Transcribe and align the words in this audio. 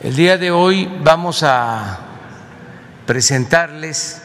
El 0.00 0.14
día 0.14 0.38
de 0.38 0.52
hoy 0.52 0.88
vamos 1.02 1.42
a 1.42 1.98
presentarles 3.04 4.22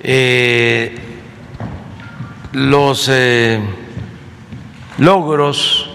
eh, 0.00 0.92
los 2.50 3.08
eh, 3.12 3.60
logros 4.98 5.88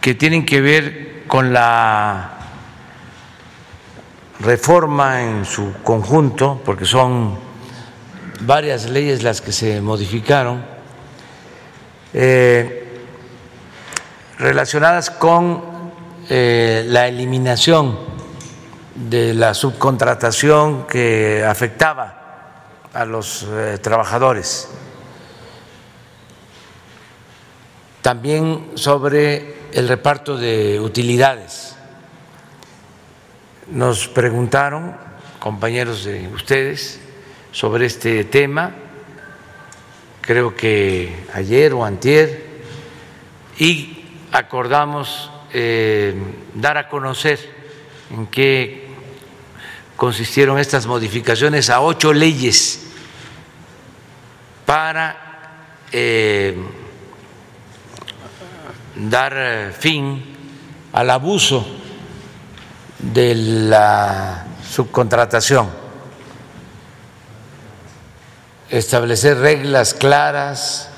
que 0.00 0.14
tienen 0.14 0.46
que 0.46 0.60
ver 0.60 1.24
con 1.26 1.52
la 1.52 2.30
reforma 4.38 5.22
en 5.22 5.44
su 5.44 5.72
conjunto, 5.82 6.62
porque 6.64 6.84
son 6.84 7.40
varias 8.42 8.88
leyes 8.88 9.24
las 9.24 9.40
que 9.40 9.50
se 9.50 9.80
modificaron, 9.80 10.64
eh, 12.14 13.02
relacionadas 14.38 15.10
con 15.10 15.77
eh, 16.28 16.84
la 16.86 17.08
eliminación 17.08 17.98
de 18.94 19.32
la 19.32 19.54
subcontratación 19.54 20.86
que 20.86 21.42
afectaba 21.42 22.18
a 22.92 23.04
los 23.06 23.46
eh, 23.50 23.78
trabajadores. 23.80 24.68
También 28.02 28.72
sobre 28.74 29.56
el 29.72 29.88
reparto 29.88 30.36
de 30.36 30.80
utilidades. 30.80 31.76
Nos 33.68 34.08
preguntaron, 34.08 34.96
compañeros 35.38 36.04
de 36.04 36.28
ustedes, 36.28 37.00
sobre 37.52 37.86
este 37.86 38.24
tema, 38.24 38.72
creo 40.20 40.54
que 40.54 41.26
ayer 41.32 41.72
o 41.72 41.84
antier, 41.84 42.46
y 43.58 44.04
acordamos 44.32 45.30
eh, 45.52 46.14
dar 46.54 46.76
a 46.76 46.88
conocer 46.88 47.38
en 48.10 48.26
qué 48.26 48.88
consistieron 49.96 50.58
estas 50.58 50.86
modificaciones 50.86 51.70
a 51.70 51.80
ocho 51.80 52.12
leyes 52.12 52.86
para 54.64 55.16
eh, 55.90 56.56
dar 58.94 59.72
fin 59.78 60.22
al 60.92 61.10
abuso 61.10 61.66
de 62.98 63.34
la 63.34 64.46
subcontratación, 64.68 65.70
establecer 68.68 69.38
reglas 69.38 69.94
claras 69.94 70.90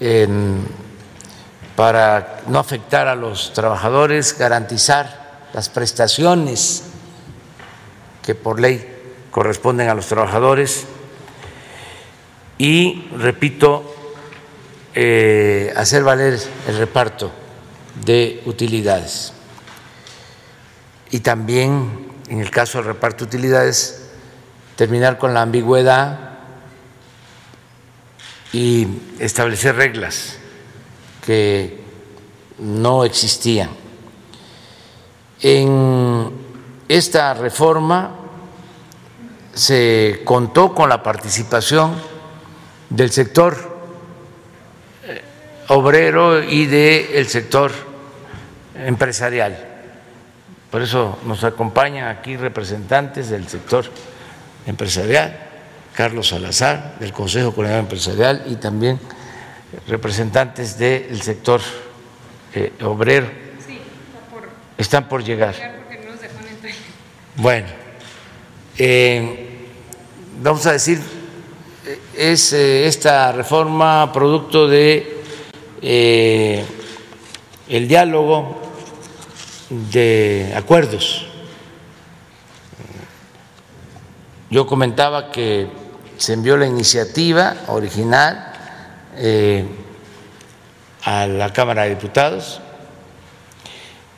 en 0.00 0.81
para 1.76 2.42
no 2.48 2.58
afectar 2.58 3.08
a 3.08 3.14
los 3.14 3.52
trabajadores, 3.52 4.36
garantizar 4.36 5.40
las 5.52 5.68
prestaciones 5.68 6.84
que 8.22 8.34
por 8.34 8.60
ley 8.60 8.88
corresponden 9.30 9.88
a 9.88 9.94
los 9.94 10.06
trabajadores 10.06 10.84
y, 12.58 13.08
repito, 13.16 13.94
eh, 14.94 15.72
hacer 15.76 16.04
valer 16.04 16.38
el 16.68 16.78
reparto 16.78 17.32
de 18.04 18.42
utilidades. 18.44 19.32
Y 21.10 21.20
también, 21.20 22.12
en 22.28 22.40
el 22.40 22.50
caso 22.50 22.78
del 22.78 22.88
reparto 22.88 23.24
de 23.24 23.28
utilidades, 23.36 24.10
terminar 24.76 25.18
con 25.18 25.34
la 25.34 25.42
ambigüedad 25.42 26.30
y 28.52 28.86
establecer 29.18 29.76
reglas 29.76 30.38
que 31.24 31.78
no 32.58 33.04
existían. 33.04 33.70
En 35.40 36.30
esta 36.88 37.34
reforma 37.34 38.10
se 39.54 40.22
contó 40.24 40.74
con 40.74 40.88
la 40.88 41.02
participación 41.02 41.94
del 42.90 43.10
sector 43.10 43.56
eh, 45.04 45.22
obrero 45.68 46.42
y 46.42 46.66
del 46.66 47.26
sector 47.28 47.72
empresarial. 48.74 49.68
Por 50.70 50.82
eso 50.82 51.18
nos 51.26 51.44
acompañan 51.44 52.08
aquí 52.08 52.36
representantes 52.36 53.28
del 53.28 53.46
sector 53.48 53.84
empresarial, 54.66 55.36
Carlos 55.94 56.28
Salazar, 56.28 56.96
del 56.98 57.12
Consejo 57.12 57.52
Coordinador 57.52 57.84
Empresarial 57.84 58.44
y 58.46 58.56
también 58.56 58.98
representantes 59.86 60.78
del 60.78 61.20
sector 61.22 61.60
eh, 62.54 62.72
obrero 62.82 63.26
sí, 63.66 63.78
por, 64.30 64.48
están 64.76 65.08
por 65.08 65.24
llegar. 65.24 65.54
Bueno, 67.36 67.66
eh, 68.76 69.68
vamos 70.42 70.66
a 70.66 70.72
decir, 70.72 71.00
es 72.14 72.52
eh, 72.52 72.86
esta 72.86 73.32
reforma 73.32 74.12
producto 74.12 74.68
de 74.68 75.20
el 77.68 77.88
diálogo 77.88 78.60
de 79.70 80.52
acuerdos. 80.54 81.26
Yo 84.50 84.66
comentaba 84.66 85.32
que 85.32 85.66
se 86.18 86.34
envió 86.34 86.56
la 86.56 86.66
iniciativa 86.66 87.56
original 87.68 88.51
eh, 89.16 89.66
a 91.04 91.26
la 91.26 91.52
Cámara 91.52 91.82
de 91.82 91.90
Diputados 91.90 92.60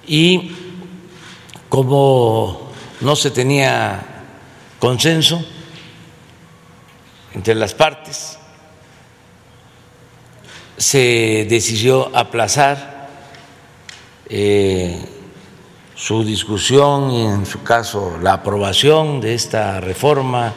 y 0.07 0.53
como 1.69 2.71
no 3.01 3.17
se 3.17 3.31
tenía 3.31 4.03
consenso 4.79 5.45
entre 7.35 7.55
las 7.55 7.75
partes, 7.75 8.39
se 10.77 11.47
decidió 11.49 12.15
aplazar 12.15 13.09
eh, 14.29 15.05
su 15.95 16.25
discusión 16.25 17.11
y 17.11 17.23
en 17.23 17.47
su 17.47 17.63
caso 17.63 18.19
la 18.23 18.35
aprobación 18.35 19.21
de 19.21 19.35
esta 19.35 19.81
reforma. 19.81 20.53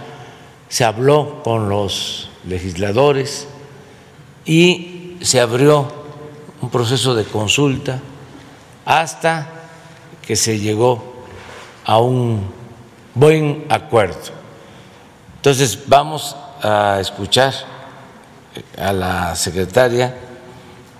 Se 0.69 0.83
habló 0.83 1.41
con 1.43 1.69
los 1.69 2.29
legisladores 2.45 3.47
y 4.47 5.17
se 5.21 5.41
abrió 5.41 5.91
un 6.61 6.69
proceso 6.69 7.13
de 7.13 7.25
consulta 7.25 7.99
hasta 8.85 9.45
que 10.25 10.37
se 10.37 10.57
llegó 10.57 11.25
a 11.85 11.99
un 11.99 12.49
buen 13.13 13.65
acuerdo. 13.69 14.31
Entonces 15.35 15.77
vamos 15.87 16.35
a 16.63 16.97
escuchar 16.99 17.53
a 18.77 18.93
la 18.93 19.35
secretaria 19.35 20.15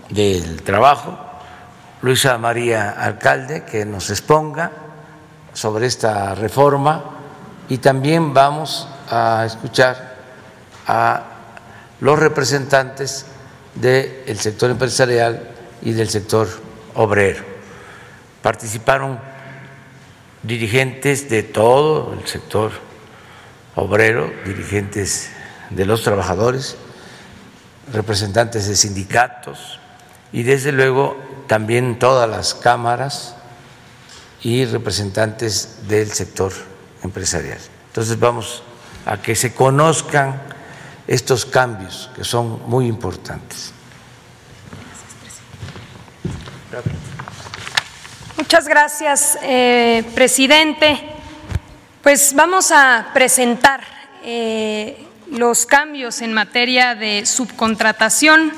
del 0.09 0.61
Trabajo, 0.61 1.17
Luisa 2.01 2.37
María 2.37 2.91
Alcalde, 2.91 3.63
que 3.63 3.85
nos 3.85 4.09
exponga 4.09 4.71
sobre 5.53 5.87
esta 5.87 6.35
reforma 6.35 7.03
y 7.69 7.77
también 7.77 8.33
vamos 8.33 8.87
a 9.09 9.43
escuchar 9.45 10.17
a 10.85 11.23
los 11.99 12.19
representantes 12.19 13.25
del 13.81 14.39
sector 14.39 14.71
empresarial 14.71 15.51
y 15.81 15.93
del 15.93 16.09
sector 16.09 16.47
obrero. 16.95 17.43
Participaron 18.41 19.19
dirigentes 20.43 21.29
de 21.29 21.43
todo 21.43 22.13
el 22.13 22.25
sector 22.27 22.71
obrero, 23.75 24.31
dirigentes 24.45 25.29
de 25.69 25.85
los 25.85 26.03
trabajadores, 26.03 26.77
representantes 27.91 28.67
de 28.67 28.75
sindicatos 28.75 29.79
y 30.31 30.44
desde 30.44 30.71
luego 30.71 31.17
también 31.47 31.99
todas 31.99 32.29
las 32.29 32.53
cámaras 32.53 33.35
y 34.41 34.65
representantes 34.65 35.88
del 35.88 36.12
sector 36.12 36.51
empresarial. 37.03 37.59
Entonces 37.88 38.19
vamos 38.19 38.63
a 39.06 39.21
que 39.21 39.35
se 39.35 39.53
conozcan 39.53 40.41
estos 41.07 41.45
cambios 41.45 42.09
que 42.15 42.24
son 42.24 42.62
muy 42.68 42.88
importantes. 42.88 43.74
Muchas 48.36 48.68
gracias, 48.68 49.38
eh, 49.42 50.04
presidente. 50.13 51.00
Pues 52.04 52.33
vamos 52.36 52.71
a 52.71 53.07
presentar 53.13 53.81
eh, 54.24 55.06
los 55.31 55.65
cambios 55.65 56.21
en 56.21 56.33
materia 56.33 56.94
de 56.95 57.25
subcontratación. 57.25 58.51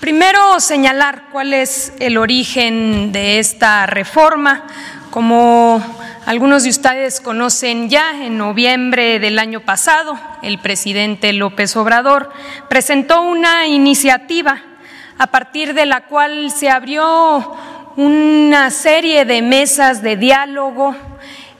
Primero, 0.00 0.60
señalar 0.60 1.24
cuál 1.32 1.54
es 1.54 1.92
el 1.98 2.18
origen 2.18 3.12
de 3.12 3.38
esta 3.38 3.86
reforma. 3.86 4.66
Como 5.10 5.82
algunos 6.24 6.62
de 6.62 6.70
ustedes 6.70 7.20
conocen 7.20 7.88
ya, 7.90 8.24
en 8.24 8.38
noviembre 8.38 9.18
del 9.18 9.40
año 9.40 9.60
pasado, 9.60 10.16
el 10.42 10.60
presidente 10.60 11.32
López 11.32 11.76
Obrador 11.76 12.30
presentó 12.68 13.22
una 13.22 13.66
iniciativa 13.66 14.62
a 15.18 15.26
partir 15.26 15.74
de 15.74 15.84
la 15.84 16.02
cual 16.02 16.52
se 16.52 16.70
abrió 16.70 17.56
una 17.96 18.70
serie 18.70 19.24
de 19.24 19.42
mesas 19.42 20.02
de 20.02 20.16
diálogo 20.16 20.94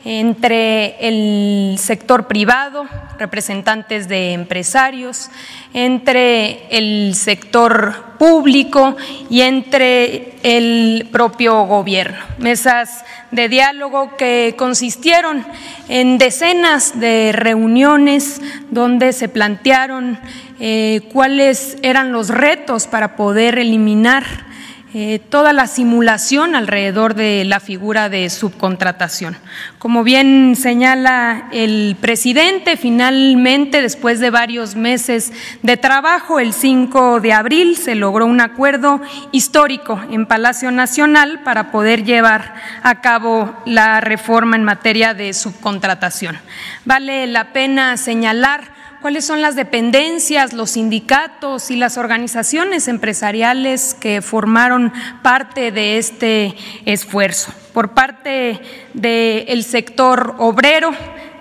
entre 0.05 0.97
el 1.07 1.77
sector 1.79 2.27
privado, 2.27 2.87
representantes 3.19 4.09
de 4.09 4.33
empresarios, 4.33 5.31
entre 5.75 6.67
el 6.77 7.15
sector 7.15 8.17
público 8.19 8.97
y 9.31 9.43
entre 9.43 10.35
el 10.43 11.09
propio 11.13 11.65
gobierno. 11.65 12.19
Mesas 12.39 13.05
de 13.31 13.49
diálogo 13.49 14.17
que 14.17 14.55
consistieron 14.59 15.45
en 15.89 16.19
decenas 16.19 16.99
de 16.99 17.33
reuniones 17.33 18.41
donde 18.71 19.13
se 19.13 19.29
plantearon 19.29 20.19
eh, 20.61 21.03
cuáles 21.13 21.79
eran 21.83 22.13
los 22.13 22.29
retos 22.29 22.87
para 22.87 23.17
poder 23.17 23.59
eliminar 23.59 24.52
eh, 24.95 25.21
toda 25.31 25.55
la 25.55 25.69
simulación 25.69 26.55
alrededor 26.55 27.15
de 27.15 27.47
la 27.47 27.61
figura 27.61 28.11
de 28.11 28.29
subcontratación. 28.29 29.39
Como 29.79 30.05
bien 30.05 30.55
señala 30.55 31.49
el 31.51 31.97
presidente, 31.99 32.77
finalmente, 32.77 33.81
después 33.81 34.21
de 34.21 34.29
varios 34.29 34.77
meses 34.77 35.33
de 35.63 35.79
trabajo, 35.79 36.41
el 36.41 36.53
5 36.53 37.21
de 37.21 37.33
abril 37.33 37.79
se 37.79 37.95
logró 37.95 38.27
un 38.27 38.43
acuerdo 38.43 39.01
histórico 39.31 39.99
en 40.11 40.27
Palacio 40.27 40.71
Nacional 40.71 41.41
para 41.43 41.71
poder 41.71 42.05
llevar 42.05 42.55
a 42.83 43.01
cabo 43.01 43.57
la 43.65 44.03
reforma 44.03 44.57
en 44.57 44.65
materia 44.65 45.15
de 45.15 45.33
subcontratación. 45.33 46.37
Vale 46.85 47.27
la 47.29 47.55
pena 47.55 47.97
señalar 47.97 48.82
cuáles 49.03 49.27
son 49.27 49.43
las 49.43 49.57
dependencias, 49.57 50.53
los 50.53 50.71
sindicatos 50.71 51.71
y 51.71 51.77
las 51.77 51.99
organizaciones 51.99 52.89
empresariales 52.89 53.95
que 53.95 54.23
formaron 54.23 54.93
parte 55.23 55.73
de 55.73 55.99
este 55.99 56.55
esfuerzo. 56.87 57.53
Por 57.73 57.93
parte 57.93 58.61
del 58.95 59.65
sector 59.65 60.35
obrero, 60.39 60.93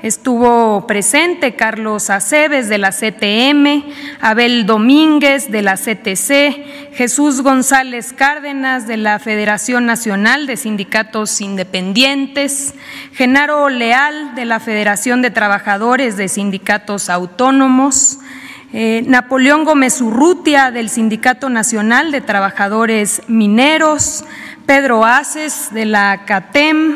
Estuvo 0.03 0.87
presente 0.87 1.55
Carlos 1.55 2.09
Aceves 2.09 2.69
de 2.69 2.79
la 2.79 2.89
CTM, 2.89 3.83
Abel 4.19 4.65
Domínguez 4.65 5.51
de 5.51 5.61
la 5.61 5.75
CTC, 5.75 6.95
Jesús 6.95 7.43
González 7.43 8.11
Cárdenas 8.11 8.87
de 8.87 8.97
la 8.97 9.19
Federación 9.19 9.85
Nacional 9.85 10.47
de 10.47 10.57
Sindicatos 10.57 11.39
Independientes, 11.39 12.73
Genaro 13.13 13.69
Leal 13.69 14.33
de 14.33 14.45
la 14.45 14.59
Federación 14.59 15.21
de 15.21 15.29
Trabajadores 15.29 16.17
de 16.17 16.29
Sindicatos 16.29 17.07
Autónomos, 17.11 18.17
eh, 18.73 19.03
Napoleón 19.05 19.65
Gómez 19.65 20.01
Urrutia 20.01 20.71
del 20.71 20.89
Sindicato 20.89 21.47
Nacional 21.51 22.11
de 22.11 22.21
Trabajadores 22.21 23.21
Mineros, 23.27 24.23
Pedro 24.71 25.03
Aces 25.03 25.73
de 25.73 25.83
la 25.83 26.23
CATEM, 26.23 26.95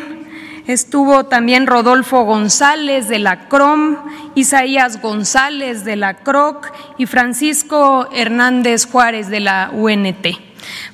Estuvo 0.66 1.25
también 1.25 1.68
Rodolfo 1.68 2.24
González 2.24 3.10
de 3.10 3.19
la 3.19 3.50
CROM, 3.50 3.98
Isaías 4.33 5.01
González 5.01 5.83
de 5.83 5.98
la 5.98 6.13
CROC 6.13 6.72
y 6.98 7.06
Francisco 7.06 8.07
Hernández 8.13 8.86
Juárez 8.89 9.27
de 9.27 9.42
la 9.42 9.72
UNT. 9.74 10.25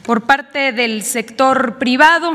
Por 0.01 0.23
parte 0.23 0.71
del 0.73 1.03
sector 1.03 1.77
privado, 1.77 2.33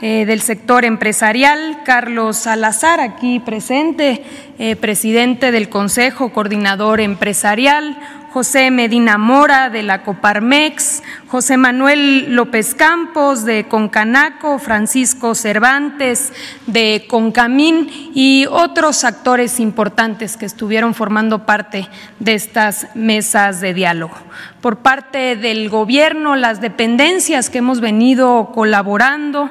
eh, 0.00 0.24
del 0.24 0.40
sector 0.40 0.84
empresarial, 0.84 1.82
Carlos 1.84 2.36
Salazar, 2.36 3.00
aquí 3.00 3.40
presente, 3.40 4.24
eh, 4.60 4.76
presidente 4.76 5.50
del 5.50 5.68
Consejo 5.68 6.32
Coordinador 6.32 7.00
Empresarial, 7.00 7.98
José 8.32 8.70
Medina 8.70 9.18
Mora 9.18 9.70
de 9.70 9.82
la 9.82 10.04
Coparmex, 10.04 11.02
José 11.30 11.56
Manuel 11.56 12.34
López 12.34 12.74
Campos 12.74 13.44
de 13.44 13.68
Concanaco, 13.68 14.58
Francisco 14.58 15.36
Cervantes 15.36 16.32
de 16.66 17.06
Concamín 17.08 17.88
y 18.12 18.46
otros 18.50 19.04
actores 19.04 19.60
importantes 19.60 20.36
que 20.36 20.44
estuvieron 20.44 20.92
formando 20.92 21.46
parte 21.46 21.88
de 22.18 22.34
estas 22.34 22.88
mesas 22.96 23.60
de 23.60 23.74
diálogo. 23.74 24.16
Por 24.60 24.78
parte 24.78 25.36
del 25.36 25.70
gobierno, 25.70 26.34
las 26.34 26.60
dependencias 26.60 27.48
que 27.48 27.58
hemos 27.58 27.80
venido 27.80 28.50
colaborando, 28.52 29.48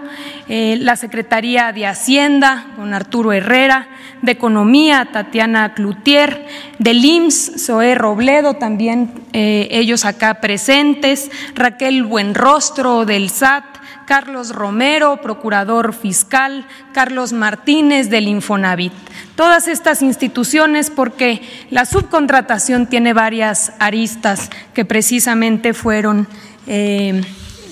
eh, 0.50 0.78
la 0.82 0.98
Secretaría 0.98 1.72
de 1.72 1.88
Hacienda 1.88 2.66
con 2.76 2.94
Arturo 2.94 3.32
Herrera, 3.32 3.88
de 4.22 4.34
Economía, 4.34 5.08
Tatiana 5.12 5.74
Cloutier, 5.74 6.46
del 6.78 7.04
IMSS, 7.04 7.66
Zoé 7.66 7.96
Robledo, 7.96 8.56
también 8.56 9.12
eh, 9.34 9.68
ellos 9.72 10.06
acá 10.06 10.42
presentes, 10.42 11.32
Raquel 11.70 12.02
Buenrostro 12.02 13.06
del 13.06 13.30
SAT, 13.30 13.64
Carlos 14.08 14.56
Romero, 14.56 15.22
procurador 15.22 15.94
fiscal, 15.94 16.66
Carlos 16.94 17.32
Martínez 17.32 18.10
del 18.10 18.28
Infonavit. 18.28 18.92
Todas 19.36 19.68
estas 19.68 20.02
instituciones 20.02 20.90
porque 20.90 21.44
la 21.70 21.86
subcontratación 21.86 22.88
tiene 22.88 23.14
varias 23.14 23.74
aristas 23.78 24.50
que 24.74 24.84
precisamente 24.84 25.76
fueron... 25.76 26.28
Eh, 26.66 27.22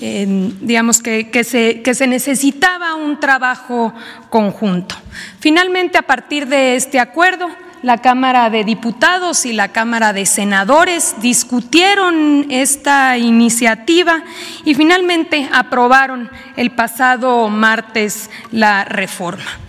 digamos 0.00 1.02
que, 1.02 1.42
se, 1.42 1.82
que 1.82 1.92
se 1.92 2.06
necesitaba 2.06 2.94
un 2.94 3.18
trabajo 3.18 3.92
conjunto. 4.30 4.94
Finalmente, 5.40 5.98
a 5.98 6.02
partir 6.02 6.46
de 6.46 6.76
este 6.76 7.00
acuerdo, 7.00 7.48
la 7.82 7.98
Cámara 7.98 8.50
de 8.50 8.64
Diputados 8.64 9.46
y 9.46 9.52
la 9.52 9.68
Cámara 9.68 10.12
de 10.12 10.26
Senadores 10.26 11.16
discutieron 11.20 12.46
esta 12.50 13.18
iniciativa 13.18 14.22
y 14.64 14.74
finalmente 14.74 15.48
aprobaron 15.52 16.30
el 16.56 16.70
pasado 16.70 17.48
martes 17.48 18.30
la 18.50 18.84
reforma. 18.84 19.67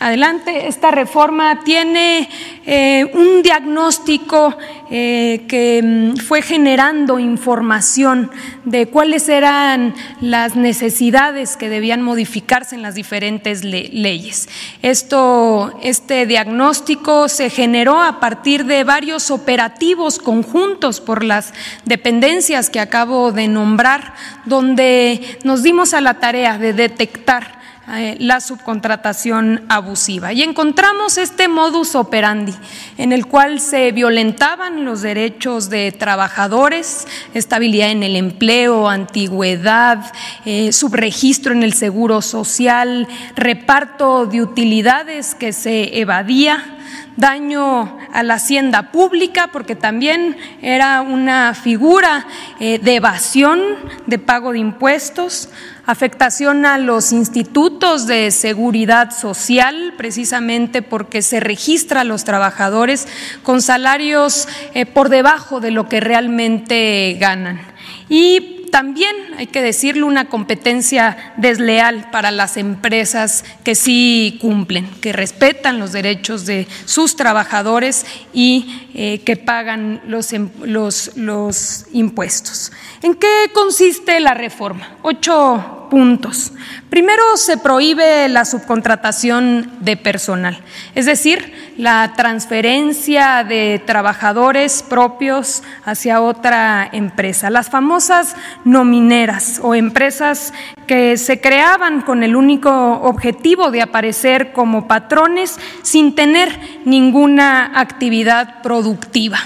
Adelante, 0.00 0.68
esta 0.68 0.92
reforma 0.92 1.64
tiene 1.64 2.28
eh, 2.66 3.10
un 3.14 3.42
diagnóstico 3.42 4.56
eh, 4.92 5.44
que 5.48 5.82
mm, 5.82 6.18
fue 6.18 6.40
generando 6.40 7.18
información 7.18 8.30
de 8.64 8.86
cuáles 8.86 9.28
eran 9.28 9.96
las 10.20 10.54
necesidades 10.54 11.56
que 11.56 11.68
debían 11.68 12.02
modificarse 12.02 12.76
en 12.76 12.82
las 12.82 12.94
diferentes 12.94 13.64
leyes. 13.64 14.48
Esto, 14.82 15.76
este 15.82 16.26
diagnóstico 16.26 17.28
se 17.28 17.50
generó 17.50 18.00
a 18.00 18.20
partir 18.20 18.66
de 18.66 18.84
varios 18.84 19.32
operativos 19.32 20.20
conjuntos 20.20 21.00
por 21.00 21.24
las 21.24 21.52
dependencias 21.86 22.70
que 22.70 22.78
acabo 22.78 23.32
de 23.32 23.48
nombrar, 23.48 24.14
donde 24.44 25.38
nos 25.42 25.64
dimos 25.64 25.92
a 25.92 26.00
la 26.00 26.20
tarea 26.20 26.56
de 26.56 26.72
detectar 26.72 27.57
eh, 27.90 28.16
la 28.20 28.40
subcontratación 28.40 29.64
abusiva. 29.68 30.32
Y 30.32 30.42
encontramos 30.42 31.16
este 31.16 31.48
modus 31.48 31.94
operandi 31.94 32.54
en 32.98 33.12
el 33.12 33.26
cual 33.26 33.60
se 33.60 33.92
violentaban 33.92 34.84
los 34.84 35.02
derechos 35.02 35.70
de 35.70 35.92
trabajadores, 35.92 37.06
estabilidad 37.34 37.90
en 37.90 38.02
el 38.02 38.16
empleo, 38.16 38.88
antigüedad, 38.88 40.12
eh, 40.44 40.72
subregistro 40.72 41.52
en 41.52 41.62
el 41.62 41.72
seguro 41.72 42.20
social, 42.20 43.08
reparto 43.36 44.26
de 44.26 44.42
utilidades 44.42 45.34
que 45.34 45.52
se 45.52 45.98
evadía 45.98 46.77
daño 47.16 47.98
a 48.12 48.22
la 48.22 48.34
hacienda 48.34 48.92
pública, 48.92 49.50
porque 49.52 49.74
también 49.74 50.36
era 50.62 51.02
una 51.02 51.54
figura 51.54 52.26
eh, 52.60 52.78
de 52.78 52.96
evasión 52.96 53.60
de 54.06 54.18
pago 54.18 54.52
de 54.52 54.58
impuestos, 54.58 55.48
afectación 55.86 56.66
a 56.66 56.78
los 56.78 57.12
institutos 57.12 58.06
de 58.06 58.30
seguridad 58.30 59.10
social, 59.10 59.94
precisamente 59.96 60.82
porque 60.82 61.22
se 61.22 61.40
registra 61.40 62.02
a 62.02 62.04
los 62.04 62.24
trabajadores 62.24 63.08
con 63.42 63.62
salarios 63.62 64.48
eh, 64.74 64.86
por 64.86 65.08
debajo 65.08 65.60
de 65.60 65.70
lo 65.70 65.88
que 65.88 66.00
realmente 66.00 67.16
ganan. 67.18 67.60
Y 68.08 68.57
también, 68.68 69.14
hay 69.36 69.46
que 69.46 69.62
decirlo, 69.62 70.06
una 70.06 70.28
competencia 70.28 71.34
desleal 71.36 72.10
para 72.10 72.30
las 72.30 72.56
empresas 72.56 73.44
que 73.64 73.74
sí 73.74 74.38
cumplen, 74.40 74.88
que 75.00 75.12
respetan 75.12 75.78
los 75.78 75.92
derechos 75.92 76.46
de 76.46 76.66
sus 76.84 77.16
trabajadores 77.16 78.06
y 78.32 78.88
eh, 78.94 79.20
que 79.24 79.36
pagan 79.36 80.00
los, 80.06 80.32
em, 80.32 80.50
los, 80.62 81.16
los 81.16 81.86
impuestos. 81.92 82.72
¿En 83.02 83.14
qué 83.14 83.50
consiste 83.52 84.20
la 84.20 84.34
reforma? 84.34 84.96
Ocho 85.02 85.77
puntos. 85.88 86.52
Primero, 86.90 87.22
se 87.36 87.58
prohíbe 87.58 88.28
la 88.28 88.44
subcontratación 88.44 89.70
de 89.80 89.96
personal, 89.96 90.60
es 90.94 91.06
decir, 91.06 91.72
la 91.76 92.14
transferencia 92.16 93.44
de 93.44 93.82
trabajadores 93.84 94.82
propios 94.82 95.62
hacia 95.84 96.20
otra 96.20 96.88
empresa. 96.92 97.50
Las 97.50 97.70
famosas 97.70 98.36
nomineras 98.64 99.60
o 99.62 99.74
empresas 99.74 100.52
que 100.86 101.16
se 101.16 101.40
creaban 101.40 102.00
con 102.00 102.22
el 102.22 102.34
único 102.34 102.70
objetivo 103.02 103.70
de 103.70 103.82
aparecer 103.82 104.52
como 104.52 104.88
patrones 104.88 105.58
sin 105.82 106.14
tener 106.14 106.58
ninguna 106.84 107.78
actividad 107.78 108.62
productiva. 108.62 109.38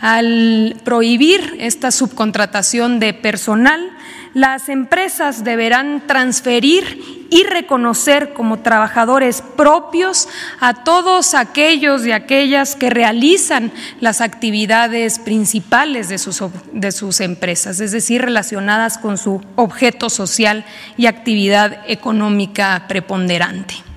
Al 0.00 0.76
prohibir 0.84 1.56
esta 1.60 1.90
subcontratación 1.90 3.00
de 3.00 3.14
personal, 3.14 3.90
las 4.34 4.68
empresas 4.68 5.44
deberán 5.44 6.06
transferir 6.06 7.26
y 7.30 7.44
reconocer 7.44 8.32
como 8.34 8.60
trabajadores 8.60 9.42
propios 9.56 10.28
a 10.60 10.84
todos 10.84 11.34
aquellos 11.34 12.04
y 12.04 12.12
aquellas 12.12 12.76
que 12.76 12.90
realizan 12.90 13.72
las 14.00 14.20
actividades 14.20 15.18
principales 15.18 16.08
de 16.08 16.18
sus, 16.18 16.42
de 16.72 16.92
sus 16.92 17.20
empresas, 17.20 17.80
es 17.80 17.92
decir, 17.92 18.22
relacionadas 18.22 18.98
con 18.98 19.18
su 19.18 19.40
objeto 19.56 20.10
social 20.10 20.64
y 20.96 21.06
actividad 21.06 21.78
económica 21.86 22.84
preponderante. 22.88 23.93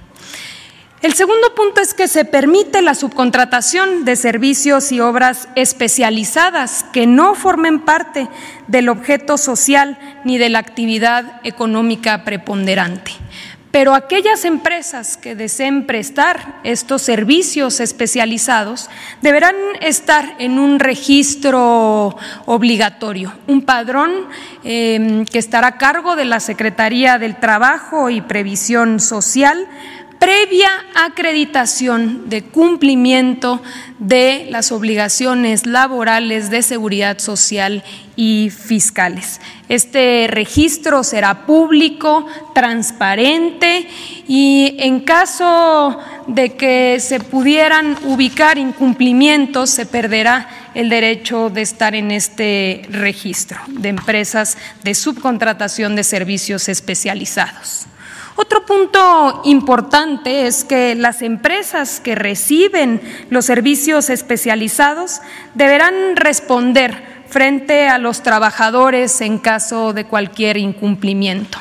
El 1.01 1.13
segundo 1.13 1.53
punto 1.53 1.79
es 1.79 1.93
que 1.93 2.07
se 2.07 2.25
permite 2.25 2.81
la 2.81 2.95
subcontratación 2.95 4.03
de 4.03 4.15
servicios 4.15 4.91
y 4.91 4.99
obras 4.99 5.47
especializadas 5.55 6.85
que 6.91 7.05
no 7.05 7.35
formen 7.35 7.81
parte 7.81 8.27
del 8.67 8.89
objeto 8.89 9.37
social 9.37 9.99
ni 10.25 10.39
de 10.39 10.49
la 10.49 10.57
actividad 10.57 11.39
económica 11.43 12.23
preponderante. 12.23 13.11
Pero 13.69 13.93
aquellas 13.93 14.43
empresas 14.43 15.17
que 15.17 15.35
deseen 15.35 15.85
prestar 15.85 16.55
estos 16.63 17.03
servicios 17.03 17.79
especializados 17.79 18.89
deberán 19.21 19.55
estar 19.81 20.35
en 20.39 20.57
un 20.57 20.79
registro 20.79 22.17
obligatorio, 22.45 23.33
un 23.45 23.61
padrón 23.61 24.11
eh, 24.63 25.25
que 25.31 25.37
estará 25.37 25.67
a 25.67 25.77
cargo 25.77 26.15
de 26.15 26.25
la 26.25 26.39
Secretaría 26.39 27.19
del 27.19 27.35
Trabajo 27.35 28.09
y 28.09 28.21
Previsión 28.21 28.99
Social 28.99 29.67
previa 30.19 30.69
acreditación 30.95 32.29
de 32.29 32.43
cumplimiento 32.43 33.61
de 33.99 34.47
las 34.49 34.71
obligaciones 34.71 35.65
laborales 35.65 36.49
de 36.49 36.61
seguridad 36.61 37.19
social 37.19 37.83
y 38.15 38.49
fiscales. 38.49 39.39
Este 39.69 40.27
registro 40.27 41.03
será 41.03 41.45
público, 41.45 42.25
transparente 42.55 43.87
y 44.27 44.75
en 44.79 45.01
caso 45.01 45.99
de 46.27 46.55
que 46.55 46.99
se 46.99 47.19
pudieran 47.19 47.97
ubicar 48.05 48.57
incumplimientos, 48.57 49.69
se 49.69 49.85
perderá 49.85 50.49
el 50.73 50.89
derecho 50.89 51.49
de 51.49 51.61
estar 51.61 51.95
en 51.95 52.11
este 52.11 52.87
registro 52.89 53.59
de 53.67 53.89
empresas 53.89 54.57
de 54.83 54.95
subcontratación 54.95 55.95
de 55.95 56.03
servicios 56.03 56.69
especializados. 56.69 57.87
Otro 58.39 58.67
punto 58.67 59.41
importante 59.45 60.45
es 60.45 60.63
que 60.63 60.93
las 60.93 61.23
empresas 61.23 61.99
que 61.99 62.13
reciben 62.13 63.01
los 63.31 63.45
servicios 63.45 64.11
especializados 64.11 65.21
deberán 65.55 66.15
responder 66.15 67.23
frente 67.27 67.89
a 67.89 67.97
los 67.97 68.21
trabajadores 68.21 69.21
en 69.21 69.39
caso 69.39 69.91
de 69.91 70.05
cualquier 70.05 70.57
incumplimiento. 70.57 71.57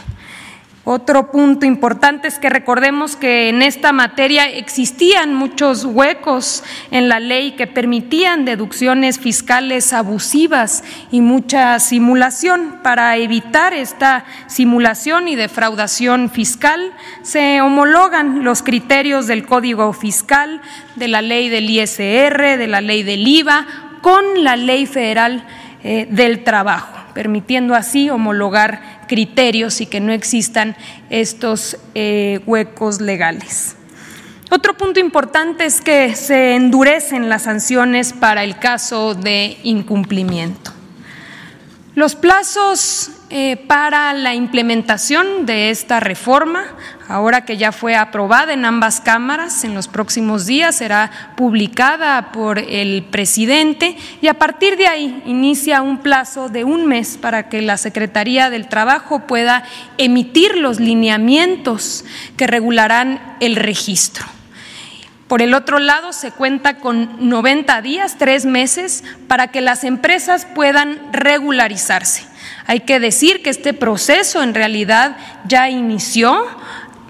Otro 0.88 1.32
punto 1.32 1.66
importante 1.66 2.28
es 2.28 2.38
que 2.38 2.48
recordemos 2.48 3.16
que 3.16 3.48
en 3.48 3.60
esta 3.60 3.90
materia 3.90 4.48
existían 4.48 5.34
muchos 5.34 5.84
huecos 5.84 6.62
en 6.92 7.08
la 7.08 7.18
ley 7.18 7.56
que 7.56 7.66
permitían 7.66 8.44
deducciones 8.44 9.18
fiscales 9.18 9.92
abusivas 9.92 10.84
y 11.10 11.22
mucha 11.22 11.80
simulación. 11.80 12.78
Para 12.84 13.16
evitar 13.16 13.74
esta 13.74 14.26
simulación 14.46 15.26
y 15.26 15.34
defraudación 15.34 16.30
fiscal, 16.30 16.92
se 17.22 17.60
homologan 17.62 18.44
los 18.44 18.62
criterios 18.62 19.26
del 19.26 19.44
Código 19.44 19.92
Fiscal, 19.92 20.60
de 20.94 21.08
la 21.08 21.20
ley 21.20 21.48
del 21.48 21.68
ISR, 21.68 22.56
de 22.56 22.66
la 22.68 22.80
ley 22.80 23.02
del 23.02 23.26
IVA, 23.26 23.66
con 24.02 24.44
la 24.44 24.54
ley 24.54 24.86
federal 24.86 25.44
eh, 25.82 26.06
del 26.08 26.44
trabajo, 26.44 26.96
permitiendo 27.12 27.74
así 27.74 28.08
homologar 28.08 28.95
criterios 29.06 29.80
y 29.80 29.86
que 29.86 30.00
no 30.00 30.12
existan 30.12 30.76
estos 31.10 31.76
eh, 31.94 32.40
huecos 32.46 33.00
legales. 33.00 33.76
Otro 34.50 34.76
punto 34.76 35.00
importante 35.00 35.64
es 35.64 35.80
que 35.80 36.14
se 36.14 36.54
endurecen 36.54 37.28
las 37.28 37.42
sanciones 37.42 38.12
para 38.12 38.44
el 38.44 38.58
caso 38.58 39.14
de 39.14 39.58
incumplimiento. 39.64 40.72
Los 41.96 42.14
plazos 42.14 43.10
eh, 43.28 43.56
para 43.56 44.12
la 44.12 44.36
implementación 44.36 45.46
de 45.46 45.70
esta 45.70 45.98
reforma, 45.98 46.64
ahora 47.08 47.44
que 47.44 47.56
ya 47.56 47.72
fue 47.72 47.96
aprobada 47.96 48.52
en 48.52 48.64
ambas 48.64 49.00
cámaras, 49.00 49.64
en 49.64 49.74
los 49.74 49.88
próximos 49.88 50.46
días 50.46 50.76
será 50.76 51.34
publicada 51.36 52.30
por 52.30 52.60
el 52.60 53.02
presidente 53.02 53.96
y 54.22 54.28
a 54.28 54.34
partir 54.34 54.76
de 54.76 54.86
ahí 54.86 55.24
inicia 55.26 55.82
un 55.82 55.98
plazo 55.98 56.48
de 56.48 56.62
un 56.62 56.86
mes 56.86 57.18
para 57.20 57.48
que 57.48 57.62
la 57.62 57.78
Secretaría 57.78 58.48
del 58.48 58.68
Trabajo 58.68 59.26
pueda 59.26 59.64
emitir 59.98 60.56
los 60.56 60.78
lineamientos 60.78 62.04
que 62.36 62.46
regularán 62.46 63.36
el 63.40 63.56
registro. 63.56 64.24
Por 65.26 65.42
el 65.42 65.54
otro 65.54 65.80
lado, 65.80 66.12
se 66.12 66.30
cuenta 66.30 66.78
con 66.78 67.28
90 67.28 67.82
días, 67.82 68.16
tres 68.18 68.46
meses, 68.46 69.02
para 69.26 69.48
que 69.48 69.60
las 69.60 69.82
empresas 69.82 70.46
puedan 70.54 71.00
regularizarse. 71.12 72.35
Hay 72.66 72.80
que 72.80 72.98
decir 72.98 73.42
que 73.42 73.50
este 73.50 73.72
proceso 73.74 74.42
en 74.42 74.54
realidad 74.54 75.16
ya 75.46 75.70
inició 75.70 76.46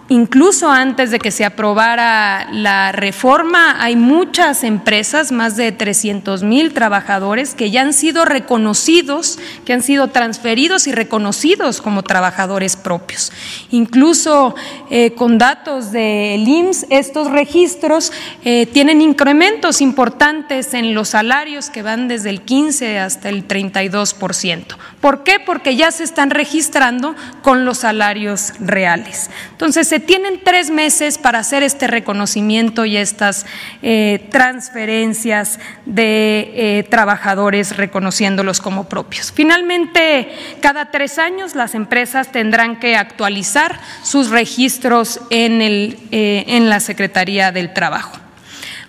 Incluso 0.09 0.71
antes 0.71 1.11
de 1.11 1.19
que 1.19 1.33
se 1.33 1.45
aprobara 1.45 2.47
la 2.53 2.93
reforma, 2.93 3.83
hay 3.83 3.97
muchas 3.97 4.63
empresas, 4.63 5.33
más 5.33 5.57
de 5.57 5.73
300 5.73 6.45
mil 6.45 6.73
trabajadores, 6.73 7.55
que 7.55 7.73
ya 7.73 7.83
han 7.83 7.93
sido 7.93 8.25
reconocidos, 8.25 9.41
que 9.65 9.73
han 9.73 9.83
sido 9.83 10.07
transferidos 10.09 10.87
y 10.87 10.93
reconocidos 10.93 11.83
como 11.83 12.05
trabajadores 12.05 12.77
propios. 12.77 13.33
Incluso 13.73 14.55
eh, 14.91 15.13
con 15.15 15.39
datos 15.39 15.91
del 15.91 16.47
IMSS, 16.47 16.87
estos 16.91 17.33
registros 17.33 18.13
eh, 18.45 18.67
tienen 18.67 19.03
incrementos 19.03 19.81
importantes 19.81 20.73
en 20.75 20.95
los 20.95 21.09
salarios 21.09 21.69
que 21.69 21.83
van 21.83 22.07
desde 22.07 22.31
el 22.31 22.43
15 22.43 23.01
hasta 23.01 23.29
el 23.29 23.49
32%. 23.49 24.77
¿Por 25.01 25.25
qué? 25.25 25.41
Porque 25.45 25.75
ya 25.75 25.91
se 25.91 26.05
están 26.05 26.31
registrando 26.31 27.17
con 27.43 27.65
los 27.65 27.79
salarios 27.79 28.53
reales. 28.61 29.31
Entonces, 29.51 29.96
tienen 30.01 30.41
tres 30.43 30.71
meses 30.71 31.19
para 31.19 31.39
hacer 31.39 31.63
este 31.63 31.87
reconocimiento 31.87 32.85
y 32.85 32.97
estas 32.97 33.47
eh, 33.83 34.27
transferencias 34.31 35.59
de 35.85 36.53
eh, 36.55 36.83
trabajadores 36.85 37.77
reconociéndolos 37.77 38.61
como 38.61 38.89
propios. 38.89 39.33
Finalmente, 39.33 40.29
cada 40.61 40.91
tres 40.91 41.19
años 41.19 41.55
las 41.55 41.75
empresas 41.75 42.33
tendrán 42.33 42.79
que 42.79 42.97
actualizar 42.97 43.81
sus 44.03 44.31
registros 44.31 45.21
en, 45.31 45.63
el, 45.63 45.99
eh, 46.11 46.45
en 46.49 46.69
la 46.69 46.81
Secretaría 46.81 47.53
del 47.53 47.73
Trabajo. 47.73 48.26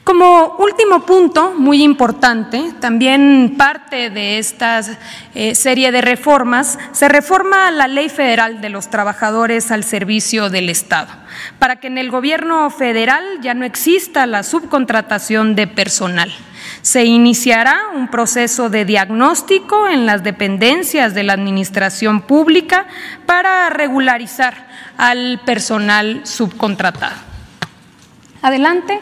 Como 0.07 0.55
último 0.59 1.01
punto, 1.01 1.53
muy 1.57 1.83
importante, 1.83 2.71
también 2.79 3.55
parte 3.57 4.09
de 4.09 4.37
esta 4.37 4.79
eh, 5.35 5.53
serie 5.53 5.91
de 5.91 5.99
reformas, 5.99 6.79
se 6.93 7.09
reforma 7.09 7.69
la 7.71 7.89
Ley 7.89 8.07
Federal 8.07 8.61
de 8.61 8.69
los 8.69 8.89
Trabajadores 8.89 9.69
al 9.69 9.83
Servicio 9.83 10.49
del 10.49 10.69
Estado, 10.69 11.09
para 11.59 11.81
que 11.81 11.87
en 11.87 11.97
el 11.97 12.09
gobierno 12.09 12.69
federal 12.69 13.21
ya 13.41 13.53
no 13.53 13.65
exista 13.65 14.25
la 14.27 14.43
subcontratación 14.43 15.55
de 15.55 15.67
personal. 15.67 16.31
Se 16.83 17.03
iniciará 17.03 17.89
un 17.93 18.07
proceso 18.07 18.69
de 18.69 18.85
diagnóstico 18.85 19.89
en 19.89 20.05
las 20.05 20.23
dependencias 20.23 21.15
de 21.15 21.23
la 21.23 21.33
Administración 21.33 22.21
Pública 22.21 22.85
para 23.25 23.69
regularizar 23.71 24.67
al 24.95 25.41
personal 25.43 26.21
subcontratado. 26.23 27.17
Adelante. 28.41 29.01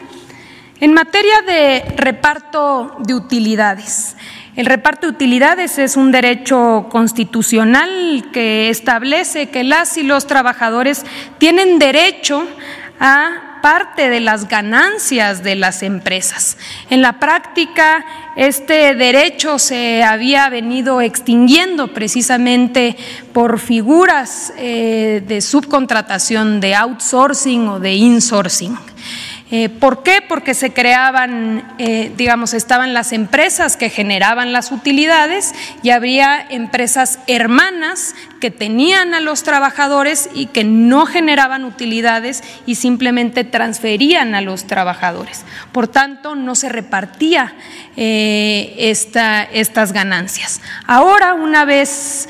En 0.78 0.92
materia 0.92 1.40
de 1.40 1.84
reparto 1.96 2.96
de 2.98 3.14
utilidades, 3.14 4.14
el 4.56 4.66
reparto 4.66 5.06
de 5.06 5.14
utilidades 5.14 5.78
es 5.78 5.96
un 5.96 6.12
derecho 6.12 6.88
constitucional 6.90 8.28
que 8.30 8.68
establece 8.68 9.48
que 9.48 9.64
las 9.64 9.96
y 9.96 10.02
los 10.02 10.26
trabajadores 10.26 11.06
tienen 11.38 11.78
derecho 11.78 12.46
a 13.00 13.58
parte 13.62 14.10
de 14.10 14.20
las 14.20 14.48
ganancias 14.48 15.42
de 15.42 15.56
las 15.56 15.82
empresas. 15.82 16.58
En 16.90 17.00
la 17.00 17.18
práctica, 17.18 18.04
este 18.36 18.94
derecho 18.94 19.58
se 19.58 20.04
había 20.04 20.50
venido 20.50 21.00
extinguiendo 21.00 21.88
precisamente 21.94 22.98
por 23.32 23.60
figuras 23.60 24.52
eh, 24.58 25.22
de 25.26 25.40
subcontratación, 25.40 26.60
de 26.60 26.74
outsourcing 26.74 27.66
o 27.66 27.80
de 27.80 27.94
insourcing. 27.94 28.76
Eh, 29.52 29.68
¿Por 29.68 30.02
qué? 30.02 30.22
Porque 30.28 30.54
se 30.54 30.72
creaban, 30.72 31.76
eh, 31.78 32.10
digamos, 32.16 32.52
estaban 32.52 32.94
las 32.94 33.12
empresas 33.12 33.76
que 33.76 33.90
generaban 33.90 34.52
las 34.52 34.72
utilidades 34.72 35.54
y 35.84 35.90
había 35.90 36.44
empresas 36.50 37.20
hermanas 37.28 38.16
que 38.40 38.50
tenían 38.50 39.14
a 39.14 39.20
los 39.20 39.44
trabajadores 39.44 40.30
y 40.34 40.46
que 40.46 40.64
no 40.64 41.06
generaban 41.06 41.64
utilidades 41.64 42.42
y 42.66 42.74
simplemente 42.74 43.44
transferían 43.44 44.34
a 44.34 44.40
los 44.40 44.66
trabajadores. 44.66 45.44
Por 45.70 45.86
tanto, 45.86 46.34
no 46.34 46.56
se 46.56 46.68
repartía 46.68 47.54
eh, 47.96 48.74
estas 48.78 49.92
ganancias. 49.92 50.60
Ahora, 50.88 51.34
una 51.34 51.64
vez 51.64 52.28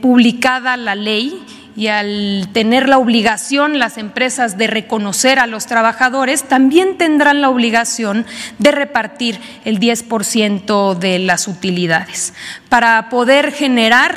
publicada 0.00 0.78
la 0.78 0.94
ley 0.94 1.44
y 1.80 1.88
al 1.88 2.50
tener 2.52 2.90
la 2.90 2.98
obligación 2.98 3.78
las 3.78 3.96
empresas 3.96 4.58
de 4.58 4.66
reconocer 4.66 5.38
a 5.38 5.46
los 5.46 5.64
trabajadores, 5.64 6.42
también 6.42 6.98
tendrán 6.98 7.40
la 7.40 7.48
obligación 7.48 8.26
de 8.58 8.70
repartir 8.70 9.40
el 9.64 9.80
10% 9.80 10.98
de 10.98 11.20
las 11.20 11.48
utilidades 11.48 12.34
para 12.68 13.08
poder 13.08 13.50
generar 13.50 14.14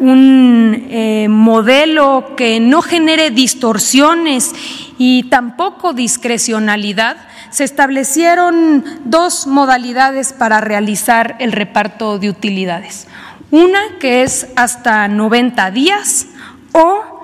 un 0.00 0.88
eh, 0.90 1.28
modelo 1.30 2.34
que 2.36 2.58
no 2.58 2.82
genere 2.82 3.30
distorsiones 3.30 4.50
y 4.98 5.22
tampoco 5.30 5.92
discrecionalidad, 5.92 7.16
se 7.50 7.62
establecieron 7.62 8.84
dos 9.04 9.46
modalidades 9.46 10.32
para 10.32 10.60
realizar 10.60 11.36
el 11.38 11.52
reparto 11.52 12.18
de 12.18 12.28
utilidades. 12.28 13.06
Una 13.52 13.78
que 14.00 14.24
es 14.24 14.48
hasta 14.56 15.06
90 15.06 15.70
días 15.70 16.26
o 16.74 17.14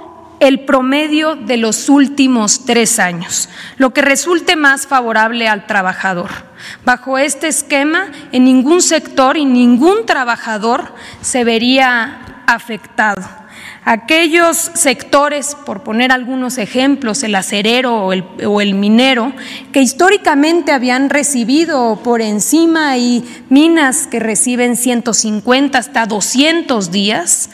el 0.40 0.60
promedio 0.60 1.36
de 1.36 1.58
los 1.58 1.88
últimos 1.90 2.64
tres 2.64 2.98
años, 2.98 3.50
lo 3.76 3.90
que 3.92 4.00
resulte 4.00 4.56
más 4.56 4.86
favorable 4.86 5.48
al 5.48 5.66
trabajador. 5.66 6.30
Bajo 6.84 7.18
este 7.18 7.48
esquema, 7.48 8.10
en 8.32 8.44
ningún 8.44 8.80
sector 8.80 9.36
y 9.36 9.44
ningún 9.44 10.06
trabajador 10.06 10.94
se 11.20 11.44
vería 11.44 12.44
afectado. 12.46 13.22
Aquellos 13.84 14.56
sectores, 14.74 15.56
por 15.64 15.82
poner 15.82 16.12
algunos 16.12 16.58
ejemplos, 16.58 17.22
el 17.22 17.34
acerero 17.34 18.04
o 18.06 18.60
el, 18.60 18.74
minero, 18.74 19.32
que 19.72 19.80
históricamente 19.80 20.72
habían 20.72 21.08
recibido 21.08 21.98
por 22.04 22.20
encima 22.20 22.98
y 22.98 23.24
minas 23.48 24.06
que 24.06 24.20
reciben 24.20 24.76
150 24.76 25.78
hasta 25.78 26.04
200 26.04 26.90
días, 26.90 27.50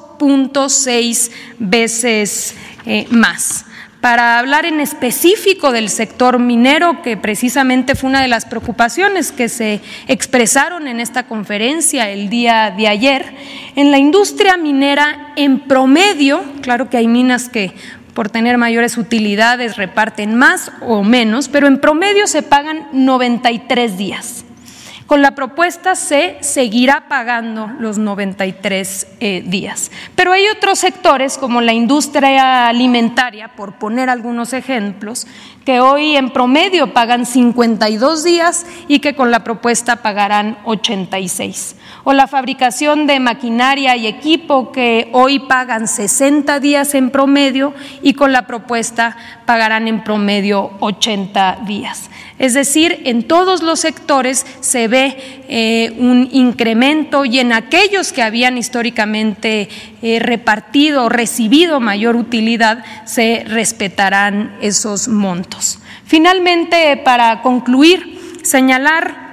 seis 0.69 1.31
veces 1.59 2.55
eh, 2.85 3.05
más. 3.09 3.65
Para 4.01 4.37
hablar 4.37 4.65
en 4.65 4.79
específico 4.79 5.71
del 5.71 5.89
sector 5.89 6.37
minero, 6.37 7.01
que 7.01 7.17
precisamente 7.17 7.95
fue 7.95 8.09
una 8.09 8.21
de 8.21 8.27
las 8.27 8.45
preocupaciones 8.45 9.31
que 9.31 9.49
se 9.49 9.81
expresaron 10.07 10.87
en 10.87 10.99
esta 10.99 11.23
conferencia 11.23 12.09
el 12.09 12.29
día 12.29 12.73
de 12.77 12.87
ayer, 12.87 13.25
en 13.75 13.89
la 13.89 13.97
industria 13.97 14.55
minera 14.55 15.33
en 15.35 15.61
promedio, 15.61 16.43
claro 16.61 16.89
que 16.89 16.97
hay 16.97 17.07
minas 17.07 17.49
que 17.49 17.73
por 18.17 18.29
tener 18.29 18.57
mayores 18.57 18.97
utilidades 18.97 19.77
reparten 19.77 20.33
más 20.33 20.71
o 20.81 21.03
menos, 21.03 21.49
pero 21.49 21.67
en 21.67 21.77
promedio 21.77 22.25
se 22.25 22.41
pagan 22.41 22.87
93 22.91 23.95
días. 23.95 24.46
Con 25.07 25.21
la 25.21 25.31
propuesta 25.31 25.95
se 25.95 26.37
seguirá 26.41 27.05
pagando 27.07 27.71
los 27.79 27.97
93 27.97 29.07
eh, 29.21 29.41
días. 29.45 29.89
Pero 30.15 30.33
hay 30.33 30.43
otros 30.49 30.79
sectores, 30.79 31.37
como 31.37 31.61
la 31.61 31.71
industria 31.71 32.67
alimentaria, 32.67 33.55
por 33.55 33.75
poner 33.75 34.09
algunos 34.09 34.51
ejemplos, 34.51 35.25
que 35.63 35.79
hoy 35.79 36.17
en 36.17 36.31
promedio 36.31 36.93
pagan 36.93 37.25
52 37.25 38.25
días 38.25 38.65
y 38.89 38.99
que 38.99 39.15
con 39.15 39.31
la 39.31 39.45
propuesta 39.45 39.97
pagarán 39.97 40.57
86. 40.65 41.77
O 42.03 42.11
la 42.11 42.27
fabricación 42.27 43.07
de 43.07 43.21
maquinaria 43.21 43.95
y 43.95 44.07
equipo, 44.07 44.73
que 44.73 45.09
hoy 45.13 45.39
pagan 45.39 45.87
60 45.87 46.59
días 46.59 46.93
en 46.95 47.11
promedio 47.11 47.73
y 48.01 48.13
con 48.13 48.33
la 48.33 48.45
propuesta 48.45 49.15
pagarán 49.45 49.87
en 49.87 50.03
promedio 50.03 50.71
80 50.81 51.59
días. 51.65 52.09
Es 52.39 52.53
decir, 52.53 53.01
en 53.05 53.23
todos 53.23 53.63
los 53.63 53.79
sectores 53.79 54.45
se 54.59 54.87
ve 54.87 55.17
eh, 55.49 55.93
un 55.97 56.29
incremento 56.31 57.25
y 57.25 57.39
en 57.39 57.51
aquellos 57.51 58.13
que 58.13 58.21
habían 58.21 58.57
históricamente 58.57 59.69
eh, 60.03 60.19
repartido 60.19 61.05
o 61.05 61.09
recibido 61.09 61.79
mayor 61.79 62.15
utilidad 62.15 62.83
se 63.05 63.43
respetarán 63.47 64.55
esos 64.61 65.07
montos. 65.07 65.79
Finalmente, 66.05 66.95
para 67.03 67.41
concluir, 67.41 68.19
señalar 68.43 69.26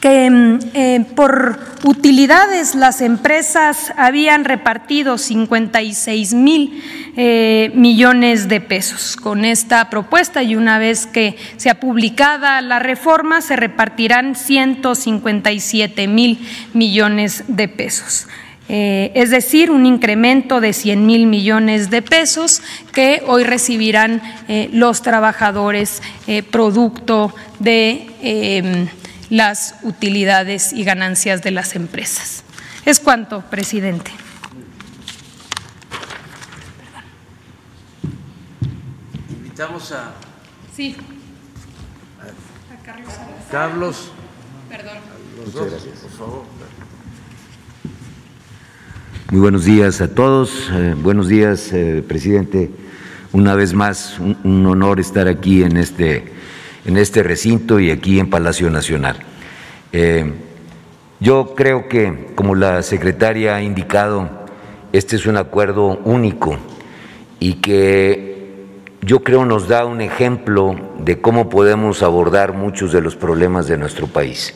que 0.00 0.30
mm, 0.30 0.58
eh, 0.74 1.04
por 1.14 1.58
utilidades 1.84 2.74
las 2.74 3.00
empresas 3.00 3.92
habían 3.96 4.44
repartido 4.44 5.18
56 5.18 6.34
mil 6.34 6.82
eh, 7.16 7.70
millones 7.74 8.48
de 8.48 8.60
pesos. 8.60 9.16
Con 9.16 9.44
esta 9.44 9.88
propuesta 9.90 10.42
y 10.42 10.56
una 10.56 10.78
vez 10.78 11.06
que 11.06 11.36
sea 11.56 11.80
publicada 11.80 12.60
la 12.60 12.78
reforma 12.78 13.40
se 13.40 13.56
repartirán 13.56 14.34
157 14.34 16.08
mil 16.08 16.38
millones 16.74 17.44
de 17.48 17.68
pesos. 17.68 18.26
Eh, 18.68 19.12
es 19.14 19.30
decir, 19.30 19.70
un 19.70 19.86
incremento 19.86 20.60
de 20.60 20.72
100 20.72 21.06
mil 21.06 21.26
millones 21.26 21.88
de 21.88 22.02
pesos 22.02 22.62
que 22.92 23.22
hoy 23.28 23.44
recibirán 23.44 24.20
los 24.72 25.02
trabajadores 25.02 26.02
producto 26.50 27.32
de 27.60 28.88
las 29.30 29.76
utilidades 29.82 30.72
y 30.72 30.84
ganancias 30.84 31.42
de 31.42 31.50
las 31.50 31.74
empresas. 31.74 32.44
Es 32.84 33.00
cuanto, 33.00 33.42
presidente. 33.42 34.10
Invitamos 39.28 39.92
a. 39.92 40.12
Sí. 40.74 40.96
A 42.20 42.84
Carlos. 42.84 43.14
Carlos. 43.50 44.12
Perdón. 44.68 44.98
Muchas 45.44 45.70
gracias. 45.70 45.98
Por 45.98 46.10
favor. 46.10 46.44
Muy 49.30 49.40
buenos 49.40 49.64
días 49.64 50.00
a 50.00 50.08
todos. 50.14 50.70
Eh, 50.70 50.94
buenos 50.96 51.26
días, 51.26 51.72
eh, 51.72 52.04
presidente. 52.06 52.70
Una 53.32 53.54
vez 53.56 53.74
más, 53.74 54.18
un 54.20 54.64
honor 54.66 55.00
estar 55.00 55.26
aquí 55.26 55.64
en 55.64 55.76
este 55.76 56.35
en 56.86 56.96
este 56.96 57.22
recinto 57.22 57.80
y 57.80 57.90
aquí 57.90 58.20
en 58.20 58.30
Palacio 58.30 58.70
Nacional. 58.70 59.16
Eh, 59.92 60.32
yo 61.18 61.54
creo 61.56 61.88
que, 61.88 62.28
como 62.34 62.54
la 62.54 62.82
secretaria 62.82 63.56
ha 63.56 63.62
indicado, 63.62 64.30
este 64.92 65.16
es 65.16 65.26
un 65.26 65.36
acuerdo 65.36 65.98
único 66.04 66.56
y 67.40 67.54
que 67.54 68.36
yo 69.02 69.24
creo 69.24 69.44
nos 69.44 69.68
da 69.68 69.84
un 69.84 70.00
ejemplo 70.00 70.76
de 70.98 71.20
cómo 71.20 71.48
podemos 71.48 72.02
abordar 72.02 72.52
muchos 72.52 72.92
de 72.92 73.00
los 73.00 73.16
problemas 73.16 73.66
de 73.66 73.78
nuestro 73.78 74.06
país. 74.06 74.54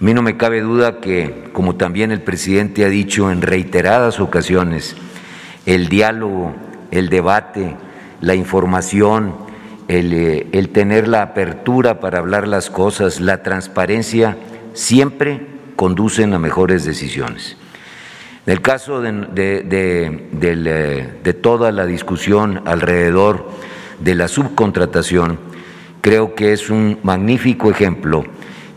A 0.00 0.04
mí 0.04 0.14
no 0.14 0.22
me 0.22 0.36
cabe 0.36 0.60
duda 0.60 1.00
que, 1.00 1.50
como 1.52 1.76
también 1.76 2.10
el 2.10 2.22
presidente 2.22 2.84
ha 2.84 2.88
dicho 2.88 3.30
en 3.30 3.40
reiteradas 3.40 4.20
ocasiones, 4.20 4.96
el 5.64 5.88
diálogo, 5.88 6.54
el 6.90 7.08
debate, 7.08 7.76
la 8.20 8.34
información, 8.34 9.51
eh, 9.88 10.48
el, 10.52 10.68
tener 10.70 11.08
la 11.08 11.22
apertura 11.22 12.00
para 12.00 12.18
hablar 12.18 12.46
las 12.46 12.70
cosas, 12.70 13.20
la 13.20 13.42
transparencia, 13.42 14.36
siempre 14.74 15.46
conducen 15.76 16.32
a 16.34 16.38
mejores 16.38 16.84
decisiones. 16.84 17.56
En 18.46 18.52
el 18.52 18.60
caso 18.60 19.00
de, 19.00 19.26
eh, 19.36 21.18
de, 21.22 21.32
toda 21.34 21.72
la 21.72 21.86
discusión 21.86 22.62
alrededor 22.64 23.48
de 24.00 24.14
la 24.14 24.28
subcontratación, 24.28 25.38
creo 26.00 26.34
que 26.34 26.52
es 26.52 26.70
un 26.70 26.98
magnífico 27.02 27.70
ejemplo 27.70 28.24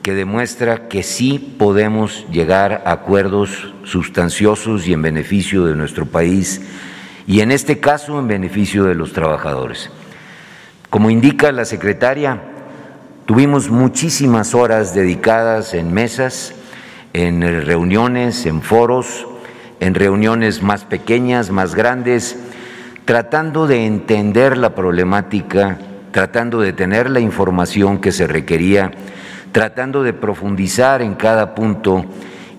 que 0.02 0.13
demuestra 0.13 0.88
que 0.88 1.02
sí 1.02 1.56
podemos 1.58 2.28
llegar 2.32 2.84
a 2.86 2.91
acuerdos 2.91 3.74
sustanciosos 3.84 4.88
y 4.88 4.94
en 4.94 5.02
beneficio 5.02 5.65
de 5.65 5.76
nuestro 5.76 6.06
país, 6.06 6.62
y 7.26 7.39
en 7.39 7.52
este 7.52 7.80
caso 7.80 8.20
en 8.20 8.28
beneficio 8.28 8.84
de 8.84 8.94
los 8.94 9.13
trabajadores. 9.13 9.89
Como 10.95 11.10
indica 11.10 11.51
la 11.51 11.65
secretaria, 11.65 12.39
tuvimos 13.25 13.69
muchísimas 13.69 14.55
horas 14.55 14.95
dedicadas 14.95 15.73
en 15.73 15.93
mesas, 15.93 16.53
en 17.12 17.41
reuniones, 17.65 18.45
en 18.45 18.62
foros, 18.62 19.27
en 19.81 19.93
reuniones 19.93 20.63
más 20.63 20.86
pequeñas, 20.86 21.51
más 21.51 21.75
grandes, 21.75 22.38
tratando 23.03 23.67
de 23.67 23.86
entender 23.86 24.58
la 24.58 24.73
problemática, 24.73 25.79
tratando 26.12 26.62
de 26.62 26.71
tener 26.71 27.10
la 27.10 27.19
información 27.19 27.99
que 27.99 28.13
se 28.13 28.25
requería, 28.25 28.91
tratando 29.51 30.01
de 30.01 30.13
profundizar 30.13 31.01
en 31.01 31.15
cada 31.15 31.55
punto 31.55 32.05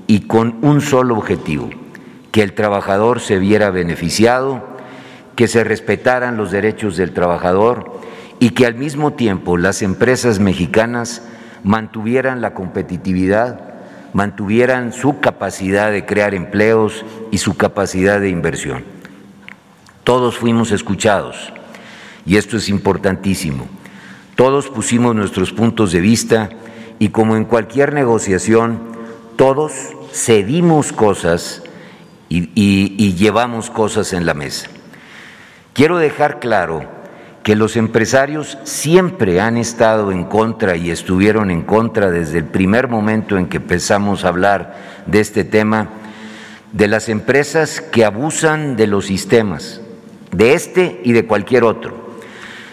y 0.06 0.26
con 0.26 0.58
un 0.60 0.82
solo 0.82 1.16
objetivo, 1.16 1.70
que 2.32 2.42
el 2.42 2.52
trabajador 2.52 3.20
se 3.20 3.38
viera 3.38 3.70
beneficiado, 3.70 4.76
que 5.36 5.48
se 5.48 5.64
respetaran 5.64 6.36
los 6.36 6.50
derechos 6.50 6.98
del 6.98 7.14
trabajador 7.14 8.04
y 8.38 8.50
que 8.50 8.66
al 8.66 8.74
mismo 8.74 9.14
tiempo 9.14 9.56
las 9.56 9.82
empresas 9.82 10.38
mexicanas 10.38 11.22
mantuvieran 11.62 12.40
la 12.40 12.54
competitividad, 12.54 13.60
mantuvieran 14.12 14.92
su 14.92 15.20
capacidad 15.20 15.90
de 15.90 16.06
crear 16.06 16.34
empleos 16.34 17.04
y 17.30 17.38
su 17.38 17.56
capacidad 17.56 18.20
de 18.20 18.28
inversión. 18.28 18.84
Todos 20.04 20.36
fuimos 20.36 20.70
escuchados 20.70 21.52
y 22.24 22.36
esto 22.36 22.56
es 22.56 22.68
importantísimo. 22.68 23.66
Todos 24.36 24.68
pusimos 24.68 25.14
nuestros 25.14 25.52
puntos 25.52 25.92
de 25.92 26.00
vista 26.00 26.50
y 26.98 27.08
como 27.08 27.36
en 27.36 27.44
cualquier 27.44 27.92
negociación, 27.92 28.80
todos 29.36 29.72
cedimos 30.12 30.92
cosas 30.92 31.62
y, 32.28 33.12
llevamos 33.14 33.70
cosas 33.70 34.12
en 34.12 34.26
la 34.26 34.34
mesa. 34.34 34.68
Quiero 35.72 35.98
dejar 35.98 36.38
claro 36.38 36.88
que 37.46 37.54
los 37.54 37.76
empresarios 37.76 38.58
siempre 38.64 39.40
han 39.40 39.56
estado 39.56 40.10
en 40.10 40.24
contra 40.24 40.74
y 40.74 40.90
estuvieron 40.90 41.52
en 41.52 41.62
contra 41.62 42.10
desde 42.10 42.38
el 42.38 42.44
primer 42.44 42.88
momento 42.88 43.38
en 43.38 43.46
que 43.46 43.58
empezamos 43.58 44.24
a 44.24 44.28
hablar 44.30 44.74
de 45.06 45.20
este 45.20 45.44
tema, 45.44 45.90
de 46.72 46.88
las 46.88 47.08
empresas 47.08 47.80
que 47.80 48.04
abusan 48.04 48.74
de 48.74 48.88
los 48.88 49.06
sistemas, 49.06 49.80
de 50.32 50.54
este 50.54 51.00
y 51.04 51.12
de 51.12 51.24
cualquier 51.26 51.62
otro. 51.62 52.16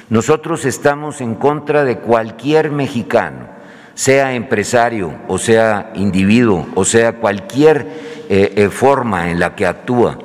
Nosotros 0.09 0.65
estamos 0.65 1.21
en 1.21 1.35
contra 1.35 1.83
de 1.83 1.99
cualquier 1.99 2.71
mexicano, 2.71 3.49
sea 3.93 4.33
empresario 4.33 5.13
o 5.27 5.37
sea 5.37 5.91
individuo 5.93 6.67
o 6.73 6.83
sea 6.83 7.17
cualquier 7.17 7.85
eh, 8.27 8.53
eh, 8.55 8.69
forma 8.69 9.29
en 9.29 9.39
la 9.39 9.53
que 9.53 9.67
actúa, 9.67 10.17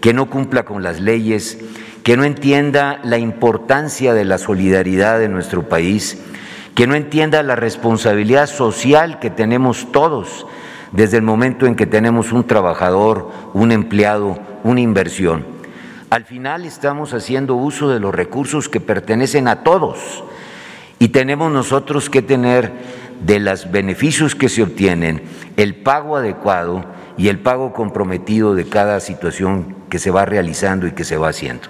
que 0.00 0.14
no 0.14 0.30
cumpla 0.30 0.62
con 0.62 0.82
las 0.82 1.00
leyes, 1.00 1.58
que 2.02 2.16
no 2.16 2.24
entienda 2.24 3.00
la 3.04 3.18
importancia 3.18 4.14
de 4.14 4.24
la 4.24 4.38
solidaridad 4.38 5.18
de 5.18 5.28
nuestro 5.28 5.68
país, 5.68 6.18
que 6.74 6.86
no 6.86 6.94
entienda 6.94 7.42
la 7.42 7.56
responsabilidad 7.56 8.46
social 8.46 9.18
que 9.18 9.30
tenemos 9.30 9.92
todos 9.92 10.46
desde 10.92 11.18
el 11.18 11.22
momento 11.22 11.66
en 11.66 11.76
que 11.76 11.86
tenemos 11.86 12.32
un 12.32 12.46
trabajador, 12.46 13.30
un 13.54 13.70
empleado, 13.72 14.38
una 14.64 14.80
inversión. 14.80 15.44
Al 16.10 16.24
final 16.24 16.64
estamos 16.64 17.14
haciendo 17.14 17.54
uso 17.54 17.88
de 17.88 18.00
los 18.00 18.14
recursos 18.14 18.68
que 18.68 18.80
pertenecen 18.80 19.46
a 19.46 19.62
todos 19.62 20.24
y 20.98 21.08
tenemos 21.08 21.52
nosotros 21.52 22.10
que 22.10 22.22
tener 22.22 22.72
de 23.24 23.38
los 23.38 23.70
beneficios 23.70 24.34
que 24.34 24.48
se 24.48 24.62
obtienen 24.62 25.22
el 25.56 25.76
pago 25.76 26.16
adecuado 26.16 26.84
y 27.16 27.28
el 27.28 27.38
pago 27.38 27.72
comprometido 27.72 28.54
de 28.54 28.64
cada 28.64 28.98
situación 28.98 29.76
que 29.88 29.98
se 29.98 30.10
va 30.10 30.24
realizando 30.24 30.86
y 30.86 30.92
que 30.92 31.04
se 31.04 31.16
va 31.16 31.28
haciendo. 31.28 31.68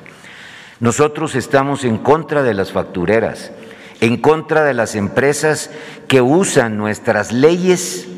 Nosotros 0.81 1.35
estamos 1.35 1.85
en 1.85 1.99
contra 1.99 2.43
de 2.43 2.55
las 2.55 2.73
factureras, 2.73 3.53
en 4.01 4.17
contra 4.17 4.65
de 4.65 4.75
las 4.75 4.95
empresas 4.95 5.71
que 6.09 6.23
usan 6.23 6.79
nuestras 6.79 7.33
leyes 7.33 8.09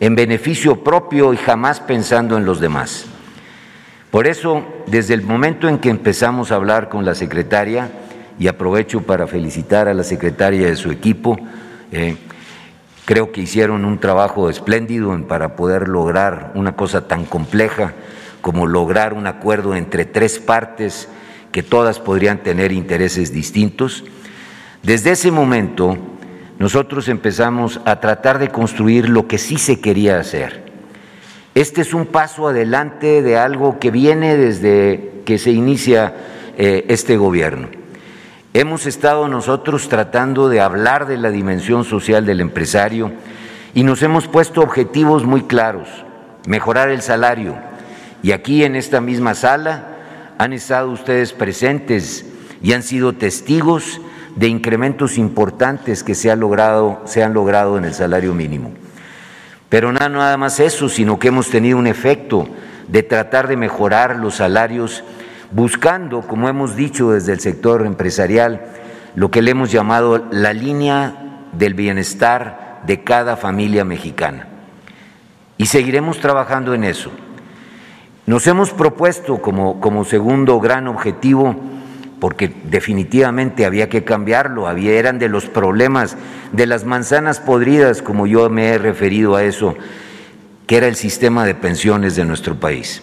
en 0.00 0.14
beneficio 0.14 0.82
propio 0.82 1.32
y 1.34 1.36
jamás 1.36 1.80
pensando 1.80 2.36
en 2.36 2.44
los 2.44 2.58
demás. 2.58 3.06
Por 4.10 4.26
eso, 4.26 4.64
desde 4.86 5.14
el 5.14 5.22
momento 5.22 5.68
en 5.68 5.78
que 5.78 5.90
empezamos 5.90 6.50
a 6.50 6.54
hablar 6.54 6.88
con 6.88 7.04
la 7.04 7.14
secretaria, 7.14 7.90
y 8.38 8.48
aprovecho 8.48 9.02
para 9.02 9.26
felicitar 9.26 9.88
a 9.88 9.94
la 9.94 10.04
secretaria 10.04 10.66
de 10.66 10.76
su 10.76 10.90
equipo, 10.90 11.38
eh, 11.92 12.16
creo 13.04 13.32
que 13.32 13.40
hicieron 13.42 13.84
un 13.84 13.98
trabajo 13.98 14.50
espléndido 14.50 15.16
para 15.26 15.56
poder 15.56 15.88
lograr 15.88 16.52
una 16.54 16.76
cosa 16.76 17.08
tan 17.08 17.24
compleja 17.24 17.94
como 18.40 18.66
lograr 18.66 19.14
un 19.14 19.26
acuerdo 19.26 19.74
entre 19.74 20.04
tres 20.04 20.38
partes 20.38 21.08
que 21.56 21.62
todas 21.62 22.00
podrían 22.00 22.42
tener 22.42 22.70
intereses 22.70 23.32
distintos. 23.32 24.04
Desde 24.82 25.12
ese 25.12 25.30
momento 25.30 25.96
nosotros 26.58 27.08
empezamos 27.08 27.80
a 27.86 27.98
tratar 27.98 28.38
de 28.38 28.48
construir 28.48 29.08
lo 29.08 29.26
que 29.26 29.38
sí 29.38 29.56
se 29.56 29.80
quería 29.80 30.20
hacer. 30.20 30.66
Este 31.54 31.80
es 31.80 31.94
un 31.94 32.04
paso 32.04 32.46
adelante 32.46 33.22
de 33.22 33.38
algo 33.38 33.78
que 33.78 33.90
viene 33.90 34.36
desde 34.36 35.22
que 35.24 35.38
se 35.38 35.50
inicia 35.50 36.12
eh, 36.58 36.84
este 36.88 37.16
gobierno. 37.16 37.68
Hemos 38.52 38.84
estado 38.84 39.26
nosotros 39.26 39.88
tratando 39.88 40.50
de 40.50 40.60
hablar 40.60 41.06
de 41.06 41.16
la 41.16 41.30
dimensión 41.30 41.84
social 41.84 42.26
del 42.26 42.42
empresario 42.42 43.12
y 43.72 43.82
nos 43.82 44.02
hemos 44.02 44.28
puesto 44.28 44.60
objetivos 44.60 45.24
muy 45.24 45.44
claros, 45.44 45.88
mejorar 46.46 46.90
el 46.90 47.00
salario. 47.00 47.56
Y 48.22 48.32
aquí 48.32 48.62
en 48.62 48.76
esta 48.76 49.00
misma 49.00 49.34
sala 49.34 49.95
han 50.38 50.52
estado 50.52 50.90
ustedes 50.90 51.32
presentes 51.32 52.26
y 52.62 52.72
han 52.72 52.82
sido 52.82 53.12
testigos 53.12 54.00
de 54.36 54.48
incrementos 54.48 55.18
importantes 55.18 56.02
que 56.02 56.14
se, 56.14 56.34
logrado, 56.36 57.02
se 57.06 57.22
han 57.22 57.32
logrado 57.32 57.78
en 57.78 57.84
el 57.84 57.94
salario 57.94 58.34
mínimo. 58.34 58.72
Pero 59.68 59.92
no 59.92 60.08
nada 60.08 60.36
más 60.36 60.60
eso, 60.60 60.88
sino 60.88 61.18
que 61.18 61.28
hemos 61.28 61.50
tenido 61.50 61.78
un 61.78 61.86
efecto 61.86 62.46
de 62.88 63.02
tratar 63.02 63.48
de 63.48 63.56
mejorar 63.56 64.16
los 64.16 64.36
salarios 64.36 65.02
buscando, 65.50 66.22
como 66.22 66.48
hemos 66.48 66.76
dicho 66.76 67.10
desde 67.10 67.32
el 67.32 67.40
sector 67.40 67.84
empresarial, 67.84 68.66
lo 69.14 69.30
que 69.30 69.42
le 69.42 69.52
hemos 69.52 69.72
llamado 69.72 70.26
la 70.30 70.52
línea 70.52 71.46
del 71.52 71.74
bienestar 71.74 72.82
de 72.86 73.02
cada 73.02 73.36
familia 73.36 73.84
mexicana. 73.84 74.46
Y 75.58 75.66
seguiremos 75.66 76.20
trabajando 76.20 76.74
en 76.74 76.84
eso. 76.84 77.10
Nos 78.26 78.44
hemos 78.48 78.70
propuesto 78.72 79.40
como, 79.40 79.80
como 79.80 80.04
segundo 80.04 80.58
gran 80.58 80.88
objetivo, 80.88 81.54
porque 82.18 82.52
definitivamente 82.64 83.64
había 83.64 83.88
que 83.88 84.02
cambiarlo, 84.02 84.66
había, 84.66 84.92
eran 84.92 85.20
de 85.20 85.28
los 85.28 85.46
problemas, 85.46 86.16
de 86.50 86.66
las 86.66 86.84
manzanas 86.84 87.38
podridas, 87.38 88.02
como 88.02 88.26
yo 88.26 88.50
me 88.50 88.70
he 88.70 88.78
referido 88.78 89.36
a 89.36 89.44
eso, 89.44 89.76
que 90.66 90.76
era 90.76 90.88
el 90.88 90.96
sistema 90.96 91.44
de 91.44 91.54
pensiones 91.54 92.16
de 92.16 92.24
nuestro 92.24 92.56
país. 92.56 93.00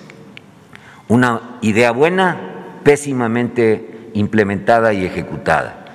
Una 1.07 1.57
idea 1.61 1.91
buena, 1.91 2.37
pésimamente 2.83 4.09
implementada 4.13 4.91
y 4.91 5.05
ejecutada. 5.05 5.85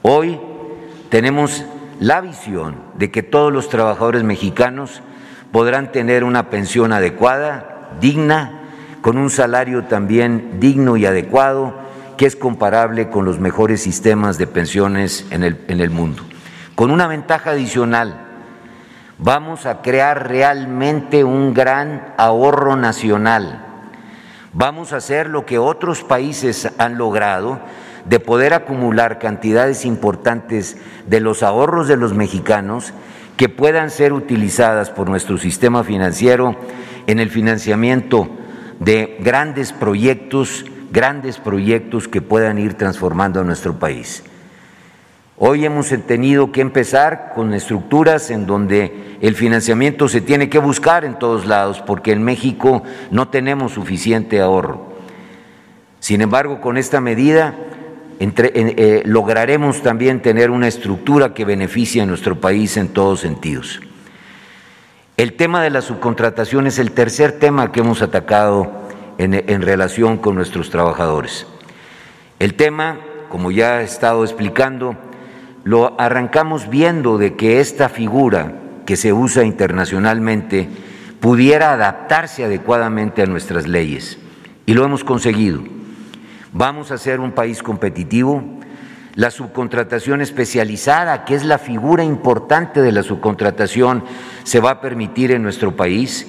Hoy 0.00 0.40
tenemos 1.10 1.66
la 2.00 2.22
visión 2.22 2.76
de 2.96 3.10
que 3.10 3.22
todos 3.22 3.52
los 3.52 3.68
trabajadores 3.68 4.24
mexicanos 4.24 5.02
podrán 5.52 5.92
tener 5.92 6.24
una 6.24 6.48
pensión 6.48 6.94
adecuada, 6.94 7.90
digna, 8.00 8.57
con 9.08 9.16
un 9.16 9.30
salario 9.30 9.84
también 9.84 10.60
digno 10.60 10.98
y 10.98 11.06
adecuado, 11.06 11.72
que 12.18 12.26
es 12.26 12.36
comparable 12.36 13.08
con 13.08 13.24
los 13.24 13.40
mejores 13.40 13.82
sistemas 13.82 14.36
de 14.36 14.46
pensiones 14.46 15.24
en 15.30 15.44
el, 15.44 15.64
en 15.68 15.80
el 15.80 15.88
mundo. 15.88 16.24
Con 16.74 16.90
una 16.90 17.06
ventaja 17.06 17.52
adicional, 17.52 18.20
vamos 19.16 19.64
a 19.64 19.80
crear 19.80 20.28
realmente 20.28 21.24
un 21.24 21.54
gran 21.54 22.12
ahorro 22.18 22.76
nacional. 22.76 23.64
Vamos 24.52 24.92
a 24.92 24.96
hacer 24.96 25.30
lo 25.30 25.46
que 25.46 25.56
otros 25.56 26.04
países 26.04 26.70
han 26.76 26.98
logrado, 26.98 27.60
de 28.04 28.20
poder 28.20 28.52
acumular 28.52 29.18
cantidades 29.18 29.86
importantes 29.86 30.76
de 31.06 31.20
los 31.20 31.42
ahorros 31.42 31.88
de 31.88 31.96
los 31.96 32.12
mexicanos 32.12 32.92
que 33.38 33.48
puedan 33.48 33.88
ser 33.88 34.12
utilizadas 34.12 34.90
por 34.90 35.08
nuestro 35.08 35.38
sistema 35.38 35.82
financiero 35.82 36.56
en 37.06 37.20
el 37.20 37.30
financiamiento 37.30 38.28
de 38.80 39.16
grandes 39.20 39.72
proyectos, 39.72 40.64
grandes 40.90 41.38
proyectos 41.38 42.08
que 42.08 42.20
puedan 42.20 42.58
ir 42.58 42.74
transformando 42.74 43.40
a 43.40 43.44
nuestro 43.44 43.78
país. 43.78 44.24
Hoy 45.36 45.64
hemos 45.64 45.88
tenido 46.06 46.50
que 46.50 46.60
empezar 46.60 47.32
con 47.34 47.54
estructuras 47.54 48.30
en 48.30 48.46
donde 48.46 49.16
el 49.20 49.36
financiamiento 49.36 50.08
se 50.08 50.20
tiene 50.20 50.48
que 50.48 50.58
buscar 50.58 51.04
en 51.04 51.18
todos 51.18 51.46
lados 51.46 51.80
porque 51.80 52.10
en 52.10 52.24
México 52.24 52.82
no 53.12 53.28
tenemos 53.28 53.72
suficiente 53.72 54.40
ahorro. 54.40 54.94
Sin 56.00 56.22
embargo, 56.22 56.60
con 56.60 56.76
esta 56.76 57.00
medida 57.00 57.54
eh, 58.18 59.02
lograremos 59.04 59.80
también 59.80 60.22
tener 60.22 60.50
una 60.50 60.66
estructura 60.66 61.34
que 61.34 61.44
beneficie 61.44 62.02
a 62.02 62.06
nuestro 62.06 62.40
país 62.40 62.76
en 62.76 62.88
todos 62.88 63.20
sentidos. 63.20 63.80
El 65.18 65.32
tema 65.32 65.64
de 65.64 65.70
la 65.70 65.82
subcontratación 65.82 66.68
es 66.68 66.78
el 66.78 66.92
tercer 66.92 67.40
tema 67.40 67.72
que 67.72 67.80
hemos 67.80 68.02
atacado 68.02 68.70
en, 69.18 69.62
relación 69.62 70.16
con 70.16 70.36
nuestros 70.36 70.70
trabajadores. 70.70 71.44
El 72.38 72.54
tema, 72.54 73.00
como 73.28 73.50
ya 73.50 73.80
he 73.80 73.84
estado 73.84 74.22
explicando, 74.22 74.94
lo 75.64 76.00
arrancamos 76.00 76.70
viendo 76.70 77.18
de 77.18 77.34
que 77.34 77.58
esta 77.58 77.88
figura 77.88 78.60
que 78.86 78.94
se 78.94 79.12
usa 79.12 79.42
internacionalmente 79.42 80.68
pudiera 81.18 81.72
adaptarse 81.72 82.44
adecuadamente 82.44 83.20
a 83.20 83.26
nuestras 83.26 83.66
leyes 83.66 84.20
y 84.66 84.74
lo 84.74 84.84
hemos 84.84 85.02
conseguido. 85.02 85.64
Vamos 86.52 86.92
a 86.92 86.96
ser 86.96 87.18
un 87.18 87.32
país 87.32 87.60
competitivo, 87.60 88.57
la 89.14 89.30
subcontratación 89.30 90.20
especializada, 90.20 91.24
que 91.24 91.34
es 91.34 91.44
la 91.44 91.58
figura 91.58 92.04
importante 92.04 92.82
de 92.82 92.92
la 92.92 93.02
subcontratación, 93.02 94.04
se 94.44 94.60
va 94.60 94.70
a 94.70 94.80
permitir 94.80 95.32
en 95.32 95.42
nuestro 95.42 95.76
país. 95.76 96.26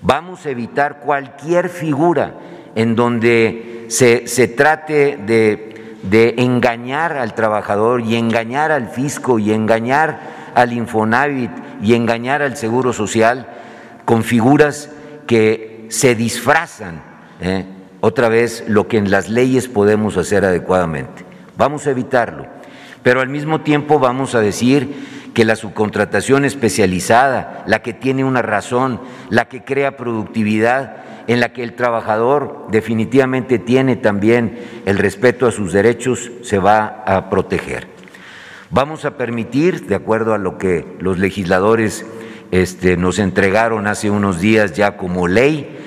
Vamos 0.00 0.46
a 0.46 0.50
evitar 0.50 1.00
cualquier 1.00 1.68
figura 1.68 2.34
en 2.74 2.96
donde 2.96 3.86
se, 3.88 4.48
trate 4.48 5.18
de, 5.18 5.96
de 6.02 6.34
engañar 6.38 7.16
al 7.16 7.34
trabajador 7.34 8.00
y 8.00 8.16
engañar 8.16 8.72
al 8.72 8.88
fisco 8.88 9.38
y 9.38 9.52
engañar 9.52 10.18
al 10.54 10.72
Infonavit 10.72 11.50
y 11.82 11.94
engañar 11.94 12.42
al 12.42 12.56
Seguro 12.56 12.92
Social 12.92 13.46
con 14.04 14.24
figuras 14.24 14.90
que 15.26 15.86
se 15.88 16.14
disfrazan, 16.14 17.02
¿eh? 17.40 17.66
otra 18.00 18.28
vez, 18.28 18.64
lo 18.66 18.88
que 18.88 18.98
en 18.98 19.10
las 19.10 19.28
leyes 19.28 19.68
podemos 19.68 20.16
hacer 20.16 20.44
adecuadamente. 20.44 21.31
Vamos 21.62 21.86
a 21.86 21.92
evitarlo, 21.92 22.48
pero 23.04 23.20
al 23.20 23.28
mismo 23.28 23.60
tiempo 23.60 24.00
vamos 24.00 24.34
a 24.34 24.40
decir 24.40 25.30
que 25.32 25.44
la 25.44 25.54
subcontratación 25.54 26.44
especializada, 26.44 27.62
la 27.68 27.82
que 27.82 27.92
tiene 27.92 28.24
una 28.24 28.42
razón, 28.42 29.00
la 29.30 29.44
que 29.44 29.62
crea 29.62 29.96
productividad, 29.96 30.96
en 31.28 31.38
la 31.38 31.52
que 31.52 31.62
el 31.62 31.74
trabajador 31.74 32.66
definitivamente 32.72 33.60
tiene 33.60 33.94
también 33.94 34.58
el 34.86 34.98
respeto 34.98 35.46
a 35.46 35.52
sus 35.52 35.72
derechos, 35.72 36.32
se 36.42 36.58
va 36.58 37.04
a 37.06 37.30
proteger. 37.30 37.86
Vamos 38.70 39.04
a 39.04 39.16
permitir, 39.16 39.86
de 39.86 39.94
acuerdo 39.94 40.34
a 40.34 40.38
lo 40.38 40.58
que 40.58 40.96
los 40.98 41.20
legisladores 41.20 42.04
este, 42.50 42.96
nos 42.96 43.20
entregaron 43.20 43.86
hace 43.86 44.10
unos 44.10 44.40
días 44.40 44.72
ya 44.72 44.96
como 44.96 45.28
ley, 45.28 45.78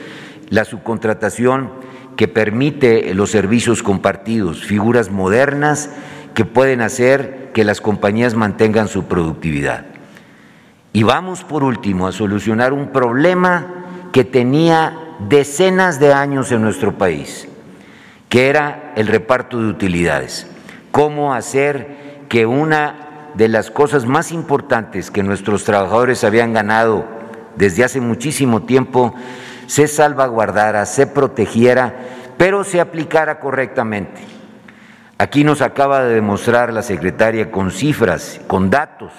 la 0.50 0.64
subcontratación 0.64 1.84
que 2.16 2.28
permite 2.28 3.14
los 3.14 3.32
servicios 3.32 3.84
compartidos, 3.84 4.64
figuras 4.64 5.12
modernas 5.12 5.90
que 6.34 6.46
pueden 6.46 6.82
hacer 6.82 7.52
que 7.54 7.64
las 7.64 7.82
compañías 7.82 8.36
mantengan 8.36 8.88
su 8.88 9.06
productividad. 9.06 9.86
Y 10.94 11.04
vamos 11.04 11.44
por 11.44 11.64
último 11.64 12.08
a 12.08 12.12
solucionar 12.12 12.74
un 12.74 12.90
problema 12.90 13.86
que 14.12 14.24
tenía 14.24 14.98
decenas 15.28 16.00
de 16.00 16.14
años 16.14 16.52
en 16.52 16.62
nuestro 16.62 16.98
país, 16.98 17.48
que 18.30 18.48
era 18.48 18.94
el 18.96 19.08
reparto 19.08 19.60
de 19.62 19.68
utilidades. 19.68 20.48
Cómo 20.92 21.34
hacer 21.34 22.26
que 22.30 22.46
una 22.46 23.32
de 23.34 23.50
las 23.50 23.72
cosas 23.72 24.06
más 24.06 24.32
importantes 24.32 25.12
que 25.12 25.24
nuestros 25.24 25.66
trabajadores 25.66 26.24
habían 26.24 26.54
ganado 26.54 27.06
desde 27.58 27.84
hace 27.84 28.00
muchísimo 28.00 28.64
tiempo 28.64 29.14
se 29.68 29.88
salvaguardara, 29.88 30.86
se 30.86 31.08
protegiera, 31.08 31.94
pero 32.38 32.64
se 32.64 32.82
aplicara 32.82 33.40
correctamente. 33.40 34.22
Aquí 35.18 35.44
nos 35.44 35.62
acaba 35.62 36.04
de 36.04 36.16
demostrar 36.16 36.74
la 36.74 36.82
secretaria 36.82 37.52
con 37.52 37.72
cifras, 37.72 38.42
con 38.48 38.70
datos, 38.70 39.14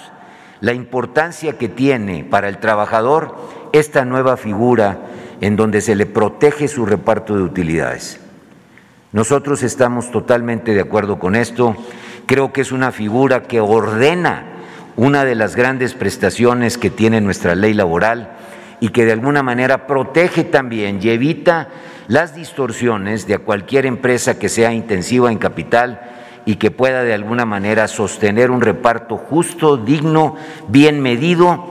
la 0.61 0.75
importancia 0.75 1.57
que 1.59 1.69
tiene 1.69 2.25
para 2.25 2.49
el 2.49 2.59
trabajador 2.59 3.35
esta 3.73 4.05
nueva 4.05 4.37
figura 4.37 4.99
en 5.41 5.57
donde 5.57 5.81
se 5.81 5.95
le 5.95 6.07
protege 6.07 6.69
su 6.69 6.87
reparto 6.87 7.37
de 7.37 7.43
utilidades. 7.43 8.21
Nosotros 9.13 9.63
estamos 9.63 10.11
totalmente 10.11 10.75
de 10.75 10.81
acuerdo 10.81 11.19
con 11.19 11.37
esto. 11.37 11.77
Creo 12.27 12.53
que 12.53 12.61
es 12.61 12.73
una 12.73 12.93
figura 12.93 13.45
que 13.45 13.61
ordena 13.61 14.45
una 14.97 15.25
de 15.25 15.35
las 15.35 15.57
grandes 15.57 15.95
prestaciones 15.95 16.79
que 16.79 16.91
tiene 16.91 17.21
nuestra 17.21 17.55
ley 17.55 17.75
laboral 17.75 18.37
y 18.81 18.91
que 18.91 19.05
de 19.05 19.13
alguna 19.13 19.43
manera 19.43 19.87
protege 19.87 20.45
también 20.45 20.99
y 21.03 21.11
evita 21.11 21.69
las 22.09 22.35
distorsiones 22.35 23.27
de 23.27 23.39
cualquier 23.39 23.87
empresa 23.87 24.39
que 24.39 24.49
sea 24.49 24.73
intensiva 24.73 25.31
en 25.31 25.39
capital 25.39 26.01
y 26.45 26.57
que 26.57 26.71
pueda 26.71 27.03
de 27.03 27.15
alguna 27.15 27.45
manera 27.45 27.89
sostener 27.89 28.51
un 28.51 28.61
reparto 28.61 29.17
justo, 29.17 29.77
digno, 29.77 30.37
bien 30.69 31.01
medido 31.01 31.67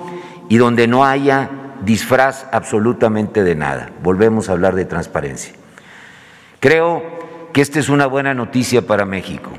y 0.49 0.57
donde 0.57 0.87
no 0.87 1.05
haya 1.05 1.49
disfraz 1.83 2.47
absolutamente 2.51 3.43
de 3.43 3.55
nada. 3.55 3.91
Volvemos 4.03 4.49
a 4.49 4.53
hablar 4.53 4.75
de 4.75 4.85
transparencia. 4.85 5.53
Creo 6.59 7.49
que 7.53 7.61
esta 7.61 7.79
es 7.79 7.89
una 7.89 8.07
buena 8.07 8.33
noticia 8.33 8.85
para 8.85 9.05
México. 9.05 9.51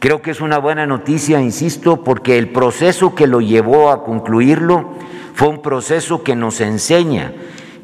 Creo 0.00 0.20
que 0.20 0.32
es 0.32 0.40
una 0.40 0.58
buena 0.58 0.84
noticia, 0.84 1.40
insisto, 1.40 2.02
porque 2.02 2.36
el 2.36 2.48
proceso 2.50 3.14
que 3.14 3.26
lo 3.26 3.40
llevó 3.40 3.90
a 3.90 4.04
concluirlo 4.04 4.96
fue 5.34 5.48
un 5.48 5.62
proceso 5.62 6.22
que 6.22 6.36
nos 6.36 6.60
enseña 6.60 7.32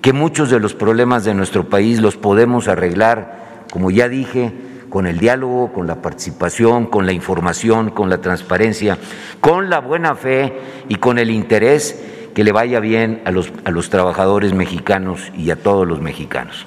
que 0.03 0.13
muchos 0.13 0.51
de 0.51 0.61
los 0.61 0.75
problemas 0.75 1.25
de 1.25 1.35
nuestro 1.35 1.69
país 1.69 2.01
los 2.01 2.17
podemos 2.17 2.69
arreglar, 2.69 3.65
como 3.71 3.91
ya 3.91 4.09
dije, 4.09 4.53
con 4.89 5.07
el 5.07 5.19
diálogo, 5.19 5.73
con 5.73 5.87
la 5.87 6.01
participación, 6.01 6.87
con 6.87 7.07
la 7.07 7.13
información, 7.13 7.91
con 7.91 8.09
la 8.09 8.19
transparencia, 8.19 8.99
con 9.41 9.69
la 9.71 9.81
buena 9.81 10.15
fe 10.15 10.53
y 10.89 10.97
con 10.97 11.19
el 11.19 11.31
interés 11.31 12.01
que 12.35 12.45
le 12.45 12.53
vaya 12.53 12.81
bien 12.81 13.23
a 13.25 13.31
los, 13.31 13.53
a 13.65 13.71
los 13.71 13.91
trabajadores 13.91 14.55
mexicanos 14.55 15.33
y 15.37 15.51
a 15.51 15.57
todos 15.57 15.87
los 15.87 16.01
mexicanos. 16.01 16.67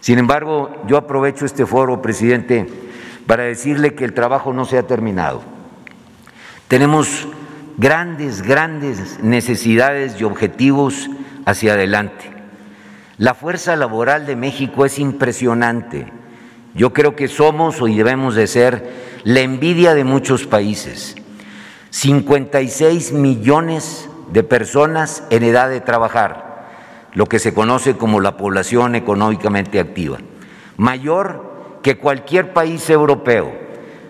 Sin 0.00 0.18
embargo, 0.18 0.82
yo 0.88 0.96
aprovecho 0.96 1.46
este 1.46 1.64
foro, 1.64 2.02
presidente, 2.02 2.66
para 3.26 3.44
decirle 3.44 3.94
que 3.94 4.04
el 4.04 4.14
trabajo 4.14 4.52
no 4.52 4.64
se 4.64 4.78
ha 4.78 4.82
terminado. 4.82 5.42
Tenemos 6.66 7.28
grandes, 7.78 8.42
grandes 8.42 9.20
necesidades 9.22 10.20
y 10.20 10.24
objetivos 10.24 11.08
hacia 11.44 11.74
adelante. 11.74 12.30
La 13.18 13.34
fuerza 13.34 13.76
laboral 13.76 14.26
de 14.26 14.36
México 14.36 14.84
es 14.84 14.98
impresionante. 14.98 16.06
Yo 16.74 16.92
creo 16.92 17.14
que 17.14 17.28
somos 17.28 17.80
y 17.80 17.96
debemos 17.96 18.34
de 18.34 18.46
ser 18.46 18.90
la 19.24 19.40
envidia 19.40 19.94
de 19.94 20.04
muchos 20.04 20.46
países. 20.46 21.14
56 21.90 23.12
millones 23.12 24.08
de 24.32 24.42
personas 24.42 25.24
en 25.30 25.42
edad 25.42 25.68
de 25.68 25.82
trabajar, 25.82 26.66
lo 27.12 27.26
que 27.26 27.38
se 27.38 27.52
conoce 27.52 27.96
como 27.96 28.20
la 28.20 28.38
población 28.38 28.94
económicamente 28.94 29.78
activa, 29.78 30.18
mayor 30.78 31.80
que 31.82 31.98
cualquier 31.98 32.54
país 32.54 32.88
europeo. 32.88 33.52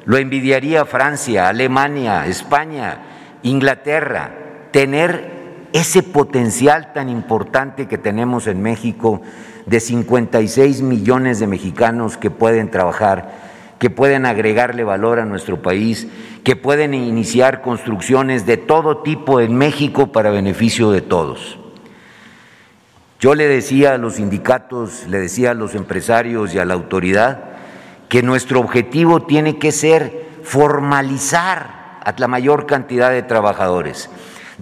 Lo 0.04 0.16
envidiaría 0.16 0.84
Francia, 0.84 1.48
Alemania, 1.48 2.26
España, 2.26 3.11
Inglaterra, 3.42 4.32
tener 4.70 5.32
ese 5.72 6.02
potencial 6.02 6.92
tan 6.92 7.08
importante 7.08 7.88
que 7.88 7.98
tenemos 7.98 8.46
en 8.46 8.62
México 8.62 9.22
de 9.66 9.80
56 9.80 10.82
millones 10.82 11.38
de 11.38 11.46
mexicanos 11.46 12.16
que 12.16 12.30
pueden 12.30 12.70
trabajar, 12.70 13.32
que 13.78 13.90
pueden 13.90 14.26
agregarle 14.26 14.84
valor 14.84 15.18
a 15.18 15.24
nuestro 15.24 15.62
país, 15.62 16.08
que 16.44 16.56
pueden 16.56 16.94
iniciar 16.94 17.62
construcciones 17.62 18.46
de 18.46 18.56
todo 18.56 18.98
tipo 18.98 19.40
en 19.40 19.56
México 19.56 20.12
para 20.12 20.30
beneficio 20.30 20.90
de 20.90 21.00
todos. 21.00 21.58
Yo 23.18 23.34
le 23.34 23.46
decía 23.46 23.94
a 23.94 23.98
los 23.98 24.14
sindicatos, 24.14 25.06
le 25.08 25.20
decía 25.20 25.52
a 25.52 25.54
los 25.54 25.74
empresarios 25.74 26.54
y 26.54 26.58
a 26.58 26.64
la 26.64 26.74
autoridad 26.74 27.44
que 28.08 28.22
nuestro 28.22 28.60
objetivo 28.60 29.22
tiene 29.22 29.58
que 29.58 29.72
ser 29.72 30.26
formalizar 30.42 31.81
a 32.04 32.14
la 32.16 32.28
mayor 32.28 32.66
cantidad 32.66 33.10
de 33.10 33.22
trabajadores 33.22 34.10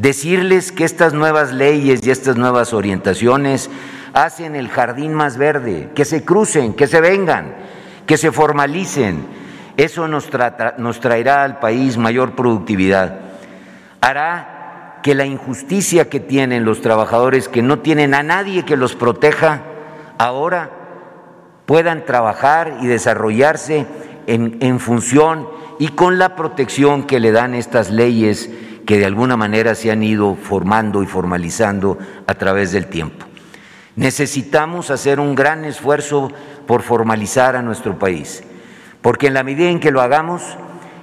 decirles 0.00 0.72
que 0.72 0.85
estas 0.85 1.12
nuevas 1.12 1.53
leyes 1.53 2.00
y 2.07 2.11
estas 2.11 2.37
nuevas 2.37 2.72
orientaciones 2.72 3.70
hacen 4.14 4.57
el 4.57 4.68
jardín 4.68 5.12
más 5.14 5.37
verde, 5.37 5.90
que 5.94 6.05
se 6.05 6.24
crucen, 6.24 6.72
que 6.72 6.87
se 6.87 7.00
vengan, 7.00 7.55
que 8.07 8.16
se 8.16 8.33
formalicen. 8.33 9.26
Eso 9.76 10.09
nos, 10.09 10.29
nos 10.79 11.00
traerá 11.00 11.44
al 11.44 11.59
país 11.59 11.96
mayor 11.96 12.35
productividad. 12.35 13.20
Hará 14.00 15.00
que 15.03 15.14
la 15.14 15.26
injusticia 15.26 16.09
que 16.09 16.20
tienen 16.20 16.64
los 16.64 16.81
trabajadores 16.81 17.48
que 17.48 17.62
no 17.62 17.79
tienen 17.79 18.14
a 18.14 18.22
nadie 18.22 18.64
que 18.64 18.76
los 18.76 18.96
proteja, 18.96 19.62
ahora 20.18 20.70
puedan 21.66 22.05
trabajar 22.05 22.79
y 22.81 22.87
desarrollarse 22.87 23.87
en, 24.26 24.59
en 24.61 24.81
función 24.81 25.46
y 25.81 25.88
con 25.88 26.19
la 26.19 26.37
protección 26.37 27.05
que 27.05 27.21
le 27.21 27.33
dan 27.33 27.55
estas 27.55 27.90
leyes 27.90 28.51
que 28.85 28.99
de 28.99 29.07
alguna 29.07 29.38
manera 29.38 29.75
se 29.75 29.90
han 29.90 30.03
ido 30.03 30.35
formando 30.35 31.03
y 31.03 31.07
formalizando 31.07 31.97
a 32.27 32.35
través 32.35 32.71
del 32.71 32.87
tiempo. 32.87 33.25
Necesitamos 33.97 34.90
hacer 34.90 35.19
un 35.19 35.35
gran 35.35 35.64
esfuerzo 35.64 36.31
por 36.66 36.83
formalizar 36.83 37.57
a 37.57 37.62
nuestro 37.62 37.99
país, 37.99 38.45
porque 39.01 39.29
en 39.29 39.35
la 39.35 39.43
medida 39.43 39.71
en 39.71 39.81
que 39.81 39.90
lo 39.90 40.03
hagamos, 40.03 40.43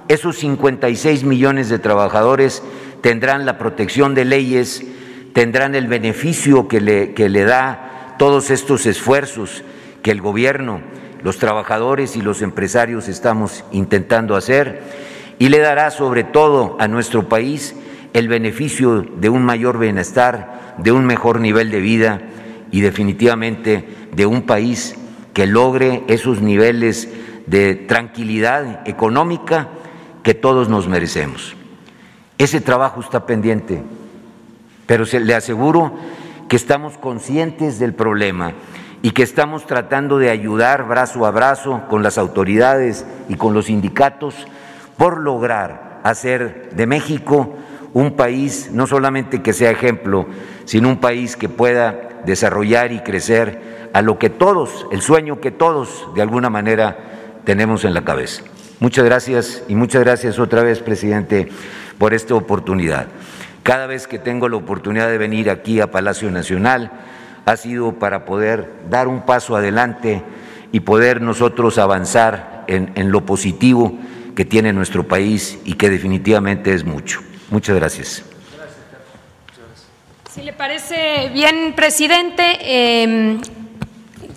esos 0.06 0.36
56 0.36 1.24
millones 1.24 1.68
de 1.68 1.80
trabajadores 1.80 2.62
tendrán 3.00 3.46
la 3.46 3.58
protección 3.58 4.14
de 4.14 4.26
leyes, 4.26 4.84
tendrán 5.32 5.74
el 5.74 5.88
beneficio 5.88 6.68
que 6.68 6.80
le, 6.80 7.14
que 7.14 7.28
le 7.28 7.42
da 7.42 8.14
todos 8.16 8.50
estos 8.50 8.86
esfuerzos 8.86 9.64
que 10.04 10.12
el 10.12 10.20
gobierno, 10.20 10.82
los 11.22 11.38
trabajadores 11.38 12.16
y 12.16 12.22
los 12.22 12.42
empresarios 12.42 13.08
estamos 13.08 13.64
intentando 13.72 14.36
hacer 14.36 14.82
y 15.38 15.48
le 15.48 15.58
dará 15.58 15.90
sobre 15.90 16.24
todo 16.24 16.76
a 16.78 16.88
nuestro 16.88 17.28
país 17.28 17.74
el 18.12 18.28
beneficio 18.28 19.02
de 19.02 19.28
un 19.28 19.42
mayor 19.44 19.78
bienestar, 19.78 20.74
de 20.78 20.92
un 20.92 21.04
mejor 21.06 21.40
nivel 21.40 21.70
de 21.70 21.80
vida 21.80 22.22
y 22.70 22.80
definitivamente 22.80 23.88
de 24.12 24.26
un 24.26 24.42
país 24.42 24.96
que 25.32 25.46
logre 25.46 26.02
esos 26.08 26.40
niveles 26.40 27.08
de 27.46 27.74
tranquilidad 27.74 28.86
económica 28.88 29.68
que 30.22 30.34
todos 30.34 30.68
nos 30.68 30.88
merecemos. 30.88 31.54
Ese 32.36 32.60
trabajo 32.60 33.00
está 33.00 33.26
pendiente, 33.26 33.82
pero 34.86 35.06
se, 35.06 35.20
le 35.20 35.34
aseguro 35.34 35.94
que 36.48 36.56
estamos 36.56 36.98
conscientes 36.98 37.78
del 37.78 37.94
problema 37.94 38.52
y 39.02 39.12
que 39.12 39.22
estamos 39.22 39.66
tratando 39.66 40.18
de 40.18 40.30
ayudar 40.30 40.86
brazo 40.88 41.24
a 41.26 41.30
brazo 41.30 41.82
con 41.88 42.02
las 42.02 42.18
autoridades 42.18 43.06
y 43.28 43.36
con 43.36 43.54
los 43.54 43.66
sindicatos 43.66 44.34
por 44.96 45.20
lograr 45.20 46.00
hacer 46.02 46.70
de 46.74 46.86
México 46.86 47.54
un 47.92 48.16
país 48.16 48.70
no 48.72 48.86
solamente 48.86 49.42
que 49.42 49.52
sea 49.52 49.70
ejemplo, 49.70 50.26
sino 50.64 50.88
un 50.88 50.98
país 50.98 51.36
que 51.36 51.48
pueda 51.48 52.20
desarrollar 52.24 52.92
y 52.92 53.00
crecer 53.00 53.90
a 53.92 54.02
lo 54.02 54.18
que 54.18 54.30
todos, 54.30 54.86
el 54.92 55.00
sueño 55.00 55.40
que 55.40 55.50
todos 55.50 56.08
de 56.14 56.22
alguna 56.22 56.50
manera 56.50 56.98
tenemos 57.44 57.84
en 57.84 57.94
la 57.94 58.04
cabeza. 58.04 58.42
Muchas 58.80 59.04
gracias 59.04 59.62
y 59.68 59.74
muchas 59.74 60.02
gracias 60.02 60.38
otra 60.38 60.62
vez, 60.62 60.80
presidente, 60.80 61.48
por 61.98 62.14
esta 62.14 62.34
oportunidad. 62.34 63.06
Cada 63.62 63.86
vez 63.86 64.06
que 64.06 64.18
tengo 64.18 64.48
la 64.48 64.56
oportunidad 64.56 65.08
de 65.08 65.18
venir 65.18 65.50
aquí 65.50 65.80
a 65.80 65.90
Palacio 65.90 66.30
Nacional 66.30 66.92
ha 67.50 67.56
sido 67.56 67.92
para 67.94 68.24
poder 68.24 68.70
dar 68.90 69.08
un 69.08 69.22
paso 69.22 69.56
adelante 69.56 70.22
y 70.70 70.80
poder 70.80 71.22
nosotros 71.22 71.78
avanzar 71.78 72.64
en, 72.66 73.10
lo 73.10 73.24
positivo 73.24 73.98
que 74.36 74.44
tiene 74.44 74.72
nuestro 74.72 75.08
país 75.08 75.58
y 75.64 75.74
que 75.74 75.88
definitivamente 75.88 76.74
es 76.74 76.84
mucho. 76.84 77.20
Muchas 77.50 77.76
gracias. 77.76 78.22
Si 80.30 80.42
le 80.42 80.52
parece 80.52 81.30
bien, 81.32 81.72
presidente, 81.74 82.44
eh, 82.60 83.38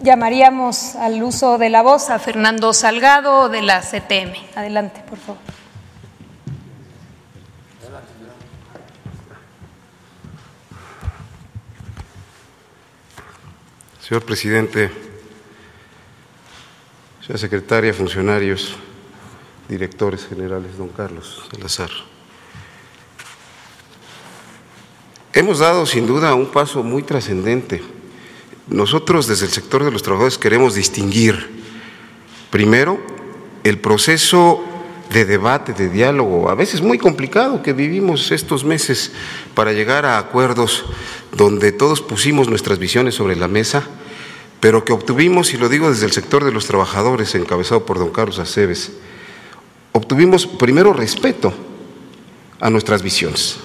llamaríamos 0.02 0.96
al 0.96 1.22
uso 1.22 1.58
de 1.58 1.70
la 1.70 1.82
voz 1.82 2.10
a 2.10 2.18
Fernando 2.18 2.74
Salgado 2.74 3.50
de 3.50 3.62
la 3.62 3.82
CTM. 3.82 4.34
Adelante, 4.56 5.02
por 5.08 5.20
favor. 5.20 5.61
Señor 14.12 14.26
presidente, 14.26 14.92
señora 17.22 17.38
secretaria, 17.38 17.94
funcionarios, 17.94 18.76
directores 19.70 20.28
generales, 20.28 20.78
don 20.78 20.90
Carlos 20.90 21.48
Salazar. 21.50 21.90
Hemos 25.32 25.60
dado 25.60 25.86
sin 25.86 26.08
duda 26.08 26.36
un 26.36 26.48
paso 26.48 26.84
muy 26.84 27.04
trascendente. 27.04 27.82
Nosotros 28.68 29.28
desde 29.28 29.46
el 29.46 29.54
sector 29.54 29.86
de 29.86 29.92
los 29.92 30.04
trabajadores 30.04 30.38
queremos 30.38 30.76
distinguir, 30.76 31.48
primero, 32.50 33.00
el 33.64 33.80
proceso 33.80 34.62
de 35.10 35.24
debate, 35.24 35.72
de 35.72 35.88
diálogo, 35.88 36.50
a 36.50 36.56
veces 36.56 36.82
muy 36.82 36.98
complicado 36.98 37.64
que 37.64 37.72
vivimos 37.72 38.30
estos 38.34 38.66
meses 38.66 39.14
para 39.56 39.72
llegar 39.72 40.06
a 40.06 40.18
acuerdos 40.18 40.84
donde 41.32 41.72
todos 41.72 42.02
pusimos 42.02 42.50
nuestras 42.50 42.78
visiones 42.78 43.16
sobre 43.16 43.38
la 43.38 43.48
mesa, 43.48 43.88
pero 44.62 44.86
que 44.86 44.94
obtuvimos, 44.94 45.54
y 45.54 45.58
lo 45.58 45.68
digo 45.68 45.90
desde 45.90 46.06
el 46.06 46.12
sector 46.12 46.46
de 46.46 46.52
los 46.52 46.68
trabajadores, 46.68 47.34
encabezado 47.34 47.84
por 47.86 47.98
don 47.98 48.12
Carlos 48.12 48.38
Aceves, 48.38 48.94
obtuvimos 49.92 50.46
primero 50.46 50.94
respeto 50.94 51.52
a 52.60 52.70
nuestras 52.70 53.02
visiones. 53.02 53.58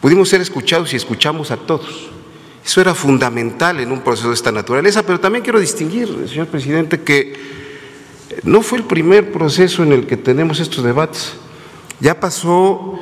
Pudimos 0.00 0.30
ser 0.30 0.40
escuchados 0.40 0.92
y 0.94 0.96
escuchamos 0.96 1.50
a 1.50 1.58
todos. 1.58 2.08
Eso 2.64 2.80
era 2.80 2.94
fundamental 2.94 3.78
en 3.78 3.92
un 3.92 4.00
proceso 4.00 4.28
de 4.28 4.34
esta 4.34 4.50
naturaleza, 4.50 5.02
pero 5.02 5.20
también 5.20 5.44
quiero 5.44 5.60
distinguir, 5.60 6.08
señor 6.28 6.46
presidente, 6.46 7.02
que 7.02 7.34
no 8.42 8.62
fue 8.62 8.78
el 8.78 8.84
primer 8.84 9.32
proceso 9.32 9.82
en 9.82 9.92
el 9.92 10.06
que 10.06 10.16
tenemos 10.16 10.60
estos 10.60 10.82
debates. 10.82 11.34
Ya 12.00 12.18
pasó 12.18 12.98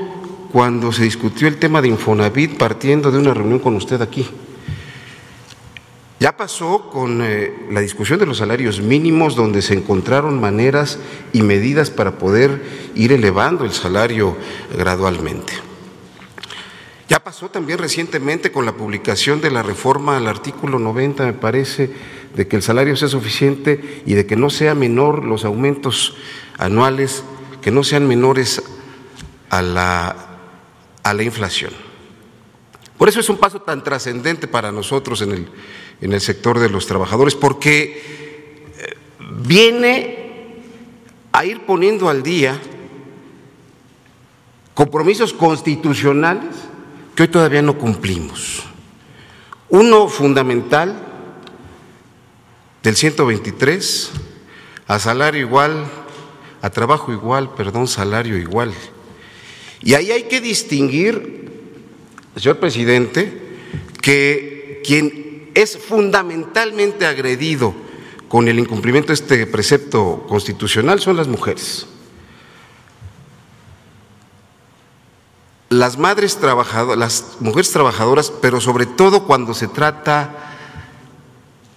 cuando 0.50 0.92
se 0.92 1.04
discutió 1.04 1.46
el 1.46 1.58
tema 1.58 1.80
de 1.80 1.88
Infonavit 1.88 2.58
partiendo 2.58 3.12
de 3.12 3.18
una 3.18 3.32
reunión 3.32 3.60
con 3.60 3.76
usted 3.76 4.02
aquí. 4.02 4.28
Ya 6.22 6.36
pasó 6.36 6.88
con 6.88 7.20
eh, 7.20 7.66
la 7.68 7.80
discusión 7.80 8.20
de 8.20 8.26
los 8.26 8.38
salarios 8.38 8.80
mínimos, 8.80 9.34
donde 9.34 9.60
se 9.60 9.74
encontraron 9.74 10.40
maneras 10.40 11.00
y 11.32 11.42
medidas 11.42 11.90
para 11.90 12.16
poder 12.18 12.62
ir 12.94 13.12
elevando 13.12 13.64
el 13.64 13.72
salario 13.72 14.36
gradualmente. 14.78 15.52
Ya 17.08 17.24
pasó 17.24 17.50
también 17.50 17.80
recientemente 17.80 18.52
con 18.52 18.64
la 18.64 18.76
publicación 18.76 19.40
de 19.40 19.50
la 19.50 19.64
reforma 19.64 20.16
al 20.16 20.28
artículo 20.28 20.78
90, 20.78 21.26
me 21.26 21.32
parece, 21.32 21.90
de 22.36 22.46
que 22.46 22.54
el 22.54 22.62
salario 22.62 22.94
sea 22.94 23.08
suficiente 23.08 24.04
y 24.06 24.14
de 24.14 24.24
que 24.24 24.36
no 24.36 24.48
sea 24.48 24.76
menor 24.76 25.24
los 25.24 25.44
aumentos 25.44 26.14
anuales, 26.56 27.24
que 27.62 27.72
no 27.72 27.82
sean 27.82 28.06
menores 28.06 28.62
a 29.50 29.60
la, 29.60 30.14
a 31.02 31.14
la 31.14 31.22
inflación. 31.24 31.72
Por 33.02 33.08
eso 33.08 33.18
es 33.18 33.28
un 33.28 33.38
paso 33.38 33.60
tan 33.60 33.82
trascendente 33.82 34.46
para 34.46 34.70
nosotros 34.70 35.22
en 35.22 35.32
el, 35.32 35.48
en 36.00 36.12
el 36.12 36.20
sector 36.20 36.60
de 36.60 36.68
los 36.68 36.86
trabajadores, 36.86 37.34
porque 37.34 38.00
eh, 38.78 38.96
viene 39.40 40.62
a 41.32 41.44
ir 41.44 41.66
poniendo 41.66 42.08
al 42.08 42.22
día 42.22 42.56
compromisos 44.72 45.32
constitucionales 45.32 46.54
que 47.16 47.24
hoy 47.24 47.28
todavía 47.28 47.60
no 47.60 47.76
cumplimos. 47.76 48.62
Uno 49.68 50.06
fundamental 50.06 50.94
del 52.84 52.94
123, 52.94 54.12
a 54.86 55.00
salario 55.00 55.40
igual, 55.40 55.86
a 56.62 56.70
trabajo 56.70 57.12
igual, 57.12 57.52
perdón, 57.56 57.88
salario 57.88 58.38
igual. 58.38 58.72
Y 59.80 59.94
ahí 59.94 60.12
hay 60.12 60.22
que 60.28 60.40
distinguir, 60.40 61.42
señor 62.36 62.58
presidente, 62.58 63.40
que 64.00 64.82
quien 64.84 65.50
es 65.54 65.78
fundamentalmente 65.78 67.06
agredido 67.06 67.74
con 68.28 68.48
el 68.48 68.58
incumplimiento 68.58 69.08
de 69.08 69.14
este 69.14 69.46
precepto 69.46 70.24
constitucional 70.28 71.00
son 71.00 71.16
las 71.16 71.28
mujeres. 71.28 71.86
las 75.72 75.96
madres 75.96 76.36
trabajadoras, 76.36 76.98
las 76.98 77.24
mujeres 77.40 77.72
trabajadoras, 77.72 78.30
pero 78.30 78.60
sobre 78.60 78.84
todo 78.84 79.24
cuando 79.24 79.54
se 79.54 79.68
trata 79.68 80.34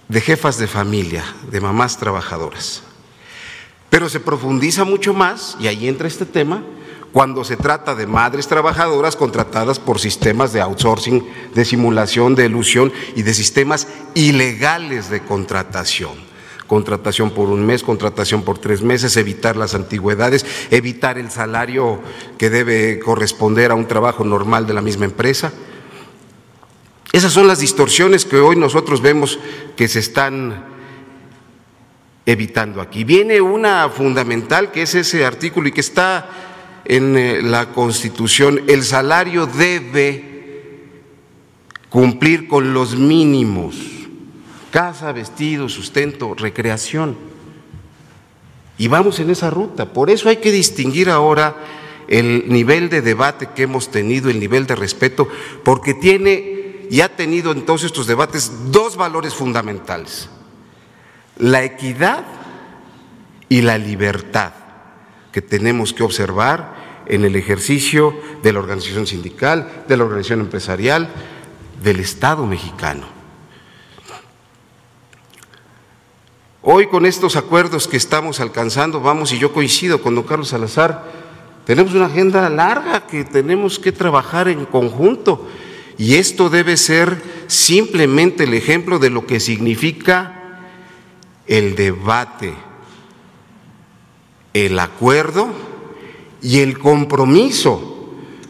de 0.08 0.20
jefas 0.20 0.58
de 0.58 0.66
familia, 0.66 1.24
de 1.50 1.60
mamás 1.62 1.96
trabajadoras. 1.96 2.82
Pero 3.88 4.10
se 4.10 4.20
profundiza 4.20 4.84
mucho 4.84 5.14
más, 5.14 5.56
y 5.58 5.66
ahí 5.66 5.88
entra 5.88 6.08
este 6.08 6.26
tema, 6.26 6.62
cuando 7.16 7.44
se 7.44 7.56
trata 7.56 7.94
de 7.94 8.06
madres 8.06 8.46
trabajadoras 8.46 9.16
contratadas 9.16 9.78
por 9.78 9.98
sistemas 9.98 10.52
de 10.52 10.60
outsourcing, 10.60 11.26
de 11.54 11.64
simulación, 11.64 12.34
de 12.34 12.44
ilusión 12.44 12.92
y 13.14 13.22
de 13.22 13.32
sistemas 13.32 13.88
ilegales 14.12 15.08
de 15.08 15.20
contratación 15.20 16.12
contratación 16.66 17.30
por 17.30 17.48
un 17.48 17.64
mes, 17.64 17.82
contratación 17.82 18.42
por 18.42 18.58
tres 18.58 18.82
meses, 18.82 19.16
evitar 19.16 19.56
las 19.56 19.74
antigüedades, 19.74 20.44
evitar 20.70 21.16
el 21.16 21.30
salario 21.30 22.02
que 22.36 22.50
debe 22.50 22.98
corresponder 22.98 23.70
a 23.70 23.76
un 23.76 23.88
trabajo 23.88 24.22
normal 24.22 24.66
de 24.66 24.74
la 24.74 24.82
misma 24.82 25.06
empresa. 25.06 25.54
Esas 27.12 27.32
son 27.32 27.46
las 27.46 27.60
distorsiones 27.60 28.26
que 28.26 28.36
hoy 28.36 28.56
nosotros 28.56 29.00
vemos 29.00 29.38
que 29.74 29.88
se 29.88 30.00
están 30.00 30.66
evitando 32.26 32.82
aquí. 32.82 33.04
Viene 33.04 33.40
una 33.40 33.88
fundamental 33.88 34.70
que 34.70 34.82
es 34.82 34.94
ese 34.94 35.24
artículo 35.24 35.68
y 35.68 35.72
que 35.72 35.80
está 35.80 36.55
en 36.86 37.16
eh, 37.16 37.42
la 37.42 37.72
Constitución. 37.72 38.62
El 38.68 38.82
salario 38.82 39.46
debe 39.46 40.24
cumplir 41.88 42.48
con 42.48 42.72
los 42.72 42.96
mínimos 42.96 43.76
casa, 44.70 45.12
vestido, 45.12 45.70
sustento, 45.70 46.34
recreación. 46.34 47.16
Y 48.76 48.88
vamos 48.88 49.20
en 49.20 49.30
esa 49.30 49.48
ruta. 49.48 49.92
Por 49.92 50.10
eso 50.10 50.28
hay 50.28 50.36
que 50.36 50.52
distinguir 50.52 51.08
ahora 51.08 51.56
el 52.08 52.44
nivel 52.48 52.90
de 52.90 53.00
debate 53.00 53.48
que 53.54 53.62
hemos 53.62 53.90
tenido, 53.90 54.28
el 54.28 54.38
nivel 54.38 54.66
de 54.66 54.76
respeto, 54.76 55.28
porque 55.64 55.94
tiene 55.94 56.86
y 56.90 57.00
ha 57.00 57.16
tenido 57.16 57.52
en 57.52 57.64
todos 57.64 57.84
estos 57.84 58.06
debates 58.06 58.52
dos 58.70 58.96
valores 58.96 59.34
fundamentales, 59.34 60.28
la 61.38 61.64
equidad 61.64 62.24
y 63.48 63.62
la 63.62 63.78
libertad 63.78 64.52
que 65.32 65.42
tenemos 65.42 65.92
que 65.92 66.02
observar 66.02 66.85
en 67.06 67.24
el 67.24 67.36
ejercicio 67.36 68.14
de 68.42 68.52
la 68.52 68.58
organización 68.58 69.06
sindical, 69.06 69.84
de 69.88 69.96
la 69.96 70.04
organización 70.04 70.40
empresarial, 70.40 71.08
del 71.82 72.00
Estado 72.00 72.46
mexicano. 72.46 73.06
Hoy 76.62 76.88
con 76.88 77.06
estos 77.06 77.36
acuerdos 77.36 77.86
que 77.86 77.96
estamos 77.96 78.40
alcanzando, 78.40 79.00
vamos, 79.00 79.32
y 79.32 79.38
yo 79.38 79.52
coincido 79.52 80.02
con 80.02 80.16
don 80.16 80.24
Carlos 80.24 80.48
Salazar, 80.48 81.04
tenemos 81.64 81.94
una 81.94 82.06
agenda 82.06 82.48
larga 82.50 83.06
que 83.06 83.24
tenemos 83.24 83.78
que 83.78 83.92
trabajar 83.92 84.48
en 84.48 84.64
conjunto 84.66 85.48
y 85.98 86.16
esto 86.16 86.50
debe 86.50 86.76
ser 86.76 87.22
simplemente 87.46 88.44
el 88.44 88.54
ejemplo 88.54 88.98
de 88.98 89.10
lo 89.10 89.26
que 89.26 89.40
significa 89.40 90.60
el 91.46 91.74
debate, 91.74 92.54
el 94.52 94.78
acuerdo 94.78 95.48
y 96.42 96.60
el 96.60 96.78
compromiso 96.78 97.96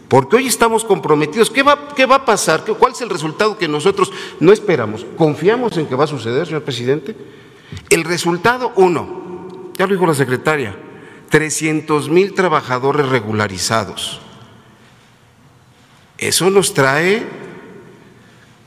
porque 0.08 0.36
hoy 0.36 0.46
estamos 0.46 0.84
comprometidos. 0.84 1.50
¿Qué 1.50 1.62
va, 1.62 1.88
¿Qué 1.88 2.06
va, 2.06 2.16
a 2.16 2.24
pasar? 2.24 2.64
¿Cuál 2.64 2.92
es 2.92 3.00
el 3.00 3.10
resultado 3.10 3.58
que 3.58 3.66
nosotros 3.66 4.12
no 4.38 4.52
esperamos? 4.52 5.04
¿Confiamos 5.16 5.76
en 5.76 5.86
que 5.86 5.96
va 5.96 6.04
a 6.04 6.08
suceder, 6.08 6.46
señor 6.46 6.62
presidente? 6.62 7.16
El 7.90 8.04
resultado, 8.04 8.72
uno, 8.76 9.72
ya 9.76 9.86
lo 9.86 9.94
dijo 9.94 10.06
la 10.06 10.14
secretaria, 10.14 10.76
300 11.30 12.08
mil 12.08 12.34
trabajadores 12.34 13.08
regularizados. 13.08 14.20
Eso 16.18 16.50
nos 16.50 16.72
trae 16.72 17.26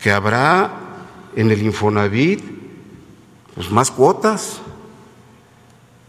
que 0.01 0.11
habrá 0.11 0.71
en 1.35 1.51
el 1.51 1.61
Infonavit 1.63 2.43
pues, 3.55 3.71
más 3.71 3.91
cuotas 3.91 4.59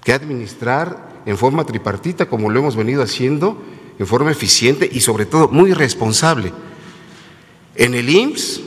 que 0.02 0.12
administrar 0.12 1.09
en 1.26 1.36
forma 1.36 1.64
tripartita, 1.64 2.26
como 2.26 2.50
lo 2.50 2.60
hemos 2.60 2.76
venido 2.76 3.02
haciendo 3.02 3.62
en 3.98 4.06
forma 4.06 4.30
eficiente 4.30 4.88
y 4.90 5.00
sobre 5.00 5.26
todo 5.26 5.48
muy 5.48 5.72
responsable. 5.72 6.52
En 7.76 7.94
el 7.94 8.08
IMSS, 8.08 8.62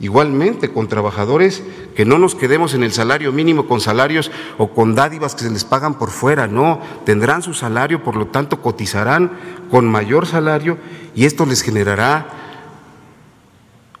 igualmente 0.00 0.72
con 0.72 0.88
trabajadores 0.88 1.62
que 1.94 2.04
no 2.04 2.18
nos 2.18 2.34
quedemos 2.34 2.74
en 2.74 2.82
el 2.82 2.92
salario 2.92 3.32
mínimo 3.32 3.66
con 3.66 3.80
salarios 3.80 4.30
o 4.56 4.68
con 4.68 4.94
dádivas 4.94 5.34
que 5.34 5.44
se 5.44 5.50
les 5.50 5.64
pagan 5.64 5.98
por 5.98 6.10
fuera, 6.10 6.46
no, 6.46 6.80
tendrán 7.04 7.42
su 7.42 7.54
salario, 7.54 8.02
por 8.02 8.16
lo 8.16 8.28
tanto 8.28 8.62
cotizarán 8.62 9.32
con 9.70 9.86
mayor 9.86 10.26
salario 10.26 10.78
y 11.14 11.24
esto 11.24 11.44
les 11.44 11.62
generará 11.62 12.28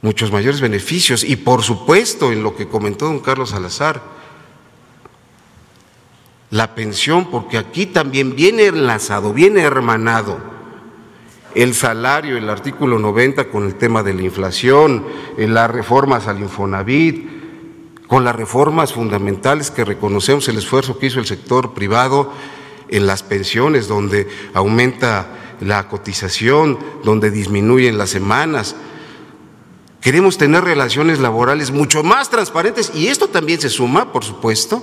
muchos 0.00 0.30
mayores 0.30 0.60
beneficios 0.60 1.24
y 1.24 1.36
por 1.36 1.62
supuesto 1.62 2.32
en 2.32 2.42
lo 2.42 2.54
que 2.54 2.68
comentó 2.68 3.06
don 3.06 3.18
Carlos 3.18 3.50
Salazar, 3.50 4.00
la 6.50 6.74
pensión, 6.74 7.30
porque 7.30 7.58
aquí 7.58 7.86
también 7.86 8.34
viene 8.34 8.66
enlazado, 8.66 9.32
viene 9.32 9.60
hermanado 9.60 10.38
el 11.54 11.74
salario, 11.74 12.36
el 12.36 12.48
artículo 12.50 12.98
90 12.98 13.48
con 13.48 13.64
el 13.64 13.74
tema 13.74 14.02
de 14.02 14.14
la 14.14 14.22
inflación, 14.22 15.04
en 15.36 15.54
las 15.54 15.70
reformas 15.70 16.26
al 16.26 16.40
Infonavit, 16.40 17.38
con 18.06 18.24
las 18.24 18.36
reformas 18.36 18.92
fundamentales 18.92 19.70
que 19.70 19.84
reconocemos 19.84 20.48
el 20.48 20.58
esfuerzo 20.58 20.98
que 20.98 21.06
hizo 21.06 21.20
el 21.20 21.26
sector 21.26 21.74
privado 21.74 22.32
en 22.88 23.06
las 23.06 23.22
pensiones, 23.22 23.88
donde 23.88 24.28
aumenta 24.54 25.56
la 25.60 25.88
cotización, 25.88 26.78
donde 27.04 27.30
disminuyen 27.30 27.98
las 27.98 28.10
semanas. 28.10 28.76
Queremos 30.00 30.38
tener 30.38 30.64
relaciones 30.64 31.18
laborales 31.18 31.70
mucho 31.70 32.02
más 32.02 32.30
transparentes 32.30 32.92
y 32.94 33.08
esto 33.08 33.28
también 33.28 33.60
se 33.60 33.68
suma, 33.68 34.12
por 34.12 34.24
supuesto, 34.24 34.82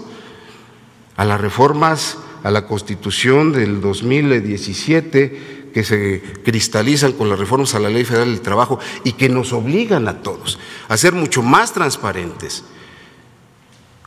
a 1.17 1.25
las 1.25 1.39
reformas 1.39 2.17
a 2.43 2.51
la 2.51 2.67
Constitución 2.67 3.51
del 3.51 3.81
2017 3.81 5.71
que 5.73 5.83
se 5.83 6.21
cristalizan 6.43 7.13
con 7.13 7.27
las 7.27 7.39
reformas 7.39 7.73
a 7.73 7.79
la 7.79 7.89
Ley 7.89 8.05
Federal 8.05 8.29
del 8.29 8.41
Trabajo 8.41 8.79
y 9.03 9.13
que 9.13 9.29
nos 9.29 9.51
obligan 9.51 10.07
a 10.07 10.21
todos 10.21 10.59
a 10.87 10.95
ser 10.95 11.13
mucho 11.13 11.41
más 11.41 11.73
transparentes, 11.73 12.63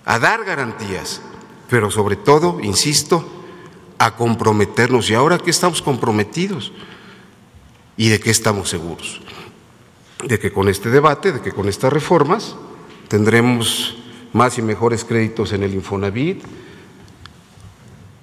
a 0.05 0.19
dar 0.19 0.45
garantías, 0.45 1.21
pero 1.69 1.91
sobre 1.91 2.17
todo, 2.17 2.61
insisto, 2.63 3.29
a 3.99 4.15
comprometernos. 4.15 5.11
¿Y 5.11 5.15
ahora 5.15 5.39
qué 5.39 5.51
estamos 5.51 5.83
comprometidos? 5.83 6.73
¿Y 7.97 8.09
de 8.09 8.21
qué 8.21 8.31
estamos 8.31 8.71
seguros? 8.71 9.21
De 10.25 10.39
que 10.39 10.53
con 10.53 10.69
este 10.69 10.91
debate, 10.91 11.33
de 11.33 11.41
que 11.41 11.53
con 11.53 11.69
estas 11.69 11.93
reformas 11.93 12.55
tendremos 13.09 13.97
más 14.33 14.59
y 14.59 14.63
mejores 14.63 15.05
créditos 15.05 15.53
en 15.53 15.65
el 15.65 15.75
Infonavit, 15.75 16.45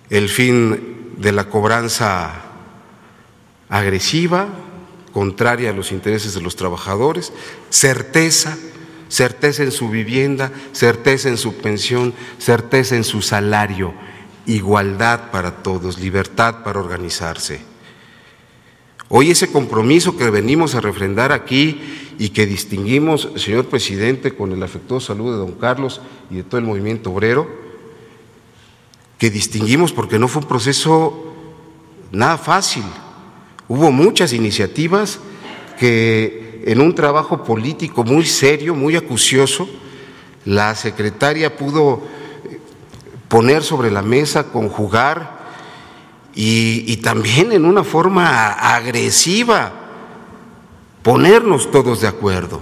el 0.10 0.30
fin 0.30 1.14
de 1.18 1.32
la 1.32 1.50
cobranza 1.50 2.34
agresiva, 3.70 4.48
contraria 5.12 5.70
a 5.70 5.74
los 5.74 5.92
intereses 5.92 6.34
de 6.34 6.42
los 6.42 6.56
trabajadores, 6.56 7.32
certeza, 7.70 8.58
certeza 9.08 9.64
en 9.64 9.72
su 9.72 9.90
vivienda, 9.90 10.52
certeza 10.72 11.30
en 11.30 11.38
su 11.38 11.56
pensión, 11.56 12.14
certeza 12.38 12.96
en 12.96 13.04
su 13.04 13.22
salario, 13.22 13.94
igualdad 14.46 15.32
para 15.32 15.64
todos, 15.64 16.00
libertad 16.00 16.64
para 16.64 16.80
organizarse. 16.80 17.62
Hoy 19.08 19.32
ese 19.32 19.52
compromiso 19.52 20.18
que 20.18 20.30
venimos 20.30 20.76
a 20.76 20.82
refrendar 20.82 21.32
aquí 21.32 21.80
y 22.18 22.30
que 22.30 22.46
distinguimos, 22.46 23.30
señor 23.36 23.68
presidente, 23.68 24.34
con 24.34 24.52
el 24.52 24.64
afectuoso 24.64 25.08
saludo 25.08 25.34
de 25.34 25.38
don 25.38 25.54
Carlos 25.54 26.02
y 26.30 26.36
de 26.36 26.44
todo 26.44 26.58
el 26.58 26.66
movimiento 26.66 27.12
obrero, 27.12 27.65
que 29.18 29.30
distinguimos 29.30 29.94
porque 29.94 30.20
no 30.20 30.28
fue 30.28 30.42
un 30.42 30.48
proceso 30.48 31.34
nada 32.12 32.38
fácil. 32.38 32.84
Hubo 33.68 33.92
muchas 33.92 34.34
iniciativas 34.34 35.20
que 35.80 36.64
en 36.66 36.82
un 36.82 36.96
trabajo 36.96 37.44
político 37.44 38.04
muy 38.04 38.26
serio, 38.26 38.76
muy 38.76 38.96
acucioso, 38.96 39.70
la 40.46 40.76
secretaria 40.76 41.56
pudo 41.58 42.02
poner 43.28 43.64
sobre 43.64 43.92
la 43.92 44.02
mesa, 44.02 44.52
conjugar 44.52 45.36
y, 46.34 46.98
también 46.98 47.52
en 47.52 47.66
una 47.66 47.84
forma 47.84 48.52
agresiva 48.52 49.72
ponernos 51.02 51.72
todos 51.72 52.02
de 52.02 52.08
acuerdo. 52.08 52.62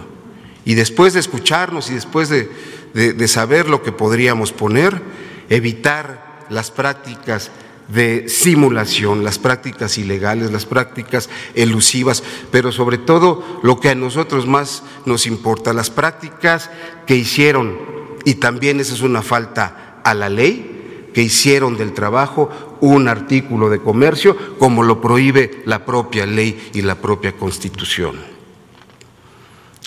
Y 0.66 0.76
después 0.76 1.14
de 1.14 1.20
escucharnos 1.20 1.90
y 1.90 1.94
después 1.94 2.30
de, 2.30 2.50
de 2.94 3.28
saber 3.28 3.70
lo 3.70 3.82
que 3.84 3.92
podríamos 3.92 4.52
poner, 4.52 5.02
evitar 5.50 6.23
las 6.54 6.72
prácticas 6.72 7.52
de 7.88 8.30
simulación, 8.30 9.24
las 9.24 9.40
prácticas 9.40 9.98
ilegales, 9.98 10.52
las 10.52 10.66
prácticas 10.66 11.30
elusivas, 11.54 12.24
pero 12.52 12.72
sobre 12.72 12.98
todo 12.98 13.60
lo 13.62 13.80
que 13.80 13.90
a 13.90 13.96
nosotros 13.96 14.48
más 14.48 14.84
nos 15.06 15.28
importa, 15.28 15.74
las 15.74 15.90
prácticas 15.90 16.70
que 17.06 17.16
hicieron, 17.16 17.78
y 18.26 18.36
también 18.36 18.80
esa 18.80 18.94
es 18.94 19.02
una 19.02 19.22
falta 19.22 20.02
a 20.04 20.14
la 20.14 20.30
ley, 20.30 21.12
que 21.14 21.22
hicieron 21.22 21.78
del 21.78 21.94
trabajo 21.94 22.50
un 22.82 23.08
artículo 23.08 23.70
de 23.70 23.80
comercio, 23.80 24.58
como 24.58 24.82
lo 24.84 25.00
prohíbe 25.00 25.62
la 25.66 25.86
propia 25.86 26.26
ley 26.26 26.72
y 26.74 26.82
la 26.82 26.96
propia 26.96 27.34
constitución. 27.34 28.18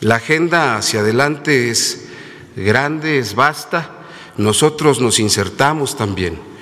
La 0.01 0.17
agenda 0.17 0.77
hacia 0.77 1.01
adelante 1.01 1.71
es 1.71 2.09
grande, 2.55 3.19
es 3.19 3.35
vasta, 3.35 3.91
nosotros 4.37 5.01
nos 5.01 5.19
insertamos 5.19 5.97
también 5.97 6.55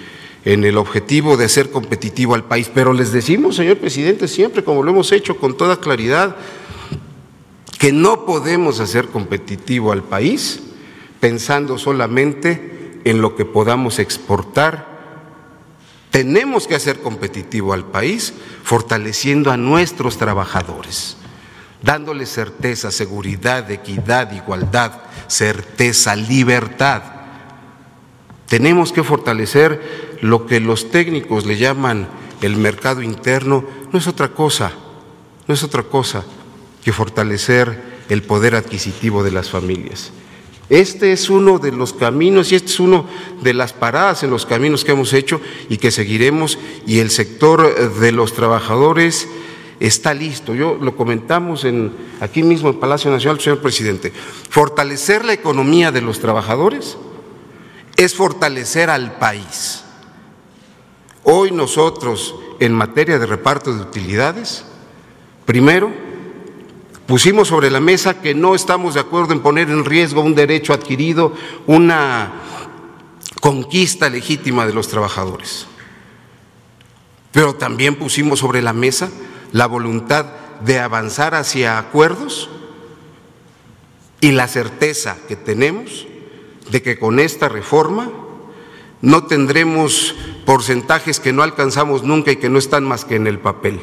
en 0.44 0.64
el 0.64 0.76
objetivo 0.76 1.36
de 1.36 1.46
hacer 1.46 1.70
competitivo 1.70 2.34
al 2.34 2.44
país, 2.44 2.70
pero 2.72 2.92
les 2.92 3.12
decimos, 3.12 3.56
señor 3.56 3.78
presidente, 3.78 4.28
siempre 4.28 4.62
como 4.62 4.82
lo 4.82 4.90
hemos 4.90 5.10
hecho 5.12 5.38
con 5.38 5.56
toda 5.56 5.80
claridad, 5.80 6.36
que 7.78 7.92
no 7.92 8.26
podemos 8.26 8.80
hacer 8.80 9.08
competitivo 9.08 9.92
al 9.92 10.02
país 10.02 10.62
pensando 11.20 11.78
solamente 11.78 13.00
en 13.04 13.22
lo 13.22 13.36
que 13.36 13.44
podamos 13.44 13.98
exportar. 13.98 14.92
Tenemos 16.10 16.66
que 16.66 16.74
hacer 16.74 17.00
competitivo 17.00 17.72
al 17.72 17.86
país 17.86 18.34
fortaleciendo 18.62 19.50
a 19.50 19.56
nuestros 19.56 20.18
trabajadores, 20.18 21.16
dándoles 21.82 22.28
certeza, 22.28 22.90
seguridad, 22.90 23.70
equidad, 23.70 24.32
igualdad, 24.32 24.92
certeza, 25.26 26.14
libertad 26.14 27.14
tenemos 28.54 28.92
que 28.92 29.02
fortalecer 29.02 30.13
lo 30.24 30.46
que 30.46 30.58
los 30.58 30.90
técnicos 30.90 31.44
le 31.44 31.58
llaman 31.58 32.08
el 32.40 32.56
mercado 32.56 33.02
interno, 33.02 33.62
no 33.92 33.98
es 33.98 34.06
otra 34.06 34.28
cosa, 34.28 34.72
no 35.46 35.52
es 35.52 35.62
otra 35.62 35.82
cosa 35.82 36.24
que 36.82 36.94
fortalecer 36.94 37.78
el 38.08 38.22
poder 38.22 38.54
adquisitivo 38.54 39.22
de 39.22 39.32
las 39.32 39.50
familias. 39.50 40.12
Este 40.70 41.12
es 41.12 41.28
uno 41.28 41.58
de 41.58 41.72
los 41.72 41.92
caminos 41.92 42.52
y 42.52 42.54
este 42.54 42.68
es 42.70 42.80
uno 42.80 43.06
de 43.42 43.52
las 43.52 43.74
paradas 43.74 44.22
en 44.22 44.30
los 44.30 44.46
caminos 44.46 44.82
que 44.82 44.92
hemos 44.92 45.12
hecho 45.12 45.42
y 45.68 45.76
que 45.76 45.90
seguiremos 45.90 46.58
y 46.86 47.00
el 47.00 47.10
sector 47.10 47.92
de 48.00 48.10
los 48.10 48.32
trabajadores 48.32 49.28
está 49.78 50.14
listo. 50.14 50.54
Yo 50.54 50.78
lo 50.80 50.96
comentamos 50.96 51.66
en, 51.66 51.92
aquí 52.20 52.42
mismo 52.42 52.70
en 52.70 52.80
Palacio 52.80 53.10
Nacional, 53.10 53.40
señor 53.40 53.60
presidente. 53.60 54.10
Fortalecer 54.48 55.22
la 55.22 55.34
economía 55.34 55.92
de 55.92 56.00
los 56.00 56.18
trabajadores 56.18 56.96
es 57.98 58.14
fortalecer 58.14 58.88
al 58.88 59.18
país. 59.18 59.83
Hoy 61.24 61.50
nosotros, 61.52 62.34
en 62.60 62.74
materia 62.74 63.18
de 63.18 63.24
reparto 63.24 63.74
de 63.74 63.80
utilidades, 63.80 64.64
primero, 65.46 65.90
pusimos 67.06 67.48
sobre 67.48 67.70
la 67.70 67.80
mesa 67.80 68.20
que 68.20 68.34
no 68.34 68.54
estamos 68.54 68.92
de 68.92 69.00
acuerdo 69.00 69.32
en 69.32 69.40
poner 69.40 69.70
en 69.70 69.86
riesgo 69.86 70.20
un 70.20 70.34
derecho 70.34 70.74
adquirido, 70.74 71.32
una 71.66 72.32
conquista 73.40 74.10
legítima 74.10 74.66
de 74.66 74.74
los 74.74 74.88
trabajadores. 74.88 75.66
Pero 77.32 77.54
también 77.54 77.96
pusimos 77.96 78.38
sobre 78.38 78.60
la 78.60 78.74
mesa 78.74 79.10
la 79.52 79.66
voluntad 79.66 80.26
de 80.60 80.78
avanzar 80.78 81.34
hacia 81.34 81.78
acuerdos 81.78 82.50
y 84.20 84.32
la 84.32 84.46
certeza 84.46 85.16
que 85.26 85.36
tenemos 85.36 86.06
de 86.70 86.82
que 86.82 86.98
con 86.98 87.18
esta 87.18 87.48
reforma 87.48 88.10
no 89.04 89.24
tendremos 89.24 90.14
porcentajes 90.46 91.20
que 91.20 91.34
no 91.34 91.42
alcanzamos 91.42 92.02
nunca 92.04 92.32
y 92.32 92.36
que 92.36 92.48
no 92.48 92.58
están 92.58 92.84
más 92.84 93.04
que 93.04 93.16
en 93.16 93.26
el 93.26 93.38
papel, 93.38 93.80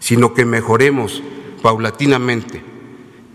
sino 0.00 0.32
que 0.32 0.46
mejoremos 0.46 1.22
paulatinamente. 1.60 2.64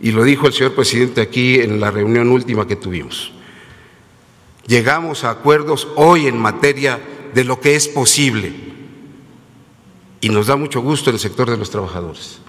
Y 0.02 0.12
lo 0.12 0.24
dijo 0.24 0.48
el 0.48 0.54
señor 0.54 0.74
presidente 0.74 1.22
aquí 1.22 1.60
en 1.60 1.80
la 1.80 1.92
reunión 1.92 2.32
última 2.32 2.68
que 2.68 2.76
tuvimos. 2.76 3.32
Llegamos 4.66 5.24
a 5.24 5.30
acuerdos 5.30 5.88
hoy 5.96 6.26
en 6.26 6.38
materia 6.38 7.00
de 7.36 7.44
lo 7.44 7.60
que 7.60 7.76
es 7.76 7.88
posible 7.88 8.52
y 10.20 10.30
nos 10.30 10.48
da 10.48 10.56
mucho 10.56 10.82
gusto 10.82 11.12
en 11.12 11.16
el 11.16 11.20
sector 11.20 11.50
de 11.50 11.58
los 11.58 11.70
trabajadores 11.70 12.40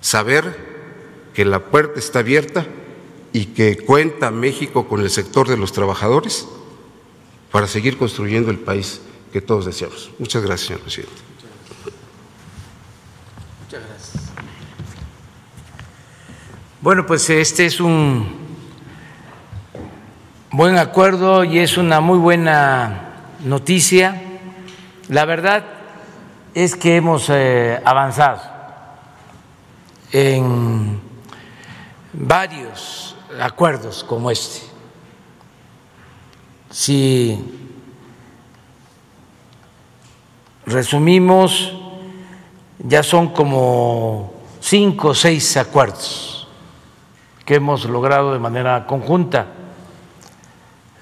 saber 0.00 0.72
que 1.34 1.44
la 1.44 1.66
puerta 1.66 2.00
está 2.00 2.18
abierta 2.18 2.66
y 3.32 3.46
que 3.46 3.76
cuenta 3.76 4.30
México 4.32 4.88
con 4.88 5.02
el 5.02 5.10
sector 5.10 5.48
de 5.48 5.56
los 5.56 5.72
trabajadores 5.72 6.48
para 7.52 7.66
seguir 7.66 7.98
construyendo 7.98 8.50
el 8.50 8.58
país 8.58 9.02
que 9.32 9.40
todos 9.40 9.66
deseamos. 9.66 10.10
Muchas 10.18 10.42
gracias, 10.42 10.66
señor 10.66 10.80
presidente. 10.80 11.14
Muchas 13.64 13.82
gracias. 13.86 14.32
Bueno, 16.80 17.06
pues 17.06 17.28
este 17.30 17.66
es 17.66 17.78
un 17.78 18.26
buen 20.50 20.78
acuerdo 20.78 21.44
y 21.44 21.58
es 21.58 21.76
una 21.76 22.00
muy 22.00 22.18
buena 22.18 23.12
noticia. 23.44 24.20
La 25.08 25.26
verdad 25.26 25.64
es 26.54 26.74
que 26.74 26.96
hemos 26.96 27.28
eh, 27.28 27.80
avanzado 27.84 28.40
en 30.10 31.00
varios 32.12 33.14
acuerdos 33.40 34.04
como 34.04 34.30
este. 34.30 34.71
Si 36.72 37.38
resumimos, 40.66 41.72
ya 42.80 43.04
son 43.04 43.28
como 43.28 44.32
cinco 44.60 45.08
o 45.08 45.14
seis 45.14 45.56
acuerdos 45.56 46.48
que 47.44 47.56
hemos 47.56 47.84
logrado 47.84 48.32
de 48.32 48.40
manera 48.40 48.86
conjunta. 48.86 49.46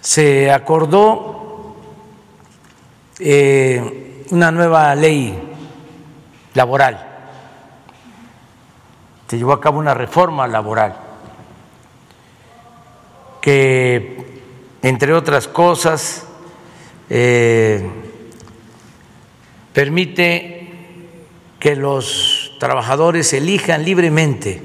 Se 0.02 0.50
acordó 0.50 1.76
eh, 3.18 4.26
una 4.30 4.50
nueva 4.50 4.94
ley 4.94 5.38
laboral 6.52 7.06
se 9.30 9.38
llevó 9.38 9.52
a 9.52 9.60
cabo 9.60 9.78
una 9.78 9.94
reforma 9.94 10.48
laboral 10.48 10.96
que, 13.40 14.29
entre 14.82 15.12
otras 15.12 15.46
cosas, 15.48 16.24
eh, 17.08 17.88
permite 19.72 20.60
que 21.58 21.76
los 21.76 22.52
trabajadores 22.58 23.32
elijan 23.32 23.84
libremente 23.84 24.62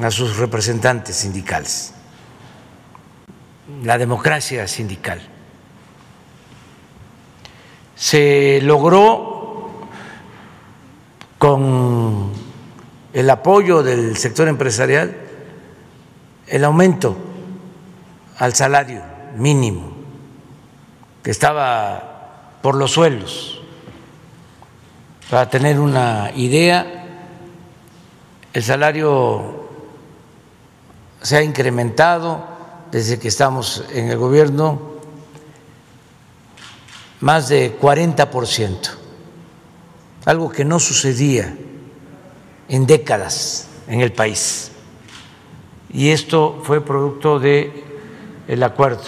a 0.00 0.10
sus 0.10 0.36
representantes 0.36 1.16
sindicales, 1.16 1.92
la 3.82 3.98
democracia 3.98 4.68
sindical. 4.68 5.20
Se 7.96 8.60
logró 8.62 9.88
con 11.38 12.32
el 13.12 13.30
apoyo 13.30 13.82
del 13.82 14.16
sector 14.16 14.46
empresarial, 14.46 15.16
el 16.46 16.64
aumento 16.64 17.27
al 18.38 18.54
salario 18.54 19.02
mínimo, 19.36 19.92
que 21.22 21.30
estaba 21.30 22.58
por 22.62 22.76
los 22.76 22.92
suelos. 22.92 23.60
Para 25.28 25.50
tener 25.50 25.78
una 25.78 26.30
idea, 26.34 27.06
el 28.52 28.62
salario 28.62 29.68
se 31.20 31.36
ha 31.36 31.42
incrementado 31.42 32.44
desde 32.90 33.18
que 33.18 33.28
estamos 33.28 33.84
en 33.92 34.08
el 34.08 34.16
gobierno 34.16 34.80
más 37.20 37.48
de 37.48 37.72
40 37.72 38.30
por 38.30 38.46
ciento, 38.46 38.90
algo 40.24 40.50
que 40.50 40.64
no 40.64 40.78
sucedía 40.78 41.54
en 42.68 42.86
décadas 42.86 43.66
en 43.88 44.00
el 44.00 44.12
país. 44.12 44.70
Y 45.90 46.10
esto 46.10 46.60
fue 46.62 46.84
producto 46.84 47.38
de 47.38 47.87
el 48.48 48.62
acuerdo 48.62 49.02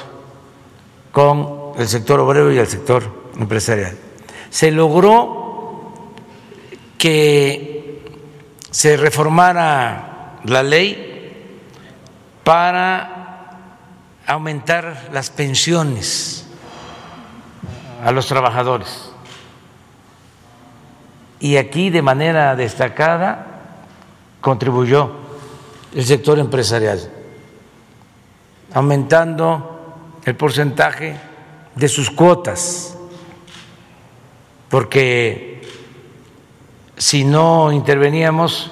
con 1.11 1.72
el 1.76 1.88
sector 1.88 2.20
obrero 2.20 2.53
y 2.53 2.59
el 2.59 2.66
sector 2.66 3.30
empresarial. 3.36 3.97
Se 4.51 4.70
logró 4.70 6.05
que 6.99 8.03
se 8.70 8.97
reformara 8.97 10.38
la 10.45 10.62
ley 10.62 11.59
para 12.45 13.57
aumentar 14.26 15.09
las 15.12 15.30
pensiones 15.30 16.47
a 18.05 18.12
los 18.12 18.26
trabajadores. 18.26 19.11
Y 21.41 21.57
aquí 21.57 21.91
de 21.91 22.03
manera 22.03 22.55
destacada 22.55 23.47
contribuyó 24.41 25.11
el 25.95 26.05
sector 26.05 26.38
empresarial, 26.38 27.11
aumentando 28.74 30.20
el 30.24 30.36
porcentaje 30.36 31.16
de 31.74 31.88
sus 31.88 32.10
cuotas, 32.10 32.96
porque 34.68 35.62
si 36.96 37.24
no 37.24 37.72
interveníamos 37.72 38.70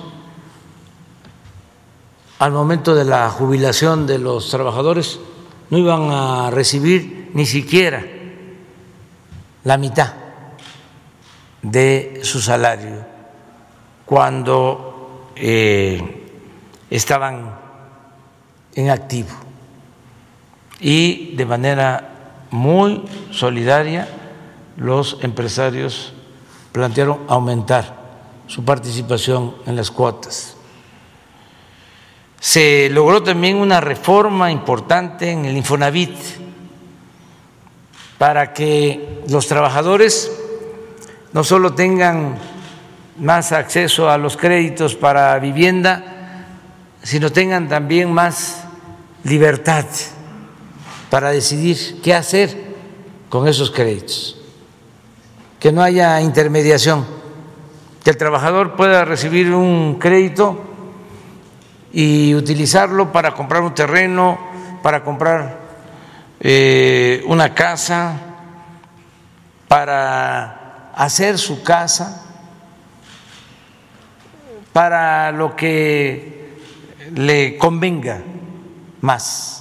al 2.38 2.52
momento 2.52 2.94
de 2.94 3.04
la 3.04 3.30
jubilación 3.30 4.06
de 4.06 4.18
los 4.18 4.50
trabajadores, 4.50 5.18
no 5.70 5.78
iban 5.78 6.10
a 6.10 6.50
recibir 6.50 7.30
ni 7.34 7.46
siquiera 7.46 8.04
la 9.64 9.76
mitad 9.76 10.14
de 11.62 12.20
su 12.22 12.40
salario 12.40 13.04
cuando 14.06 15.32
eh, 15.36 16.26
estaban 16.88 17.58
en 18.74 18.90
activo 18.90 19.47
y 20.80 21.34
de 21.36 21.46
manera 21.46 22.08
muy 22.50 23.04
solidaria 23.30 24.08
los 24.76 25.18
empresarios 25.22 26.12
plantearon 26.72 27.20
aumentar 27.28 27.96
su 28.46 28.64
participación 28.64 29.56
en 29.66 29.76
las 29.76 29.90
cuotas. 29.90 30.56
Se 32.40 32.88
logró 32.90 33.22
también 33.22 33.56
una 33.56 33.80
reforma 33.80 34.50
importante 34.50 35.30
en 35.30 35.44
el 35.44 35.56
Infonavit 35.56 36.16
para 38.16 38.52
que 38.52 39.22
los 39.28 39.46
trabajadores 39.48 40.30
no 41.32 41.42
solo 41.42 41.74
tengan 41.74 42.38
más 43.18 43.50
acceso 43.50 44.08
a 44.08 44.16
los 44.16 44.36
créditos 44.36 44.94
para 44.94 45.36
vivienda, 45.40 46.46
sino 47.02 47.30
tengan 47.30 47.68
también 47.68 48.12
más 48.12 48.64
libertad 49.24 49.84
para 51.10 51.30
decidir 51.30 52.00
qué 52.02 52.14
hacer 52.14 52.74
con 53.28 53.48
esos 53.48 53.70
créditos, 53.70 54.36
que 55.58 55.72
no 55.72 55.82
haya 55.82 56.20
intermediación, 56.20 57.06
que 58.04 58.10
el 58.10 58.16
trabajador 58.16 58.76
pueda 58.76 59.04
recibir 59.04 59.52
un 59.52 59.98
crédito 59.98 60.60
y 61.92 62.34
utilizarlo 62.34 63.12
para 63.12 63.34
comprar 63.34 63.62
un 63.62 63.74
terreno, 63.74 64.38
para 64.82 65.02
comprar 65.02 65.58
eh, 66.40 67.22
una 67.26 67.54
casa, 67.54 68.14
para 69.66 70.92
hacer 70.94 71.38
su 71.38 71.62
casa 71.62 72.24
para 74.78 75.32
lo 75.32 75.56
que 75.56 76.56
le 77.14 77.56
convenga 77.56 78.22
más 79.00 79.57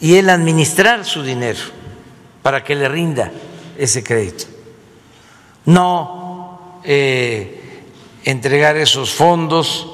y 0.00 0.16
el 0.16 0.30
administrar 0.30 1.04
su 1.04 1.22
dinero 1.22 1.60
para 2.42 2.64
que 2.64 2.74
le 2.74 2.88
rinda 2.88 3.30
ese 3.78 4.02
crédito. 4.02 4.46
No 5.66 6.80
eh, 6.84 7.82
entregar 8.24 8.76
esos 8.76 9.12
fondos 9.12 9.86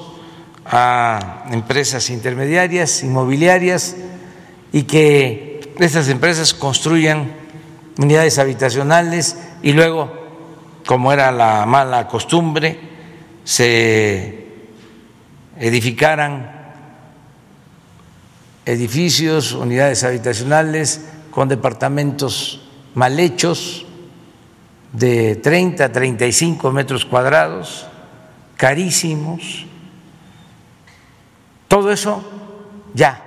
a 0.65 1.45
empresas 1.51 2.09
intermediarias, 2.09 3.03
inmobiliarias, 3.03 3.95
y 4.71 4.83
que 4.83 5.73
esas 5.79 6.09
empresas 6.09 6.53
construyan 6.53 7.33
unidades 7.97 8.37
habitacionales 8.37 9.37
y 9.61 9.73
luego, 9.73 10.11
como 10.85 11.11
era 11.11 11.31
la 11.31 11.65
mala 11.65 12.07
costumbre, 12.07 12.79
se 13.43 14.45
edificaran 15.59 16.56
edificios, 18.67 19.53
unidades 19.53 20.03
habitacionales 20.03 21.05
con 21.31 21.47
departamentos 21.47 22.61
mal 22.95 23.17
hechos 23.17 23.85
de 24.91 25.37
30 25.37 25.85
a 25.85 25.91
35 25.91 26.71
metros 26.71 27.05
cuadrados, 27.05 27.87
carísimos. 28.57 29.65
Todo 31.67 31.91
eso 31.91 32.23
ya 32.93 33.23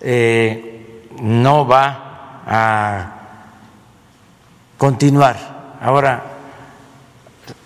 eh, 0.00 1.08
no 1.22 1.66
va 1.66 2.42
a 2.46 3.14
continuar. 4.76 5.76
Ahora 5.80 6.24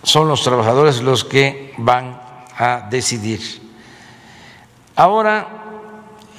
son 0.03 0.29
los 0.29 0.43
trabajadores 0.43 1.01
los 1.01 1.25
que 1.25 1.73
van 1.79 2.21
a 2.59 2.89
decidir. 2.91 3.41
Ahora 4.97 5.58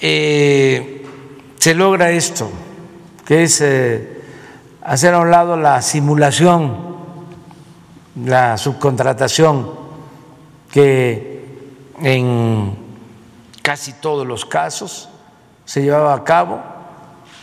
eh, 0.01 1.05
se 1.57 1.73
logra 1.73 2.11
esto, 2.11 2.49
que 3.25 3.43
es 3.43 3.59
eh, 3.61 4.21
hacer 4.81 5.13
a 5.13 5.19
un 5.19 5.29
lado 5.29 5.57
la 5.57 5.81
simulación, 5.81 6.77
la 8.23 8.57
subcontratación, 8.57 9.71
que 10.71 11.59
en 12.01 12.77
casi 13.61 13.93
todos 13.93 14.25
los 14.25 14.45
casos 14.45 15.09
se 15.65 15.81
llevaba 15.81 16.13
a 16.13 16.23
cabo 16.23 16.61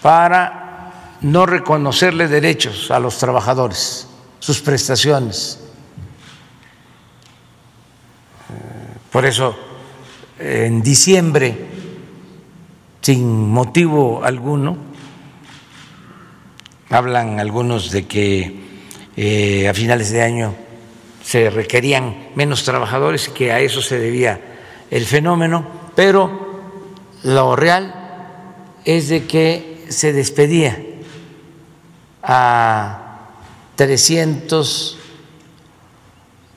para 0.01 1.17
no 1.21 1.47
reconocerle 1.47 2.29
derechos 2.29 2.91
a 2.91 2.99
los 2.99 3.19
trabajadores, 3.19 4.09
sus 4.39 4.61
prestaciones. 4.61 5.61
Eh, 8.49 8.99
por 9.11 9.27
eso, 9.27 9.57
en 10.39 10.83
diciembre, 10.83 11.76
sin 13.07 13.49
motivo 13.53 14.25
alguno, 14.25 14.77
hablan 16.91 17.39
algunos 17.39 17.93
de 17.93 18.05
que 18.09 18.53
eh, 19.17 19.69
a 19.69 19.75
finales 19.75 20.11
de 20.11 20.23
año 20.23 20.57
se 21.23 21.49
requerían 21.51 22.31
menos 22.35 22.65
trabajadores 22.65 23.29
y 23.29 23.31
que 23.31 23.53
a 23.53 23.61
eso 23.61 23.81
se 23.81 24.01
debía 24.01 24.41
el 24.91 25.07
fenómeno, 25.07 25.65
pero 25.95 26.83
lo 27.23 27.55
real 27.55 27.95
es 28.85 29.09
de 29.09 29.25
que 29.25 29.85
se 29.89 30.13
despedía 30.13 30.77
a 32.25 33.29
300, 33.77 34.99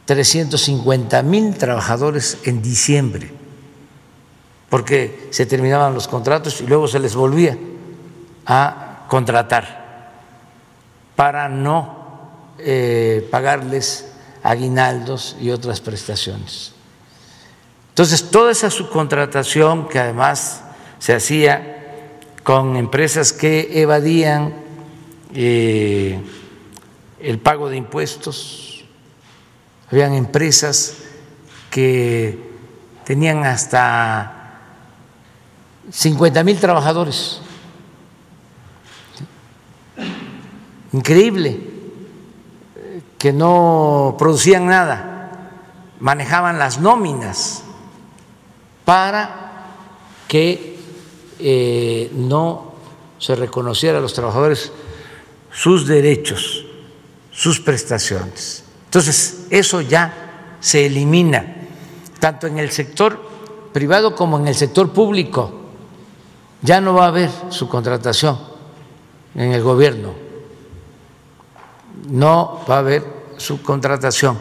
350 0.06 1.22
mil 1.22 1.56
trabajadores 1.58 2.40
en 2.44 2.64
diciembre, 2.64 3.39
porque 4.70 5.28
se 5.32 5.46
terminaban 5.46 5.94
los 5.94 6.08
contratos 6.08 6.62
y 6.62 6.68
luego 6.68 6.88
se 6.88 7.00
les 7.00 7.16
volvía 7.16 7.58
a 8.46 9.06
contratar 9.08 10.12
para 11.16 11.50
no 11.50 12.00
eh, 12.60 13.28
pagarles 13.32 14.12
aguinaldos 14.44 15.36
y 15.42 15.50
otras 15.50 15.82
prestaciones. 15.82 16.74
Entonces, 17.90 18.30
toda 18.30 18.52
esa 18.52 18.70
subcontratación 18.70 19.90
que 19.90 20.00
además 20.00 20.62
se 21.00 21.14
hacía 21.14 22.20
con 22.44 22.78
empresas 22.78 23.34
que 23.34 23.82
evadían 23.82 24.54
eh, 25.34 26.22
el 27.20 27.40
pago 27.40 27.70
de 27.70 27.76
impuestos, 27.76 28.86
habían 29.92 30.14
empresas 30.14 30.96
que 31.70 32.50
tenían 33.04 33.44
hasta 33.44 34.39
50 35.92 36.44
mil 36.44 36.60
trabajadores. 36.60 37.42
Increíble 40.94 41.60
que 43.18 43.34
no 43.34 44.16
producían 44.18 44.66
nada, 44.66 45.52
manejaban 46.00 46.58
las 46.58 46.80
nóminas 46.80 47.64
para 48.86 49.66
que 50.28 50.80
eh, 51.38 52.10
no 52.16 52.74
se 53.18 53.36
reconociera 53.36 53.98
a 53.98 54.02
los 54.02 54.14
trabajadores 54.14 54.72
sus 55.52 55.86
derechos, 55.86 56.66
sus 57.32 57.60
prestaciones. 57.60 58.64
Entonces, 58.86 59.46
eso 59.50 59.82
ya 59.82 60.56
se 60.60 60.86
elimina, 60.86 61.68
tanto 62.20 62.48
en 62.48 62.58
el 62.58 62.72
sector 62.72 63.20
privado 63.74 64.16
como 64.16 64.40
en 64.40 64.48
el 64.48 64.56
sector 64.56 64.92
público. 64.92 65.59
Ya 66.62 66.82
no 66.82 66.94
va 66.94 67.06
a 67.06 67.08
haber 67.08 67.30
su 67.50 67.70
contratación 67.70 68.38
en 69.36 69.52
el 69.52 69.64
gobierno 69.64 70.30
no 72.08 72.62
va 72.70 72.76
a 72.76 72.80
haber 72.80 73.04
subcontratación 73.38 74.38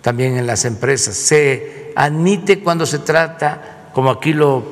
también 0.00 0.36
en 0.36 0.46
las 0.46 0.64
empresas. 0.64 1.16
Se 1.16 1.92
admite 1.96 2.60
cuando 2.60 2.86
se 2.86 3.00
trata, 3.00 3.90
como 3.92 4.10
aquí 4.10 4.32
lo 4.32 4.62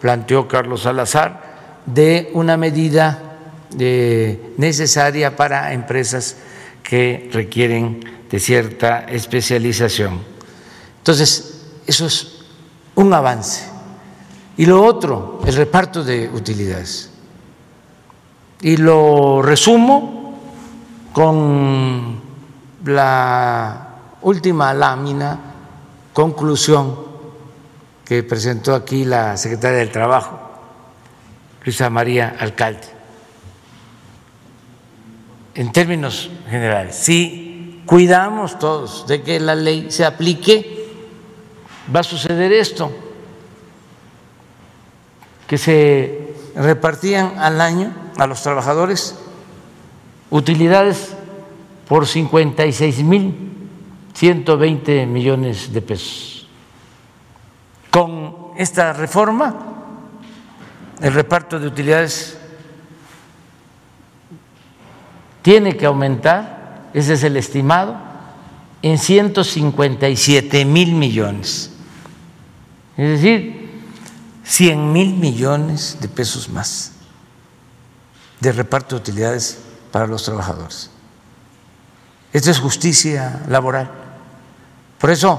planteó 0.00 0.46
Carlos 0.48 0.82
Salazar, 0.82 1.82
de 1.86 2.30
una 2.34 2.56
medida 2.56 3.38
eh, 3.78 4.54
necesaria 4.56 5.36
para 5.36 5.72
empresas 5.72 6.36
que 6.82 7.30
requieren 7.32 8.00
de 8.30 8.40
cierta 8.40 9.00
especialización. 9.04 10.20
Entonces, 10.98 11.62
eso 11.86 12.06
es 12.06 12.44
un 12.94 13.12
avance. 13.12 13.73
Y 14.56 14.66
lo 14.66 14.84
otro, 14.84 15.40
el 15.44 15.54
reparto 15.54 16.04
de 16.04 16.28
utilidades. 16.28 17.10
Y 18.60 18.76
lo 18.76 19.42
resumo 19.42 20.38
con 21.12 22.20
la 22.84 23.88
última 24.22 24.72
lámina, 24.72 25.38
conclusión 26.12 26.96
que 28.04 28.22
presentó 28.22 28.74
aquí 28.74 29.04
la 29.04 29.36
secretaria 29.36 29.78
del 29.78 29.90
Trabajo, 29.90 30.38
Luisa 31.64 31.90
María 31.90 32.36
Alcalde. 32.38 32.88
En 35.54 35.72
términos 35.72 36.30
generales, 36.48 36.96
si 36.96 37.82
cuidamos 37.86 38.58
todos 38.58 39.06
de 39.06 39.22
que 39.22 39.40
la 39.40 39.54
ley 39.54 39.90
se 39.90 40.04
aplique, 40.04 40.88
va 41.94 42.00
a 42.00 42.04
suceder 42.04 42.52
esto, 42.52 42.92
que 45.46 45.58
se 45.58 46.34
repartían 46.56 47.38
al 47.38 47.60
año 47.60 47.92
a 48.16 48.26
los 48.26 48.42
trabajadores 48.42 49.18
utilidades 50.30 51.14
por 51.88 52.06
56 52.06 53.02
mil 53.04 53.54
120 54.14 55.06
millones 55.06 55.72
de 55.72 55.82
pesos. 55.82 56.48
Con 57.90 58.52
esta 58.56 58.92
reforma, 58.92 59.54
el 61.00 61.12
reparto 61.12 61.58
de 61.58 61.66
utilidades 61.66 62.38
tiene 65.42 65.76
que 65.76 65.86
aumentar, 65.86 66.90
ese 66.94 67.14
es 67.14 67.24
el 67.24 67.36
estimado, 67.36 67.96
en 68.82 68.98
157 68.98 70.64
mil 70.64 70.94
millones. 70.94 71.72
Es 72.96 73.08
decir, 73.08 73.63
100 74.44 74.92
mil 74.92 75.14
millones 75.14 75.98
de 76.00 76.08
pesos 76.08 76.48
más 76.48 76.92
de 78.40 78.52
reparto 78.52 78.94
de 78.94 79.00
utilidades 79.00 79.58
para 79.90 80.06
los 80.06 80.22
trabajadores. 80.22 80.90
Esto 82.32 82.50
es 82.50 82.58
justicia 82.58 83.42
laboral. 83.48 83.90
Por 84.98 85.10
eso 85.10 85.38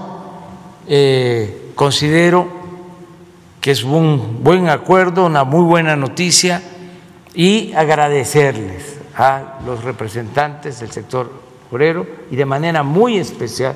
eh, 0.88 1.72
considero 1.76 2.48
que 3.62 3.72
es 3.72 3.84
un 3.84 4.44
buen 4.44 4.70
acuerdo, 4.70 5.26
una 5.26 5.44
muy 5.44 5.64
buena 5.66 5.96
noticia 5.96 6.62
y 7.34 7.74
agradecerles 7.74 8.98
a 9.16 9.60
los 9.66 9.84
representantes 9.84 10.80
del 10.80 10.92
sector 10.92 11.32
obrero 11.72 12.08
y 12.32 12.36
de 12.36 12.46
manera 12.46 12.84
muy 12.84 13.18
especial 13.18 13.76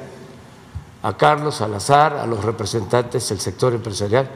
a 1.02 1.16
Carlos 1.18 1.56
Salazar, 1.56 2.14
a 2.14 2.26
los 2.26 2.44
representantes 2.44 3.30
del 3.30 3.40
sector 3.40 3.74
empresarial, 3.74 4.30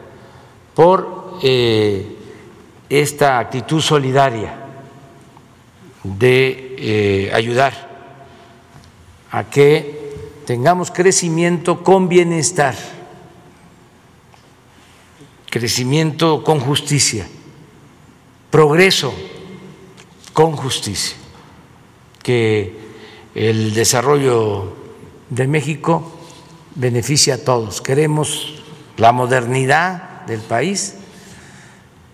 por 0.76 1.40
eh, 1.44 2.18
esta 2.90 3.40
actitud 3.40 3.82
solidaria 3.82 4.56
de 6.04 6.76
eh, 6.78 7.32
ayudar 7.34 7.74
a 9.32 9.46
que 9.46 10.04
tengamos 10.46 10.92
crecimiento 10.92 11.84
con 11.84 12.08
bienestar, 12.08 12.76
crecimiento 15.50 16.44
con 16.44 16.60
justicia, 16.60 17.28
progreso 18.52 19.14
con 20.34 20.56
justicia, 20.56 21.18
que 22.22 22.78
el 23.34 23.74
desarrollo 23.74 24.74
de 25.30 25.48
México 25.48 26.12
beneficia 26.76 27.36
a 27.36 27.38
todos. 27.40 27.82
Queremos 27.82 28.62
la 28.98 29.12
modernidad 29.12 30.13
del 30.28 30.42
país, 30.42 30.96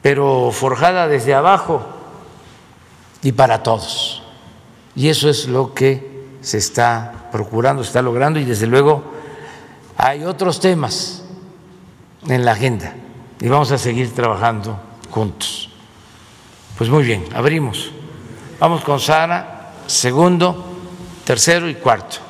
pero 0.02 0.52
forjada 0.52 1.08
desde 1.08 1.34
abajo 1.34 1.86
y 3.22 3.32
para 3.32 3.64
todos. 3.64 4.24
Y 4.96 5.10
eso 5.10 5.30
es 5.30 5.48
lo 5.48 5.74
que 5.74 6.26
se 6.42 6.58
está 6.58 7.30
procurando, 7.32 7.84
se 7.84 7.90
está 7.90 8.02
logrando 8.02 8.40
y 8.40 8.46
desde 8.46 8.68
luego 8.68 9.04
hay 9.98 10.24
otros 10.24 10.60
temas 10.60 11.24
en 12.28 12.46
la 12.46 12.54
agenda 12.54 12.94
y 13.40 13.48
vamos 13.48 13.72
a 13.72 13.78
seguir 13.78 14.14
trabajando 14.14 14.80
juntos. 15.10 15.70
Pues 16.78 16.90
muy 16.90 17.04
bien, 17.04 17.26
abrimos. 17.34 17.92
Vamos 18.60 18.84
con 18.84 19.00
Sara, 19.00 19.74
segundo, 19.88 20.66
tercero 21.26 21.70
y 21.70 21.76
cuarto. 21.76 22.29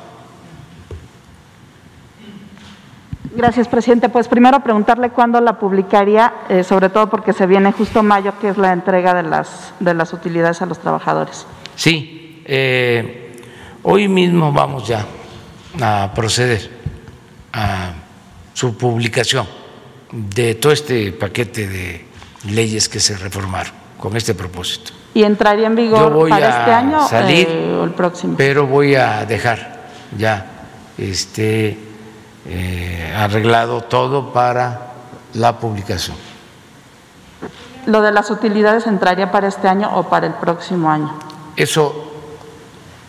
Gracias, 3.34 3.68
presidente. 3.68 4.08
Pues 4.08 4.26
primero 4.26 4.60
preguntarle 4.60 5.10
cuándo 5.10 5.40
la 5.40 5.58
publicaría, 5.58 6.34
eh, 6.48 6.64
sobre 6.64 6.88
todo 6.88 7.08
porque 7.08 7.32
se 7.32 7.46
viene 7.46 7.72
justo 7.72 8.02
mayo, 8.02 8.32
que 8.40 8.48
es 8.48 8.58
la 8.58 8.72
entrega 8.72 9.14
de 9.14 9.22
las, 9.22 9.72
de 9.78 9.94
las 9.94 10.12
utilidades 10.12 10.60
a 10.62 10.66
los 10.66 10.78
trabajadores. 10.78 11.46
Sí, 11.76 12.42
eh, 12.44 13.40
hoy 13.84 14.08
mismo 14.08 14.52
vamos 14.52 14.88
ya 14.88 15.06
a 15.80 16.10
proceder 16.14 16.70
a 17.52 17.92
su 18.52 18.76
publicación 18.76 19.46
de 20.10 20.56
todo 20.56 20.72
este 20.72 21.12
paquete 21.12 21.68
de 21.68 22.04
leyes 22.48 22.88
que 22.88 22.98
se 22.98 23.16
reformaron 23.16 23.72
con 23.96 24.16
este 24.16 24.34
propósito. 24.34 24.92
¿Y 25.14 25.22
entraría 25.22 25.66
en 25.66 25.76
vigor 25.76 26.28
para 26.28 26.58
este 26.58 26.72
año 26.72 27.06
salir, 27.08 27.46
eh, 27.48 27.76
o 27.80 27.84
el 27.84 27.90
próximo? 27.90 28.34
Pero 28.36 28.66
voy 28.66 28.94
a 28.94 29.24
dejar 29.24 29.88
ya 30.16 30.46
este, 30.98 31.89
eh, 32.46 33.14
arreglado 33.16 33.82
todo 33.82 34.32
para 34.32 34.92
la 35.34 35.58
publicación. 35.58 36.16
¿Lo 37.86 38.02
de 38.02 38.12
las 38.12 38.30
utilidades 38.30 38.86
entraría 38.86 39.30
para 39.30 39.48
este 39.48 39.68
año 39.68 39.90
o 39.94 40.08
para 40.08 40.26
el 40.26 40.34
próximo 40.34 40.90
año? 40.90 41.18
Eso. 41.56 42.12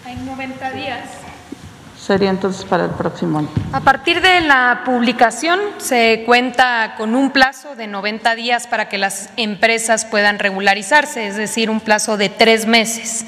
Hay 0.06 0.16
90 0.16 0.72
días. 0.72 1.00
Sería 1.98 2.30
entonces 2.30 2.66
para 2.66 2.86
el 2.86 2.92
próximo 2.92 3.40
año. 3.40 3.50
A 3.74 3.82
partir 3.82 4.22
de 4.22 4.42
la 4.42 4.82
publicación 4.86 5.60
se 5.78 6.24
cuenta 6.26 6.96
con 6.98 7.16
un 7.16 7.32
plazo 7.32 7.76
de 7.76 7.88
90 7.88 8.36
días 8.36 8.66
para 8.66 8.90
que 8.90 8.98
las 8.98 9.30
empresas 9.38 10.06
puedan 10.06 10.40
regularizarse, 10.40 11.28
es 11.28 11.36
decir, 11.36 11.70
un 11.70 11.80
plazo 11.80 12.18
de 12.18 12.30
tres 12.30 12.66
meses. 12.66 13.26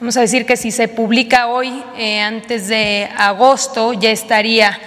Vamos 0.00 0.16
a 0.16 0.20
decir 0.20 0.44
que 0.44 0.56
si 0.56 0.70
se 0.70 0.88
publica 0.88 1.46
hoy, 1.46 1.82
eh, 1.96 2.20
antes 2.20 2.68
de 2.68 3.08
agosto, 3.16 3.92
ya 3.92 4.10
estaría 4.10 4.78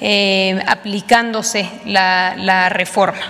eh, 0.00 0.62
aplicándose 0.66 1.70
la, 1.84 2.34
la 2.36 2.68
reforma. 2.68 3.20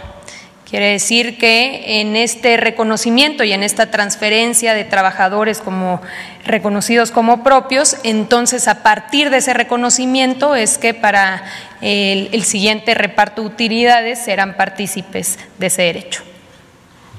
Quiere 0.69 0.93
decir 0.93 1.37
que 1.37 2.01
en 2.01 2.15
este 2.15 2.57
reconocimiento 2.57 3.43
y 3.43 3.53
en 3.53 3.65
esta 3.65 3.91
transferencia 3.91 4.73
de 4.73 4.85
trabajadores 4.85 5.61
como 5.61 6.01
reconocidos 6.45 7.11
como 7.11 7.43
propios, 7.43 7.97
entonces 8.05 8.69
a 8.69 8.85
partir 8.85 9.31
de 9.31 9.39
ese 9.39 9.53
reconocimiento 9.53 10.55
es 10.55 10.79
que 10.79 10.95
para 10.95 11.43
el, 11.81 12.29
el 12.31 12.45
siguiente 12.45 12.95
reparto 12.95 13.43
de 13.43 13.49
utilidades 13.49 14.21
serán 14.21 14.57
partícipes 14.57 15.41
de 15.59 15.67
ese 15.67 15.83
derecho. 15.83 16.23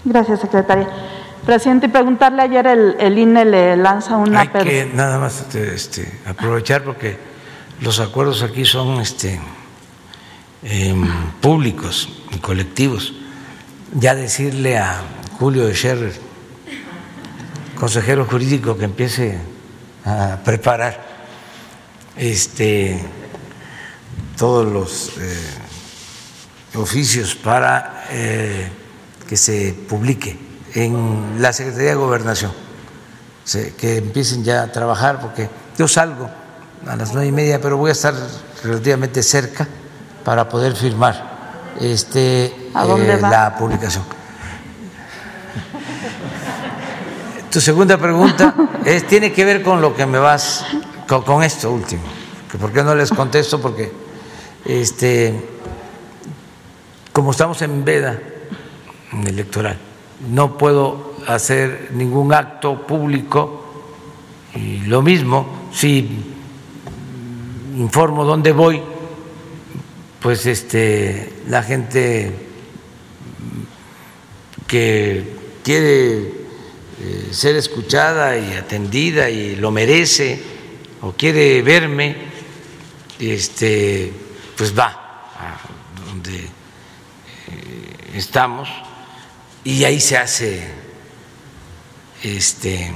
Gracias, 0.05 0.39
secretaria. 0.39 0.87
Presidente, 1.45 1.87
y 1.87 1.89
preguntarle 1.89 2.43
ayer 2.43 2.65
el, 2.67 2.95
el 2.99 3.19
INE 3.19 3.43
le 3.43 3.75
lanza 3.75 4.15
una... 4.15 4.41
Hay 4.41 4.47
que 4.47 4.89
nada 4.93 5.19
más 5.19 5.43
este, 5.53 6.07
aprovechar 6.25 6.83
porque 6.83 7.17
los 7.81 7.99
acuerdos 7.99 8.43
aquí 8.43 8.63
son 8.63 9.01
este, 9.01 9.39
eh, 10.63 10.95
públicos 11.41 12.09
y 12.31 12.37
colectivos. 12.37 13.13
Ya 13.93 14.15
decirle 14.15 14.77
a 14.77 15.01
Julio 15.39 15.67
Scherrer, 15.73 16.13
consejero 17.77 18.25
jurídico, 18.25 18.77
que 18.77 18.85
empiece 18.85 19.39
a 20.05 20.37
preparar 20.45 21.03
este, 22.15 23.03
todos 24.37 24.71
los 24.71 25.17
eh, 25.17 25.57
oficios 26.75 27.35
para 27.35 28.05
eh, 28.11 28.69
que 29.27 29.35
se 29.35 29.73
publique 29.89 30.37
en 30.75 31.41
la 31.41 31.51
Secretaría 31.51 31.89
de 31.89 31.95
Gobernación, 31.95 32.51
que 33.77 33.97
empiecen 33.97 34.43
ya 34.43 34.61
a 34.61 34.71
trabajar, 34.71 35.19
porque 35.19 35.49
yo 35.77 35.87
salgo 35.87 36.29
a 36.87 36.95
las 36.95 37.13
nueve 37.13 37.27
y 37.27 37.31
media, 37.31 37.61
pero 37.61 37.77
voy 37.77 37.89
a 37.89 37.93
estar 37.93 38.13
relativamente 38.63 39.23
cerca 39.23 39.67
para 40.23 40.47
poder 40.47 40.75
firmar 40.75 41.31
este, 41.79 42.45
eh, 42.45 43.19
la 43.21 43.55
publicación. 43.57 44.03
Tu 47.49 47.59
segunda 47.59 47.97
pregunta 47.97 48.55
es, 48.85 49.05
tiene 49.07 49.31
que 49.31 49.43
ver 49.45 49.61
con 49.61 49.81
lo 49.81 49.95
que 49.95 50.05
me 50.05 50.17
vas, 50.17 50.65
con, 51.07 51.23
con 51.23 51.43
esto 51.43 51.71
último. 51.71 52.03
Que 52.49 52.57
¿Por 52.57 52.71
qué 52.71 52.83
no 52.83 52.95
les 52.95 53.09
contesto? 53.09 53.61
Porque 53.61 53.91
este, 54.65 55.49
como 57.11 57.31
estamos 57.31 57.61
en 57.61 57.83
veda 57.83 58.19
electoral, 59.25 59.77
no 60.29 60.57
puedo 60.57 61.13
hacer 61.27 61.89
ningún 61.93 62.33
acto 62.33 62.85
público 62.85 63.65
y 64.55 64.79
lo 64.81 65.01
mismo 65.01 65.47
si 65.73 66.40
informo 67.75 68.25
dónde 68.25 68.51
voy 68.51 68.81
pues 70.21 70.45
este 70.45 71.33
la 71.47 71.63
gente 71.63 72.31
que 74.67 75.35
quiere 75.63 76.19
eh, 76.19 77.29
ser 77.31 77.55
escuchada 77.55 78.37
y 78.37 78.53
atendida 78.53 79.29
y 79.29 79.55
lo 79.55 79.71
merece 79.71 80.41
o 81.01 81.13
quiere 81.13 81.61
verme 81.61 82.15
este 83.19 84.13
pues 84.55 84.77
va 84.77 84.87
a 85.35 85.57
donde 86.05 86.37
eh, 86.37 86.49
estamos 88.15 88.69
y 89.63 89.83
ahí 89.83 89.99
se 89.99 90.17
hace 90.17 90.67
este 92.23 92.91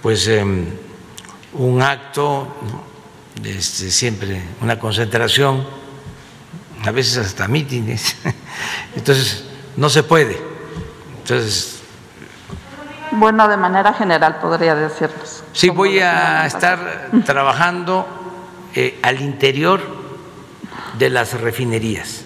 pues 0.00 0.26
em, 0.28 0.66
un 1.54 1.82
acto 1.82 2.48
este, 3.44 3.90
siempre 3.90 4.42
una 4.60 4.78
concentración, 4.78 5.66
a 6.84 6.90
veces 6.90 7.18
hasta 7.18 7.48
mítines, 7.48 8.16
entonces 8.96 9.44
no 9.76 9.88
se 9.88 10.02
puede. 10.02 10.38
Entonces. 11.18 11.80
Bueno, 13.12 13.46
de 13.48 13.56
manera 13.56 13.92
general 13.92 14.38
podría 14.40 14.74
decirles. 14.74 15.44
Sí, 15.52 15.68
voy 15.68 15.98
a 15.98 16.46
estar 16.46 17.10
trabajando 17.24 18.06
eh, 18.74 18.98
al 19.02 19.20
interior 19.20 19.80
de 20.98 21.10
las 21.10 21.38
refinerías. 21.40 22.24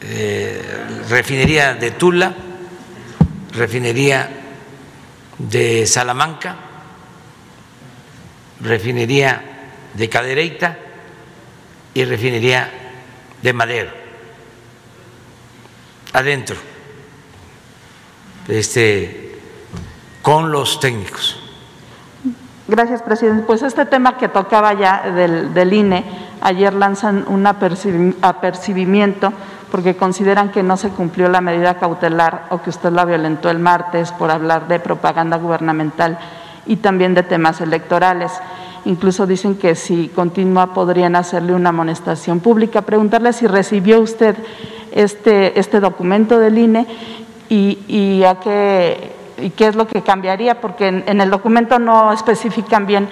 Eh, 0.00 0.62
refinería 1.08 1.74
de 1.74 1.92
Tula, 1.92 2.34
refinería 3.52 4.28
de 5.38 5.86
Salamanca, 5.86 6.56
refinería 8.64 9.42
de 9.94 10.08
Cadereyta 10.08 10.76
y 11.92 12.04
refinería 12.04 12.68
de 13.42 13.52
Madero, 13.52 13.90
adentro, 16.12 16.56
este, 18.48 19.38
con 20.22 20.50
los 20.50 20.80
técnicos. 20.80 21.40
Gracias, 22.66 23.02
presidente. 23.02 23.44
Pues 23.46 23.62
este 23.62 23.84
tema 23.84 24.16
que 24.16 24.28
tocaba 24.28 24.72
ya 24.72 25.10
del, 25.10 25.52
del 25.52 25.72
INE, 25.74 26.02
ayer 26.40 26.72
lanzan 26.72 27.26
un 27.28 27.46
apercibimiento 27.46 29.32
porque 29.70 29.96
consideran 29.96 30.50
que 30.50 30.62
no 30.62 30.78
se 30.78 30.88
cumplió 30.88 31.28
la 31.28 31.42
medida 31.42 31.78
cautelar 31.78 32.46
o 32.48 32.62
que 32.62 32.70
usted 32.70 32.90
la 32.90 33.04
violentó 33.04 33.50
el 33.50 33.58
martes 33.58 34.12
por 34.12 34.30
hablar 34.30 34.66
de 34.66 34.80
propaganda 34.80 35.36
gubernamental 35.36 36.18
y 36.66 36.76
también 36.76 37.14
de 37.14 37.22
temas 37.22 37.60
electorales. 37.60 38.32
Incluso 38.84 39.26
dicen 39.26 39.56
que 39.56 39.74
si 39.74 40.08
continúa 40.08 40.74
podrían 40.74 41.16
hacerle 41.16 41.54
una 41.54 41.70
amonestación 41.70 42.40
pública. 42.40 42.82
Preguntarle 42.82 43.32
si 43.32 43.46
recibió 43.46 44.00
usted 44.00 44.36
este, 44.92 45.58
este 45.58 45.80
documento 45.80 46.38
del 46.38 46.58
INE 46.58 46.86
y, 47.48 47.78
y 47.88 48.24
a 48.24 48.40
qué, 48.40 49.12
y 49.38 49.50
qué 49.50 49.68
es 49.68 49.74
lo 49.74 49.86
que 49.86 50.02
cambiaría, 50.02 50.60
porque 50.60 50.88
en, 50.88 51.04
en, 51.06 51.20
el 51.20 51.30
documento 51.30 51.78
no 51.78 52.12
especifican 52.12 52.86
bien 52.86 53.08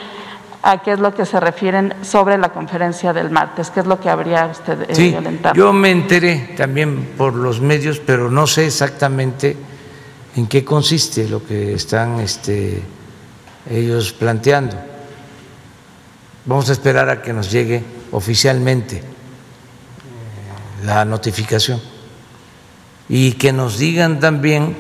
a 0.62 0.78
qué 0.78 0.92
es 0.92 1.00
lo 1.00 1.14
que 1.14 1.26
se 1.26 1.40
refieren 1.40 1.94
sobre 2.03 2.38
la 2.38 2.50
conferencia 2.50 3.12
del 3.12 3.30
martes, 3.30 3.70
qué 3.70 3.80
es 3.80 3.86
lo 3.86 3.98
que 3.98 4.09
habría 4.09 4.46
usted 4.46 4.82
eh, 4.82 4.94
sí, 4.94 5.11
violentado. 5.11 5.55
Yo 5.55 5.72
me 5.72 5.90
enteré 5.90 6.55
también 6.57 7.14
por 7.16 7.34
los 7.34 7.61
medios, 7.61 7.98
pero 7.98 8.30
no 8.30 8.46
sé 8.46 8.66
exactamente 8.66 9.57
en 10.36 10.46
qué 10.46 10.64
consiste 10.64 11.28
lo 11.28 11.44
que 11.44 11.74
están 11.74 12.20
este, 12.20 12.80
ellos 13.69 14.13
planteando. 14.13 14.77
Vamos 16.45 16.69
a 16.69 16.73
esperar 16.73 17.09
a 17.09 17.23
que 17.23 17.33
nos 17.33 17.51
llegue 17.51 17.85
oficialmente 18.11 19.03
la 20.85 21.05
notificación 21.05 21.81
y 23.09 23.33
que 23.33 23.53
nos 23.53 23.79
digan 23.79 24.21
también, 24.21 24.77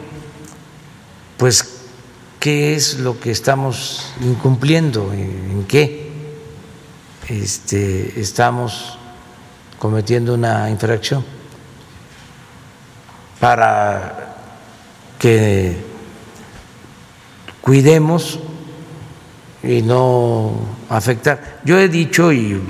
pues, 1.36 1.80
qué 2.40 2.74
es 2.74 2.98
lo 2.98 3.20
que 3.20 3.30
estamos 3.30 4.12
incumpliendo, 4.20 5.12
en 5.12 5.64
qué 5.68 6.10
este, 7.28 8.20
estamos 8.20 8.98
cometiendo 9.78 10.34
una 10.34 10.68
infracción 10.68 11.24
para 13.38 14.36
que 15.18 15.76
cuidemos 17.60 18.40
y 19.62 19.82
no 19.82 20.52
afectar. 20.88 21.60
Yo 21.64 21.78
he 21.78 21.88
dicho 21.88 22.32
y 22.32 22.60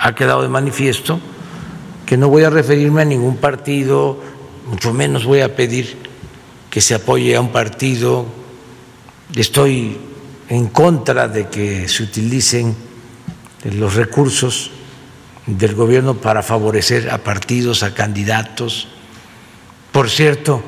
ha 0.00 0.14
quedado 0.14 0.42
de 0.42 0.48
manifiesto 0.48 1.20
que 2.04 2.16
no 2.16 2.28
voy 2.28 2.44
a 2.44 2.50
referirme 2.50 3.02
a 3.02 3.04
ningún 3.04 3.38
partido, 3.38 4.20
mucho 4.68 4.92
menos 4.92 5.24
voy 5.24 5.40
a 5.40 5.54
pedir 5.56 5.96
que 6.68 6.80
se 6.80 6.94
apoye 6.94 7.36
a 7.36 7.40
un 7.40 7.50
partido. 7.50 8.26
Estoy 9.34 9.96
en 10.48 10.66
contra 10.68 11.28
de 11.28 11.48
que 11.48 11.88
se 11.88 12.02
utilicen 12.02 12.74
los 13.64 13.94
recursos 13.94 14.70
del 15.46 15.74
gobierno 15.74 16.14
para 16.16 16.42
favorecer 16.42 17.10
a 17.10 17.18
partidos, 17.18 17.82
a 17.82 17.94
candidatos. 17.94 18.88
Por 19.92 20.10
cierto, 20.10 20.62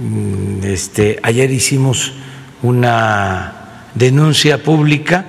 mm, 0.00 0.64
este, 0.64 1.18
ayer 1.22 1.50
hicimos 1.50 2.12
una 2.62 3.88
denuncia 3.94 4.62
pública 4.62 5.26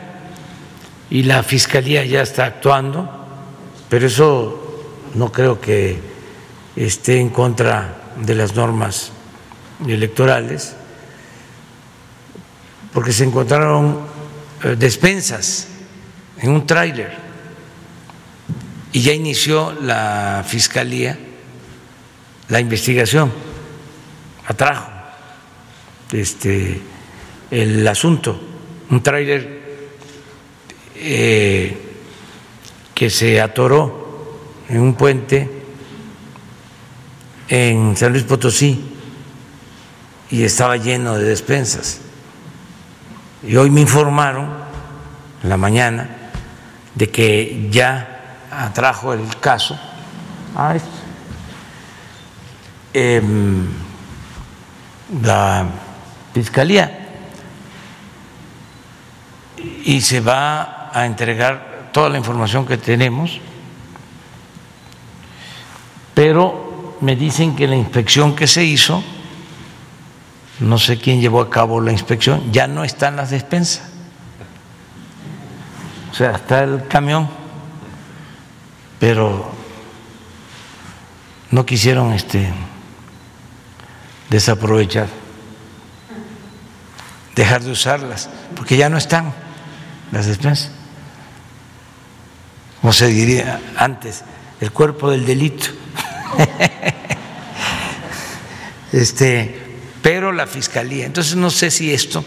y 1.10 1.24
la 1.24 1.44
Fiscalía 1.44 2.06
ya 2.06 2.22
está 2.22 2.46
actuando, 2.46 3.10
pero 3.90 4.08
eso 4.08 4.86
no 5.16 5.32
creo 5.32 5.60
que 5.60 6.00
esté 6.76 7.20
en 7.20 7.30
contra 7.30 8.14
de 8.16 8.36
las 8.36 8.56
normas 8.56 9.12
electorales, 9.86 10.76
porque 12.94 13.12
se 13.12 13.24
encontraron 13.24 14.00
eh, 14.64 14.76
despensas 14.78 15.68
en 16.40 16.52
un 16.52 16.66
tráiler 16.66 17.12
y 18.92 19.02
ya 19.02 19.14
inició 19.14 19.74
la 19.82 20.44
Fiscalía 20.48 21.18
la 22.50 22.60
investigación, 22.60 23.32
atrajo 24.46 24.90
este 26.12 26.82
el 27.54 27.88
asunto, 27.88 28.36
un 28.89 29.04
tráiler 29.04 29.62
eh, 30.95 31.78
que 32.95 33.12
se 33.12 33.39
atoró 33.39 34.39
en 34.68 34.82
un 34.82 34.95
puente 34.95 35.47
en 37.47 37.95
San 37.95 38.12
Luis 38.12 38.24
Potosí 38.24 38.84
y 40.32 40.43
estaba 40.43 40.78
lleno 40.78 41.16
de 41.16 41.26
despensas. 41.26 42.01
Y 43.43 43.56
hoy 43.56 43.70
me 43.70 43.82
informaron 43.82 44.49
en 45.43 45.49
la 45.49 45.58
mañana 45.58 46.10
de 46.95 47.12
que 47.12 47.68
ya 47.70 48.47
atrajo 48.49 49.14
el 49.14 49.28
caso. 49.39 49.80
A 50.56 50.76
em, 52.93 53.68
la 55.22 55.68
fiscalía 56.34 57.03
y 59.86 60.01
se 60.01 60.20
va 60.20 60.89
a 60.93 61.05
entregar 61.05 61.89
toda 61.91 62.09
la 62.09 62.18
información 62.18 62.66
que 62.66 62.78
tenemos, 62.78 63.39
pero 66.14 66.97
me 67.01 67.16
dicen 67.16 67.55
que 67.55 67.68
la 67.68 67.76
inspección 67.76 68.36
que 68.36 68.47
se 68.47 68.64
hizo, 68.64 69.03
no 70.59 70.78
sé 70.78 70.97
quién 70.99 71.22
llevó 71.22 71.41
a 71.41 71.49
cabo 71.49 71.82
la 71.82 71.91
inspección, 71.91 72.51
ya 72.51 72.68
no 72.68 72.84
están 72.84 73.16
las 73.16 73.30
despensas. 73.30 73.89
O 76.11 76.16
sea, 76.16 76.32
está 76.32 76.64
el 76.64 76.88
camión, 76.88 77.28
pero 78.99 79.51
no 81.51 81.66
quisieron 81.66 82.14
este 82.14 82.51
desaprovechar, 84.30 85.07
dejar 87.36 87.64
de 87.64 87.72
usarlas, 87.72 88.30
porque 88.55 88.78
ya 88.78 88.89
no 88.89 88.97
están 88.97 89.43
las 90.14 90.28
despensas. 90.28 90.70
Como 92.80 92.93
se 92.93 93.07
diría 93.07 93.59
antes, 93.76 94.24
el 94.61 94.72
cuerpo 94.72 95.09
del 95.09 95.26
delito. 95.26 95.66
este, 98.93 99.59
pero 100.01 100.32
la 100.32 100.47
fiscalía. 100.47 101.05
Entonces 101.05 101.36
no 101.36 101.49
sé 101.49 101.72
si 101.72 101.93
esto 101.93 102.24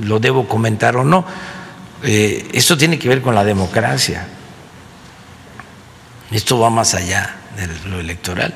lo 0.00 0.20
debo 0.20 0.46
comentar 0.46 0.96
o 0.96 1.04
no. 1.04 1.24
Eh, 2.02 2.48
esto 2.52 2.76
tiene 2.76 2.98
que 2.98 3.08
ver 3.08 3.22
con 3.22 3.34
la 3.34 3.44
democracia. 3.44 4.28
Esto 6.30 6.58
va 6.58 6.68
más 6.68 6.94
allá 6.94 7.36
de 7.56 7.88
lo 7.88 8.00
electoral. 8.00 8.54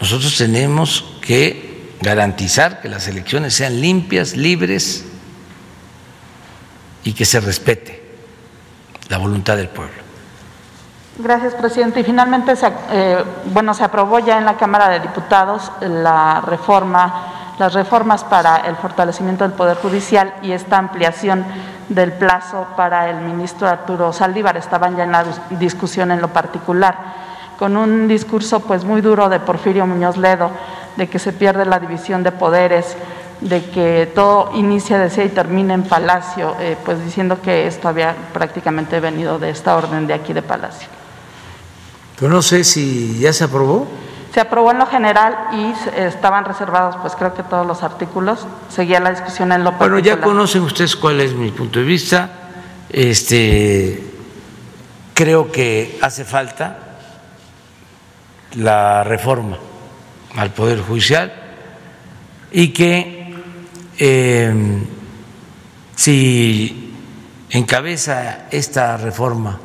Nosotros 0.00 0.36
tenemos 0.36 1.04
que 1.22 1.94
garantizar 2.00 2.82
que 2.82 2.88
las 2.88 3.08
elecciones 3.08 3.54
sean 3.54 3.80
limpias, 3.80 4.36
libres 4.36 5.04
y 7.04 7.12
que 7.12 7.24
se 7.24 7.40
respete 7.40 8.02
la 9.08 9.18
voluntad 9.18 9.56
del 9.56 9.68
pueblo. 9.68 10.00
Gracias, 11.18 11.54
presidente. 11.54 12.00
Y 12.00 12.04
finalmente, 12.04 12.56
se, 12.56 12.72
eh, 12.92 13.22
bueno, 13.46 13.74
se 13.74 13.84
aprobó 13.84 14.20
ya 14.20 14.38
en 14.38 14.44
la 14.44 14.56
Cámara 14.56 14.88
de 14.88 15.00
Diputados 15.00 15.70
la 15.80 16.40
reforma, 16.40 17.54
las 17.58 17.74
reformas 17.74 18.24
para 18.24 18.58
el 18.58 18.76
fortalecimiento 18.76 19.44
del 19.44 19.52
Poder 19.52 19.76
Judicial 19.76 20.32
y 20.42 20.52
esta 20.52 20.78
ampliación 20.78 21.44
del 21.90 22.12
plazo 22.12 22.68
para 22.76 23.10
el 23.10 23.16
ministro 23.16 23.68
Arturo 23.68 24.12
Saldívar. 24.12 24.56
Estaban 24.56 24.96
ya 24.96 25.04
en 25.04 25.12
la 25.12 25.24
discusión 25.50 26.10
en 26.10 26.22
lo 26.22 26.28
particular, 26.28 26.96
con 27.58 27.76
un 27.76 28.08
discurso 28.08 28.60
pues 28.60 28.84
muy 28.84 29.02
duro 29.02 29.28
de 29.28 29.40
Porfirio 29.40 29.86
Muñoz 29.86 30.16
Ledo, 30.16 30.50
de 30.96 31.08
que 31.08 31.18
se 31.18 31.32
pierde 31.32 31.66
la 31.66 31.80
división 31.80 32.22
de 32.22 32.32
poderes, 32.32 32.96
de 33.40 33.64
que 33.70 34.10
todo 34.14 34.50
inicia, 34.54 34.98
decía, 34.98 35.24
y 35.24 35.30
termina 35.30 35.74
en 35.74 35.82
Palacio, 35.82 36.56
eh, 36.60 36.76
pues 36.84 37.02
diciendo 37.04 37.40
que 37.40 37.66
esto 37.66 37.88
había 37.88 38.14
prácticamente 38.32 39.00
venido 39.00 39.38
de 39.38 39.50
esta 39.50 39.76
orden 39.76 40.06
de 40.06 40.14
aquí 40.14 40.32
de 40.32 40.42
Palacio. 40.42 40.88
Pero 42.18 42.30
no 42.30 42.42
sé 42.42 42.64
si 42.64 43.18
ya 43.18 43.32
se 43.32 43.44
aprobó. 43.44 43.88
Se 44.34 44.40
aprobó 44.40 44.70
en 44.70 44.78
lo 44.78 44.86
general 44.86 45.36
y 45.52 45.72
estaban 45.98 46.44
reservados, 46.44 46.96
pues 47.00 47.14
creo 47.16 47.34
que 47.34 47.42
todos 47.42 47.66
los 47.66 47.82
artículos. 47.82 48.46
Seguía 48.68 49.00
la 49.00 49.10
discusión 49.10 49.50
en 49.52 49.64
lo 49.64 49.70
particular. 49.70 49.90
Bueno, 49.90 50.04
ya 50.04 50.20
conocen 50.20 50.62
ustedes 50.62 50.94
cuál 50.94 51.20
es 51.20 51.32
mi 51.32 51.50
punto 51.50 51.78
de 51.80 51.84
vista. 51.84 52.30
Este, 52.90 54.04
creo 55.14 55.50
que 55.50 55.98
hace 56.02 56.24
falta 56.24 56.78
la 58.56 59.02
reforma 59.02 59.56
al 60.36 60.50
Poder 60.50 60.80
Judicial 60.80 61.32
y 62.52 62.72
que 62.72 63.19
eh, 64.02 64.52
si 65.94 66.94
encabeza 67.50 68.48
esta 68.50 68.96
reforma 68.96 69.60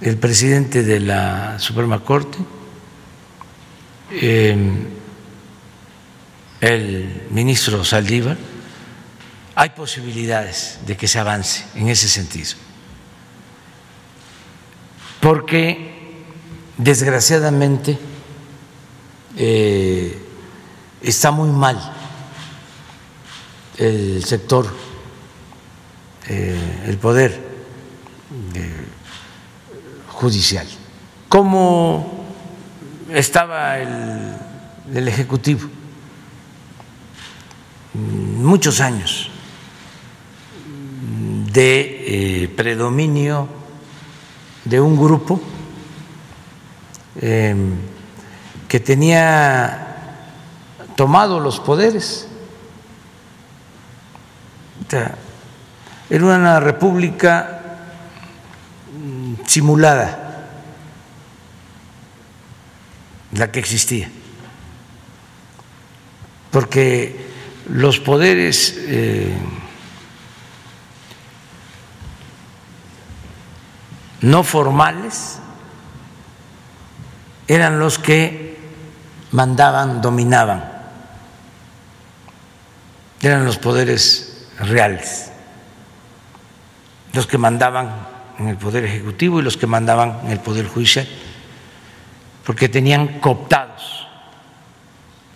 el 0.00 0.16
presidente 0.16 0.82
de 0.82 1.00
la 1.00 1.58
Suprema 1.58 2.02
Corte, 2.02 2.38
eh, 4.12 4.56
el 6.62 7.26
ministro 7.30 7.84
Saldívar, 7.84 8.38
hay 9.54 9.70
posibilidades 9.70 10.78
de 10.86 10.96
que 10.96 11.06
se 11.06 11.18
avance 11.18 11.66
en 11.74 11.90
ese 11.90 12.08
sentido. 12.08 12.52
Porque 15.20 16.24
desgraciadamente 16.78 17.98
eh, 19.36 20.18
está 21.02 21.30
muy 21.30 21.50
mal 21.50 21.99
el 23.80 24.22
sector, 24.24 24.66
eh, 26.28 26.84
el 26.86 26.98
poder 26.98 27.32
eh, 28.54 28.86
judicial. 30.08 30.66
¿Cómo 31.30 32.26
estaba 33.10 33.78
el, 33.78 34.36
el 34.94 35.08
Ejecutivo? 35.08 35.66
Muchos 37.94 38.80
años 38.82 39.30
de 41.50 42.42
eh, 42.42 42.48
predominio 42.48 43.48
de 44.64 44.80
un 44.80 44.96
grupo 44.96 45.40
que 47.20 48.80
tenía 48.80 50.16
tomado 50.96 51.40
los 51.40 51.60
poderes 51.60 52.29
era 54.92 56.24
una 56.24 56.60
república 56.60 57.60
mm, 58.92 59.34
simulada 59.46 60.16
la 63.32 63.52
que 63.52 63.60
existía. 63.60 64.10
porque 66.50 67.28
los 67.68 68.00
poderes 68.00 68.74
eh, 68.76 69.36
no 74.22 74.42
formales 74.42 75.38
eran 77.46 77.78
los 77.78 77.98
que 77.98 78.58
mandaban, 79.32 80.02
dominaban, 80.02 80.64
eran 83.20 83.44
los 83.44 83.58
poderes 83.58 84.29
reales, 84.60 85.32
los 87.12 87.26
que 87.26 87.38
mandaban 87.38 88.06
en 88.38 88.48
el 88.48 88.56
Poder 88.56 88.84
Ejecutivo 88.84 89.40
y 89.40 89.42
los 89.42 89.56
que 89.56 89.66
mandaban 89.66 90.20
en 90.24 90.32
el 90.32 90.40
Poder 90.40 90.66
Judicial, 90.66 91.06
porque 92.44 92.68
tenían 92.68 93.20
cooptados 93.20 94.06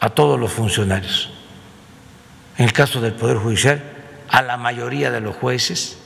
a 0.01 0.11
todos 0.11 0.39
los 0.39 0.53
funcionarios. 0.53 1.31
En 2.57 2.67
el 2.67 2.73
caso 2.73 3.01
del 3.01 3.15
Poder 3.15 3.39
Judicial, 3.39 3.83
a 4.29 4.43
la 4.43 4.57
mayoría 4.57 5.11
de 5.11 5.21
los 5.21 5.37
jueces, 5.37 5.99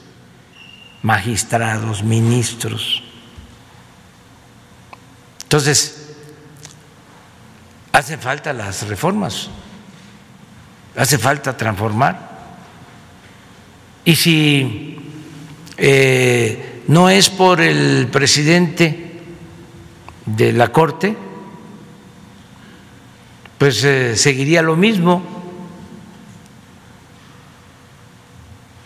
magistrados, 1.02 2.02
ministros. 2.02 3.02
Entonces, 5.42 6.14
hace 7.92 8.18
falta 8.18 8.52
las 8.52 8.86
reformas, 8.88 9.48
hace 10.96 11.18
falta 11.18 11.56
transformar. 11.56 12.27
Y 14.08 14.16
si 14.16 14.96
eh, 15.76 16.82
no 16.88 17.10
es 17.10 17.28
por 17.28 17.60
el 17.60 18.06
presidente 18.06 19.20
de 20.24 20.54
la 20.54 20.72
Corte, 20.72 21.14
pues 23.58 23.84
eh, 23.84 24.16
seguiría 24.16 24.62
lo 24.62 24.76
mismo, 24.76 25.22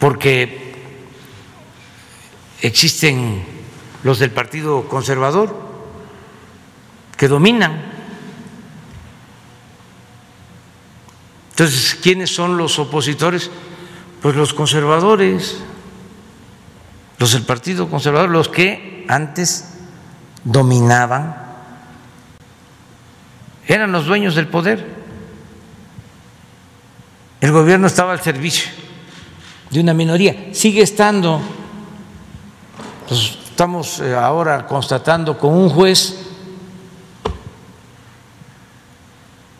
porque 0.01 0.75
existen 2.61 3.45
los 4.03 4.18
del 4.18 4.33
Partido 4.33 4.89
Conservador 4.89 5.57
que 7.16 7.29
dominan. 7.29 7.93
Entonces, 11.51 11.97
¿quiénes 12.03 12.35
son 12.35 12.57
los 12.57 12.81
opositores? 12.81 13.53
Pues 14.23 14.37
los 14.37 14.55
conservadores, 14.55 15.59
los 17.18 17.33
del 17.33 17.43
Partido 17.43 17.91
Conservador, 17.91 18.31
los 18.31 18.49
que 18.49 19.05
antes 19.09 19.75
dominaban, 20.45 21.37
eran 23.66 23.93
los 23.93 24.07
dueños 24.07 24.35
del 24.35 24.49
poder. 24.49 25.03
El 27.41 27.53
gobierno 27.53 27.89
estaba 27.89 28.12
al 28.12 28.20
servicio 28.20 28.70
de 29.70 29.81
una 29.81 29.93
minoría, 29.93 30.55
sigue 30.55 30.83
estando 30.83 31.41
estamos 33.11 34.01
eh, 34.01 34.14
ahora 34.14 34.66
constatando 34.66 35.39
con 35.39 35.53
un 35.53 35.68
juez 35.68 36.18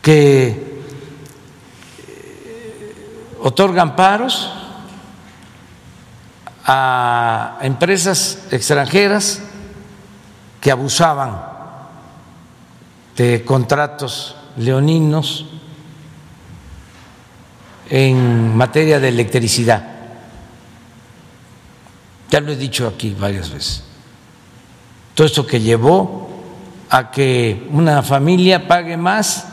que 0.01 0.72
otorga 3.43 3.83
amparos 3.83 4.51
a 6.65 7.59
empresas 7.63 8.47
extranjeras 8.53 9.43
que 10.61 10.71
abusaban 10.71 11.43
de 13.17 13.45
contratos 13.45 14.37
leoninos 14.57 15.47
en 17.91 18.57
materia 18.57 19.01
de 19.01 19.09
electricidad. 19.09 19.89
Ya 22.31 22.41
lo 22.41 22.53
he 22.53 22.57
dicho 22.57 22.87
aquí 22.87 23.15
varias 23.19 23.51
veces. 23.51 23.85
Todo 25.15 25.27
esto 25.27 25.47
que 25.47 25.61
llevó 25.61 26.31
a 26.89 27.11
que 27.11 27.69
una 27.73 28.03
familia 28.03 28.69
pague 28.69 28.97
más 28.97 29.47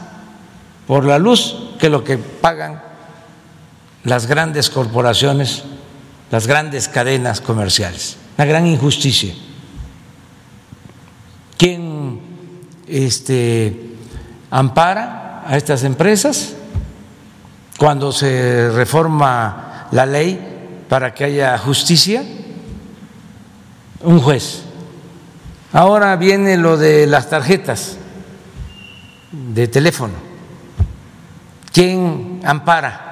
por 0.85 1.05
la 1.05 1.17
luz 1.17 1.71
que 1.79 1.89
lo 1.89 2.03
que 2.03 2.17
pagan 2.17 2.88
las 4.03 4.25
grandes 4.25 4.69
corporaciones, 4.69 5.63
las 6.31 6.47
grandes 6.47 6.87
cadenas 6.87 7.41
comerciales. 7.41 8.17
Una 8.37 8.45
gran 8.45 8.65
injusticia. 8.67 9.33
¿Quién 11.57 12.21
este, 12.87 13.95
ampara 14.49 15.43
a 15.45 15.57
estas 15.57 15.83
empresas 15.83 16.53
cuando 17.77 18.11
se 18.11 18.69
reforma 18.71 19.87
la 19.91 20.05
ley 20.05 20.85
para 20.87 21.13
que 21.13 21.25
haya 21.25 21.57
justicia? 21.57 22.23
un 24.01 24.19
juez. 24.19 24.63
Ahora 25.71 26.15
viene 26.15 26.57
lo 26.57 26.77
de 26.77 27.05
las 27.05 27.29
tarjetas 27.29 27.97
de 29.31 29.67
teléfono. 29.67 30.13
¿Quién 31.71 32.41
ampara 32.43 33.08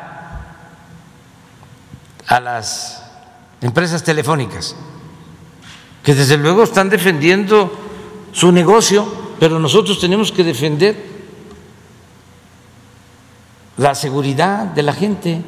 a 2.28 2.40
las 2.40 3.04
empresas 3.62 4.04
telefónicas? 4.04 4.76
Que 6.04 6.14
desde 6.14 6.38
luego 6.38 6.64
están 6.64 6.90
defendiendo 6.90 7.72
su 8.32 8.52
negocio, 8.52 9.08
pero 9.40 9.60
nosotros 9.60 10.00
tenemos 10.00 10.32
que 10.32 10.44
defender 10.44 11.18
la 13.78 13.96
seguridad 13.96 14.66
de 14.66 14.84
la 14.84 14.94
gente. 14.94 15.42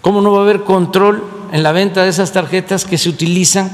¿Cómo 0.00 0.20
no 0.20 0.32
va 0.32 0.40
a 0.40 0.42
haber 0.42 0.64
control 0.64 1.24
en 1.52 1.62
la 1.62 1.72
venta 1.72 2.02
de 2.02 2.10
esas 2.10 2.32
tarjetas 2.32 2.84
que 2.84 2.98
se 2.98 3.08
utilizan 3.08 3.70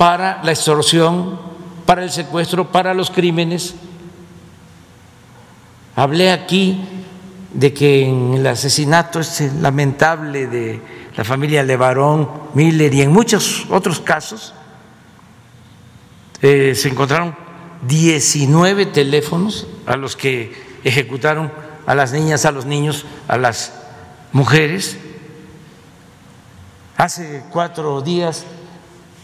para 0.00 0.42
la 0.42 0.52
extorsión, 0.52 1.38
para 1.84 2.02
el 2.02 2.10
secuestro, 2.10 2.72
para 2.72 2.94
los 2.94 3.10
crímenes. 3.10 3.74
Hablé 5.94 6.32
aquí 6.32 6.80
de 7.52 7.72
que 7.74 8.04
en 8.04 8.34
el 8.34 8.46
asesinato 8.46 9.20
este 9.20 9.50
lamentable 9.60 10.46
de 10.46 10.80
la 11.16 11.24
familia 11.24 11.62
Levarón, 11.62 12.28
Miller 12.54 12.92
y 12.94 13.02
en 13.02 13.12
muchos 13.12 13.66
otros 13.70 14.00
casos 14.00 14.54
eh, 16.42 16.74
se 16.74 16.88
encontraron 16.88 17.36
19 17.86 18.86
teléfonos 18.86 19.66
a 19.86 19.96
los 19.96 20.16
que 20.16 20.52
ejecutaron 20.84 21.52
a 21.86 21.94
las 21.94 22.12
niñas, 22.12 22.44
a 22.44 22.52
los 22.52 22.66
niños, 22.66 23.04
a 23.26 23.36
las 23.36 23.72
mujeres. 24.32 24.96
Hace 26.96 27.42
cuatro 27.50 28.00
días 28.02 28.44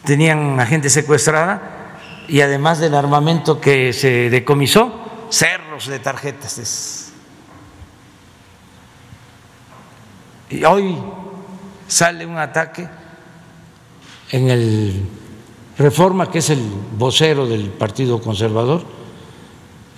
tenían 0.05 0.59
a 0.59 0.66
gente 0.66 0.91
secuestrada 0.91 1.99
y 2.29 2.41
además 2.41 2.79
del 2.79 2.95
armamento 2.95 3.61
que 3.61 3.93
se 3.93 4.31
decomisó, 4.31 5.29
cerros 5.31 5.87
de 5.87 5.99
tarjetas. 5.99 7.06
Y 10.49 10.64
hoy 10.64 10.97
sale 11.88 12.24
un 12.24 12.38
ataque 12.38 12.88
en 14.30 14.51
el 14.51 15.07
Reforma, 15.78 16.30
que 16.30 16.38
es 16.38 16.51
el 16.51 16.61
vocero 16.97 17.47
del 17.47 17.68
Partido 17.68 18.20
Conservador, 18.20 18.82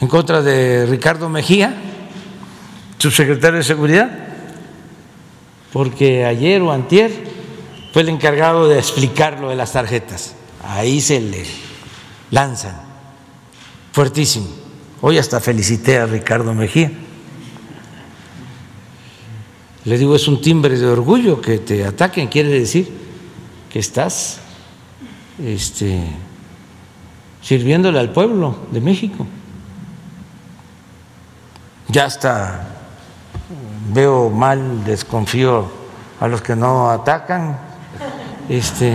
en 0.01 0.09
contra 0.09 0.43
de 0.43 0.87
Ricardo 0.87 1.29
Mejía, 1.29 1.75
subsecretario 2.99 3.59
de 3.59 3.65
Seguridad, 3.65 4.11
porque 5.73 6.25
ayer 6.25 6.63
o 6.63 6.73
antier 6.73 7.13
fue 7.93 8.03
el 8.03 8.09
encargado 8.09 8.69
de 8.69 8.79
explicar 8.79 9.39
lo 9.39 9.51
de 9.51 9.57
las 9.57 9.73
tarjetas. 9.73 10.35
Ahí 10.65 11.01
se 11.01 11.21
le 11.21 11.45
lanzan, 12.31 12.81
fuertísimo. 13.93 14.49
Hoy 15.01 15.19
hasta 15.19 15.39
felicité 15.39 15.99
a 15.99 16.07
Ricardo 16.07 16.55
Mejía. 16.55 16.91
Le 19.89 19.97
digo, 19.97 20.15
es 20.15 20.29
un 20.29 20.43
timbre 20.43 20.79
de 20.79 20.87
orgullo 20.87 21.41
que 21.41 21.61
te 21.61 21.83
ataquen, 21.83 22.29
quiere 22.29 22.51
decir 22.51 22.93
que 23.71 23.79
estás 23.79 24.39
este, 25.43 26.05
sirviéndole 27.41 27.99
al 27.99 28.13
pueblo 28.13 28.67
de 28.71 28.83
México. 28.83 29.27
Ya 31.89 32.05
hasta 32.05 32.69
veo 33.91 34.29
mal, 34.29 34.85
desconfío 34.85 35.71
a 36.21 36.29
los 36.29 36.43
que 36.43 36.55
no 36.55 36.91
atacan, 36.91 37.59
este, 38.51 38.93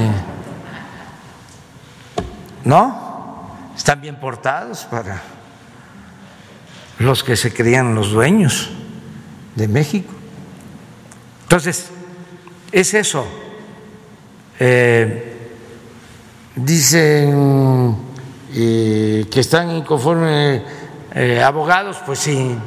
¿no? 2.65 3.49
Están 3.75 3.99
bien 3.99 4.19
portados 4.19 4.85
para 4.91 5.23
los 6.99 7.23
que 7.23 7.35
se 7.35 7.51
creían 7.51 7.95
los 7.95 8.11
dueños 8.11 8.69
de 9.55 9.67
México. 9.67 10.13
Entonces, 11.53 11.85
es 12.71 12.95
eso. 12.95 13.27
Eh, 14.59 15.37
dicen 16.55 17.95
eh, 18.51 19.27
que 19.29 19.39
están 19.39 19.69
inconformes 19.69 20.63
eh, 21.13 21.43
abogados, 21.43 21.97
pues 22.07 22.17
sí, 22.17 22.57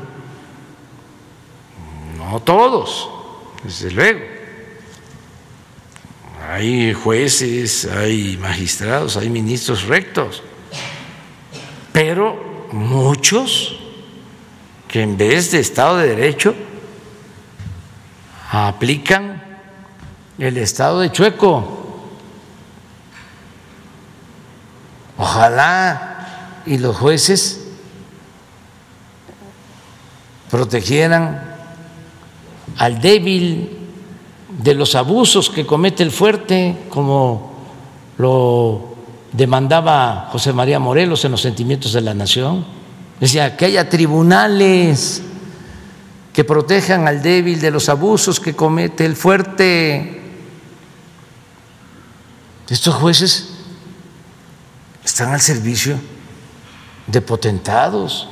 no 2.16 2.38
todos, 2.42 3.10
desde 3.64 3.90
luego. 3.90 4.20
Hay 6.48 6.92
jueces, 6.92 7.86
hay 7.86 8.36
magistrados, 8.36 9.16
hay 9.16 9.30
ministros 9.30 9.82
rectos, 9.88 10.44
pero 11.92 12.68
muchos 12.70 13.80
que 14.86 15.02
en 15.02 15.16
vez 15.16 15.50
de 15.50 15.58
Estado 15.58 15.96
de 15.96 16.14
Derecho 16.14 16.54
aplican 18.64 19.42
el 20.38 20.56
Estado 20.56 21.00
de 21.00 21.12
Chueco. 21.12 21.84
Ojalá 25.18 26.62
y 26.66 26.78
los 26.78 26.96
jueces 26.96 27.68
protegieran 30.50 31.54
al 32.78 33.00
débil 33.00 33.78
de 34.48 34.74
los 34.74 34.94
abusos 34.94 35.50
que 35.50 35.66
comete 35.66 36.02
el 36.02 36.10
fuerte, 36.10 36.86
como 36.88 37.52
lo 38.18 38.96
demandaba 39.32 40.28
José 40.32 40.52
María 40.52 40.78
Morelos 40.78 41.24
en 41.24 41.32
los 41.32 41.42
sentimientos 41.42 41.92
de 41.92 42.00
la 42.00 42.14
nación. 42.14 42.64
Decía 43.20 43.56
que 43.56 43.66
haya 43.66 43.88
tribunales 43.88 45.22
que 46.36 46.44
protejan 46.44 47.08
al 47.08 47.22
débil 47.22 47.62
de 47.62 47.70
los 47.70 47.88
abusos 47.88 48.38
que 48.40 48.54
comete 48.54 49.06
el 49.06 49.16
fuerte. 49.16 50.20
Estos 52.68 52.94
jueces 52.96 53.54
están 55.02 55.32
al 55.32 55.40
servicio 55.40 55.98
de 57.06 57.22
potentados 57.22 58.28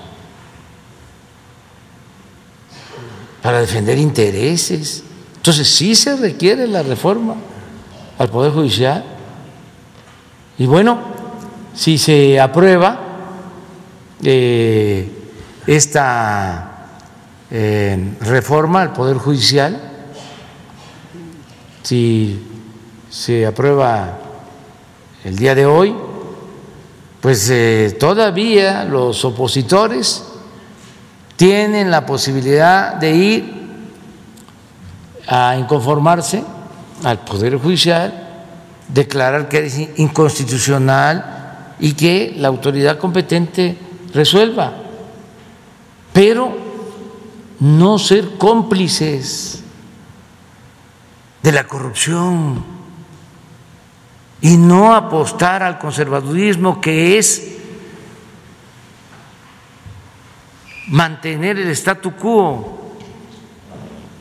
para 3.40 3.60
defender 3.60 3.96
intereses. 3.96 5.02
Entonces 5.36 5.66
sí 5.66 5.94
se 5.94 6.14
requiere 6.14 6.66
la 6.66 6.82
reforma 6.82 7.36
al 8.18 8.28
Poder 8.28 8.52
Judicial. 8.52 9.02
Y 10.58 10.66
bueno, 10.66 10.98
si 11.74 11.96
se 11.96 12.38
aprueba 12.38 13.00
eh, 14.22 15.08
esta 15.66 16.73
reforma 18.20 18.82
al 18.82 18.92
Poder 18.92 19.16
Judicial, 19.16 19.80
si 21.84 22.42
se 23.08 23.46
aprueba 23.46 24.18
el 25.22 25.36
día 25.36 25.54
de 25.54 25.64
hoy, 25.64 25.94
pues 27.20 27.48
eh, 27.50 27.96
todavía 28.00 28.84
los 28.84 29.24
opositores 29.24 30.24
tienen 31.36 31.90
la 31.90 32.04
posibilidad 32.04 32.94
de 32.94 33.14
ir 33.14 33.54
a 35.28 35.56
inconformarse 35.56 36.42
al 37.04 37.20
Poder 37.20 37.56
Judicial, 37.58 38.46
declarar 38.88 39.48
que 39.48 39.66
es 39.66 39.78
inconstitucional 39.96 41.76
y 41.78 41.92
que 41.92 42.34
la 42.36 42.48
autoridad 42.48 42.98
competente 42.98 43.78
resuelva. 44.12 44.72
Pero 46.12 46.63
no 47.60 47.98
ser 47.98 48.36
cómplices 48.36 49.62
de 51.42 51.52
la 51.52 51.66
corrupción 51.66 52.64
y 54.40 54.56
no 54.56 54.94
apostar 54.94 55.62
al 55.62 55.78
conservadurismo 55.78 56.80
que 56.80 57.18
es 57.18 57.54
mantener 60.88 61.58
el 61.58 61.68
statu 61.70 62.12
quo, 62.12 62.96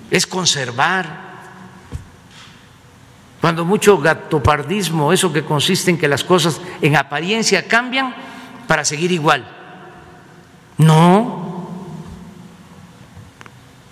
es 0.09 0.25
conservar. 0.25 1.23
Cuando 3.41 3.65
mucho 3.65 3.97
gatopardismo, 3.97 5.11
eso 5.11 5.33
que 5.33 5.43
consiste 5.43 5.91
en 5.91 5.97
que 5.97 6.07
las 6.07 6.23
cosas 6.23 6.61
en 6.81 6.95
apariencia 6.95 7.67
cambian 7.67 8.15
para 8.67 8.85
seguir 8.85 9.11
igual. 9.11 9.45
No, 10.77 11.42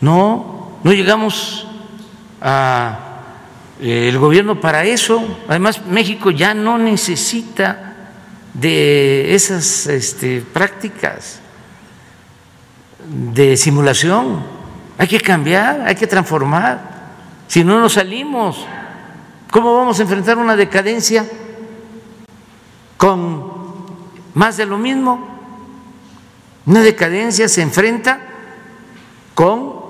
no, 0.02 0.80
no 0.84 0.92
llegamos 0.92 1.68
a 2.42 3.12
eh, 3.80 4.10
el 4.10 4.18
gobierno 4.18 4.60
para 4.60 4.84
eso. 4.84 5.24
Además, 5.48 5.86
México 5.86 6.32
ya 6.32 6.54
no 6.54 6.78
necesita 6.78 7.94
de 8.54 9.34
esas 9.34 9.88
este, 9.88 10.42
prácticas 10.42 11.40
de 13.08 13.58
simulación. 13.58 14.44
Hay 14.98 15.08
que 15.08 15.20
cambiar, 15.20 15.82
hay 15.82 15.96
que 15.96 16.08
transformar. 16.08 16.92
Si 17.48 17.64
no 17.64 17.80
nos 17.80 17.94
salimos, 17.94 18.66
¿cómo 19.52 19.76
vamos 19.76 20.00
a 20.00 20.04
enfrentar 20.04 20.38
una 20.38 20.56
decadencia 20.56 21.26
con 22.98 23.52
más 24.34 24.58
de 24.58 24.66
lo 24.66 24.78
mismo? 24.78 25.28
Una 26.66 26.82
decadencia 26.82 27.48
se 27.50 27.62
enfrenta 27.62 28.20
con 29.34 29.81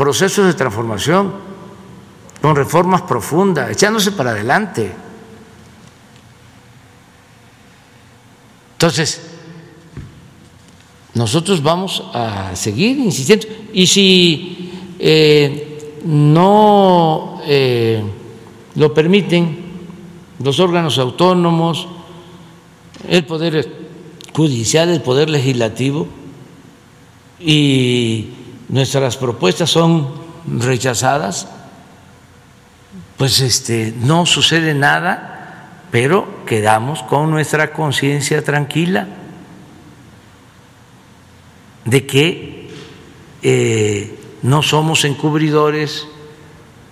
procesos 0.00 0.46
de 0.46 0.54
transformación, 0.54 1.30
con 2.40 2.56
reformas 2.56 3.02
profundas, 3.02 3.70
echándose 3.70 4.12
para 4.12 4.30
adelante. 4.30 4.90
Entonces, 8.72 9.20
nosotros 11.12 11.62
vamos 11.62 12.02
a 12.14 12.56
seguir 12.56 12.96
insistiendo. 12.96 13.46
Y 13.74 13.86
si 13.86 14.72
eh, 14.98 16.00
no 16.06 17.42
eh, 17.44 18.02
lo 18.76 18.94
permiten 18.94 19.58
los 20.42 20.60
órganos 20.60 20.96
autónomos, 20.96 21.86
el 23.06 23.26
Poder 23.26 23.70
Judicial, 24.32 24.88
el 24.88 25.02
Poder 25.02 25.28
Legislativo, 25.28 26.08
y 27.38 28.39
nuestras 28.70 29.16
propuestas 29.16 29.68
son 29.68 30.08
rechazadas, 30.46 31.48
pues 33.16 33.40
este, 33.40 33.92
no 33.98 34.26
sucede 34.26 34.74
nada, 34.74 35.86
pero 35.90 36.44
quedamos 36.46 37.02
con 37.02 37.30
nuestra 37.30 37.72
conciencia 37.72 38.42
tranquila 38.44 39.08
de 41.84 42.06
que 42.06 42.70
eh, 43.42 44.18
no 44.42 44.62
somos 44.62 45.04
encubridores, 45.04 46.06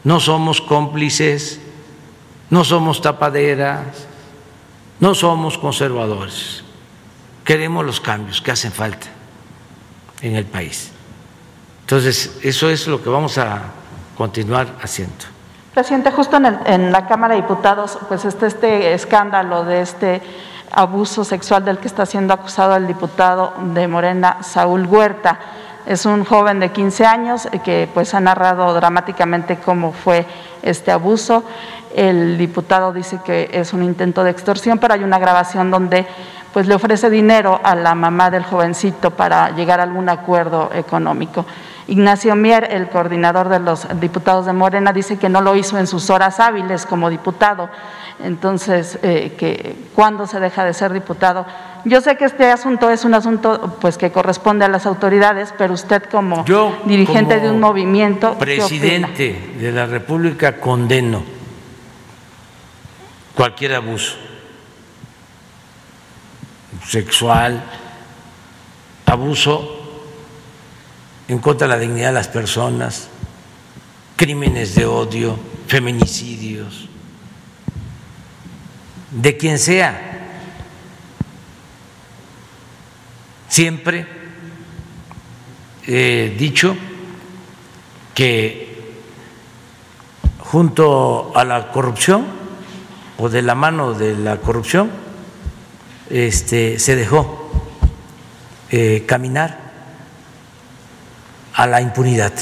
no 0.03 0.19
somos 0.19 0.61
cómplices, 0.61 1.61
no 2.51 2.65
somos 2.65 3.01
tapaderas, 3.01 4.09
no 4.99 5.15
somos 5.15 5.57
conservadores. 5.57 6.65
Queremos 7.45 7.87
los 7.87 8.01
cambios 8.01 8.43
que 8.43 8.51
hacen 8.51 8.73
falta 8.73 9.07
en 10.21 10.35
el 10.35 10.45
país. 10.45 10.91
Entonces, 11.89 12.39
eso 12.43 12.69
es 12.69 12.87
lo 12.87 13.03
que 13.03 13.09
vamos 13.09 13.39
a 13.39 13.63
continuar 14.15 14.67
haciendo. 14.83 15.25
Presidente, 15.73 16.11
justo 16.11 16.37
en, 16.37 16.93
la 16.93 17.07
Cámara 17.07 17.35
de 17.35 17.41
Diputados, 17.41 17.99
pues 18.09 18.27
está 18.27 18.47
este 18.47 18.93
escándalo 18.93 19.65
de 19.65 19.81
este 19.81 20.21
abuso 20.71 21.25
sexual 21.25 21.65
del 21.65 21.79
que 21.79 21.89
está 21.89 22.05
siendo 22.05 22.35
acusado 22.35 22.77
el 22.77 22.87
diputado 22.87 23.55
de 23.73 23.89
Morena, 23.89 24.43
Saúl 24.43 24.85
Huerta. 24.85 25.39
Es 25.87 26.05
un 26.05 26.27
joven 26.27 26.61
de 26.61 26.73
15 26.73 27.07
años 27.07 27.49
que 27.65 27.89
pues 27.95 28.13
ha 28.13 28.21
narrado 28.21 28.75
dramáticamente 28.75 29.57
cómo 29.57 29.93
fue 29.93 30.27
este 30.61 30.91
abuso. 30.91 31.43
El 31.97 32.37
diputado 32.37 32.93
dice 32.93 33.19
que 33.25 33.49
es 33.51 33.73
un 33.73 33.83
intento 33.83 34.25
de 34.25 34.31
extorsión, 34.31 34.77
pero 34.77 34.93
hay 34.93 35.05
una 35.05 35.19
grabación 35.19 35.71
donde 35.71 36.07
pues 36.59 36.67
le 36.67 36.75
ofrece 36.75 37.09
dinero 37.09 37.61
a 37.63 37.77
la 37.77 37.95
mamá 37.95 38.33
del 38.33 38.43
jovencito 38.43 39.13
para 39.13 39.55
llegar 39.55 39.79
a 39.79 39.85
algún 39.85 40.09
acuerdo 40.09 40.73
económico. 40.75 41.47
Ignacio 41.87 42.35
Mier, 42.35 42.67
el 42.73 42.89
coordinador 42.89 43.49
de 43.49 43.61
los 43.61 43.87
diputados 44.01 44.45
de 44.45 44.53
Morena, 44.53 44.93
dice 44.93 45.19
que 45.19 45.29
no 45.29 45.41
lo 45.41 45.55
hizo 45.55 45.79
en 45.79 45.87
sus 45.87 46.11
horas 46.11 46.41
hábiles 46.41 46.85
como 46.85 47.11
diputado. 47.11 47.71
Entonces, 48.25 48.99
eh, 49.05 49.37
que 49.39 49.77
cuando 49.95 50.27
se 50.27 50.41
deja 50.41 50.65
de 50.65 50.75
ser 50.75 50.93
diputado. 50.93 51.47
Yo 51.85 52.01
sé 52.01 52.17
que 52.17 52.25
este 52.25 52.51
asunto 52.51 52.91
es 52.91 53.05
un 53.05 53.15
asunto 53.15 53.77
pues 53.81 53.97
que 53.97 54.11
corresponde 54.11 54.65
a 54.65 54.69
las 54.69 54.85
autoridades, 54.85 55.55
pero 55.57 55.75
usted 55.75 56.03
como 56.11 56.45
dirigente 56.87 57.39
de 57.39 57.53
un 57.53 57.61
movimiento, 57.61 58.37
presidente 58.37 59.55
de 59.61 59.71
la 59.71 59.87
República 59.87 60.57
condeno 60.57 61.23
cualquier 63.37 63.77
abuso 63.77 64.28
sexual, 66.89 67.63
abuso 69.05 69.77
en 71.29 71.39
contra 71.39 71.69
de 71.69 71.75
la 71.75 71.81
dignidad 71.81 72.09
de 72.09 72.15
las 72.15 72.29
personas, 72.29 73.09
crímenes 74.17 74.75
de 74.75 74.87
odio, 74.87 75.39
feminicidios, 75.67 76.89
de 79.11 79.37
quien 79.37 79.59
sea. 79.59 80.05
Siempre 83.49 84.07
he 85.87 86.35
dicho 86.39 86.75
que 88.15 88.97
junto 90.39 91.33
a 91.35 91.45
la 91.45 91.71
corrupción 91.71 92.25
o 93.19 93.29
de 93.29 93.43
la 93.43 93.55
mano 93.55 93.93
de 93.93 94.17
la 94.17 94.39
corrupción 94.39 95.08
este, 96.11 96.79
se 96.79 96.97
dejó 96.97 97.51
eh, 98.71 99.05
caminar 99.07 99.59
a 101.55 101.67
la 101.67 101.81
impunidad. 101.81 102.33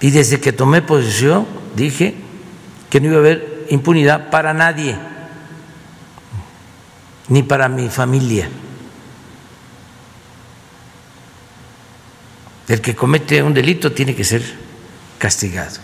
Y 0.00 0.10
desde 0.10 0.40
que 0.40 0.52
tomé 0.52 0.82
posición 0.82 1.46
dije 1.76 2.14
que 2.88 3.00
no 3.00 3.08
iba 3.08 3.16
a 3.16 3.20
haber 3.20 3.66
impunidad 3.68 4.30
para 4.30 4.52
nadie, 4.52 4.96
ni 7.28 7.42
para 7.42 7.68
mi 7.68 7.88
familia. 7.88 8.48
El 12.66 12.80
que 12.80 12.96
comete 12.96 13.42
un 13.42 13.54
delito 13.54 13.92
tiene 13.92 14.14
que 14.14 14.24
ser 14.24 14.42
castigado, 15.18 15.76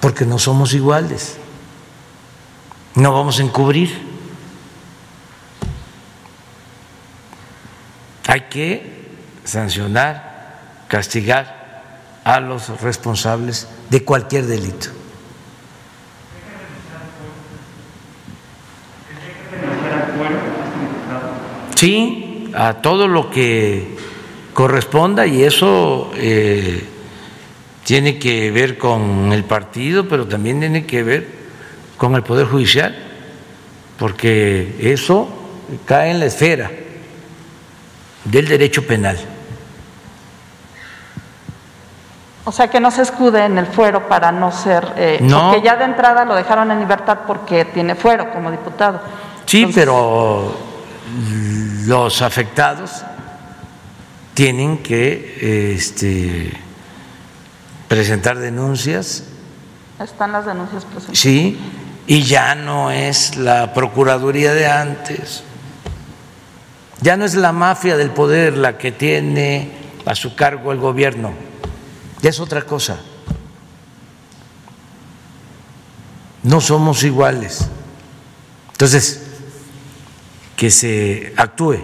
porque 0.00 0.24
no 0.24 0.38
somos 0.38 0.74
iguales, 0.74 1.36
no 2.96 3.12
vamos 3.12 3.38
a 3.38 3.42
encubrir. 3.42 3.90
Hay 8.26 8.42
que 8.50 8.82
sancionar, 9.44 10.58
castigar 10.88 11.84
a 12.24 12.40
los 12.40 12.80
responsables 12.80 13.68
de 13.88 14.02
cualquier 14.02 14.46
delito. 14.46 14.88
Sí, 21.76 22.50
a 22.54 22.74
todo 22.74 23.06
lo 23.06 23.30
que 23.30 23.96
corresponda 24.54 25.26
y 25.26 25.42
eso 25.42 26.10
eh, 26.14 26.82
tiene 27.84 28.18
que 28.18 28.50
ver 28.50 28.78
con 28.78 29.30
el 29.32 29.44
partido, 29.44 30.08
pero 30.08 30.26
también 30.26 30.60
tiene 30.60 30.86
que 30.86 31.02
ver 31.02 31.35
con 31.96 32.14
el 32.14 32.22
Poder 32.22 32.46
Judicial, 32.46 32.96
porque 33.98 34.76
eso 34.80 35.28
cae 35.84 36.10
en 36.10 36.20
la 36.20 36.26
esfera 36.26 36.70
del 38.24 38.48
derecho 38.48 38.86
penal. 38.86 39.18
O 42.44 42.52
sea, 42.52 42.68
que 42.68 42.78
no 42.78 42.92
se 42.92 43.02
escude 43.02 43.44
en 43.44 43.58
el 43.58 43.66
fuero 43.66 44.06
para 44.08 44.30
no 44.30 44.52
ser... 44.52 44.92
Eh, 44.96 45.18
no. 45.20 45.50
Porque 45.50 45.66
ya 45.66 45.76
de 45.76 45.84
entrada 45.84 46.24
lo 46.24 46.34
dejaron 46.36 46.70
en 46.70 46.78
libertad 46.78 47.18
porque 47.26 47.64
tiene 47.64 47.96
fuero 47.96 48.30
como 48.30 48.52
diputado. 48.52 49.00
Sí, 49.46 49.62
Entonces, 49.62 49.82
pero 49.82 50.56
los 51.86 52.22
afectados 52.22 53.02
tienen 54.34 54.78
que 54.78 55.74
este, 55.74 56.52
presentar 57.88 58.38
denuncias, 58.38 59.24
Están 59.98 60.30
las 60.30 60.46
denuncias 60.46 60.84
presentes. 60.84 61.18
sí, 61.18 61.58
y 62.06 62.22
ya 62.22 62.54
no 62.54 62.90
es 62.90 63.36
la 63.36 63.74
Procuraduría 63.74 64.54
de 64.54 64.66
antes, 64.66 65.42
ya 67.00 67.16
no 67.16 67.24
es 67.24 67.34
la 67.34 67.52
mafia 67.52 67.96
del 67.96 68.10
poder 68.10 68.56
la 68.56 68.78
que 68.78 68.92
tiene 68.92 69.70
a 70.04 70.14
su 70.14 70.34
cargo 70.34 70.72
el 70.72 70.78
gobierno, 70.78 71.32
ya 72.22 72.30
es 72.30 72.40
otra 72.40 72.62
cosa. 72.62 72.98
No 76.42 76.60
somos 76.60 77.02
iguales. 77.02 77.68
Entonces, 78.70 79.22
que 80.56 80.70
se 80.70 81.32
actúe. 81.36 81.78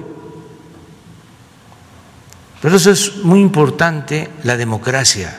Pero 2.60 2.76
eso 2.76 2.92
es 2.92 3.16
muy 3.24 3.40
importante, 3.40 4.30
la 4.44 4.56
democracia, 4.56 5.36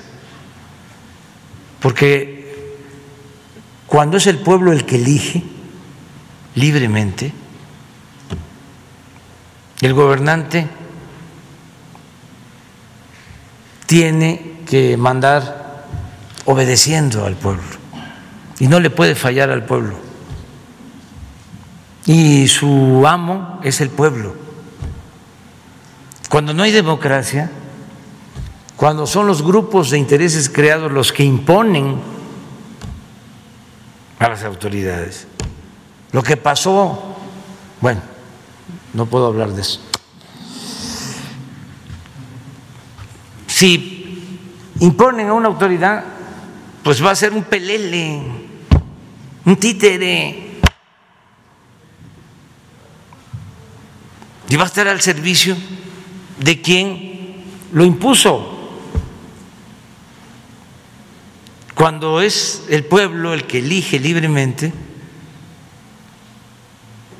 porque 1.79 2.42
cuando 3.93 4.17
es 4.17 4.25
el 4.25 4.39
pueblo 4.39 4.71
el 4.71 4.85
que 4.85 4.95
elige 4.95 5.43
libremente, 6.55 7.31
el 9.81 9.93
gobernante 9.93 10.67
tiene 13.85 14.61
que 14.67 14.97
mandar 14.97 15.85
obedeciendo 16.45 17.23
al 17.23 17.35
pueblo 17.35 17.61
y 18.57 18.67
no 18.67 18.79
le 18.79 18.89
puede 18.89 19.13
fallar 19.13 19.51
al 19.51 19.63
pueblo. 19.63 19.99
Y 22.07 22.47
su 22.47 23.03
amo 23.05 23.59
es 23.61 23.79
el 23.79 23.91
pueblo. 23.91 24.35
Cuando 26.29 26.55
no 26.55 26.63
hay 26.63 26.71
democracia, 26.71 27.51
cuando 28.75 29.05
son 29.05 29.27
los 29.27 29.43
grupos 29.43 29.91
de 29.91 29.99
intereses 29.99 30.49
creados 30.49 30.91
los 30.91 31.13
que 31.13 31.23
imponen 31.23 32.12
a 34.19 34.29
las 34.29 34.43
autoridades, 34.43 35.27
lo 36.11 36.21
que 36.23 36.37
pasó, 36.37 37.17
bueno, 37.81 38.01
no 38.93 39.05
puedo 39.05 39.27
hablar 39.27 39.49
de 39.49 39.61
eso. 39.61 39.81
Si 43.47 44.43
imponen 44.79 45.29
a 45.29 45.33
una 45.33 45.47
autoridad, 45.47 46.03
pues 46.83 47.03
va 47.03 47.11
a 47.11 47.15
ser 47.15 47.33
un 47.33 47.43
pelele, 47.43 48.21
un 49.45 49.55
títere. 49.55 50.59
Y 54.49 54.55
va 54.55 54.63
a 54.63 54.67
estar 54.67 54.87
al 54.87 55.01
servicio 55.01 55.55
de 56.39 56.61
quien 56.61 57.43
lo 57.71 57.85
impuso. 57.85 58.52
Cuando 61.75 62.21
es 62.21 62.63
el 62.69 62.85
pueblo 62.85 63.33
el 63.33 63.45
que 63.45 63.59
elige 63.59 63.99
libremente, 63.99 64.71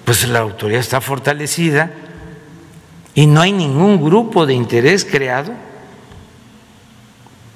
pues 0.06 0.28
la 0.28 0.40
autoridad 0.40 0.80
está 0.80 1.02
fortalecida 1.02 1.92
y 3.16 3.26
no 3.26 3.42
hay 3.42 3.52
ningún 3.52 4.04
grupo 4.04 4.46
de 4.46 4.54
interés 4.54 5.06
creado 5.06 5.54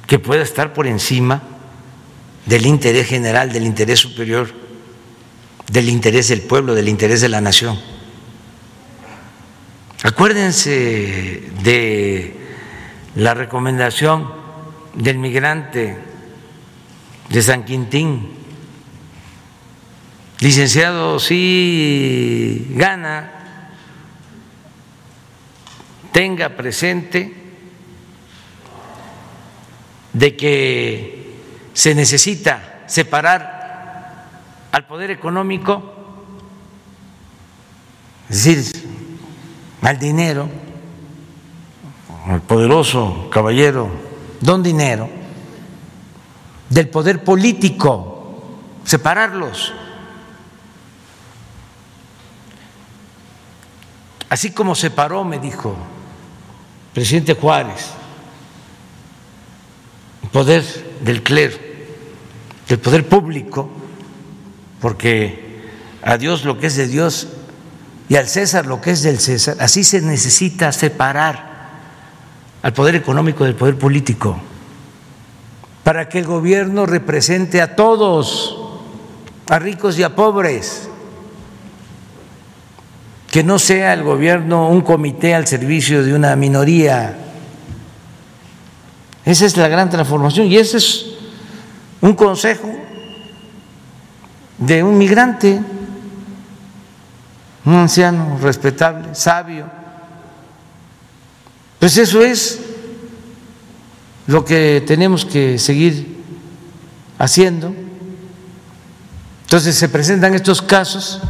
que 0.07 0.19
pueda 0.19 0.41
estar 0.41 0.73
por 0.73 0.87
encima 0.87 1.41
del 2.45 2.65
interés 2.65 3.07
general, 3.07 3.51
del 3.51 3.65
interés 3.65 3.99
superior, 3.99 4.49
del 5.71 5.89
interés 5.89 6.29
del 6.29 6.41
pueblo, 6.41 6.73
del 6.73 6.87
interés 6.87 7.21
de 7.21 7.29
la 7.29 7.41
nación. 7.41 7.77
Acuérdense 10.03 11.51
de 11.63 12.39
la 13.15 13.33
recomendación 13.33 14.31
del 14.93 15.17
migrante 15.17 16.06
de 17.29 17.41
San 17.41 17.65
Quintín, 17.65 18.29
licenciado, 20.39 21.19
si 21.19 22.67
gana, 22.71 23.71
tenga 26.11 26.49
presente 26.55 27.33
de 30.13 30.35
que 30.35 31.35
se 31.73 31.93
necesita 31.93 32.83
separar 32.87 34.29
al 34.71 34.87
poder 34.87 35.11
económico, 35.11 35.93
es 38.29 38.43
decir, 38.45 38.87
al 39.81 39.99
dinero, 39.99 40.49
al 42.27 42.41
poderoso 42.41 43.29
caballero 43.31 43.89
don 44.41 44.63
dinero, 44.63 45.09
del 46.69 46.89
poder 46.89 47.23
político, 47.23 48.43
separarlos. 48.83 49.73
Así 54.29 54.51
como 54.51 54.75
separó, 54.75 55.23
me 55.23 55.39
dijo 55.39 55.75
presidente 56.93 57.35
Juárez, 57.35 57.91
el 60.23 60.29
poder 60.29 60.63
del 61.01 61.23
clero, 61.23 61.55
del 62.67 62.79
poder 62.79 63.07
público, 63.07 63.69
porque 64.81 65.69
a 66.01 66.17
Dios 66.17 66.43
lo 66.43 66.57
que 66.57 66.67
es 66.67 66.75
de 66.75 66.87
Dios 66.87 67.27
y 68.09 68.15
al 68.15 68.27
César 68.27 68.65
lo 68.65 68.81
que 68.81 68.91
es 68.91 69.03
del 69.03 69.19
César, 69.19 69.57
así 69.59 69.83
se 69.83 70.01
necesita 70.01 70.71
separar 70.71 71.47
al 72.63 72.73
poder 72.73 72.95
económico 72.95 73.43
del 73.43 73.55
poder 73.55 73.77
político, 73.77 74.39
para 75.87 76.09
que 76.09 76.19
el 76.19 76.25
gobierno 76.25 76.85
represente 76.85 77.61
a 77.61 77.77
todos, 77.77 78.57
a 79.47 79.57
ricos 79.57 79.97
y 79.97 80.03
a 80.03 80.13
pobres, 80.13 80.89
que 83.31 83.41
no 83.41 83.57
sea 83.57 83.93
el 83.93 84.03
gobierno 84.03 84.67
un 84.67 84.81
comité 84.81 85.33
al 85.33 85.47
servicio 85.47 86.03
de 86.03 86.13
una 86.13 86.35
minoría. 86.35 87.17
Esa 89.23 89.45
es 89.45 89.55
la 89.55 89.69
gran 89.69 89.89
transformación 89.89 90.47
y 90.47 90.57
ese 90.57 90.75
es 90.75 91.05
un 92.01 92.15
consejo 92.15 92.69
de 94.57 94.83
un 94.83 94.97
migrante 94.97 95.61
un 97.63 97.75
anciano 97.75 98.37
respetable, 98.41 99.15
sabio. 99.15 99.67
Pues 101.79 101.97
eso 101.97 102.21
es 102.21 102.66
lo 104.27 104.43
que 104.43 104.83
tenemos 104.85 105.25
que 105.25 105.57
seguir 105.57 106.17
haciendo. 107.17 107.73
Entonces 109.43 109.75
se 109.75 109.89
presentan 109.89 110.33
estos 110.33 110.61
casos 110.61 111.21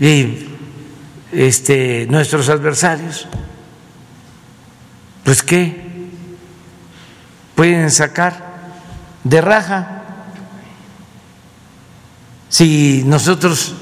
y 0.00 0.48
este, 1.32 2.06
nuestros 2.08 2.48
adversarios, 2.48 3.26
pues 5.22 5.42
qué 5.42 6.08
pueden 7.54 7.90
sacar 7.90 8.54
de 9.22 9.40
raja 9.40 10.02
si 12.48 13.02
nosotros 13.06 13.74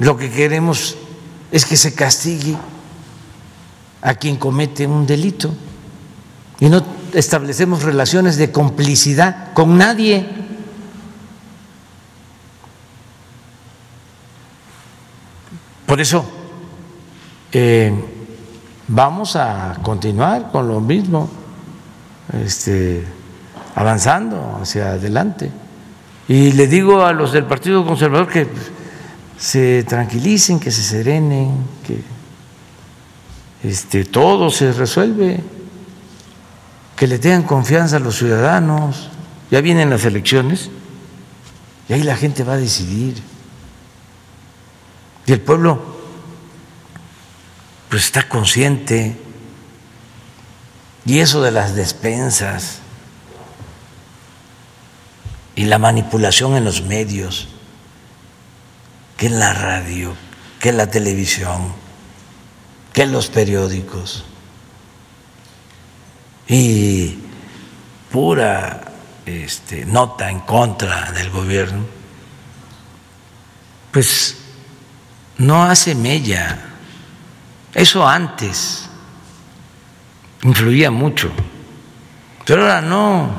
lo 0.00 0.16
que 0.16 0.30
queremos 0.30 0.96
es 1.52 1.64
que 1.64 1.76
se 1.76 1.94
castigue 1.94 2.56
a 4.02 4.14
quien 4.14 4.36
comete 4.36 4.86
un 4.86 5.06
delito 5.06 5.54
y 6.60 6.68
no 6.68 6.82
establecemos 7.12 7.82
relaciones 7.82 8.36
de 8.36 8.52
complicidad 8.52 9.52
con 9.52 9.76
nadie. 9.78 10.26
Por 15.86 16.00
eso 16.00 16.24
eh, 17.52 17.92
vamos 18.88 19.36
a 19.36 19.76
continuar 19.82 20.50
con 20.50 20.68
lo 20.68 20.80
mismo, 20.80 21.28
este, 22.44 23.04
avanzando 23.74 24.58
hacia 24.62 24.92
adelante. 24.92 25.50
Y 26.28 26.52
le 26.52 26.66
digo 26.66 27.04
a 27.04 27.12
los 27.12 27.32
del 27.32 27.44
Partido 27.44 27.84
Conservador 27.84 28.28
que 28.28 28.46
se 29.36 29.82
tranquilicen, 29.82 30.60
que 30.60 30.70
se 30.70 30.82
serenen, 30.82 31.50
que 31.84 32.11
este, 33.62 34.04
todo 34.04 34.50
se 34.50 34.72
resuelve, 34.72 35.40
que 36.96 37.06
le 37.06 37.18
tengan 37.18 37.42
confianza 37.42 37.96
a 37.96 38.00
los 38.00 38.16
ciudadanos. 38.16 39.08
Ya 39.50 39.60
vienen 39.60 39.90
las 39.90 40.04
elecciones 40.04 40.70
y 41.88 41.92
ahí 41.92 42.02
la 42.02 42.16
gente 42.16 42.44
va 42.44 42.54
a 42.54 42.58
decidir. 42.58 43.22
Y 45.26 45.32
el 45.32 45.40
pueblo 45.40 45.80
pues 47.88 48.04
está 48.04 48.28
consciente. 48.28 49.16
Y 51.04 51.18
eso 51.18 51.42
de 51.42 51.50
las 51.50 51.74
despensas 51.74 52.78
y 55.54 55.64
la 55.64 55.78
manipulación 55.78 56.56
en 56.56 56.64
los 56.64 56.82
medios, 56.82 57.48
que 59.16 59.26
en 59.26 59.38
la 59.38 59.52
radio, 59.52 60.14
que 60.60 60.70
en 60.70 60.76
la 60.78 60.88
televisión, 60.88 61.81
que 62.92 63.06
los 63.06 63.28
periódicos, 63.28 64.24
y 66.46 67.18
pura 68.10 68.92
este, 69.24 69.86
nota 69.86 70.30
en 70.30 70.40
contra 70.40 71.10
del 71.12 71.30
gobierno, 71.30 71.84
pues 73.90 74.36
no 75.38 75.64
hace 75.64 75.94
mella. 75.94 76.58
Eso 77.74 78.06
antes 78.06 78.88
influía 80.42 80.90
mucho, 80.90 81.30
pero 82.44 82.62
ahora 82.62 82.82
no. 82.82 83.30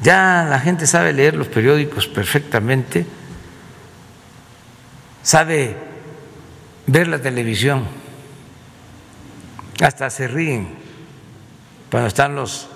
Ya 0.00 0.46
la 0.48 0.58
gente 0.58 0.86
sabe 0.86 1.12
leer 1.12 1.36
los 1.36 1.46
periódicos 1.46 2.08
perfectamente, 2.08 3.06
sabe 5.22 5.93
ver 6.86 7.08
la 7.08 7.20
televisión, 7.20 7.84
hasta 9.80 10.10
se 10.10 10.28
ríen 10.28 10.74
cuando 11.90 12.08
están 12.08 12.34
los 12.34 12.68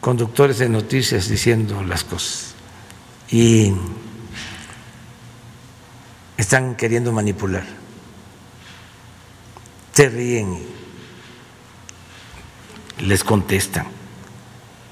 conductores 0.00 0.58
de 0.58 0.68
noticias 0.68 1.28
diciendo 1.28 1.82
las 1.82 2.04
cosas 2.04 2.54
y 3.30 3.72
están 6.36 6.76
queriendo 6.76 7.12
manipular. 7.12 7.64
Se 9.92 10.08
ríen, 10.08 10.62
les 12.98 13.24
contestan. 13.24 13.86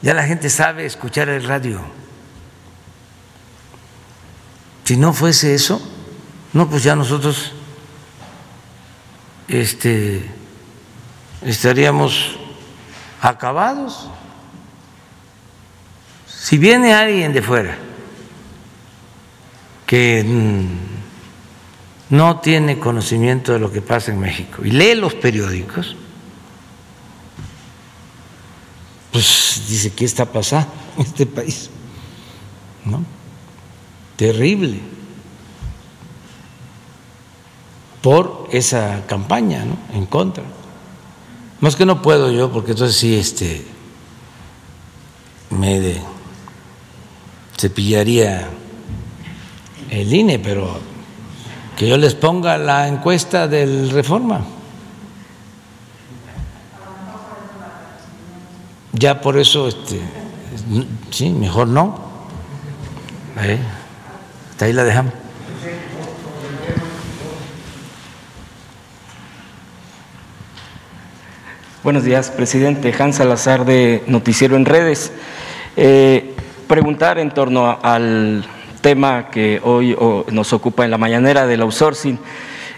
Ya 0.03 0.15
la 0.15 0.27
gente 0.27 0.51
sabe 0.51 0.87
escuchar 0.87 1.29
el 1.29 1.45
radio. 1.45 1.81
Si 4.85 4.97
no 4.97 5.13
fuese 5.13 5.55
eso, 5.55 5.81
no, 6.53 6.69
pues 6.69 6.83
ya 6.83 6.95
nosotros 6.95 7.53
este, 9.49 10.31
estaríamos 11.43 12.37
acabados. 13.21 14.09
Si 16.27 16.59
viene 16.59 16.93
alguien 16.95 17.33
de 17.33 17.43
fuera 17.43 17.77
que 19.87 20.25
mm, 20.25 22.15
no 22.17 22.41
tiene 22.41 22.79
conocimiento 22.79 23.53
de 23.53 23.59
lo 23.59 23.71
que 23.73 23.83
pasa 23.83 24.13
en 24.13 24.21
México 24.21 24.63
y 24.65 24.71
lee 24.71 24.95
los 24.95 25.15
periódicos, 25.15 25.97
pues 29.13 29.63
dice, 29.69 29.93
¿qué 29.93 30.05
está 30.05 30.27
pasando 30.27 30.73
en 30.97 31.03
este 31.03 31.27
país? 31.27 31.71
¿No? 32.85 33.05
Terrible. 34.17 34.94
Por 38.05 38.51
esa 38.53 39.07
campaña, 39.07 39.65
¿no? 39.65 39.79
En 39.97 40.05
contra. 40.05 40.45
Más 41.61 41.75
que 41.75 41.87
no 41.87 42.03
puedo 42.03 42.31
yo, 42.31 42.53
porque 42.53 42.73
entonces 42.73 42.99
sí, 42.99 43.17
este, 43.17 43.65
me 45.49 45.81
de, 45.81 46.03
cepillaría 47.57 48.51
el 49.89 50.13
INE, 50.13 50.39
pero 50.39 50.79
que 51.79 51.89
yo 51.89 51.97
les 51.97 52.15
ponga 52.15 52.59
la 52.59 52.89
encuesta 52.89 53.49
del 53.49 53.89
Reforma. 53.89 54.45
Ya 58.93 59.23
por 59.23 59.39
eso, 59.39 59.67
este, 59.67 59.99
sí, 61.11 61.31
mejor 61.31 61.69
no. 61.69 61.99
Hasta 64.51 64.67
ahí 64.67 64.75
la 64.75 64.85
dejamos. 64.85 65.24
Buenos 71.85 72.05
días, 72.05 72.31
presidente. 72.31 72.95
Hans 72.99 73.17
Salazar 73.17 73.67
de 73.67 74.03
Noticiero 74.07 74.57
en 74.57 74.65
Redes. 74.65 75.13
Eh, 75.77 76.33
preguntar 76.67 77.19
en 77.19 77.31
torno 77.31 77.79
al 77.83 78.43
tema 78.81 79.29
que 79.29 79.61
hoy 79.63 79.95
nos 80.31 80.55
ocupa 80.55 80.87
en 80.87 80.91
la 80.91 80.97
mañanera 80.97 81.47
del 81.47 81.61
outsourcing. 81.61 82.19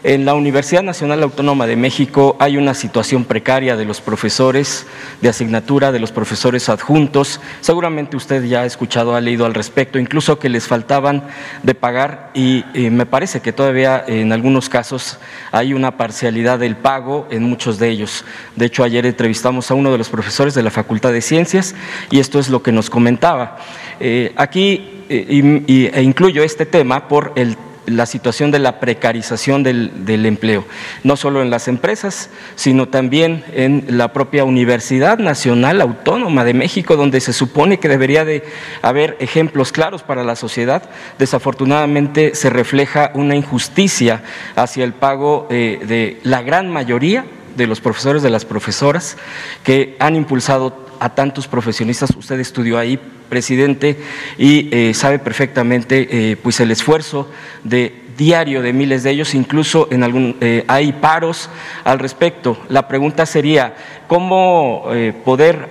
En 0.09 0.25
la 0.25 0.35
Universidad 0.35 0.85
Nacional 0.85 1.25
Autónoma 1.25 1.67
de 1.67 1.75
México 1.75 2.37
hay 2.39 2.57
una 2.57 2.75
situación 2.75 3.25
precaria 3.25 3.75
de 3.77 3.85
los 3.85 4.01
profesores 4.01 4.87
de 5.21 5.29
asignatura, 5.29 5.91
de 5.91 5.99
los 5.99 6.13
profesores 6.13 6.69
adjuntos. 6.69 7.41
Seguramente 7.61 8.17
usted 8.17 8.45
ya 8.45 8.61
ha 8.61 8.67
escuchado, 8.67 9.17
ha 9.17 9.21
leído 9.21 9.47
al 9.47 9.55
respecto, 9.55 9.99
incluso 9.99 10.39
que 10.39 10.49
les 10.49 10.69
faltaban 10.69 11.25
de 11.65 11.75
pagar 11.75 12.31
y, 12.35 12.65
me 12.73 13.05
parece 13.05 13.41
que 13.41 13.53
todavía 13.53 14.05
en 14.07 14.33
algunos 14.33 14.69
casos 14.69 15.19
hay 15.51 15.75
una 15.75 15.97
parcialidad 15.97 16.61
del 16.61 16.77
pago 16.77 17.27
en 17.33 17.43
muchos 17.43 17.81
de 17.81 17.89
ellos. 17.89 18.25
De 18.55 18.67
hecho, 18.67 18.85
ayer 18.85 19.07
entrevistamos 19.07 19.73
a 19.73 19.75
uno 19.75 19.91
de 19.91 19.99
los 19.99 20.09
profesores 20.09 20.55
de 20.55 20.63
la 20.63 20.71
Facultad 20.71 21.11
de 21.11 21.21
Ciencias 21.21 21.75
y 22.13 22.21
esto 22.21 22.39
es 22.39 22.49
lo 22.49 22.63
que 22.63 22.71
nos 22.71 22.91
comentaba. 22.91 23.59
Eh, 23.99 24.33
aquí 24.37 25.03
eh, 25.09 25.83
e 25.93 26.03
incluyo 26.03 26.45
este 26.45 26.65
tema 26.65 27.09
por 27.09 27.33
el 27.35 27.57
la 27.87 28.07
situación 28.07 28.51
de 28.51 28.59
la 28.59 28.81
precarización 28.81 29.63
del, 29.63 30.27
empleo, 30.27 30.65
no 31.05 31.17
solo 31.17 31.43
en 31.43 31.51
las 31.51 31.69
empresas, 31.69 32.31
sino 32.55 32.89
también 32.89 33.45
en 33.53 33.85
la 33.89 34.13
propia 34.13 34.45
Universidad 34.45 35.19
Nacional 35.19 35.81
Autónoma 35.81 36.45
de 36.45 36.55
México, 36.55 36.97
donde 36.97 37.21
se 37.21 37.33
supone 37.33 37.79
que 37.79 37.89
debería 37.89 38.25
de 38.25 38.45
haber 38.83 39.17
ejemplos 39.21 39.73
claros 39.73 40.03
para 40.03 40.25
la 40.25 40.37
sociedad. 40.37 40.89
Desafortunadamente 41.19 42.35
se 42.35 42.51
refleja 42.51 43.11
una 43.15 43.37
injusticia 43.37 44.23
hacia 44.55 44.85
el 44.85 44.93
pago 44.93 45.47
eh, 45.51 45.81
de 45.87 46.21
la 46.23 46.43
gran 46.43 46.71
mayoría 46.71 47.25
de 47.57 47.67
los 47.67 47.81
profesores, 47.81 48.23
de 48.23 48.31
las 48.31 48.45
profesoras, 48.45 49.17
que 49.65 49.97
han 49.99 50.15
impulsado 50.15 50.86
a 51.01 51.15
tantos 51.15 51.49
profesionistas. 51.49 52.11
Usted 52.17 52.41
estudió 52.41 52.79
ahí, 52.79 52.99
presidente, 53.29 53.99
y 54.39 54.69
eh, 54.73 54.95
sabe 54.95 55.19
perfectamente 55.19 56.09
eh, 56.11 56.37
pues 56.37 56.61
el 56.61 56.71
esfuerzo 56.71 57.31
de 57.65 58.03
diario 58.17 58.63
de 58.63 58.73
miles 58.73 59.03
de 59.03 59.11
ellos, 59.11 59.35
incluso 59.35 59.89
en 59.91 60.03
algún, 60.03 60.37
eh, 60.41 60.65
hay 60.69 60.93
paros 60.93 61.51
al 61.85 61.99
respecto. 61.99 62.57
La 62.71 62.89
pregunta 62.89 63.27
sería, 63.27 63.75
¿cómo 64.07 64.87
poder 65.23 65.69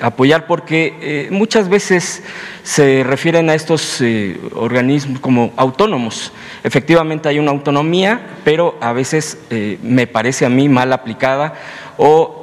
apoyar? 0.00 0.48
Porque 0.48 1.28
muchas 1.30 1.68
veces 1.68 2.24
se 2.64 3.04
refieren 3.04 3.50
a 3.50 3.54
estos 3.54 4.02
organismos 4.54 5.20
como 5.20 5.52
autónomos. 5.56 6.32
Efectivamente 6.64 7.28
hay 7.28 7.38
una 7.38 7.52
autonomía, 7.52 8.38
pero 8.42 8.76
a 8.80 8.92
veces 8.92 9.38
me 9.80 10.08
parece 10.08 10.46
a 10.46 10.48
mí 10.48 10.68
mal 10.68 10.92
aplicada 10.92 11.54
o 11.98 12.39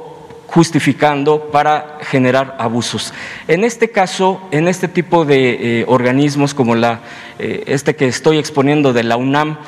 justificando 0.48 1.50
para 1.50 1.98
generar 2.00 2.56
abusos. 2.58 3.12
En 3.46 3.64
este 3.64 3.90
caso, 3.90 4.40
en 4.50 4.66
este 4.66 4.88
tipo 4.88 5.26
de 5.26 5.80
eh, 5.80 5.84
organismos 5.86 6.54
como 6.54 6.74
eh, 6.74 7.64
este 7.66 7.94
que 7.94 8.08
estoy 8.08 8.38
exponiendo 8.38 8.94
de 8.94 9.02
la 9.02 9.18
UNAM, 9.18 9.58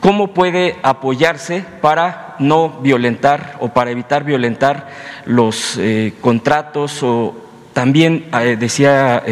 ¿cómo 0.00 0.34
puede 0.34 0.76
apoyarse 0.82 1.64
para 1.80 2.36
no 2.38 2.80
violentar 2.82 3.56
o 3.60 3.70
para 3.70 3.90
evitar 3.90 4.24
violentar 4.24 4.88
los 5.24 5.78
eh, 5.78 6.12
contratos 6.20 7.02
o 7.02 7.34
también, 7.72 8.30
decía 8.58 9.22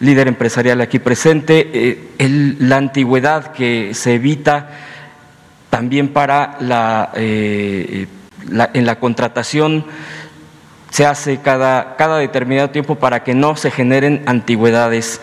líder 0.00 0.28
empresarial 0.28 0.82
aquí 0.82 0.98
presente, 0.98 1.98
la 2.18 2.76
antigüedad 2.76 3.52
que 3.52 3.94
se 3.94 4.16
evita 4.16 4.68
también 5.70 6.08
para 6.08 6.58
la 6.60 7.12
en 8.74 8.86
la 8.86 8.98
contratación 8.98 9.84
se 10.90 11.04
hace 11.04 11.38
cada, 11.38 11.96
cada, 11.96 12.18
determinado 12.18 12.70
tiempo 12.70 12.94
para 12.94 13.22
que 13.22 13.34
no 13.34 13.56
se 13.56 13.70
generen 13.70 14.22
antigüedades. 14.26 15.20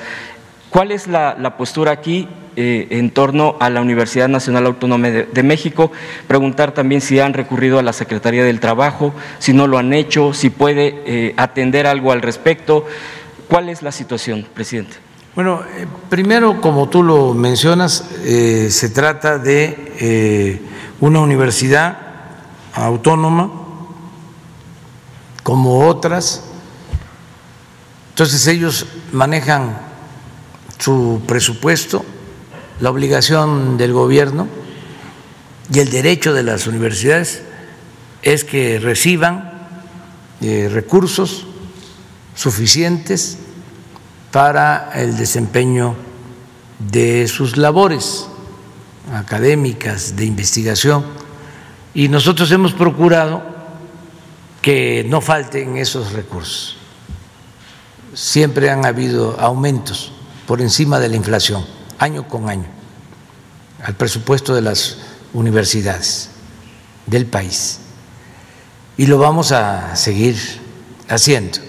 ¿Cuál 0.70 0.92
es 0.92 1.08
la, 1.08 1.56
postura 1.58 1.92
aquí 1.92 2.28
eh, 2.56 2.88
en 2.92 3.12
torno 3.12 3.58
a 3.60 3.70
la 3.70 3.82
Universidad 3.82 4.28
Nacional 4.28 4.66
Autónoma 4.66 5.10
de, 5.10 5.44
México? 5.44 5.92
Preguntar 6.28 6.74
también 6.74 7.00
si 7.02 7.20
han 7.20 7.34
recurrido 7.34 7.80
a 7.80 7.84
la 7.84 7.94
Secretaría 7.94 8.44
del 8.44 8.60
Trabajo, 8.60 9.14
si 9.40 9.54
no 9.54 9.68
lo 9.68 9.78
han 9.78 9.94
hecho, 9.94 10.34
si 10.34 10.50
puede 10.50 11.02
eh, 11.06 11.34
atender 11.38 11.88
algo 11.88 12.12
al 12.12 12.22
respecto. 12.22 12.86
¿Cuál 13.48 13.70
es 13.70 13.82
la 13.82 13.92
situación, 13.92 14.48
presidente? 14.54 14.96
Bueno, 15.36 15.62
eh, 15.78 15.86
primero, 16.10 16.60
como 16.60 16.90
tú 16.90 17.04
lo 17.04 17.34
mencionas, 17.34 18.10
se 18.24 18.90
trata 18.90 19.38
de 19.38 20.60
una 21.00 21.20
universidad 21.20 22.03
autónoma 22.74 23.52
como 25.44 25.88
otras. 25.88 26.42
Entonces 28.10 28.48
ellos 28.48 28.86
manejan 29.12 29.78
su 30.80 31.22
presupuesto, 31.28 32.04
la 32.80 32.90
obligación 32.90 33.78
del 33.78 33.94
gobierno 33.94 34.48
y 35.72 35.80
el 35.80 35.90
derecho 35.90 36.34
de 36.34 36.44
las 36.44 36.68
universidades 36.68 37.44
es 38.22 38.44
que 38.44 38.80
reciban 38.80 39.52
eh, 40.42 40.70
recursos 40.72 41.46
suficientes 42.36 43.38
para 44.32 44.92
el 44.96 45.16
desempeño 45.16 45.96
de 46.80 47.28
sus 47.28 47.56
labores 47.56 48.28
académicas, 49.14 50.16
de 50.16 50.26
investigación 50.26 51.23
y 51.94 52.08
nosotros 52.08 52.52
hemos 52.52 52.74
procurado 52.74 53.44
que 54.62 55.06
no 55.08 55.22
falten 55.22 55.78
esos 55.78 56.14
recursos. 56.14 56.78
Siempre 58.14 58.70
han 58.70 58.86
habido 58.86 59.40
aumentos 59.40 60.12
por 60.48 60.62
encima 60.62 61.00
de 61.00 61.10
la 61.10 61.16
inflación, 61.16 61.66
año 62.00 62.28
con 62.28 62.50
año, 62.50 62.68
al 63.84 63.96
presupuesto 63.96 64.56
de 64.56 64.62
las 64.62 64.98
universidades 65.34 66.30
del 67.06 67.26
país. 67.26 67.80
Y 68.98 69.08
lo 69.08 69.18
vamos 69.18 69.52
a 69.52 69.96
seguir 69.96 70.38
haciendo. 71.10 71.60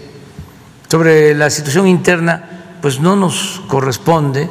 Sobre 0.88 1.34
la 1.34 1.51
situación 1.51 1.88
interna, 1.88 2.76
pues 2.80 3.01
no 3.01 3.16
nos 3.16 3.62
corresponde, 3.66 4.48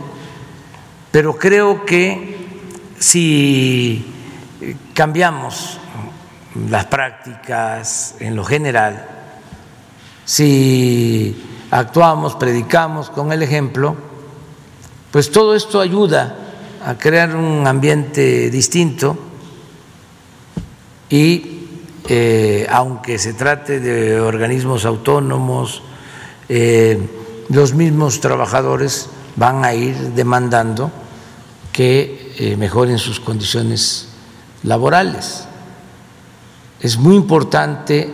pero 1.12 1.38
creo 1.38 1.86
que 1.86 2.38
si 3.00 4.06
cambiamos 4.94 5.80
las 6.70 6.86
prácticas 6.86 8.16
en 8.20 8.36
lo 8.36 8.44
general, 8.44 9.06
si 10.26 11.36
actuamos, 11.72 12.36
predicamos 12.36 13.10
con 13.10 13.32
el 13.32 13.42
ejemplo, 13.42 13.96
pues 15.12 15.32
todo 15.32 15.56
esto 15.56 15.82
ayuda 15.82 16.38
a 16.86 16.96
crear 16.96 17.36
un 17.36 17.66
ambiente 17.68 18.50
distinto 18.50 19.18
y 21.10 21.68
eh, 22.08 22.68
aunque 22.70 23.18
se 23.18 23.34
trate 23.34 23.80
de 23.80 24.20
organismos 24.20 24.86
autónomos, 24.86 25.82
eh, 26.50 27.00
los 27.50 27.74
mismos 27.74 28.20
trabajadores 28.20 29.10
van 29.36 29.64
a 29.66 29.74
ir 29.74 29.96
demandando 30.14 30.92
que 31.72 32.34
eh, 32.38 32.56
mejoren 32.58 32.98
sus 32.98 33.20
condiciones 33.20 34.13
laborales. 34.64 35.46
Es 36.80 36.98
muy 36.98 37.16
importante 37.16 38.14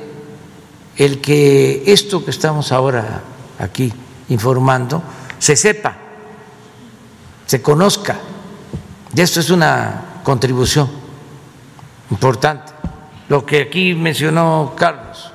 el 0.95 1.21
que 1.21 1.83
esto 1.87 2.23
que 2.23 2.31
estamos 2.31 2.71
ahora 2.71 3.21
aquí 3.57 3.91
informando 4.29 5.01
se 5.39 5.55
sepa, 5.55 5.95
se 7.45 7.61
conozca. 7.61 8.19
Y 9.15 9.21
esto 9.21 9.39
es 9.39 9.49
una 9.49 10.21
contribución 10.23 10.89
importante. 12.11 12.73
Lo 13.29 13.45
que 13.45 13.61
aquí 13.61 13.93
mencionó 13.93 14.73
Carlos, 14.75 15.31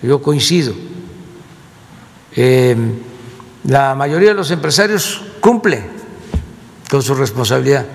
que 0.00 0.06
yo 0.06 0.22
coincido, 0.22 0.74
eh, 2.36 2.76
la 3.64 3.94
mayoría 3.94 4.28
de 4.28 4.34
los 4.34 4.50
empresarios 4.50 5.22
cumplen 5.40 5.86
con 6.88 7.02
su 7.02 7.14
responsabilidad 7.14 7.86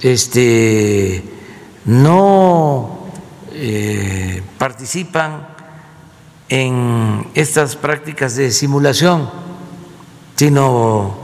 este, 0.00 1.22
no 1.84 3.06
eh, 3.52 4.42
participan 4.58 5.48
en 6.48 7.28
estas 7.34 7.76
prácticas 7.76 8.36
de 8.36 8.50
simulación, 8.50 9.30
sino 10.36 11.16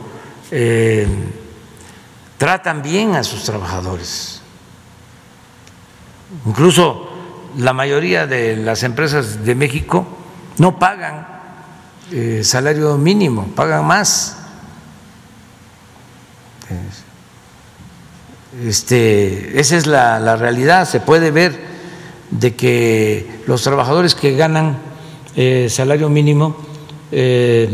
eh, 0.51 1.07
tratan 2.39 2.82
bien 2.82 3.15
a 3.16 3.24
sus 3.24 3.43
trabajadores. 3.44 4.43
Incluso 6.44 7.09
la 7.57 7.73
mayoría 7.73 8.27
de 8.27 8.57
las 8.57 8.82
empresas 8.82 9.44
de 9.44 9.55
México 9.55 10.07
no 10.59 10.78
pagan 10.78 11.27
eh, 12.12 12.43
salario 12.44 12.97
mínimo, 12.98 13.48
pagan 13.55 13.85
más. 13.86 14.36
Este, 18.65 19.61
esa 19.61 19.77
es 19.77 19.87
la, 19.87 20.37
realidad, 20.37 20.89
se 20.89 21.01
puede 21.01 21.31
ver 21.31 21.59
de 22.31 22.55
que 22.55 23.43
los 23.47 23.62
trabajadores 23.62 24.15
que 24.15 24.35
ganan 24.35 24.78
eh, 25.35 25.69
salario 25.69 26.09
mínimo 26.09 26.57
eh, 27.12 27.69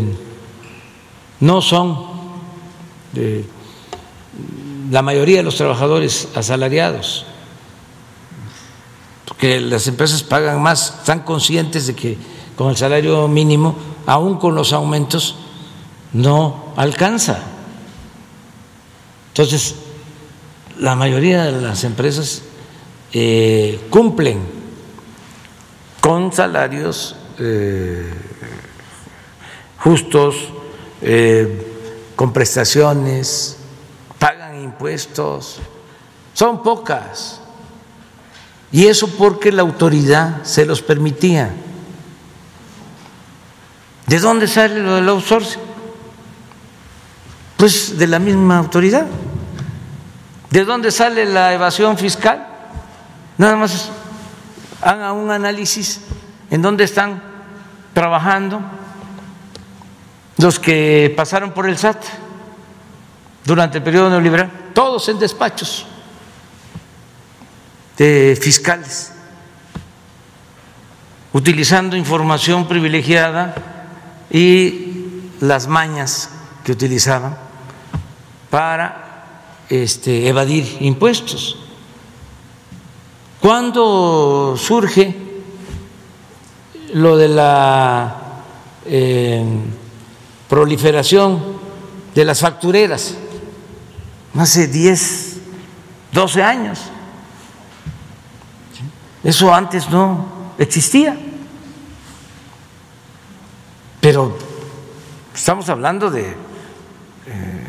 no 1.41 1.63
son 1.63 2.13
la 4.91 5.03
mayoría 5.03 5.39
de 5.39 5.43
los 5.43 5.57
trabajadores 5.57 6.29
asalariados, 6.35 7.27
porque 9.27 9.61
las 9.61 9.87
empresas 9.87 10.23
pagan 10.23 10.61
más, 10.61 10.97
están 11.01 11.21
conscientes 11.21 11.87
de 11.87 11.95
que 11.95 12.19
con 12.57 12.71
el 12.71 12.77
salario 12.77 13.29
mínimo, 13.29 13.77
aún 14.07 14.39
con 14.39 14.55
los 14.55 14.73
aumentos, 14.73 15.37
no 16.13 16.73
alcanza. 16.77 17.39
Entonces, 19.29 19.77
la 20.79 20.95
mayoría 20.97 21.45
de 21.45 21.61
las 21.61 21.85
empresas 21.85 22.43
eh, 23.13 23.81
cumplen 23.91 24.41
con 26.01 26.33
salarios 26.33 27.15
eh, 27.39 28.11
justos, 29.79 30.37
eh, 31.01 31.67
con 32.17 32.33
prestaciones, 32.33 33.57
pagan 34.19 34.63
impuestos, 34.63 35.59
son 36.33 36.63
pocas. 36.63 37.41
Y 38.71 38.87
eso 38.87 39.07
porque 39.07 39.53
la 39.53 39.63
autoridad 39.63 40.43
se 40.45 40.65
los 40.65 40.81
permitía. 40.81 41.51
¿De 44.07 44.19
dónde 44.19 44.49
sale 44.49 44.81
lo 44.81 44.97
del 44.97 45.09
outsourcing? 45.09 45.61
Pues 47.57 47.99
de 47.99 48.07
la 48.07 48.19
misma 48.19 48.59
autoridad. 48.59 49.07
¿De 50.53 50.67
dónde 50.67 50.91
sale 50.91 51.25
la 51.25 51.55
evasión 51.55 51.97
fiscal? 51.97 52.47
Nada 53.39 53.57
más 53.57 53.89
haga 54.83 55.15
un 55.15 55.31
análisis 55.31 56.03
en 56.51 56.61
dónde 56.61 56.85
están 56.85 57.23
trabajando 57.95 58.61
los 60.37 60.59
que 60.59 61.11
pasaron 61.17 61.53
por 61.53 61.67
el 61.67 61.79
SAT 61.79 62.05
durante 63.47 63.79
el 63.79 63.85
periodo 63.85 64.11
neoliberal, 64.11 64.51
todos 64.75 65.09
en 65.09 65.19
despachos. 65.19 65.87
De 67.97 68.39
fiscales, 68.39 69.13
utilizando 71.33 71.97
información 71.97 72.69
privilegiada 72.69 73.55
y 74.31 75.31
las 75.41 75.67
mañas 75.67 76.29
que 76.63 76.73
utilizaban 76.73 77.39
para 78.51 79.02
este, 79.69 80.29
evadir 80.29 80.79
impuestos. 80.81 81.57
¿Cuándo 83.41 84.55
surge 84.57 85.17
lo 86.95 87.17
de 87.17 87.29
la 87.29 88.45
eh, 88.87 89.45
proliferación 90.49 91.43
de 92.15 92.25
las 92.25 92.41
factureras? 92.41 93.17
Hace 94.37 94.69
10, 94.69 95.37
12 96.13 96.43
años. 96.43 96.79
Eso 99.25 99.53
antes 99.53 99.89
no 99.91 100.27
existía. 100.59 101.17
Pero 104.01 104.37
estamos 105.35 105.69
hablando 105.69 106.11
de 106.11 106.31
eh, 107.27 107.62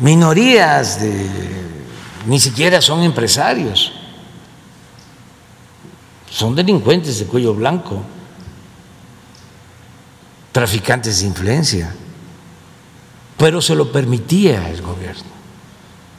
minorías, 0.00 1.00
de, 1.00 1.28
ni 2.26 2.40
siquiera 2.40 2.80
son 2.80 3.02
empresarios, 3.02 3.92
son 6.30 6.54
delincuentes 6.54 7.18
de 7.18 7.26
cuello 7.26 7.54
blanco, 7.54 8.02
traficantes 10.52 11.20
de 11.20 11.26
influencia, 11.26 11.94
pero 13.36 13.62
se 13.62 13.74
lo 13.74 13.90
permitía 13.90 14.68
el 14.68 14.82
gobierno. 14.82 15.30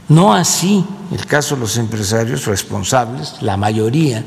No 0.10 0.34
así 0.34 0.86
el 1.12 1.26
caso 1.26 1.56
de 1.56 1.62
los 1.62 1.78
empresarios 1.78 2.46
responsables, 2.46 3.42
la 3.42 3.58
mayoría 3.58 4.24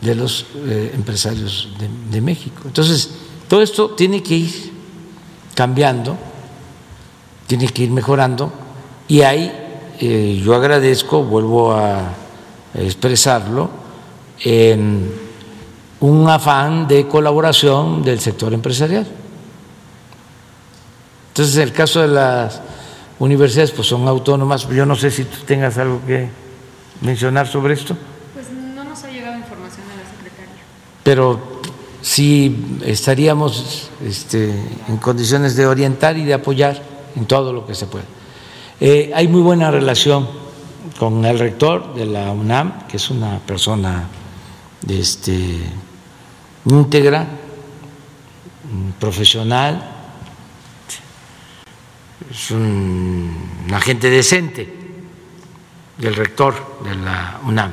de 0.00 0.14
los 0.14 0.46
eh, 0.66 0.92
empresarios 0.94 1.68
de, 2.10 2.20
México. 2.20 2.62
Entonces, 2.66 3.10
todo 3.48 3.62
esto 3.62 3.90
tiene 3.90 4.22
que 4.22 4.34
ir 4.34 4.72
cambiando, 5.54 6.18
tiene 7.58 7.68
que 7.70 7.82
ir 7.82 7.90
mejorando. 7.90 8.50
Y 9.08 9.20
ahí 9.20 9.52
eh, 10.00 10.40
yo 10.42 10.54
agradezco, 10.54 11.22
vuelvo 11.22 11.74
a 11.74 12.14
expresarlo, 12.72 13.68
en 14.40 15.12
un 16.00 16.30
afán 16.30 16.88
de 16.88 17.06
colaboración 17.06 18.02
del 18.02 18.20
sector 18.20 18.54
empresarial. 18.54 19.06
Entonces, 21.28 21.56
en 21.56 21.62
el 21.64 21.72
caso 21.74 22.00
de 22.00 22.08
las 22.08 22.62
universidades, 23.18 23.72
pues 23.72 23.86
son 23.86 24.08
autónomas, 24.08 24.66
yo 24.70 24.86
no 24.86 24.96
sé 24.96 25.10
si 25.10 25.24
tú 25.24 25.36
tengas 25.46 25.76
algo 25.76 26.00
que 26.06 26.30
mencionar 27.02 27.46
sobre 27.48 27.74
esto. 27.74 27.94
Pero 31.02 31.60
sí 32.00 32.78
estaríamos 32.82 33.90
este, 34.02 34.54
en 34.88 34.96
condiciones 34.96 35.54
de 35.54 35.66
orientar 35.66 36.16
y 36.16 36.24
de 36.24 36.32
apoyar 36.32 36.91
en 37.16 37.26
todo 37.26 37.52
lo 37.52 37.66
que 37.66 37.74
se 37.74 37.86
pueda. 37.86 38.04
Eh, 38.80 39.12
hay 39.14 39.28
muy 39.28 39.40
buena 39.40 39.70
relación 39.70 40.28
con 40.98 41.24
el 41.24 41.38
rector 41.38 41.94
de 41.94 42.06
la 42.06 42.32
UNAM, 42.32 42.86
que 42.86 42.96
es 42.96 43.10
una 43.10 43.38
persona 43.38 44.08
este, 44.88 45.60
íntegra, 46.66 47.26
profesional, 48.98 49.90
es 52.30 52.50
un, 52.50 53.62
un 53.66 53.74
agente 53.74 54.08
decente 54.08 54.82
del 55.98 56.14
rector 56.14 56.80
de 56.84 56.94
la 56.94 57.40
UNAM. 57.44 57.72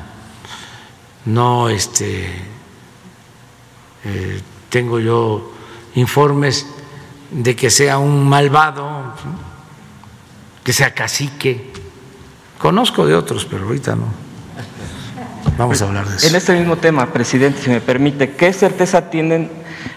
No 1.26 1.68
este, 1.68 2.26
eh, 4.04 4.40
tengo 4.68 4.98
yo 4.98 5.52
informes 5.94 6.66
de 7.30 7.56
que 7.56 7.70
sea 7.70 7.98
un 7.98 8.28
malvado, 8.28 9.14
que 10.64 10.72
sea 10.72 10.94
cacique. 10.94 11.72
Conozco 12.58 13.06
de 13.06 13.14
otros, 13.14 13.44
pero 13.44 13.64
ahorita 13.64 13.96
no. 13.96 14.06
Vamos 15.56 15.80
a 15.82 15.86
hablar 15.86 16.06
de 16.08 16.16
eso. 16.16 16.26
En 16.26 16.34
este 16.34 16.52
mismo 16.58 16.76
tema, 16.76 17.06
presidente, 17.12 17.62
si 17.62 17.70
me 17.70 17.80
permite, 17.80 18.32
¿qué 18.32 18.52
certeza 18.52 19.10
tienen 19.10 19.50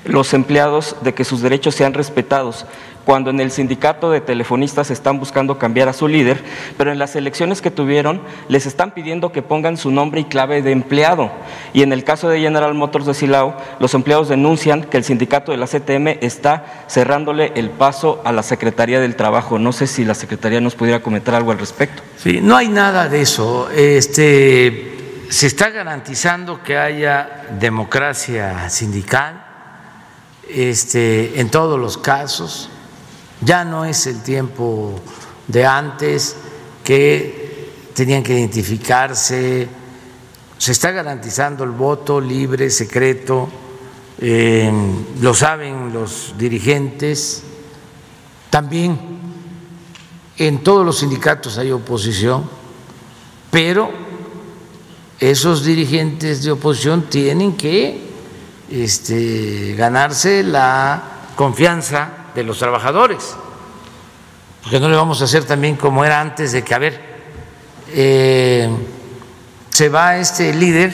los 0.05 0.33
empleados 0.33 0.95
de 1.01 1.13
que 1.13 1.25
sus 1.25 1.41
derechos 1.41 1.75
sean 1.75 1.93
respetados 1.93 2.65
cuando 3.05 3.29
en 3.29 3.39
el 3.39 3.51
sindicato 3.51 4.11
de 4.11 4.21
telefonistas 4.21 4.91
están 4.91 5.19
buscando 5.19 5.57
cambiar 5.57 5.89
a 5.89 5.93
su 5.93 6.07
líder, 6.07 6.43
pero 6.77 6.91
en 6.91 6.99
las 6.99 7.15
elecciones 7.15 7.61
que 7.61 7.71
tuvieron 7.71 8.21
les 8.47 8.65
están 8.65 8.91
pidiendo 8.91 9.31
que 9.31 9.41
pongan 9.41 9.77
su 9.77 9.91
nombre 9.91 10.21
y 10.21 10.25
clave 10.25 10.61
de 10.61 10.71
empleado. 10.71 11.31
Y 11.73 11.83
en 11.83 11.93
el 11.93 12.03
caso 12.03 12.29
de 12.29 12.39
General 12.39 12.73
Motors 12.73 13.05
de 13.05 13.13
Silao, 13.13 13.55
los 13.79 13.93
empleados 13.93 14.29
denuncian 14.29 14.83
que 14.83 14.97
el 14.97 15.03
sindicato 15.03 15.51
de 15.51 15.57
la 15.57 15.67
CTM 15.67 16.19
está 16.21 16.85
cerrándole 16.87 17.51
el 17.55 17.69
paso 17.69 18.21
a 18.23 18.31
la 18.31 18.43
Secretaría 18.43 18.99
del 18.99 19.15
Trabajo. 19.15 19.59
No 19.59 19.71
sé 19.71 19.87
si 19.87 20.05
la 20.05 20.13
Secretaría 20.13 20.61
nos 20.61 20.75
pudiera 20.75 21.01
comentar 21.01 21.35
algo 21.35 21.51
al 21.51 21.59
respecto. 21.59 22.01
Sí, 22.17 22.39
no 22.41 22.55
hay 22.55 22.69
nada 22.69 23.09
de 23.09 23.21
eso. 23.21 23.69
Este, 23.69 25.25
se 25.29 25.47
está 25.47 25.69
garantizando 25.69 26.63
que 26.63 26.77
haya 26.77 27.47
democracia 27.59 28.69
sindical 28.69 29.45
este, 30.49 31.39
en 31.39 31.49
todos 31.49 31.79
los 31.79 31.97
casos 31.97 32.69
ya 33.43 33.65
no 33.65 33.85
es 33.85 34.07
el 34.07 34.21
tiempo 34.21 34.99
de 35.47 35.65
antes 35.65 36.35
que 36.83 37.69
tenían 37.93 38.23
que 38.23 38.37
identificarse, 38.37 39.67
se 40.57 40.71
está 40.71 40.91
garantizando 40.91 41.63
el 41.63 41.71
voto 41.71 42.19
libre, 42.21 42.69
secreto, 42.69 43.49
lo 45.21 45.33
saben 45.33 45.91
los 45.93 46.33
dirigentes, 46.37 47.43
también 48.49 48.97
en 50.37 50.63
todos 50.63 50.85
los 50.85 50.99
sindicatos 50.99 51.57
hay 51.57 51.71
oposición, 51.71 52.49
pero 53.51 53.91
esos 55.19 55.63
dirigentes 55.63 56.43
de 56.43 56.51
oposición 56.51 57.03
tienen 57.09 57.55
que 57.55 58.01
este, 58.69 59.75
ganarse 59.77 60.43
la 60.43 61.03
confianza 61.35 62.22
de 62.35 62.43
los 62.43 62.59
trabajadores, 62.59 63.35
porque 64.61 64.79
no 64.79 64.89
le 64.89 64.95
vamos 64.95 65.21
a 65.21 65.25
hacer 65.25 65.45
también 65.45 65.75
como 65.75 66.03
era 66.05 66.19
antes 66.21 66.51
de 66.51 66.63
que, 66.63 66.73
a 66.73 66.79
ver, 66.79 67.01
eh, 67.89 68.69
se 69.69 69.89
va 69.89 70.17
este 70.17 70.53
líder 70.53 70.93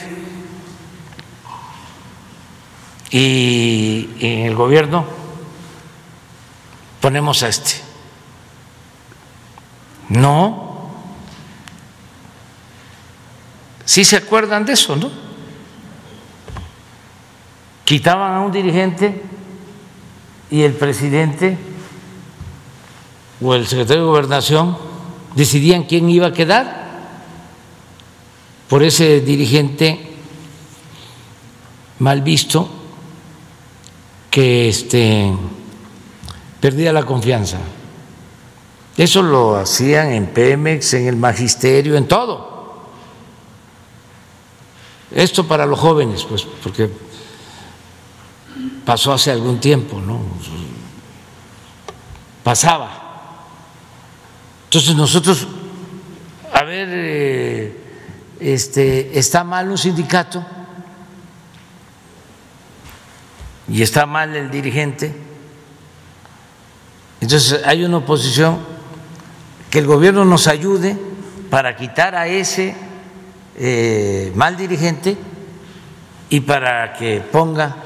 y 3.10 4.08
en 4.20 4.46
el 4.46 4.54
gobierno 4.54 5.04
ponemos 7.00 7.42
a 7.42 7.48
este. 7.48 7.80
No. 10.08 10.90
Sí 13.84 14.04
se 14.04 14.16
acuerdan 14.16 14.64
de 14.64 14.72
eso, 14.72 14.96
¿no? 14.96 15.10
Quitaban 17.84 18.34
a 18.34 18.40
un 18.40 18.52
dirigente 18.52 19.22
y 20.50 20.62
el 20.62 20.72
presidente 20.72 21.56
o 23.40 23.54
el 23.54 23.66
secretario 23.66 24.02
de 24.02 24.08
gobernación 24.08 24.76
decidían 25.34 25.84
quién 25.84 26.08
iba 26.10 26.28
a 26.28 26.32
quedar 26.32 26.80
por 28.68 28.82
ese 28.82 29.20
dirigente 29.20 30.10
mal 31.98 32.22
visto 32.22 32.68
que 34.30 34.68
este, 34.68 35.32
perdía 36.60 36.92
la 36.92 37.04
confianza. 37.04 37.58
Eso 38.96 39.22
lo 39.22 39.56
hacían 39.56 40.12
en 40.12 40.26
Pemex, 40.28 40.94
en 40.94 41.06
el 41.06 41.16
magisterio, 41.16 41.96
en 41.96 42.06
todo. 42.06 42.50
Esto 45.10 45.46
para 45.46 45.66
los 45.66 45.78
jóvenes, 45.78 46.24
pues, 46.24 46.46
porque 46.62 46.88
pasó 48.84 49.12
hace 49.12 49.30
algún 49.30 49.58
tiempo. 49.58 50.00
Pasaba. 52.50 52.90
Entonces 54.64 54.96
nosotros, 54.96 55.46
a 56.52 56.64
ver, 56.64 56.88
eh, 56.90 57.76
este, 58.40 59.16
está 59.16 59.44
mal 59.44 59.70
un 59.70 59.78
sindicato 59.78 60.44
y 63.68 63.82
está 63.82 64.04
mal 64.04 64.34
el 64.34 64.50
dirigente, 64.50 65.14
entonces 67.20 67.60
hay 67.64 67.84
una 67.84 67.98
oposición 67.98 68.58
que 69.70 69.78
el 69.78 69.86
gobierno 69.86 70.24
nos 70.24 70.48
ayude 70.48 70.98
para 71.50 71.76
quitar 71.76 72.16
a 72.16 72.26
ese 72.26 72.74
eh, 73.58 74.32
mal 74.34 74.56
dirigente 74.56 75.16
y 76.28 76.40
para 76.40 76.94
que 76.94 77.20
ponga 77.20 77.76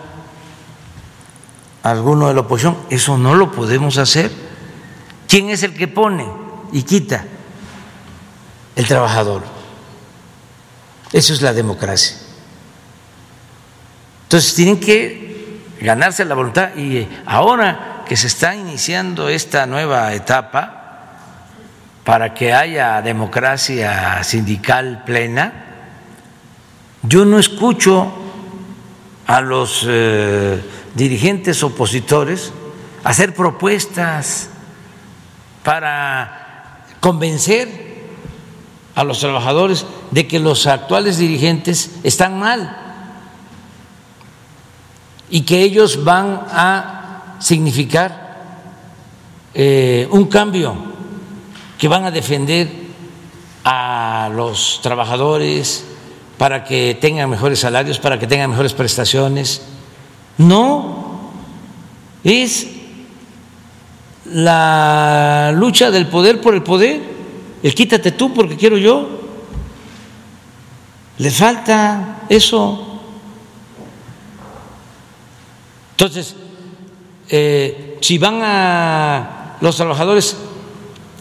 alguno 1.83 2.29
de 2.29 2.35
la 2.35 2.41
oposición. 2.41 2.79
Eso 2.89 3.19
no 3.19 3.35
lo 3.35 3.53
podemos 3.53 3.99
hacer. 3.99 4.44
¿Quién 5.29 5.51
es 5.51 5.63
el 5.63 5.75
que 5.75 5.89
pone 5.89 6.27
y 6.73 6.83
quita? 6.83 7.25
El 8.77 8.87
trabajador. 8.87 9.43
Eso 11.13 11.33
es 11.33 11.43
la 11.43 11.53
democracia. 11.53 12.17
Entonces 14.25 14.55
tienen 14.55 14.81
que 14.81 15.61
ganarse 15.81 16.25
la 16.25 16.35
voluntad 16.35 16.75
y 16.77 17.07
ahora 17.27 18.03
que 18.07 18.17
se 18.17 18.27
está 18.27 18.55
iniciando 18.55 19.29
esta 19.29 19.67
nueva 19.67 20.13
etapa, 20.15 20.83
para 22.05 22.35
que 22.35 22.53
haya 22.53 23.01
democracia 23.01 24.23
sindical 24.23 25.05
plena, 25.05 25.53
yo 27.03 27.25
no 27.25 27.39
escucho 27.39 28.13
a 29.27 29.41
los 29.41 29.87
eh, 29.89 30.61
dirigentes 30.95 31.63
opositores 31.63 32.53
hacer 33.05 33.35
propuestas 33.35 34.51
para 35.65 36.85
convencer 37.01 37.95
a 38.95 39.03
los 39.03 39.19
trabajadores 39.19 39.85
de 40.13 40.29
que 40.29 40.39
los 40.39 40.69
actuales 40.69 41.19
dirigentes 41.19 41.91
están 42.05 42.39
mal 42.39 42.77
y 45.31 45.41
que 45.41 45.63
ellos 45.63 46.05
van 46.05 46.43
a 46.51 47.35
significar 47.41 48.25
eh, 49.55 50.07
un 50.11 50.27
cambio, 50.27 50.77
que 51.79 51.89
van 51.89 52.05
a 52.05 52.11
defender 52.11 52.71
a 53.65 54.31
los 54.33 54.81
trabajadores 54.83 55.85
para 56.39 56.63
que 56.65 56.97
tengan 57.01 57.31
mejores 57.31 57.61
salarios, 57.61 57.99
para 57.99 58.19
que 58.19 58.27
tengan 58.27 58.51
mejores 58.51 58.75
prestaciones. 58.75 59.63
No, 60.39 61.31
es 62.23 62.74
la 64.35 65.53
lucha 65.55 65.93
del 65.93 66.09
poder 66.09 66.41
por 66.41 66.55
el 66.55 66.63
poder, 66.63 67.01
el 67.63 67.75
quítate 67.75 68.11
tú 68.13 68.35
porque 68.35 68.57
quiero 68.57 68.77
yo. 68.77 69.09
Le 71.19 71.31
falta 71.31 72.25
eso. 72.29 73.01
Entonces, 75.93 76.35
eh, 77.29 77.99
si 78.01 78.19
van 78.19 78.41
a 78.43 79.57
los 79.61 79.77
trabajadores 79.77 80.37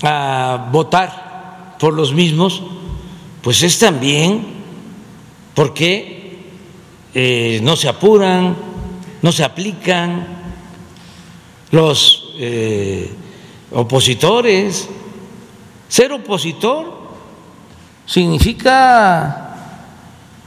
a 0.02 0.70
votar 0.72 1.76
por 1.80 1.94
los 1.94 2.14
mismos, 2.14 2.64
pues 3.44 3.62
es 3.62 3.78
también 3.78 4.44
porque 5.54 6.40
eh, 7.14 7.60
no 7.62 7.76
se 7.76 7.90
apuran, 7.90 8.56
no 9.22 9.32
se 9.32 9.44
aplican 9.44 10.26
los 11.70 12.23
eh, 12.34 13.12
opositores. 13.72 14.88
Ser 15.88 16.12
opositor 16.12 16.92
significa 18.06 19.56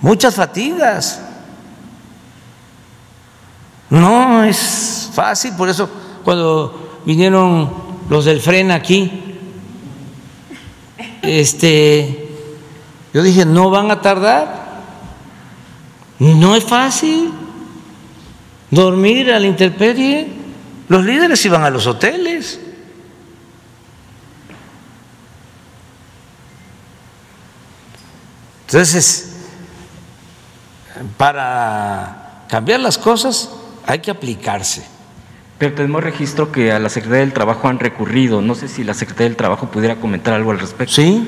muchas 0.01 0.35
fatigas 0.35 1.21
no 3.91 4.43
es 4.43 5.11
fácil, 5.13 5.55
por 5.55 5.69
eso 5.69 5.89
cuando 6.25 7.01
vinieron 7.05 7.73
los 8.09 8.25
del 8.25 8.41
FREN 8.41 8.73
aquí, 8.73 9.11
este, 11.23 12.29
yo 13.15 13.23
dije, 13.23 13.45
no 13.45 13.71
van 13.71 13.91
a 13.91 14.01
tardar. 14.01 14.67
No 16.19 16.57
es 16.57 16.65
fácil 16.65 17.31
dormir 18.71 19.31
a 19.31 19.39
la 19.39 19.47
intemperie. 19.47 20.36
Los 20.89 21.05
líderes 21.05 21.45
iban 21.45 21.65
a 21.65 21.71
los 21.71 21.87
hoteles. 21.87 22.61
Entonces, 28.67 29.33
para 31.17 32.45
cambiar 32.49 32.81
las 32.81 32.99
cosas 32.99 33.51
hay 33.87 34.01
que 34.01 34.11
aplicarse. 34.11 34.85
Pero 35.59 35.75
tenemos 35.75 36.05
registro 36.05 36.53
que 36.53 36.73
a 36.73 36.79
la 36.79 36.89
Secretaría 36.89 37.25
del 37.25 37.33
Trabajo 37.33 37.69
han 37.69 37.79
recurrido. 37.79 38.43
No 38.43 38.55
sé 38.55 38.69
si 38.69 38.85
la 38.85 38.95
Secretaría 38.95 39.29
del 39.29 39.37
Trabajo 39.37 39.71
pudiera 39.71 39.97
comentar 39.97 40.35
algo 40.35 40.51
al 40.51 40.59
respecto. 40.59 40.95
Sí. 40.95 41.27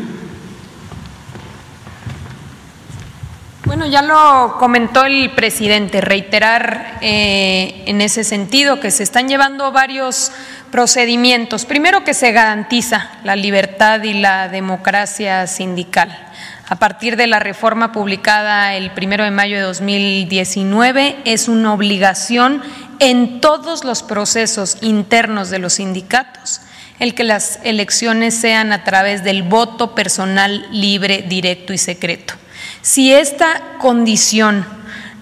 Bueno, 3.68 3.84
ya 3.84 4.00
lo 4.00 4.56
comentó 4.58 5.04
el 5.04 5.34
presidente, 5.34 6.00
reiterar 6.00 6.96
eh, 7.02 7.82
en 7.84 8.00
ese 8.00 8.24
sentido 8.24 8.80
que 8.80 8.90
se 8.90 9.02
están 9.02 9.28
llevando 9.28 9.72
varios 9.72 10.32
procedimientos. 10.70 11.66
Primero 11.66 12.02
que 12.02 12.14
se 12.14 12.32
garantiza 12.32 13.10
la 13.24 13.36
libertad 13.36 14.02
y 14.04 14.14
la 14.14 14.48
democracia 14.48 15.46
sindical 15.46 16.08
a 16.66 16.76
partir 16.76 17.16
de 17.16 17.26
la 17.26 17.40
reforma 17.40 17.92
publicada 17.92 18.74
el 18.74 18.90
primero 18.92 19.24
de 19.24 19.32
mayo 19.32 19.56
de 19.56 19.62
2019, 19.62 21.18
es 21.26 21.46
una 21.46 21.74
obligación 21.74 22.62
en 23.00 23.42
todos 23.42 23.84
los 23.84 24.02
procesos 24.02 24.78
internos 24.80 25.50
de 25.50 25.58
los 25.58 25.74
sindicatos 25.74 26.62
el 27.00 27.14
que 27.14 27.22
las 27.22 27.60
elecciones 27.64 28.34
sean 28.34 28.72
a 28.72 28.82
través 28.82 29.22
del 29.22 29.42
voto 29.42 29.94
personal 29.94 30.66
libre, 30.72 31.24
directo 31.28 31.74
y 31.74 31.78
secreto. 31.78 32.34
Si 32.82 33.12
esta 33.12 33.78
condición 33.78 34.64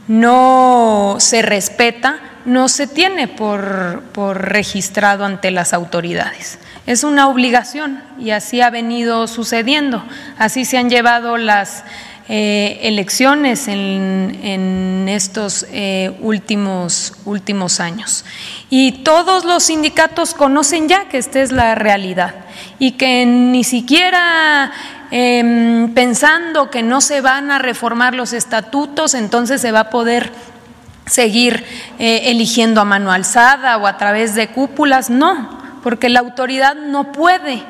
no 0.09 1.17
se 1.19 1.43
respeta, 1.43 2.21
no 2.45 2.69
se 2.69 2.87
tiene 2.87 3.29
por, 3.29 4.03
por 4.13 4.51
registrado 4.51 5.25
ante 5.25 5.51
las 5.51 5.73
autoridades 5.73 6.59
es 6.87 7.03
una 7.03 7.29
obligación 7.29 8.01
y 8.19 8.31
así 8.31 8.61
ha 8.61 8.71
venido 8.71 9.27
sucediendo. 9.27 10.05
Así 10.39 10.65
se 10.65 10.79
han 10.79 10.89
llevado 10.89 11.37
las 11.37 11.85
eh, 12.29 12.79
elecciones 12.83 13.67
en, 13.69 15.07
estos 15.09 15.65
eh, 15.71 16.17
últimos, 16.21 17.15
últimos 17.25 17.81
años. 17.81 18.25
Y 18.71 19.03
todos 19.05 19.45
los 19.45 19.65
sindicatos 19.65 20.35
conocen 20.35 20.89
ya 20.89 21.09
que 21.09 21.19
esta 21.19 21.41
es 21.41 21.53
la 21.53 21.75
realidad 21.75 22.35
y 22.79 22.93
que 22.93 23.25
ni 23.25 23.65
siquiera 23.65 24.73
em, 25.11 25.93
pensando 25.95 26.71
que 26.71 26.83
no 26.83 27.01
se 27.01 27.21
van 27.21 27.51
a 27.51 27.59
reformar 27.59 28.15
los 28.15 28.33
estatutos, 28.33 29.15
entonces 29.15 29.61
se 29.61 29.73
va 29.73 29.81
a 29.81 29.91
poder 29.91 30.31
seguir 31.07 31.65
eh, 31.99 32.23
eligiendo 32.27 32.81
a 32.81 32.85
mano 32.85 33.13
alzada 33.13 33.77
o 33.79 33.87
a 33.87 33.97
través 33.97 34.35
de 34.35 34.49
cúpulas, 34.49 35.11
no 35.11 35.57
porque 35.87 36.09
la 36.09 36.19
autoridad 36.19 36.75
no 36.75 37.13
puede 37.13 37.63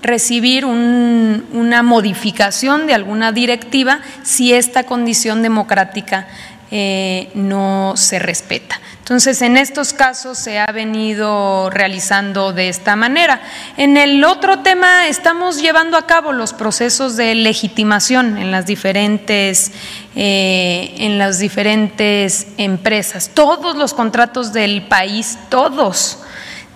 recibir 0.00 0.64
una 0.64 1.82
modificación 1.82 2.86
de 2.86 2.94
alguna 2.94 3.30
directiva 3.30 4.00
si 4.22 4.54
esta 4.54 4.84
condición 4.84 5.42
democrática 5.42 6.28
eh, 6.70 7.30
no 7.34 7.94
se 7.96 8.18
respeta. 8.18 8.80
Entonces, 8.98 9.40
en 9.40 9.56
estos 9.56 9.94
casos 9.94 10.36
se 10.36 10.58
ha 10.58 10.66
venido 10.66 11.70
realizando 11.70 12.52
de 12.52 12.68
esta 12.68 12.94
manera. 12.94 13.40
En 13.78 13.96
el 13.96 14.22
otro 14.22 14.58
tema, 14.58 15.06
estamos 15.06 15.62
llevando 15.62 15.96
a 15.96 16.06
cabo 16.06 16.32
los 16.32 16.52
procesos 16.52 17.16
de 17.16 17.34
legitimación 17.34 18.36
en 18.36 18.50
las 18.50 18.66
diferentes, 18.66 19.72
eh, 20.14 20.94
en 20.98 21.16
las 21.16 21.38
diferentes 21.38 22.48
empresas. 22.58 23.30
Todos 23.32 23.76
los 23.76 23.94
contratos 23.94 24.52
del 24.52 24.82
país, 24.88 25.38
todos 25.48 26.18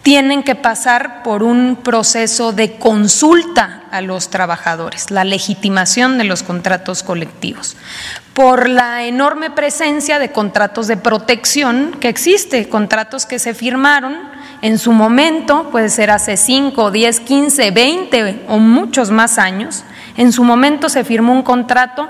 tienen 0.02 0.42
que 0.42 0.54
pasar 0.54 1.22
por 1.22 1.42
un 1.42 1.76
proceso 1.82 2.52
de 2.52 2.78
consulta 2.78 3.81
a 3.92 4.00
los 4.00 4.30
trabajadores, 4.30 5.10
la 5.10 5.24
legitimación 5.24 6.18
de 6.18 6.24
los 6.24 6.42
contratos 6.42 7.02
colectivos, 7.02 7.76
por 8.34 8.68
la 8.68 9.04
enorme 9.04 9.50
presencia 9.50 10.18
de 10.18 10.32
contratos 10.32 10.88
de 10.88 10.96
protección 10.96 11.92
que 12.00 12.08
existe, 12.08 12.68
contratos 12.68 13.26
que 13.26 13.38
se 13.38 13.54
firmaron 13.54 14.16
en 14.62 14.78
su 14.78 14.92
momento, 14.92 15.68
puede 15.70 15.90
ser 15.90 16.10
hace 16.10 16.36
5, 16.36 16.90
10, 16.90 17.20
15, 17.20 17.70
20 17.70 18.44
o 18.48 18.58
muchos 18.58 19.10
más 19.10 19.38
años, 19.38 19.84
en 20.16 20.32
su 20.32 20.44
momento 20.44 20.88
se 20.88 21.04
firmó 21.04 21.32
un 21.32 21.42
contrato 21.42 22.08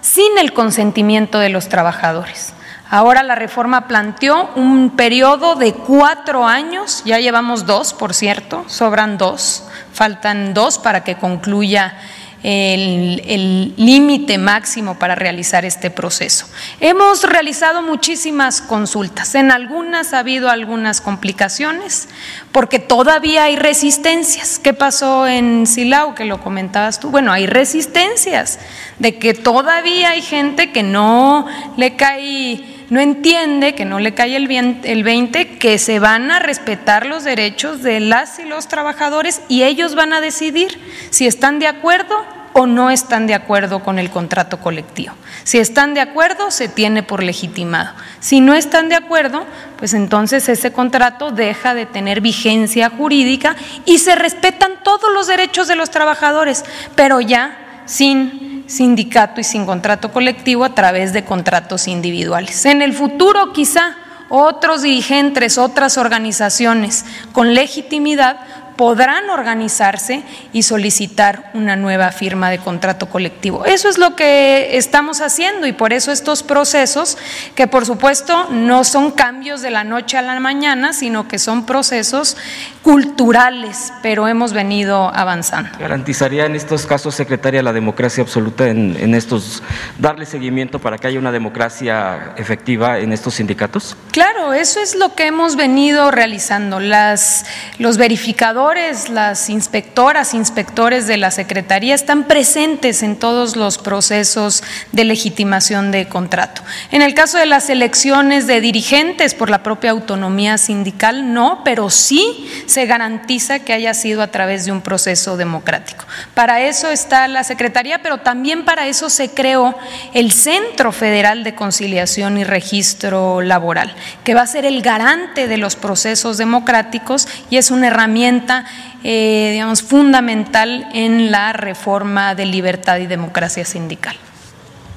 sin 0.00 0.38
el 0.38 0.52
consentimiento 0.52 1.38
de 1.38 1.50
los 1.50 1.68
trabajadores. 1.68 2.54
Ahora 2.90 3.22
la 3.22 3.34
reforma 3.34 3.86
planteó 3.86 4.50
un 4.56 4.90
periodo 4.90 5.56
de 5.56 5.74
cuatro 5.74 6.46
años, 6.46 7.02
ya 7.04 7.18
llevamos 7.18 7.66
dos, 7.66 7.92
por 7.92 8.14
cierto, 8.14 8.64
sobran 8.66 9.18
dos, 9.18 9.64
faltan 9.92 10.54
dos 10.54 10.78
para 10.78 11.04
que 11.04 11.16
concluya 11.16 11.98
el 12.42 13.74
límite 13.76 14.38
máximo 14.38 14.98
para 14.98 15.16
realizar 15.16 15.64
este 15.64 15.90
proceso. 15.90 16.46
Hemos 16.80 17.24
realizado 17.24 17.82
muchísimas 17.82 18.62
consultas, 18.62 19.34
en 19.34 19.50
algunas 19.50 20.14
ha 20.14 20.20
habido 20.20 20.48
algunas 20.48 21.00
complicaciones, 21.00 22.08
porque 22.52 22.78
todavía 22.78 23.44
hay 23.44 23.56
resistencias. 23.56 24.58
¿Qué 24.60 24.72
pasó 24.72 25.26
en 25.26 25.66
Silao, 25.66 26.14
que 26.14 26.24
lo 26.24 26.40
comentabas 26.40 27.00
tú? 27.00 27.10
Bueno, 27.10 27.32
hay 27.32 27.46
resistencias 27.46 28.60
de 28.98 29.18
que 29.18 29.34
todavía 29.34 30.10
hay 30.10 30.22
gente 30.22 30.70
que 30.70 30.84
no 30.84 31.46
le 31.76 31.96
cae 31.96 32.77
no 32.90 33.00
entiende, 33.00 33.74
que 33.74 33.84
no 33.84 33.98
le 33.98 34.14
cae 34.14 34.36
el, 34.36 34.50
el 34.84 35.02
20, 35.02 35.58
que 35.58 35.78
se 35.78 35.98
van 35.98 36.30
a 36.30 36.38
respetar 36.38 37.06
los 37.06 37.24
derechos 37.24 37.82
de 37.82 38.00
las 38.00 38.38
y 38.38 38.44
los 38.44 38.68
trabajadores 38.68 39.42
y 39.48 39.62
ellos 39.62 39.94
van 39.94 40.12
a 40.12 40.20
decidir 40.20 40.80
si 41.10 41.26
están 41.26 41.58
de 41.58 41.66
acuerdo 41.66 42.16
o 42.54 42.66
no 42.66 42.90
están 42.90 43.26
de 43.26 43.34
acuerdo 43.34 43.84
con 43.84 43.98
el 43.98 44.10
contrato 44.10 44.58
colectivo. 44.58 45.14
Si 45.44 45.58
están 45.58 45.94
de 45.94 46.00
acuerdo, 46.00 46.50
se 46.50 46.68
tiene 46.68 47.02
por 47.02 47.22
legitimado. 47.22 47.94
Si 48.20 48.40
no 48.40 48.54
están 48.54 48.88
de 48.88 48.96
acuerdo, 48.96 49.46
pues 49.76 49.94
entonces 49.94 50.48
ese 50.48 50.72
contrato 50.72 51.30
deja 51.30 51.74
de 51.74 51.86
tener 51.86 52.20
vigencia 52.20 52.90
jurídica 52.90 53.54
y 53.84 53.98
se 53.98 54.14
respetan 54.14 54.82
todos 54.82 55.12
los 55.12 55.26
derechos 55.26 55.68
de 55.68 55.76
los 55.76 55.90
trabajadores, 55.90 56.64
pero 56.96 57.20
ya 57.20 57.82
sin 57.84 58.47
sindicato 58.68 59.40
y 59.40 59.44
sin 59.44 59.66
contrato 59.66 60.12
colectivo 60.12 60.64
a 60.64 60.74
través 60.74 61.12
de 61.12 61.24
contratos 61.24 61.88
individuales. 61.88 62.64
En 62.66 62.82
el 62.82 62.92
futuro 62.92 63.52
quizá 63.52 63.96
otros 64.28 64.82
dirigentes, 64.82 65.58
otras 65.58 65.96
organizaciones 65.96 67.04
con 67.32 67.54
legitimidad 67.54 68.40
podrán 68.78 69.28
organizarse 69.28 70.22
y 70.52 70.62
solicitar 70.62 71.50
una 71.52 71.74
nueva 71.74 72.12
firma 72.12 72.48
de 72.48 72.58
contrato 72.58 73.08
colectivo. 73.08 73.64
Eso 73.64 73.88
es 73.88 73.98
lo 73.98 74.14
que 74.14 74.76
estamos 74.76 75.20
haciendo 75.20 75.66
y 75.66 75.72
por 75.72 75.92
eso 75.92 76.12
estos 76.12 76.44
procesos, 76.44 77.18
que 77.56 77.66
por 77.66 77.84
supuesto 77.84 78.46
no 78.50 78.84
son 78.84 79.10
cambios 79.10 79.62
de 79.62 79.72
la 79.72 79.82
noche 79.82 80.16
a 80.16 80.22
la 80.22 80.38
mañana, 80.38 80.92
sino 80.92 81.26
que 81.26 81.40
son 81.40 81.66
procesos 81.66 82.36
culturales, 82.82 83.92
pero 84.00 84.28
hemos 84.28 84.52
venido 84.52 85.10
avanzando. 85.12 85.76
¿Garantizaría 85.80 86.46
en 86.46 86.54
estos 86.54 86.86
casos, 86.86 87.16
secretaria, 87.16 87.64
la 87.64 87.72
democracia 87.72 88.22
absoluta 88.22 88.68
en, 88.68 89.12
estos, 89.12 89.60
darle 89.98 90.24
seguimiento 90.24 90.78
para 90.78 90.98
que 90.98 91.08
haya 91.08 91.18
una 91.18 91.32
democracia 91.32 92.32
efectiva 92.36 93.00
en 93.00 93.12
estos 93.12 93.34
sindicatos? 93.34 93.96
Claro, 94.12 94.52
eso 94.52 94.78
es 94.80 94.94
lo 94.94 95.16
que 95.16 95.26
hemos 95.26 95.56
venido 95.56 96.12
realizando. 96.12 96.78
Las, 96.78 97.44
los 97.78 97.96
verificadores 97.96 98.67
las 98.68 99.48
inspectoras, 99.48 100.34
inspectores 100.34 101.06
de 101.06 101.16
la 101.16 101.30
Secretaría 101.30 101.94
están 101.94 102.24
presentes 102.24 103.02
en 103.02 103.16
todos 103.16 103.56
los 103.56 103.78
procesos 103.78 104.62
de 104.92 105.04
legitimación 105.04 105.90
de 105.90 106.06
contrato. 106.06 106.60
En 106.90 107.00
el 107.00 107.14
caso 107.14 107.38
de 107.38 107.46
las 107.46 107.70
elecciones 107.70 108.46
de 108.46 108.60
dirigentes 108.60 109.32
por 109.32 109.48
la 109.48 109.62
propia 109.62 109.92
autonomía 109.92 110.58
sindical, 110.58 111.32
no, 111.32 111.62
pero 111.64 111.88
sí 111.88 112.50
se 112.66 112.84
garantiza 112.84 113.60
que 113.60 113.72
haya 113.72 113.94
sido 113.94 114.20
a 114.20 114.26
través 114.26 114.66
de 114.66 114.72
un 114.72 114.82
proceso 114.82 115.38
democrático. 115.38 116.04
Para 116.34 116.60
eso 116.60 116.90
está 116.90 117.26
la 117.26 117.44
Secretaría, 117.44 118.02
pero 118.02 118.18
también 118.18 118.66
para 118.66 118.86
eso 118.86 119.08
se 119.08 119.30
creó 119.30 119.78
el 120.12 120.30
Centro 120.30 120.92
Federal 120.92 121.42
de 121.42 121.54
Conciliación 121.54 122.36
y 122.36 122.44
Registro 122.44 123.40
Laboral, 123.40 123.94
que 124.24 124.34
va 124.34 124.42
a 124.42 124.46
ser 124.46 124.66
el 124.66 124.82
garante 124.82 125.48
de 125.48 125.56
los 125.56 125.74
procesos 125.74 126.36
democráticos 126.36 127.28
y 127.48 127.56
es 127.56 127.70
una 127.70 127.86
herramienta 127.86 128.57
eh, 129.04 129.50
digamos, 129.52 129.82
fundamental 129.82 130.88
en 130.92 131.30
la 131.30 131.52
reforma 131.52 132.34
de 132.34 132.46
libertad 132.46 132.98
y 132.98 133.06
democracia 133.06 133.64
sindical. 133.64 134.16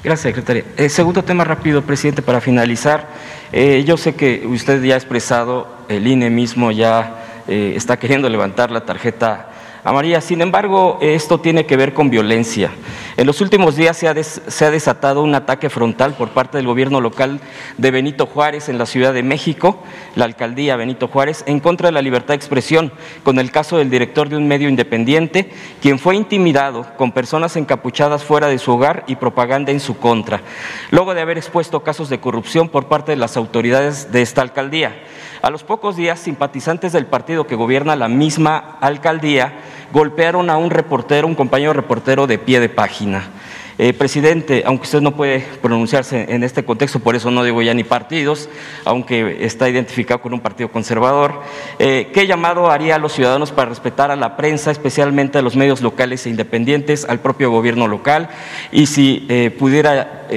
Gracias, 0.03 0.21
secretaria. 0.21 0.63
Eh, 0.77 0.89
segundo 0.89 1.23
tema 1.23 1.43
rápido, 1.43 1.83
presidente, 1.83 2.21
para 2.21 2.41
finalizar. 2.41 3.07
Eh, 3.51 3.83
yo 3.85 3.97
sé 3.97 4.15
que 4.15 4.45
usted 4.47 4.81
ya 4.83 4.95
ha 4.95 4.97
expresado, 4.97 5.67
el 5.89 6.07
INE 6.07 6.29
mismo 6.29 6.71
ya 6.71 7.17
está 7.47 7.97
queriendo 7.97 8.29
levantar 8.29 8.71
la 8.71 8.85
tarjeta 8.85 9.50
amarilla. 9.83 10.21
Sin 10.21 10.41
embargo, 10.41 10.97
esto 11.01 11.39
tiene 11.39 11.65
que 11.65 11.77
ver 11.77 11.93
con 11.93 12.09
violencia. 12.09 12.71
En 13.17 13.27
los 13.27 13.41
últimos 13.41 13.75
días 13.75 13.97
se 13.97 14.07
ha, 14.07 14.71
desatado 14.71 15.21
un 15.21 15.35
ataque 15.35 15.69
frontal 15.69 16.13
por 16.13 16.29
parte 16.29 16.57
del 16.57 16.67
gobierno 16.67 17.01
local 17.01 17.39
de 17.77 17.91
Benito 17.91 18.25
Juárez 18.25 18.69
en 18.69 18.77
la 18.77 18.85
Ciudad 18.85 19.13
de 19.13 19.21
México, 19.21 19.83
la 20.15 20.25
alcaldía 20.25 20.75
Benito 20.75 21.07
Juárez, 21.07 21.43
en 21.45 21.59
contra 21.59 21.89
de 21.89 21.91
la 21.91 22.01
libertad 22.01 22.29
de 22.29 22.37
expresión, 22.37 22.91
con 23.23 23.37
el 23.37 23.51
caso 23.51 23.77
del 23.77 23.89
director 23.89 24.29
de 24.29 24.37
un 24.37 24.47
medio 24.47 24.69
independiente, 24.69 25.51
quien 25.81 25.99
fue 25.99 26.15
intimidado 26.15 26.87
con 26.97 27.11
personas 27.11 27.55
encapuchadas 27.57 28.23
fuera 28.23 28.47
de 28.47 28.59
su 28.59 28.71
hogar 28.71 29.03
y 29.07 29.17
propaganda 29.17 29.71
en 29.71 29.79
su 29.79 29.97
contra, 29.97 30.41
luego 30.89 31.13
de 31.13 31.21
haber 31.21 31.37
expuesto 31.37 31.83
casos 31.83 32.09
de 32.09 32.19
corrupción 32.19 32.69
por 32.69 32.87
parte 32.87 33.11
de 33.11 33.17
las 33.17 33.37
autoridades 33.37 34.11
de 34.11 34.21
esta 34.21 34.41
alcaldía. 34.41 34.95
A 35.41 35.49
los 35.49 35.63
pocos 35.63 35.95
días, 35.95 36.19
simpatizantes 36.19 36.93
del 36.93 37.07
partido 37.07 37.47
que 37.47 37.55
gobierna 37.55 37.95
la 37.95 38.07
misma 38.07 38.77
alcaldía 38.80 39.53
golpearon 39.91 40.51
a 40.51 40.57
un 40.57 40.69
reportero, 40.69 41.26
un 41.26 41.34
compañero 41.34 41.73
reportero 41.73 42.27
de 42.27 42.38
pie 42.38 42.59
de 42.59 42.69
página. 42.69 43.31
Eh, 43.80 43.93
presidente, 43.93 44.61
aunque 44.68 44.84
usted 44.84 45.01
no 45.01 45.15
puede 45.15 45.39
pronunciarse 45.59 46.27
en 46.30 46.43
este 46.43 46.63
contexto, 46.63 46.99
por 46.99 47.15
eso 47.15 47.31
no 47.31 47.43
digo 47.43 47.59
ya 47.63 47.73
ni 47.73 47.84
partidos, 47.84 48.49
aunque 48.85 49.43
está 49.43 49.68
identificado 49.68 50.22
con 50.22 50.31
un 50.35 50.41
partido 50.41 50.69
conservador, 50.69 51.41
eh, 51.80 52.11
¿qué 52.13 52.27
llamado 52.27 52.69
haría 52.69 52.95
a 52.95 52.99
los 52.99 53.13
ciudadanos 53.13 53.51
para 53.51 53.69
respetar 53.69 54.11
a 54.11 54.15
la 54.15 54.38
prensa, 54.38 54.69
especialmente 54.69 55.39
a 55.39 55.41
los 55.41 55.55
medios 55.55 55.81
locales 55.81 56.27
e 56.27 56.30
independientes, 56.30 57.03
al 57.09 57.19
propio 57.19 57.49
gobierno 57.49 57.88
local? 57.88 58.30
Y 58.72 58.85
si 58.85 59.26
eh, 59.27 59.49
pudiera 59.57 60.27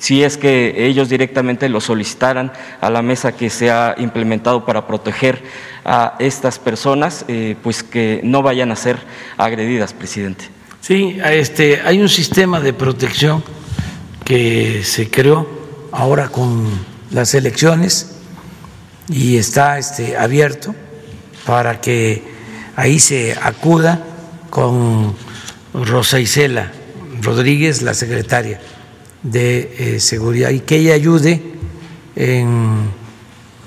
si 0.00 0.24
es 0.24 0.38
que 0.38 0.86
ellos 0.86 1.10
directamente 1.10 1.68
lo 1.68 1.80
solicitaran 1.80 2.52
a 2.80 2.88
la 2.88 3.02
mesa 3.02 3.32
que 3.32 3.50
se 3.50 3.70
ha 3.70 3.94
implementado 3.98 4.64
para 4.64 4.86
proteger 4.86 5.42
a 5.84 6.16
estas 6.18 6.58
personas, 6.58 7.26
eh, 7.28 7.54
pues 7.62 7.82
que 7.82 8.20
no 8.24 8.42
vayan 8.42 8.72
a 8.72 8.76
ser 8.76 8.96
agredidas, 9.36 9.92
presidente. 9.92 10.46
Sí, 10.80 11.18
este, 11.22 11.82
hay 11.84 12.00
un 12.00 12.08
sistema 12.08 12.60
de 12.60 12.72
protección 12.72 13.44
que 14.24 14.82
se 14.84 15.10
creó 15.10 15.46
ahora 15.92 16.28
con 16.28 16.66
las 17.10 17.34
elecciones 17.34 18.16
y 19.10 19.36
está 19.36 19.78
este, 19.78 20.16
abierto 20.16 20.74
para 21.44 21.82
que 21.82 22.22
ahí 22.74 22.98
se 23.00 23.36
acuda 23.42 24.02
con 24.48 25.14
Rosa 25.74 26.20
Isela 26.20 26.72
Rodríguez, 27.20 27.82
la 27.82 27.92
secretaria 27.92 28.60
de 29.22 29.94
eh, 29.96 30.00
seguridad 30.00 30.50
y 30.50 30.60
que 30.60 30.76
ella 30.76 30.94
ayude 30.94 31.42
en 32.16 32.90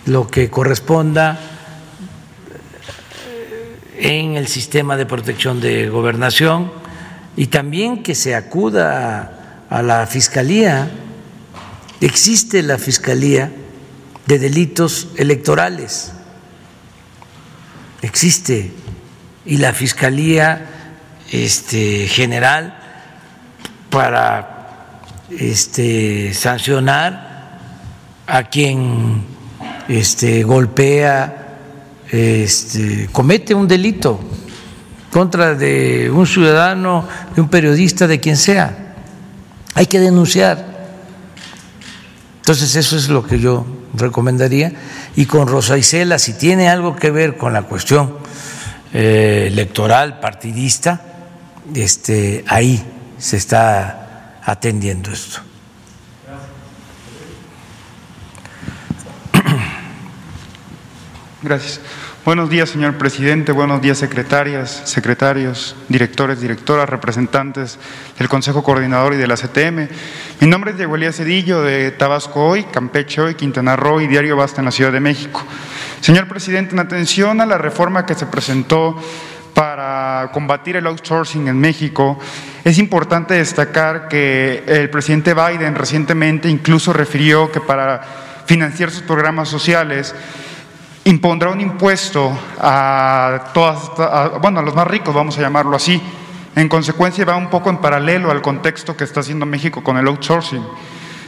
lo 0.06 0.28
que 0.28 0.50
corresponda 0.50 1.40
eh, 3.98 4.20
en 4.20 4.36
el 4.36 4.48
sistema 4.48 4.98
de 4.98 5.06
protección 5.06 5.62
de 5.62 5.90
gobernación 5.90 6.72
y 7.36 7.48
también 7.48 8.04
que 8.04 8.16
se 8.16 8.36
acuda 8.36 9.66
a, 9.70 9.82
la 9.82 10.06
Fiscalía. 10.06 10.92
Existe 12.00 12.62
la 12.62 12.78
Fiscalía 12.78 13.52
de 14.28 14.40
Delitos 14.40 15.08
Electorales, 15.18 16.12
existe, 18.02 18.72
y 19.46 19.58
la 19.58 19.74
Fiscalía 19.74 20.70
este, 21.32 22.08
General 22.08 22.80
para 23.90 24.53
este, 25.30 26.34
sancionar 26.34 27.60
a 28.28 28.44
quien 28.44 29.24
este, 29.88 30.44
golpea, 30.44 31.58
este, 32.12 33.10
comete 33.12 33.54
un 33.54 33.68
delito 33.68 34.20
contra 35.12 35.56
de 35.56 36.10
un 36.12 36.26
ciudadano, 36.26 37.08
de 37.36 37.41
un 37.41 37.50
periodista, 37.50 38.08
de 38.08 38.20
quien 38.20 38.38
sea. 38.38 38.95
Hay 39.76 39.86
que 39.86 40.00
denunciar. 40.00 40.74
Entonces 42.38 42.76
eso 42.76 42.98
es 42.98 43.10
lo 43.10 43.26
que 43.26 43.40
yo 43.40 43.66
recomendaría. 43.94 44.74
Y 45.16 45.26
con 45.26 45.48
Rosa 45.48 45.78
Isela, 45.78 46.20
si 46.20 46.34
tiene 46.34 46.68
algo 46.68 46.95
que 46.95 47.12
ver 47.12 47.38
con 47.38 47.54
la 47.54 47.64
cuestión 47.64 48.16
eh, 48.94 49.50
electoral, 49.52 50.20
partidista, 50.20 51.02
este, 51.74 52.44
ahí 52.48 52.84
se 53.18 53.38
está 53.38 54.03
atendiendo 54.45 55.11
esto. 55.11 55.41
Gracias. 61.41 61.82
Buenos 62.24 62.49
días, 62.49 62.70
señor 62.70 62.98
presidente. 62.98 63.52
Buenos 63.52 63.82
días, 63.82 63.98
secretarias, 63.98 64.84
secretarios, 64.86 65.76
directores, 65.90 66.40
directoras, 66.40 66.90
representantes 66.90 67.78
del 68.18 68.30
Consejo 68.30 68.64
Coordinador 68.64 69.14
y 69.14 69.18
de 69.18 69.28
la 69.28 69.36
CTM. 69.36 69.90
Mi 70.40 70.48
nombre 70.48 70.72
es 70.72 70.78
Diego 70.78 70.95
Elías 70.95 71.18
Cedillo, 71.18 71.61
de 71.61 71.91
Tabasco 71.91 72.45
Hoy, 72.45 72.64
Campeche 72.64 73.20
Hoy, 73.20 73.36
Quintana 73.36 73.76
Roo 73.76 73.99
y 73.99 74.07
Diario 74.07 74.38
Basta 74.38 74.61
en 74.61 74.65
la 74.65 74.72
Ciudad 74.72 74.94
de 74.94 75.02
México. 75.02 75.44
Señor 75.99 76.30
presidente, 76.30 76.72
en 76.72 76.80
atención 76.80 77.41
a 77.41 77.45
la 77.45 77.57
reforma 77.57 78.06
que 78.06 78.15
se 78.15 78.26
presentó 78.26 78.98
para 79.54 80.30
combatir 80.34 80.76
el 80.76 80.88
outsourcing 80.88 81.48
en 81.48 81.60
México, 81.60 82.18
es 82.64 82.78
importante 82.78 83.36
destacar 83.36 84.08
que 84.08 84.64
el 84.68 84.90
presidente 84.90 85.34
Biden 85.34 85.76
recientemente 85.76 86.50
incluso 86.50 86.94
refirió 86.94 87.52
que 87.52 87.62
para 87.62 88.02
financiar 88.46 88.90
sus 88.92 89.04
programas 89.04 89.50
sociales 89.50 90.16
impondrá 91.06 91.50
un 91.50 91.62
impuesto 91.62 92.32
a 92.60 93.52
todas, 93.54 94.40
bueno, 94.42 94.60
a 94.60 94.64
los 94.64 94.76
más 94.76 94.88
ricos, 94.88 95.14
vamos 95.14 95.38
a 95.38 95.42
llamarlo 95.42 95.76
así. 95.76 96.02
En 96.56 96.70
consecuencia 96.70 97.26
va 97.26 97.36
un 97.36 97.50
poco 97.50 97.70
en 97.70 97.78
paralelo 97.78 98.32
al 98.32 98.42
contexto 98.42 98.96
que 98.96 99.04
está 99.04 99.20
haciendo 99.22 99.46
México 99.46 99.84
con 99.84 99.98
el 99.98 100.08
outsourcing. 100.08 100.64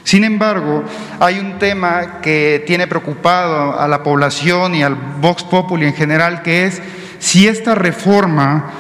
Sin 0.04 0.24
embargo, 0.24 0.84
hay 1.20 1.40
un 1.40 1.58
tema 1.58 2.22
que 2.22 2.64
tiene 2.68 2.86
preocupado 2.86 3.80
a 3.80 3.88
la 3.88 4.04
población 4.04 4.76
y 4.76 4.84
al 4.84 4.94
Vox 4.94 5.44
Populi 5.44 5.88
en 5.88 5.96
general, 5.96 6.44
que 6.44 6.66
es 6.68 6.80
si 7.20 7.48
esta 7.48 7.76
reforma 7.76 8.72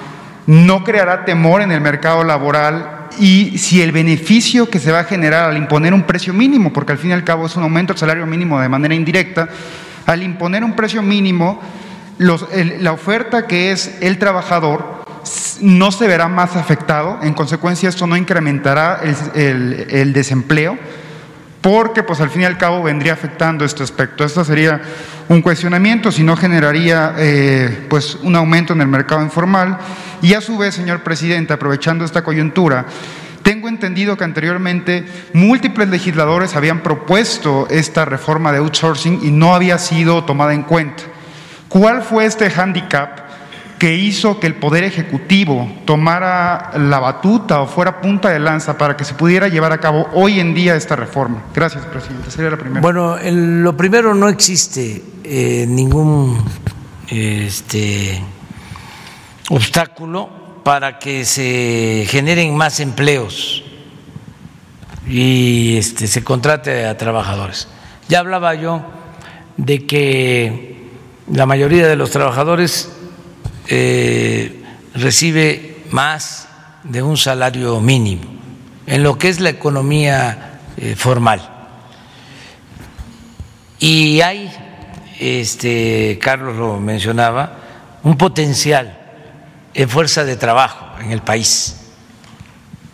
no 0.48 0.84
creará 0.84 1.26
temor 1.26 1.62
en 1.62 1.72
el 1.72 1.82
mercado 1.82 2.24
laboral 2.24 3.08
y 3.20 3.58
si 3.58 3.82
el 3.82 3.92
beneficio 3.92 4.70
que 4.70 4.80
se 4.80 4.92
va 4.92 5.00
a 5.00 5.04
generar 5.06 5.50
al 5.50 5.58
imponer 5.58 5.94
un 5.94 6.04
precio 6.04 6.34
mínimo, 6.34 6.74
porque 6.74 6.92
al 6.92 6.98
fin 6.98 7.12
y 7.12 7.14
al 7.14 7.24
cabo 7.24 7.46
es 7.46 7.56
un 7.56 7.64
aumento 7.64 7.94
del 7.94 8.00
salario 8.00 8.26
mínimo 8.26 8.60
de 8.60 8.70
manera 8.70 8.94
indirecta, 8.94 9.48
al 10.06 10.22
imponer 10.24 10.64
un 10.64 10.74
precio 10.74 11.02
mínimo, 11.02 11.60
la 12.18 12.92
oferta 12.92 13.48
que 13.48 13.72
es 13.72 13.98
el 14.02 14.18
trabajador 14.18 15.06
no 15.62 15.92
se 15.92 16.08
verá 16.08 16.28
más 16.28 16.56
afectado, 16.56 17.20
en 17.24 17.34
consecuencia 17.34 17.90
esto 17.90 18.08
no 18.08 18.16
incrementará 18.18 19.02
el, 19.34 20.14
desempleo, 20.14 20.78
porque 21.66 22.04
pues 22.04 22.22
al 22.22 22.30
fin 22.30 22.44
y 22.44 22.46
al 22.46 22.60
cabo 22.60 22.84
vendría 22.84 23.14
afectando 23.14 23.66
este 23.66 23.82
aspecto. 23.82 24.24
Esto 24.24 24.46
sería 24.46 24.80
un 25.28 25.42
cuestionamiento, 25.42 26.12
si 26.12 26.22
no 26.22 26.38
generaría 26.38 27.16
eh, 27.18 27.88
pues 27.90 28.20
un 28.22 28.36
aumento 28.36 28.74
en 28.74 28.82
el 28.82 28.88
mercado 28.88 29.24
informal. 29.24 29.80
Y 30.22 30.36
a 30.36 30.42
su 30.42 30.60
vez, 30.60 30.76
señor 30.76 31.02
presidente, 31.02 31.54
aprovechando 31.54 32.06
esta 32.06 32.24
coyuntura, 32.24 32.86
tengo 33.42 33.68
entendido 33.68 34.16
que 34.16 34.24
anteriormente 34.24 35.08
múltiples 35.34 35.90
legisladores 35.90 36.56
habían 36.56 36.82
propuesto 36.84 37.66
esta 37.72 38.06
reforma 38.06 38.52
de 38.52 38.60
outsourcing 38.60 39.22
y 39.24 39.32
no 39.32 39.56
había 39.56 39.80
sido 39.80 40.24
tomada 40.24 40.54
en 40.54 40.62
cuenta. 40.62 41.02
¿Cuál 41.68 42.04
fue 42.04 42.26
este 42.26 42.52
hándicap 42.52 43.25
que 43.78 43.96
hizo 43.96 44.40
que 44.40 44.48
el 44.48 44.56
Poder 44.56 44.84
Ejecutivo 44.84 45.70
tomara 45.86 46.72
la 46.78 47.00
batuta 47.00 47.62
o 47.62 47.68
fuera 47.68 48.00
punta 48.02 48.30
de 48.30 48.40
lanza 48.40 48.78
para 48.78 48.96
que 48.96 49.04
se 49.04 49.14
pudiera 49.14 49.48
llevar 49.48 49.72
a 49.72 49.80
cabo 49.80 50.08
hoy 50.14 50.40
en 50.40 50.54
día 50.54 50.76
esta 50.76 50.96
reforma? 50.96 51.44
Gracias, 51.54 51.86
presidente. 51.86 52.32
Sería 52.32 52.52
la 52.52 52.58
primera. 52.58 52.82
Bueno, 52.82 53.18
lo 53.22 53.76
primero 53.76 54.16
no 54.16 54.30
existe 54.30 55.04
eh, 55.24 55.66
ningún 55.68 56.44
este, 57.10 58.22
obstáculo 59.50 60.30
para 60.64 60.98
que 60.98 61.26
se 61.26 62.06
generen 62.08 62.56
más 62.56 62.80
empleos 62.80 63.64
y 65.08 65.78
este, 65.78 66.08
se 66.08 66.24
contrate 66.24 66.86
a 66.86 66.98
trabajadores. 66.98 67.68
Ya 68.08 68.20
hablaba 68.20 68.56
yo 68.56 68.84
de 69.58 69.86
que 69.86 70.90
la 71.32 71.46
mayoría 71.46 71.88
de 71.88 71.96
los 71.96 72.12
trabajadores 72.12 72.95
eh, 73.68 74.64
recibe 74.94 75.84
más 75.92 76.48
de 76.84 77.02
un 77.02 77.18
salario 77.18 77.80
mínimo 77.80 78.24
en 78.86 79.04
lo 79.04 79.18
que 79.18 79.30
es 79.30 79.40
la 79.40 79.50
economía 79.50 80.60
eh, 80.78 80.96
formal. 80.96 81.52
Y 83.80 84.22
hay, 84.22 84.52
este, 85.20 86.20
Carlos 86.22 86.56
lo 86.56 86.80
mencionaba, 86.80 87.60
un 88.04 88.18
potencial 88.18 89.00
en 89.74 89.90
fuerza 89.90 90.24
de 90.24 90.38
trabajo 90.38 90.86
en 91.00 91.12
el 91.12 91.22
país, 91.22 91.78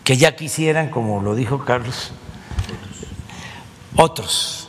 que 0.04 0.16
ya 0.16 0.34
quisieran, 0.34 0.90
como 0.90 1.22
lo 1.22 1.34
dijo 1.34 1.64
Carlos, 1.64 2.12
otros 3.96 4.68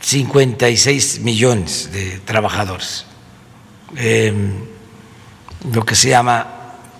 56 0.00 1.20
millones 1.20 1.90
de 1.92 2.18
trabajadores, 2.20 3.04
em, 3.96 4.52
lo 5.72 5.84
que 5.84 5.94
se 5.94 6.10
llama 6.10 6.46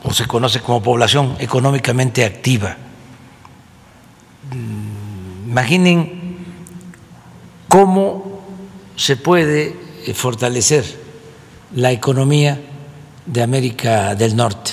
o 0.03 0.13
se 0.13 0.27
conoce 0.27 0.61
como 0.61 0.83
población 0.83 1.37
económicamente 1.39 2.25
activa. 2.25 2.77
Mm, 4.53 5.51
imaginen 5.51 6.39
cómo 7.69 8.41
se 8.97 9.17
puede 9.17 9.77
eh, 10.07 10.15
fortalecer 10.15 10.85
la 11.75 11.93
economía 11.93 12.61
de 13.27 13.43
América 13.43 14.15
del 14.15 14.35
Norte 14.35 14.73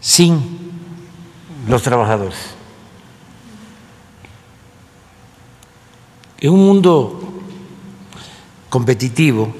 sin 0.00 0.72
los 1.68 1.82
trabajadores. 1.82 2.36
En 6.40 6.50
un 6.50 6.66
mundo 6.66 7.20
competitivo, 8.68 9.54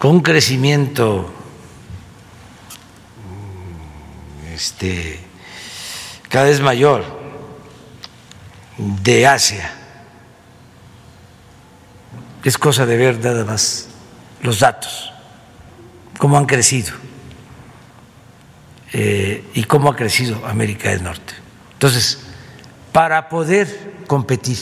con 0.00 0.12
un 0.12 0.20
crecimiento 0.20 1.30
este, 4.54 5.20
cada 6.30 6.46
vez 6.46 6.58
mayor 6.62 7.04
de 8.78 9.26
Asia, 9.26 9.70
es 12.42 12.56
cosa 12.56 12.86
de 12.86 12.96
ver 12.96 13.22
nada 13.22 13.44
más 13.44 13.88
los 14.40 14.60
datos, 14.60 15.12
cómo 16.16 16.38
han 16.38 16.46
crecido 16.46 16.94
eh, 18.94 19.44
y 19.52 19.64
cómo 19.64 19.90
ha 19.90 19.96
crecido 19.96 20.46
América 20.46 20.88
del 20.88 21.02
Norte. 21.02 21.34
Entonces, 21.74 22.20
para 22.90 23.28
poder 23.28 23.96
competir 24.06 24.56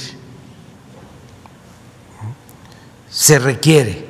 se 3.08 3.38
requiere 3.38 4.07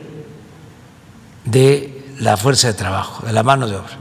de 1.51 2.15
la 2.19 2.37
fuerza 2.37 2.69
de 2.69 2.75
trabajo, 2.75 3.27
de 3.27 3.33
la 3.33 3.43
mano 3.43 3.67
de 3.69 3.77
obra. 3.77 3.97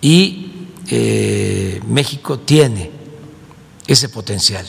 Y 0.00 0.68
eh, 0.88 1.80
México 1.86 2.38
tiene 2.38 2.90
ese 3.86 4.08
potencial. 4.08 4.66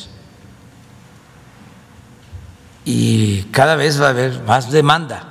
Y 2.86 3.44
cada 3.52 3.76
vez 3.76 4.00
va 4.00 4.08
a 4.08 4.10
haber 4.10 4.44
más 4.44 4.72
demanda. 4.72 5.24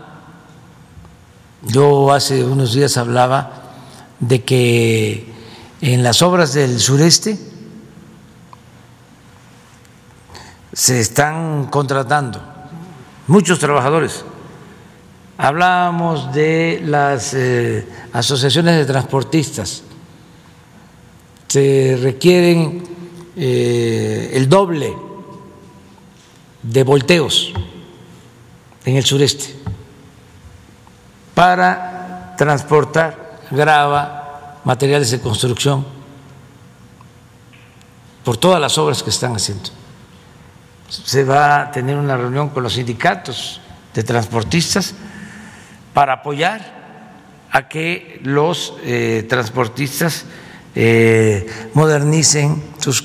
Yo 1.62 2.12
hace 2.12 2.44
unos 2.44 2.72
días 2.74 2.96
hablaba 2.96 3.72
de 4.18 4.42
que 4.44 5.32
en 5.80 6.02
las 6.02 6.20
obras 6.22 6.52
del 6.52 6.80
sureste 6.80 7.38
se 10.72 11.00
están 11.00 11.66
contratando 11.66 12.42
muchos 13.28 13.58
trabajadores. 13.58 14.24
Hablábamos 15.36 16.32
de 16.32 16.80
las 16.84 17.34
eh, 17.34 17.86
asociaciones 18.12 18.76
de 18.76 18.84
transportistas. 18.84 19.82
Se 21.48 21.98
requieren 22.00 22.84
eh, 23.36 24.30
el 24.34 24.48
doble 24.48 24.94
de 26.62 26.82
volteos 26.82 27.52
en 28.84 28.96
el 28.96 29.04
sureste 29.04 29.54
para 31.34 32.34
transportar 32.38 33.40
grava, 33.50 34.60
materiales 34.64 35.10
de 35.10 35.20
construcción, 35.20 35.84
por 38.24 38.36
todas 38.36 38.60
las 38.60 38.78
obras 38.78 39.02
que 39.02 39.10
están 39.10 39.34
haciendo 39.34 39.70
se 41.02 41.24
va 41.24 41.62
a 41.62 41.70
tener 41.70 41.96
una 41.96 42.16
reunión 42.16 42.50
con 42.50 42.62
los 42.62 42.74
sindicatos 42.74 43.60
de 43.92 44.02
transportistas 44.02 44.94
para 45.94 46.14
apoyar 46.14 46.60
a 47.50 47.68
que 47.68 48.20
los 48.24 48.74
eh, 48.82 49.24
transportistas 49.28 50.26
eh, 50.74 51.46
modernicen 51.72 52.62
sus 52.78 53.04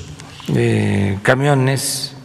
eh, 0.54 1.16
camiones. 1.22 2.16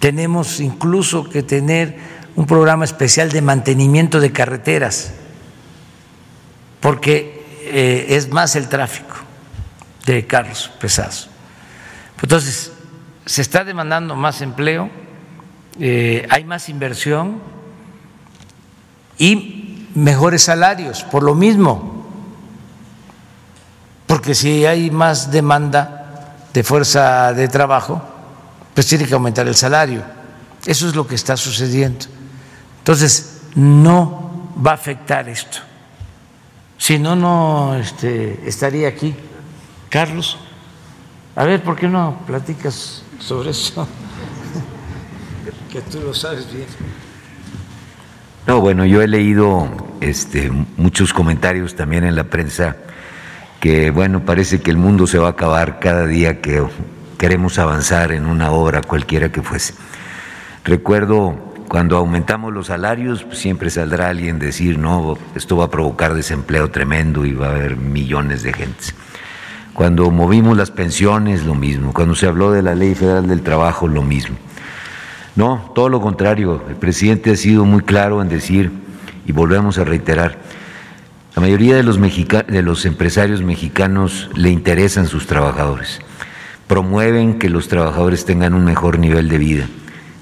tenemos 0.00 0.58
incluso 0.58 1.30
que 1.30 1.44
tener 1.44 1.96
un 2.34 2.44
programa 2.46 2.84
especial 2.84 3.30
de 3.30 3.40
mantenimiento 3.40 4.18
de 4.18 4.32
carreteras, 4.32 5.12
porque 6.80 7.38
es 7.70 8.28
más 8.30 8.56
el 8.56 8.68
tráfico 8.68 9.14
de 10.06 10.26
carros 10.26 10.72
pesados. 10.80 11.30
Entonces, 12.20 12.72
se 13.26 13.42
está 13.42 13.62
demandando 13.62 14.16
más 14.16 14.40
empleo, 14.40 14.90
hay 15.78 16.44
más 16.44 16.68
inversión 16.68 17.40
y 19.18 19.88
mejores 19.94 20.42
salarios, 20.44 21.02
por 21.04 21.22
lo 21.22 21.34
mismo, 21.34 22.06
porque 24.06 24.34
si 24.34 24.64
hay 24.64 24.90
más 24.90 25.30
demanda 25.30 26.34
de 26.52 26.62
fuerza 26.62 27.32
de 27.32 27.48
trabajo, 27.48 28.00
pues 28.74 28.86
tiene 28.86 29.06
que 29.06 29.14
aumentar 29.14 29.46
el 29.46 29.54
salario. 29.54 30.02
Eso 30.64 30.88
es 30.88 30.94
lo 30.94 31.06
que 31.06 31.14
está 31.14 31.36
sucediendo. 31.36 32.06
Entonces, 32.78 33.42
no 33.54 34.50
va 34.64 34.72
a 34.72 34.74
afectar 34.74 35.28
esto. 35.28 35.58
Si 36.78 36.98
no, 36.98 37.16
no 37.16 37.74
este, 37.74 38.48
estaría 38.48 38.88
aquí. 38.88 39.14
Carlos, 39.90 40.38
a 41.34 41.44
ver, 41.44 41.62
¿por 41.62 41.76
qué 41.76 41.88
no 41.88 42.18
platicas 42.26 43.02
sobre 43.18 43.50
eso, 43.50 43.86
que 45.70 45.80
tú 45.82 46.00
lo 46.00 46.14
sabes 46.14 46.52
bien. 46.52 46.66
No, 48.48 48.62
bueno, 48.62 48.86
yo 48.86 49.02
he 49.02 49.06
leído 49.06 49.68
este, 50.00 50.50
muchos 50.78 51.12
comentarios 51.12 51.74
también 51.76 52.04
en 52.04 52.16
la 52.16 52.24
prensa 52.24 52.76
que, 53.60 53.90
bueno, 53.90 54.24
parece 54.24 54.62
que 54.62 54.70
el 54.70 54.78
mundo 54.78 55.06
se 55.06 55.18
va 55.18 55.26
a 55.26 55.30
acabar 55.32 55.78
cada 55.80 56.06
día 56.06 56.40
que 56.40 56.64
queremos 57.18 57.58
avanzar 57.58 58.10
en 58.10 58.24
una 58.24 58.50
obra 58.50 58.80
cualquiera 58.80 59.30
que 59.30 59.42
fuese. 59.42 59.74
Recuerdo 60.64 61.36
cuando 61.68 61.98
aumentamos 61.98 62.54
los 62.54 62.68
salarios, 62.68 63.22
pues, 63.22 63.38
siempre 63.38 63.68
saldrá 63.68 64.08
alguien 64.08 64.38
decir, 64.38 64.78
no, 64.78 65.18
esto 65.34 65.58
va 65.58 65.66
a 65.66 65.70
provocar 65.70 66.14
desempleo 66.14 66.70
tremendo 66.70 67.26
y 67.26 67.34
va 67.34 67.48
a 67.48 67.50
haber 67.50 67.76
millones 67.76 68.42
de 68.44 68.54
gentes. 68.54 68.94
Cuando 69.74 70.10
movimos 70.10 70.56
las 70.56 70.70
pensiones, 70.70 71.44
lo 71.44 71.54
mismo. 71.54 71.92
Cuando 71.92 72.14
se 72.14 72.26
habló 72.26 72.50
de 72.50 72.62
la 72.62 72.74
Ley 72.74 72.94
Federal 72.94 73.28
del 73.28 73.42
Trabajo, 73.42 73.86
lo 73.88 74.00
mismo. 74.00 74.38
No, 75.38 75.70
todo 75.72 75.88
lo 75.88 76.00
contrario. 76.00 76.64
El 76.68 76.74
presidente 76.74 77.30
ha 77.30 77.36
sido 77.36 77.64
muy 77.64 77.82
claro 77.82 78.20
en 78.22 78.28
decir, 78.28 78.72
y 79.24 79.30
volvemos 79.30 79.78
a 79.78 79.84
reiterar, 79.84 80.36
la 81.36 81.40
mayoría 81.40 81.76
de 81.76 81.84
los, 81.84 81.96
de 82.00 82.62
los 82.62 82.84
empresarios 82.84 83.40
mexicanos 83.40 84.28
le 84.34 84.50
interesan 84.50 85.06
sus 85.06 85.28
trabajadores, 85.28 86.00
promueven 86.66 87.38
que 87.38 87.50
los 87.50 87.68
trabajadores 87.68 88.24
tengan 88.24 88.52
un 88.52 88.64
mejor 88.64 88.98
nivel 88.98 89.28
de 89.28 89.38
vida, 89.38 89.66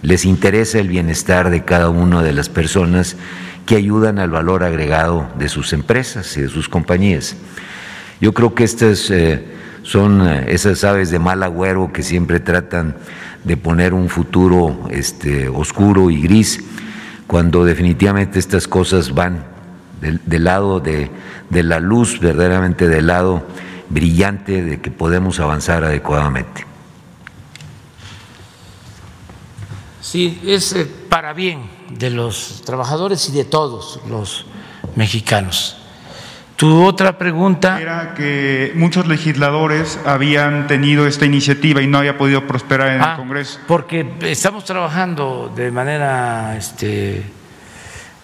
les 0.03 0.27
interesa 0.27 0.81
el 0.81 0.89
bienestar 0.89 1.49
de 1.49 1.65
cada 1.65 1.89
una 1.89 2.23
de 2.23 2.35
las 2.35 2.51
personas 2.51 3.17
que 3.65 3.77
ayudan 3.77 4.19
al 4.19 4.29
valor 4.29 4.65
agregado 4.65 5.31
de 5.39 5.49
sus 5.49 5.73
empresas 5.73 6.37
y 6.37 6.43
de 6.43 6.51
sus 6.51 6.69
compañías. 6.69 7.37
Yo 8.21 8.35
creo 8.35 8.55
que 8.55 8.65
estas 8.65 9.11
eh, 9.11 9.47
son 9.83 10.29
eh, 10.29 10.45
esas 10.49 10.85
aves 10.85 11.11
de 11.11 11.19
mal 11.19 11.43
agüero 11.43 11.91
que 11.91 12.03
siempre 12.03 12.39
tratan 12.39 12.97
de 13.47 13.56
poner 13.56 13.94
un 13.94 14.09
futuro 14.09 14.89
este, 14.90 15.48
oscuro 15.48 16.10
y 16.10 16.20
gris, 16.20 16.62
cuando 17.28 17.64
definitivamente 17.64 18.40
estas 18.40 18.66
cosas 18.66 19.14
van 19.14 19.44
del, 20.01 20.44
lado 20.44 20.81
de, 20.81 21.10
de 21.48 21.62
la 21.62 21.78
luz, 21.78 22.18
verdaderamente 22.20 22.89
del 22.89 23.06
lado 23.06 23.47
brillante 23.89 24.62
de 24.62 24.81
que 24.81 24.90
podemos 24.90 25.39
avanzar 25.39 25.85
adecuadamente. 25.85 26.66
Sí, 30.01 30.40
es 30.44 30.73
eh, 30.73 30.86
para 31.09 31.32
bien 31.32 31.70
de 31.90 32.10
los 32.10 32.62
trabajadores 32.64 33.28
y 33.28 33.32
de 33.32 33.44
todos 33.44 34.01
los 34.09 34.47
mexicanos. 34.97 35.76
Tu 36.57 36.83
otra 36.85 37.19
pregunta 37.19 37.78
era 37.81 38.15
que 38.15 38.73
muchos 38.74 39.07
legisladores 39.07 40.01
habían 40.07 40.66
tenido 40.66 41.07
esta 41.07 41.27
iniciativa 41.27 41.83
y 41.83 41.87
no 41.87 41.99
había 41.99 42.16
podido 42.16 42.47
prosperar 42.47 42.89
en 42.89 42.95
el 42.95 43.03
ah, 43.03 43.16
Congreso. 43.16 43.61
Porque 43.66 44.15
estamos 44.23 44.65
trabajando 44.65 45.53
de 45.55 45.70
manera 45.70 46.57
este, 46.57 47.24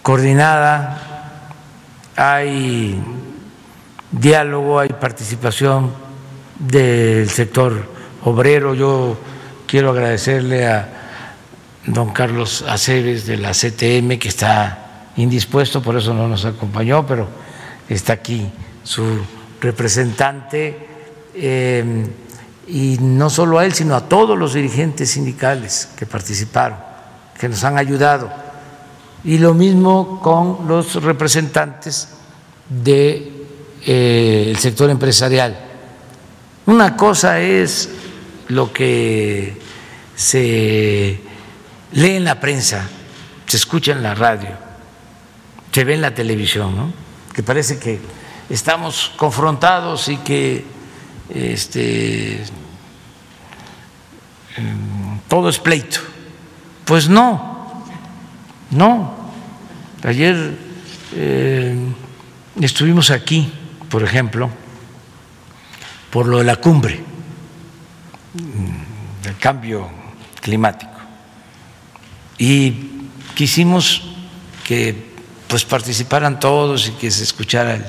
coordinada 0.01 1.13
hay 2.15 3.01
diálogo, 4.11 4.79
hay 4.79 4.89
participación 4.89 5.91
del 6.59 7.29
sector 7.29 7.85
obrero. 8.23 8.73
Yo 8.73 9.17
quiero 9.67 9.91
agradecerle 9.91 10.67
a 10.67 10.89
don 11.85 12.11
Carlos 12.11 12.63
Aceves 12.67 13.25
de 13.25 13.37
la 13.37 13.51
CTM 13.51 14.17
que 14.19 14.29
está 14.29 15.09
indispuesto, 15.17 15.81
por 15.81 15.97
eso 15.97 16.13
no 16.13 16.27
nos 16.27 16.45
acompañó, 16.45 17.05
pero 17.05 17.42
está 17.95 18.13
aquí 18.13 18.49
su 18.83 19.03
representante. 19.61 20.87
Eh, 21.35 22.05
y 22.67 22.97
no 23.01 23.29
solo 23.29 23.59
a 23.59 23.65
él, 23.65 23.73
sino 23.73 23.95
a 23.95 24.07
todos 24.07 24.37
los 24.37 24.53
dirigentes 24.53 25.11
sindicales 25.11 25.89
que 25.97 26.05
participaron, 26.05 26.77
que 27.37 27.49
nos 27.49 27.63
han 27.63 27.77
ayudado 27.77 28.31
y 29.23 29.37
lo 29.37 29.53
mismo 29.53 30.19
con 30.21 30.67
los 30.67 31.01
representantes 31.01 32.09
del 32.69 33.31
eh, 33.85 34.53
sector 34.57 34.89
empresarial. 34.89 35.57
Una 36.65 36.95
cosa 36.95 37.39
es 37.39 37.89
lo 38.49 38.71
que 38.71 39.57
se 40.15 41.19
lee 41.93 42.15
en 42.15 42.25
la 42.25 42.39
prensa, 42.39 42.87
se 43.45 43.57
escucha 43.57 43.93
en 43.93 44.03
la 44.03 44.13
radio, 44.13 44.49
se 45.71 45.83
ve 45.83 45.93
en 45.93 46.01
la 46.01 46.13
televisión, 46.13 46.75
¿no? 46.75 47.03
Que 47.33 47.43
parece 47.43 47.79
que 47.79 47.99
estamos 48.49 49.11
confrontados 49.17 50.07
y 50.07 50.17
que 50.17 50.63
este, 51.33 52.43
em, 54.57 55.19
todo 55.27 55.49
es 55.49 55.57
pleito. 55.59 55.99
Pues 56.85 57.09
no, 57.09 57.83
no, 58.71 59.31
ayer 60.03 60.57
eh, 61.15 61.75
estuvimos 62.61 63.09
aquí, 63.09 63.51
por 63.89 64.03
ejemplo, 64.03 64.49
por 66.11 66.27
lo 66.27 66.37
de 66.37 66.43
la 66.43 66.57
cumbre 66.57 67.03
mm, 68.33 69.23
del 69.23 69.37
cambio 69.37 69.89
climático 70.41 70.91
y 72.37 73.07
quisimos 73.35 74.03
que 74.63 75.12
pues 75.53 75.65
participaran 75.65 76.39
todos 76.39 76.87
y 76.87 76.93
que 76.93 77.11
se 77.11 77.21
escuchara 77.21 77.75
el 77.75 77.83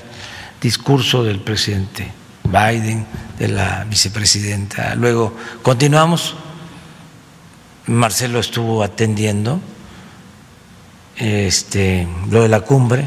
discurso 0.61 1.25
del 1.25 1.41
presidente 1.41 2.13
Biden, 2.43 3.07
de 3.39 3.49
la 3.49 3.87
vicepresidenta. 3.89 4.95
Luego 4.97 5.35
continuamos, 5.63 6.35
Marcelo 7.87 8.39
estuvo 8.39 8.83
atendiendo 8.83 9.63
este, 11.17 12.07
lo 12.31 12.43
de 12.43 12.51
la 12.51 12.61
cumbre. 12.61 13.07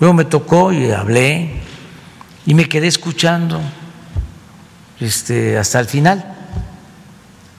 Luego 0.00 0.14
me 0.14 0.24
tocó 0.24 0.72
y 0.72 0.90
hablé 0.90 1.60
y 2.46 2.54
me 2.54 2.70
quedé 2.70 2.86
escuchando 2.86 3.60
este, 4.98 5.58
hasta 5.58 5.78
el 5.78 5.88
final. 5.88 6.24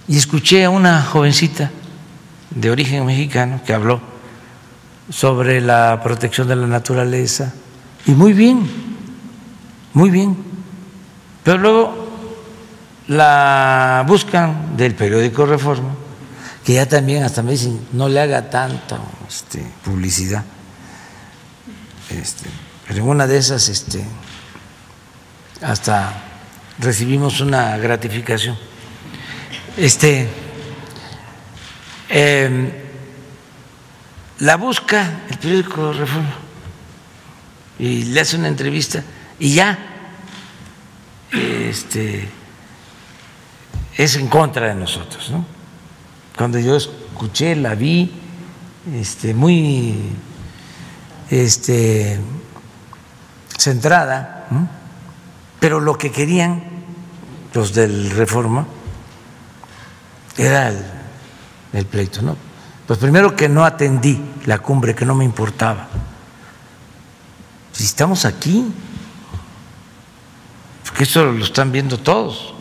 Y 0.07 0.17
escuché 0.17 0.65
a 0.65 0.71
una 0.71 1.03
jovencita 1.03 1.69
de 2.49 2.71
origen 2.71 3.05
mexicano 3.05 3.61
que 3.63 3.75
habló 3.75 4.14
sobre 5.09 5.61
la 5.61 6.01
protección 6.03 6.47
de 6.47 6.55
la 6.55 6.67
naturaleza. 6.67 7.53
Y 8.05 8.11
muy 8.11 8.33
bien, 8.33 8.67
muy 9.93 10.09
bien. 10.09 10.37
Pero 11.43 11.57
luego 11.57 12.07
la 13.07 14.03
buscan 14.07 14.75
del 14.75 14.95
periódico 14.95 15.45
Reforma 15.45 16.05
que 16.65 16.73
ya 16.73 16.87
también 16.87 17.23
hasta 17.23 17.43
me 17.43 17.51
dicen, 17.51 17.79
no 17.93 18.09
le 18.09 18.19
haga 18.19 18.49
tanta 18.49 18.99
este, 19.29 19.63
publicidad. 19.83 20.43
Este, 22.09 22.49
pero 22.87 23.03
en 23.03 23.07
una 23.07 23.27
de 23.27 23.37
esas 23.37 23.69
este, 23.69 24.03
hasta 25.61 26.23
recibimos 26.79 27.39
una 27.39 27.77
gratificación. 27.77 28.57
Este, 29.77 30.27
em, 32.09 32.71
la 34.39 34.57
busca 34.57 35.21
el 35.29 35.37
periódico 35.37 35.93
Reforma 35.93 36.35
y 37.79 38.03
le 38.05 38.21
hace 38.21 38.37
una 38.37 38.47
entrevista 38.47 39.03
y 39.39 39.53
ya 39.53 39.77
este, 41.31 42.27
es 43.97 44.15
en 44.15 44.27
contra 44.27 44.67
de 44.67 44.75
nosotros, 44.75 45.29
¿no? 45.31 45.45
cuando 46.37 46.59
yo 46.59 46.75
escuché, 46.75 47.55
la 47.55 47.75
vi, 47.75 48.11
este, 48.93 49.33
muy 49.33 49.95
este, 51.29 52.19
centrada, 53.57 54.47
pero 55.59 55.79
lo 55.79 55.97
que 55.97 56.11
querían 56.11 56.63
los 57.53 57.73
del 57.73 58.11
Reforma 58.11 58.67
era 60.37 60.67
el, 60.67 60.85
el 61.71 61.85
pleito, 61.85 62.21
¿no? 62.21 62.35
Pues 62.87 62.99
primero 62.99 63.35
que 63.35 63.49
no 63.49 63.65
atendí 63.65 64.21
la 64.45 64.59
cumbre, 64.59 64.93
que 64.93 65.05
no 65.05 65.15
me 65.15 65.25
importaba. 65.25 65.87
Si 67.71 67.83
estamos 67.83 68.25
aquí, 68.25 68.65
porque 70.85 71.03
eso 71.03 71.25
lo 71.25 71.43
están 71.43 71.71
viendo 71.71 71.97
todos. 71.97 72.53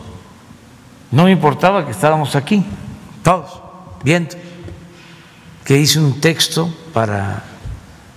No 1.11 1.25
me 1.25 1.31
importaba 1.31 1.85
que 1.85 1.91
estábamos 1.91 2.35
aquí, 2.35 2.65
todos 3.23 3.61
viendo 4.05 4.35
que 5.65 5.79
hice 5.79 5.99
un 5.99 6.21
texto 6.21 6.71
para 6.93 7.43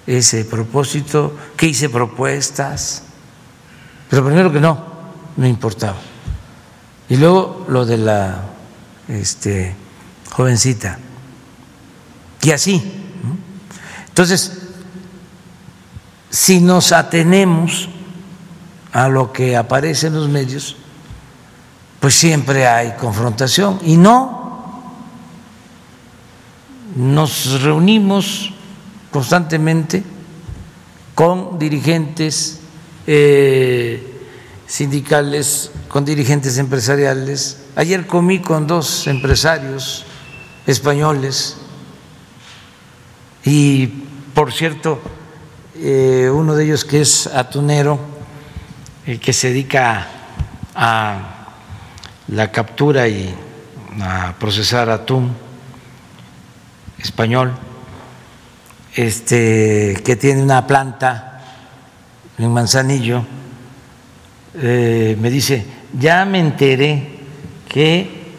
ese 0.07 0.45
propósito, 0.45 1.35
que 1.57 1.67
hice 1.67 1.89
propuestas, 1.89 3.05
pero 4.11 4.23
primero 4.25 4.53
que 4.53 4.61
no, 4.61 4.85
no 5.37 5.47
importaba. 5.47 5.97
Y 7.09 7.17
luego 7.17 7.65
lo 7.69 7.87
de 7.87 7.97
la 7.97 8.45
este, 9.09 9.75
jovencita. 10.31 10.99
Y 12.43 12.51
así. 12.51 12.83
Entonces, 14.09 14.59
si 16.31 16.61
nos 16.61 16.93
atenemos 16.93 17.89
a 18.93 19.09
lo 19.09 19.33
que 19.33 19.57
aparece 19.57 20.09
en 20.09 20.15
los 20.15 20.29
medios, 20.29 20.77
pues 22.01 22.15
siempre 22.15 22.67
hay 22.67 22.93
confrontación. 22.93 23.79
Y 23.85 23.97
no 23.97 24.83
nos 26.97 27.63
reunimos 27.63 28.53
constantemente 29.11 30.03
con 31.15 31.59
dirigentes 31.59 32.61
eh, 33.07 34.21
sindicales, 34.67 35.71
con 35.89 36.05
dirigentes 36.05 36.59
empresariales. 36.59 37.59
Ayer 37.77 38.07
comí 38.07 38.41
con 38.41 38.67
dos 38.67 39.07
empresarios 39.07 40.05
españoles 40.67 41.57
Y, 43.51 43.87
por 44.35 44.53
cierto, 44.53 45.01
eh, 45.75 46.31
uno 46.31 46.55
de 46.55 46.67
ellos 46.67 46.85
que 46.85 47.01
es 47.01 47.27
atunero, 47.29 47.99
eh, 49.07 49.17
que 49.17 49.33
se 49.33 49.49
dedica 49.49 50.07
a 50.75 51.47
la 52.27 52.53
captura 52.53 53.09
y 53.09 53.35
a 54.03 54.35
procesar 54.39 54.91
atún 54.91 55.35
español, 56.99 57.55
este, 58.95 59.99
que 60.05 60.17
tiene 60.17 60.43
una 60.43 60.67
planta 60.67 61.43
en 62.37 62.53
Manzanillo, 62.53 63.25
eh, 64.57 65.17
me 65.19 65.31
dice, 65.31 65.65
ya 65.99 66.27
me 66.27 66.41
enteré 66.41 67.21
que 67.67 68.31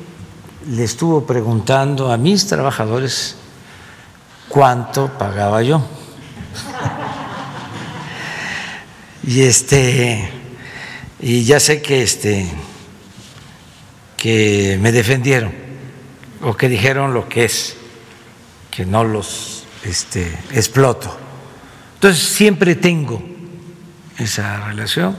le 0.68 0.84
estuvo 0.84 1.26
preguntando 1.26 2.12
a 2.12 2.18
mis 2.18 2.46
trabajadores 2.46 3.39
cuánto 4.50 5.18
pagaba 5.18 5.62
yo. 5.64 5.82
Y 9.24 9.44
este 9.44 10.30
y 11.20 11.44
ya 11.44 11.60
sé 11.60 11.82
que 11.82 12.02
este 12.02 12.50
que 14.18 14.78
me 14.82 14.92
defendieron 14.92 15.54
o 16.42 16.56
que 16.56 16.68
dijeron 16.68 17.14
lo 17.14 17.30
que 17.30 17.46
es, 17.46 17.76
que 18.72 18.86
no 18.86 19.04
los 19.04 19.66
este, 19.84 20.38
exploto. 20.52 21.16
Entonces 21.96 22.22
siempre 22.22 22.76
tengo 22.76 23.22
esa 24.18 24.66
relación. 24.66 25.16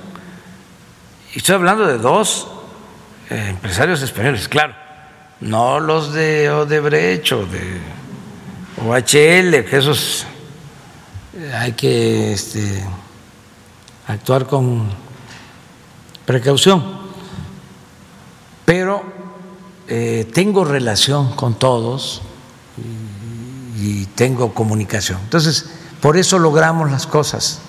Y 1.35 1.39
estoy 1.39 1.55
hablando 1.55 1.87
de 1.87 1.99
dos 1.99 2.49
eh, 3.31 3.47
empresarios 3.51 4.03
españoles, 4.03 4.49
claro, 4.49 4.75
no 5.41 5.81
los 5.81 6.13
de 6.13 6.51
Odebrecht 6.51 7.33
o 7.33 7.47
de 7.47 7.79
OHL, 8.79 9.65
que 9.65 9.77
esos 9.77 10.27
hay 11.55 11.73
que 11.73 12.33
este, 12.33 12.85
actuar 14.07 14.47
con 14.47 14.89
precaución. 16.25 17.01
Pero 18.65 19.03
eh, 19.89 20.29
tengo 20.33 20.65
relación 20.65 21.35
con 21.35 21.59
todos 21.59 22.23
y, 23.79 24.07
tengo 24.15 24.53
comunicación. 24.53 25.19
Entonces, 25.23 25.71
por 26.03 26.19
eso 26.19 26.39
logramos 26.39 26.91
las 26.91 27.07
cosas, 27.07 27.61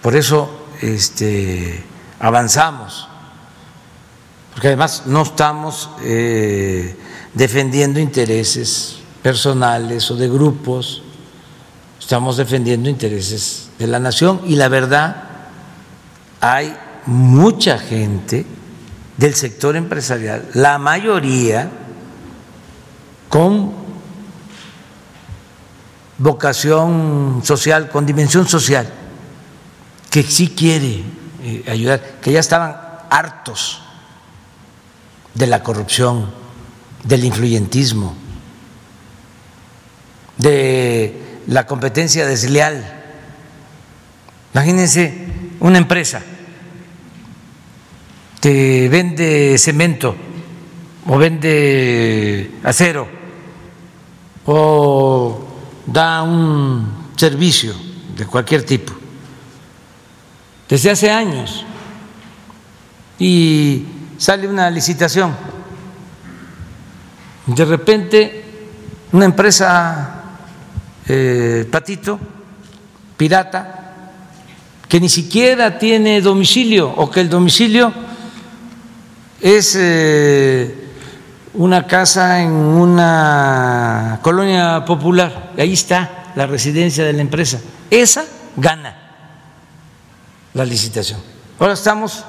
por 0.00 0.14
eso 0.14 0.68
este, 0.80 1.82
avanzamos, 2.20 3.08
porque 4.52 4.68
además 4.68 5.02
no 5.06 5.22
estamos 5.22 5.90
eh, 6.02 6.96
defendiendo 7.34 7.98
intereses 7.98 9.00
personales 9.26 10.08
o 10.12 10.14
de 10.14 10.28
grupos, 10.28 11.02
estamos 11.98 12.36
defendiendo 12.36 12.88
intereses 12.88 13.70
de 13.76 13.88
la 13.88 13.98
nación 13.98 14.40
y 14.46 14.54
la 14.54 14.68
verdad 14.68 15.16
hay 16.40 16.72
mucha 17.06 17.76
gente 17.76 18.46
del 19.16 19.34
sector 19.34 19.74
empresarial, 19.74 20.48
la 20.54 20.78
mayoría 20.78 21.68
con 23.28 23.72
vocación 26.18 27.40
social, 27.42 27.88
con 27.88 28.06
dimensión 28.06 28.46
social, 28.46 28.88
que 30.08 30.22
sí 30.22 30.50
quiere 30.50 31.02
eh, 31.42 31.64
ayudar, 31.66 32.20
que 32.22 32.30
ya 32.30 32.38
estaban 32.38 32.76
hartos 33.10 33.80
de 35.34 35.48
la 35.48 35.64
corrupción, 35.64 36.30
del 37.02 37.24
influyentismo, 37.24 38.25
de 40.46 41.42
la 41.48 41.66
competencia 41.66 42.24
desleal. 42.24 42.78
Imagínense 44.54 45.26
una 45.58 45.78
empresa 45.78 46.22
que 48.40 48.88
vende 48.88 49.58
cemento 49.58 50.14
o 51.06 51.18
vende 51.18 52.60
acero 52.62 53.08
o 54.46 55.82
da 55.86 56.22
un 56.22 57.10
servicio 57.16 57.74
de 58.16 58.26
cualquier 58.26 58.62
tipo 58.62 58.92
desde 60.68 60.90
hace 60.90 61.10
años 61.10 61.64
y 63.18 63.84
sale 64.18 64.46
una 64.48 64.70
licitación. 64.70 65.34
De 67.46 67.64
repente 67.64 68.44
una 69.12 69.24
empresa 69.24 70.15
eh, 71.08 71.66
patito, 71.70 72.18
pirata, 73.16 73.76
que 74.88 75.00
ni 75.00 75.08
siquiera 75.08 75.78
tiene 75.78 76.20
domicilio 76.20 76.88
o 76.88 77.10
que 77.10 77.20
el 77.20 77.28
domicilio 77.28 77.92
es 79.40 79.76
eh, 79.78 80.86
una 81.54 81.86
casa 81.86 82.40
en 82.40 82.52
una 82.52 84.20
colonia 84.22 84.84
popular, 84.84 85.52
ahí 85.58 85.72
está 85.72 86.32
la 86.34 86.46
residencia 86.46 87.04
de 87.04 87.12
la 87.12 87.22
empresa. 87.22 87.60
Esa 87.90 88.24
gana 88.56 88.96
la 90.54 90.64
licitación. 90.64 91.20
Ahora 91.58 91.74
estamos 91.74 92.24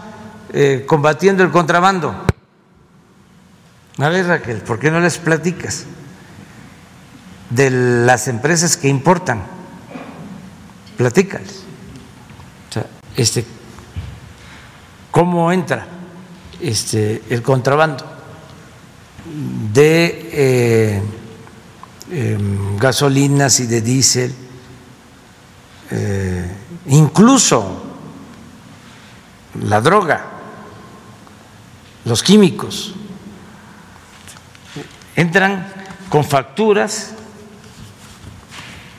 eh, 0.54 0.86
combatiendo 0.88 1.44
el 1.44 1.52
contrabando. 1.52 2.16
A 3.98 4.10
ver, 4.10 4.28
Raquel, 4.28 4.58
¿por 4.58 4.80
qué 4.80 4.92
no 4.92 5.00
les 5.00 5.18
platicas 5.18 5.86
de 7.50 7.70
las 7.70 8.28
empresas 8.28 8.78
que 8.78 8.88
importan? 8.88 9.44
Platícales. 10.98 11.64
Este, 13.16 13.46
¿Cómo 15.12 15.52
entra? 15.52 15.88
este, 16.60 17.24
el 17.30 17.42
contrabando 17.42 18.06
de 19.74 20.30
eh, 20.32 21.02
em, 22.12 22.78
gasolinas 22.78 23.60
y 23.60 23.68
de 23.68 23.82
diésel, 23.82 24.34
eh, 25.92 26.52
incluso 26.88 27.84
la 29.62 29.82
droga, 29.82 30.26
los 32.06 32.24
químicos, 32.24 32.94
entran 35.16 35.68
con 36.10 36.24
facturas 36.24 37.14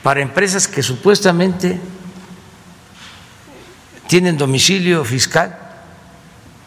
para 0.03 0.21
empresas 0.21 0.67
que 0.67 0.81
supuestamente 0.81 1.79
tienen 4.07 4.37
domicilio 4.37 5.03
fiscal 5.05 5.57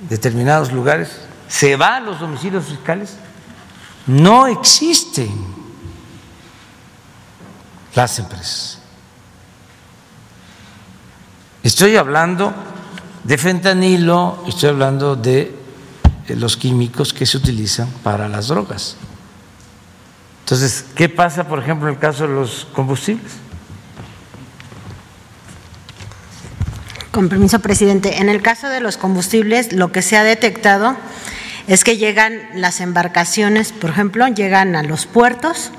determinados 0.09 0.73
lugares, 0.73 1.11
se 1.49 1.77
va 1.77 1.97
a 1.97 2.01
los 2.01 2.21
domicilios 2.21 2.65
fiscales, 2.67 3.15
no 4.07 4.47
existen 4.47 5.31
las 7.95 8.19
empresas. 8.19 8.79
Estoy 11.63 11.97
hablando 11.97 12.53
de 13.23 13.39
fentanilo, 13.39 14.43
estoy 14.49 14.71
hablando 14.71 15.15
de 15.15 15.57
los 16.29 16.57
químicos 16.57 17.13
que 17.13 17.27
se 17.27 17.37
utilizan 17.37 17.89
para 18.03 18.29
las 18.29 18.49
drogas. 18.49 18.97
Entonces, 20.43 20.85
¿qué 20.95 21.09
pasa, 21.09 21.47
por 21.47 21.61
ejemplo, 21.61 21.89
en 21.89 21.95
el 21.95 22.01
caso 22.01 22.27
de 22.27 22.35
los 22.35 22.67
combustibles? 22.75 23.33
Con 27.11 27.29
permiso, 27.29 27.61
presidente. 27.61 28.19
En 28.19 28.29
el 28.29 28.43
caso 28.43 28.69
de 28.69 28.81
los 28.81 28.97
combustibles, 28.97 29.73
lo 29.73 29.93
que 29.93 30.03
se 30.03 30.17
ha 30.17 30.25
detectado 30.25 30.97
es 31.69 31.85
que 31.85 31.97
llegan 31.97 32.41
las 32.55 32.81
embarcaciones, 32.81 33.73
por 33.73 33.91
ejemplo, 33.91 34.27
llegan 34.29 34.75
a 34.75 34.83
los 34.83 35.07
puertos, 35.07 35.71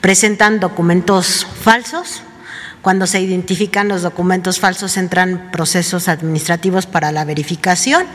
presentan 0.00 0.60
documentos 0.60 1.46
falsos. 1.62 2.22
Cuando 2.82 3.06
se 3.06 3.20
identifican 3.20 3.88
los 3.88 4.00
documentos 4.00 4.58
falsos, 4.58 4.96
entran 4.96 5.50
procesos 5.52 6.08
administrativos 6.08 6.86
para 6.86 7.12
la 7.12 7.26
verificación 7.26 8.06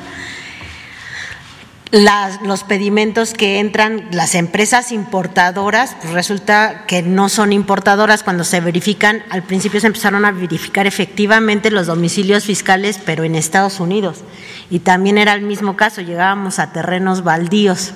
los 2.44 2.64
pedimentos 2.66 3.34
que 3.34 3.60
entran 3.60 4.10
las 4.12 4.36
empresas 4.36 4.92
importadoras, 4.92 5.96
pues 6.02 6.14
resulta 6.14 6.86
que 6.88 7.02
no 7.02 7.30
son 7.30 7.54
importadoras 7.54 8.22
cuando 8.22 8.44
se 8.44 8.60
verifican, 8.60 9.24
al 9.30 9.44
principio 9.44 9.80
se 9.80 9.88
empezaron 9.88 10.26
a 10.26 10.32
verificar 10.32 10.88
efectivamente 10.88 11.72
los 11.72 11.88
domicilios 11.88 12.44
fiscales, 12.44 13.00
pero 13.06 13.24
en 13.24 13.36
Estados 13.36 13.80
Unidos. 13.80 14.26
Y 14.70 14.80
también 14.80 15.18
era 15.18 15.34
el 15.34 15.44
mismo 15.44 15.78
caso, 15.78 16.02
llegábamos 16.02 16.60
a 16.60 16.74
terrenos 16.74 17.24
baldíos. 17.24 17.94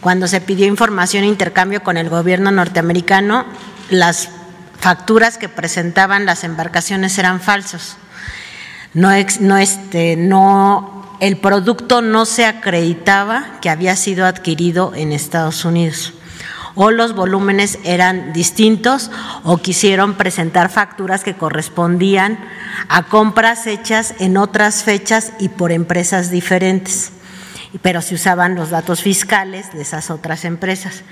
Cuando 0.00 0.26
se 0.26 0.40
pidió 0.40 0.66
información 0.66 1.22
e 1.22 1.28
intercambio 1.28 1.84
con 1.84 1.96
el 1.96 2.08
gobierno 2.08 2.50
norteamericano, 2.50 3.44
las 3.90 4.28
facturas 4.80 5.38
que 5.38 5.48
presentaban 5.48 6.26
las 6.26 6.42
embarcaciones 6.42 7.16
eran 7.18 7.40
falsos. 7.40 7.96
No, 8.92 9.12
este, 9.12 10.16
no 10.16 10.99
el 11.20 11.36
producto 11.36 12.00
no 12.00 12.24
se 12.24 12.46
acreditaba 12.46 13.60
que 13.60 13.68
había 13.68 13.94
sido 13.94 14.26
adquirido 14.26 14.92
en 14.94 15.12
Estados 15.12 15.64
Unidos. 15.64 16.14
o 16.76 16.92
los 16.92 17.14
volúmenes 17.14 17.80
eran 17.84 18.32
distintos 18.32 19.10
o 19.42 19.58
quisieron 19.58 20.14
presentar 20.14 20.70
facturas 20.70 21.24
que 21.24 21.34
correspondían 21.34 22.38
a 22.88 23.02
compras 23.02 23.66
hechas 23.66 24.14
en 24.20 24.36
otras 24.36 24.84
fechas 24.84 25.32
y 25.40 25.48
por 25.48 25.72
empresas 25.72 26.30
diferentes, 26.30 27.10
pero 27.82 28.00
se 28.00 28.14
usaban 28.14 28.54
los 28.54 28.70
datos 28.70 29.02
fiscales 29.02 29.72
de 29.72 29.82
esas 29.82 30.10
otras 30.10 30.44
empresas. 30.44 31.02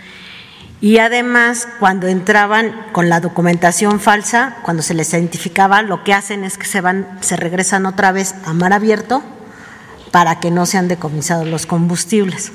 Y 0.81 0.99
además, 0.99 1.67
cuando 1.81 2.07
entraban 2.07 2.73
con 2.93 3.09
la 3.09 3.19
documentación 3.21 3.99
falsa, 3.99 4.59
cuando 4.63 4.85
se 4.85 4.95
les 4.95 5.13
identificaba, 5.13 5.83
lo 5.83 6.05
que 6.05 6.15
hacen 6.15 6.45
es 6.45 6.57
que 6.57 6.67
se 6.67 6.81
van, 6.81 7.19
se 7.21 7.37
regresan 7.37 7.85
otra 7.85 8.13
vez 8.13 8.37
a 8.47 8.55
mar 8.55 8.73
abierto 8.73 9.25
para 10.11 10.41
que 10.41 10.51
no 10.51 10.67
sean 10.67 10.89
decomisados 10.89 11.47
los 11.47 11.67
combustibles. 11.67 12.53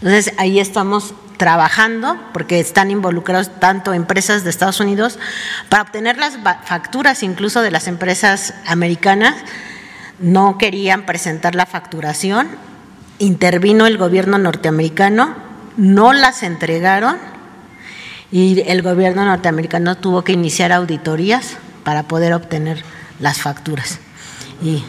Entonces, 0.00 0.34
ahí 0.38 0.58
estamos 0.58 1.14
trabajando, 1.36 2.16
porque 2.32 2.60
están 2.60 2.90
involucrados 2.90 3.50
tanto 3.58 3.92
empresas 3.92 4.44
de 4.44 4.50
Estados 4.50 4.80
Unidos, 4.80 5.18
para 5.68 5.82
obtener 5.82 6.16
las 6.16 6.38
facturas 6.64 7.22
incluso 7.22 7.62
de 7.62 7.70
las 7.70 7.88
empresas 7.88 8.54
americanas, 8.66 9.34
no 10.20 10.58
querían 10.58 11.06
presentar 11.06 11.54
la 11.54 11.66
facturación, 11.66 12.48
intervino 13.18 13.86
el 13.86 13.98
gobierno 13.98 14.38
norteamericano 14.38 15.34
no 15.76 16.12
las 16.12 16.42
entregaron 16.42 17.16
y 18.30 18.62
el 18.66 18.82
gobierno 18.82 19.24
norteamericano 19.24 19.96
tuvo 19.96 20.22
que 20.24 20.32
iniciar 20.32 20.72
auditorías 20.72 21.56
para 21.84 22.04
poder 22.04 22.32
obtener 22.32 22.82
las 23.20 23.40
facturas. 23.40 23.98
Y 24.62 24.84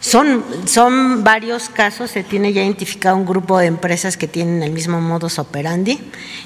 son, 0.00 0.42
son 0.64 1.24
varios 1.24 1.68
casos, 1.68 2.10
se 2.10 2.24
tiene 2.24 2.54
ya 2.54 2.62
identificado 2.62 3.16
un 3.16 3.26
grupo 3.26 3.58
de 3.58 3.66
empresas 3.66 4.16
que 4.16 4.26
tienen 4.26 4.62
el 4.62 4.72
mismo 4.72 4.98
modus 4.98 5.38
operandi 5.38 6.00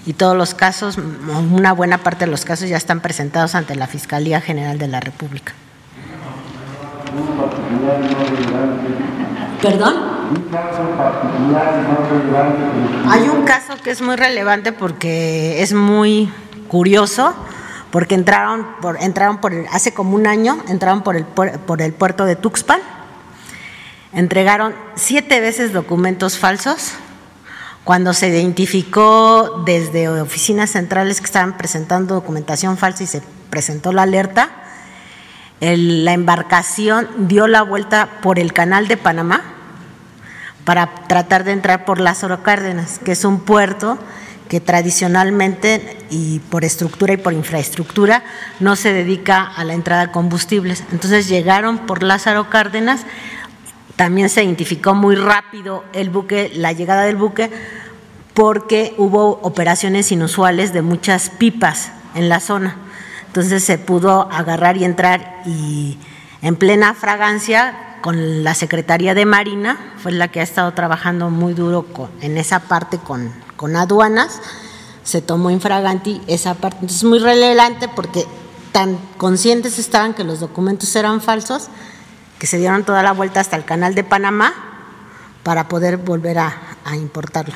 y 0.06 0.14
todos 0.14 0.36
los 0.36 0.54
casos, 0.54 0.98
una 0.98 1.72
buena 1.72 1.98
parte 1.98 2.24
de 2.24 2.32
los 2.32 2.44
casos 2.44 2.68
ya 2.68 2.76
están 2.76 3.00
presentados 3.00 3.54
ante 3.54 3.76
la 3.76 3.86
Fiscalía 3.86 4.40
General 4.40 4.76
de 4.76 4.88
la 4.88 4.98
República. 4.98 5.52
¿Perdón? 9.62 9.94
Hay 13.08 13.28
un 13.28 13.44
caso 13.44 13.74
que 13.84 13.92
es 13.92 14.02
muy 14.02 14.16
relevante 14.16 14.72
porque 14.72 15.62
es 15.62 15.72
muy 15.72 16.28
curioso, 16.66 17.32
porque 17.92 18.16
entraron 18.16 18.66
por, 18.80 19.00
entraron 19.00 19.38
por 19.38 19.52
hace 19.70 19.94
como 19.94 20.16
un 20.16 20.26
año, 20.26 20.58
entraron 20.68 21.02
por 21.02 21.14
el, 21.14 21.24
por 21.24 21.82
el 21.82 21.92
puerto 21.92 22.24
de 22.24 22.34
Tuxpan, 22.34 22.80
entregaron 24.14 24.74
siete 24.94 25.40
veces 25.40 25.72
documentos 25.72 26.38
falsos. 26.38 26.92
Cuando 27.84 28.14
se 28.14 28.28
identificó 28.28 29.62
desde 29.66 30.08
oficinas 30.08 30.70
centrales 30.70 31.20
que 31.20 31.26
estaban 31.26 31.56
presentando 31.58 32.14
documentación 32.14 32.78
falsa 32.78 33.04
y 33.04 33.06
se 33.06 33.22
presentó 33.50 33.92
la 33.92 34.02
alerta, 34.02 34.50
la 35.60 36.12
embarcación 36.12 37.08
dio 37.28 37.46
la 37.46 37.62
vuelta 37.62 38.08
por 38.22 38.38
el 38.38 38.52
canal 38.52 38.88
de 38.88 38.96
Panamá 38.96 39.42
para 40.64 40.94
tratar 41.08 41.44
de 41.44 41.52
entrar 41.52 41.84
por 41.84 42.00
Lázaro 42.00 42.42
Cárdenas, 42.42 42.98
que 42.98 43.12
es 43.12 43.24
un 43.24 43.40
puerto 43.40 43.98
que 44.48 44.60
tradicionalmente 44.60 45.96
y 46.10 46.38
por 46.38 46.64
estructura 46.64 47.14
y 47.14 47.16
por 47.16 47.32
infraestructura 47.32 48.22
no 48.60 48.76
se 48.76 48.92
dedica 48.92 49.42
a 49.42 49.64
la 49.64 49.74
entrada 49.74 50.06
de 50.06 50.12
combustibles. 50.12 50.84
Entonces 50.92 51.28
llegaron 51.28 51.78
por 51.78 52.02
Lázaro 52.02 52.50
Cárdenas, 52.50 53.02
también 53.96 54.28
se 54.28 54.42
identificó 54.42 54.94
muy 54.94 55.14
rápido 55.14 55.84
el 55.92 56.10
buque, 56.10 56.50
la 56.54 56.72
llegada 56.72 57.04
del 57.04 57.16
buque, 57.16 57.50
porque 58.34 58.94
hubo 58.98 59.38
operaciones 59.42 60.10
inusuales 60.10 60.72
de 60.72 60.82
muchas 60.82 61.30
pipas 61.30 61.92
en 62.14 62.28
la 62.28 62.40
zona. 62.40 62.76
Entonces 63.26 63.64
se 63.64 63.78
pudo 63.78 64.28
agarrar 64.32 64.76
y 64.76 64.84
entrar 64.84 65.42
y 65.46 65.98
en 66.42 66.56
plena 66.56 66.94
fragancia 66.94 67.98
con 68.00 68.44
la 68.44 68.54
Secretaría 68.54 69.14
de 69.14 69.24
Marina, 69.24 69.78
fue 69.96 70.12
la 70.12 70.28
que 70.28 70.40
ha 70.40 70.42
estado 70.42 70.72
trabajando 70.74 71.30
muy 71.30 71.54
duro 71.54 71.86
en 72.20 72.36
esa 72.36 72.60
parte 72.60 72.98
con, 72.98 73.32
con 73.56 73.76
aduanas, 73.76 74.40
se 75.04 75.22
tomó 75.22 75.50
infraganti 75.50 76.20
esa 76.26 76.54
parte. 76.54 76.76
Entonces 76.80 76.98
es 76.98 77.04
muy 77.04 77.18
relevante 77.18 77.88
porque 77.88 78.26
tan 78.72 78.98
conscientes 79.16 79.78
estaban 79.78 80.14
que 80.14 80.24
los 80.24 80.40
documentos 80.40 80.94
eran 80.96 81.20
falsos 81.20 81.68
que 82.44 82.48
se 82.48 82.58
dieron 82.58 82.84
toda 82.84 83.02
la 83.02 83.12
vuelta 83.12 83.40
hasta 83.40 83.56
el 83.56 83.64
canal 83.64 83.94
de 83.94 84.04
Panamá 84.04 84.52
para 85.42 85.66
poder 85.66 85.96
volver 85.96 86.36
a, 86.36 86.54
a 86.84 86.94
importarlo. 86.94 87.54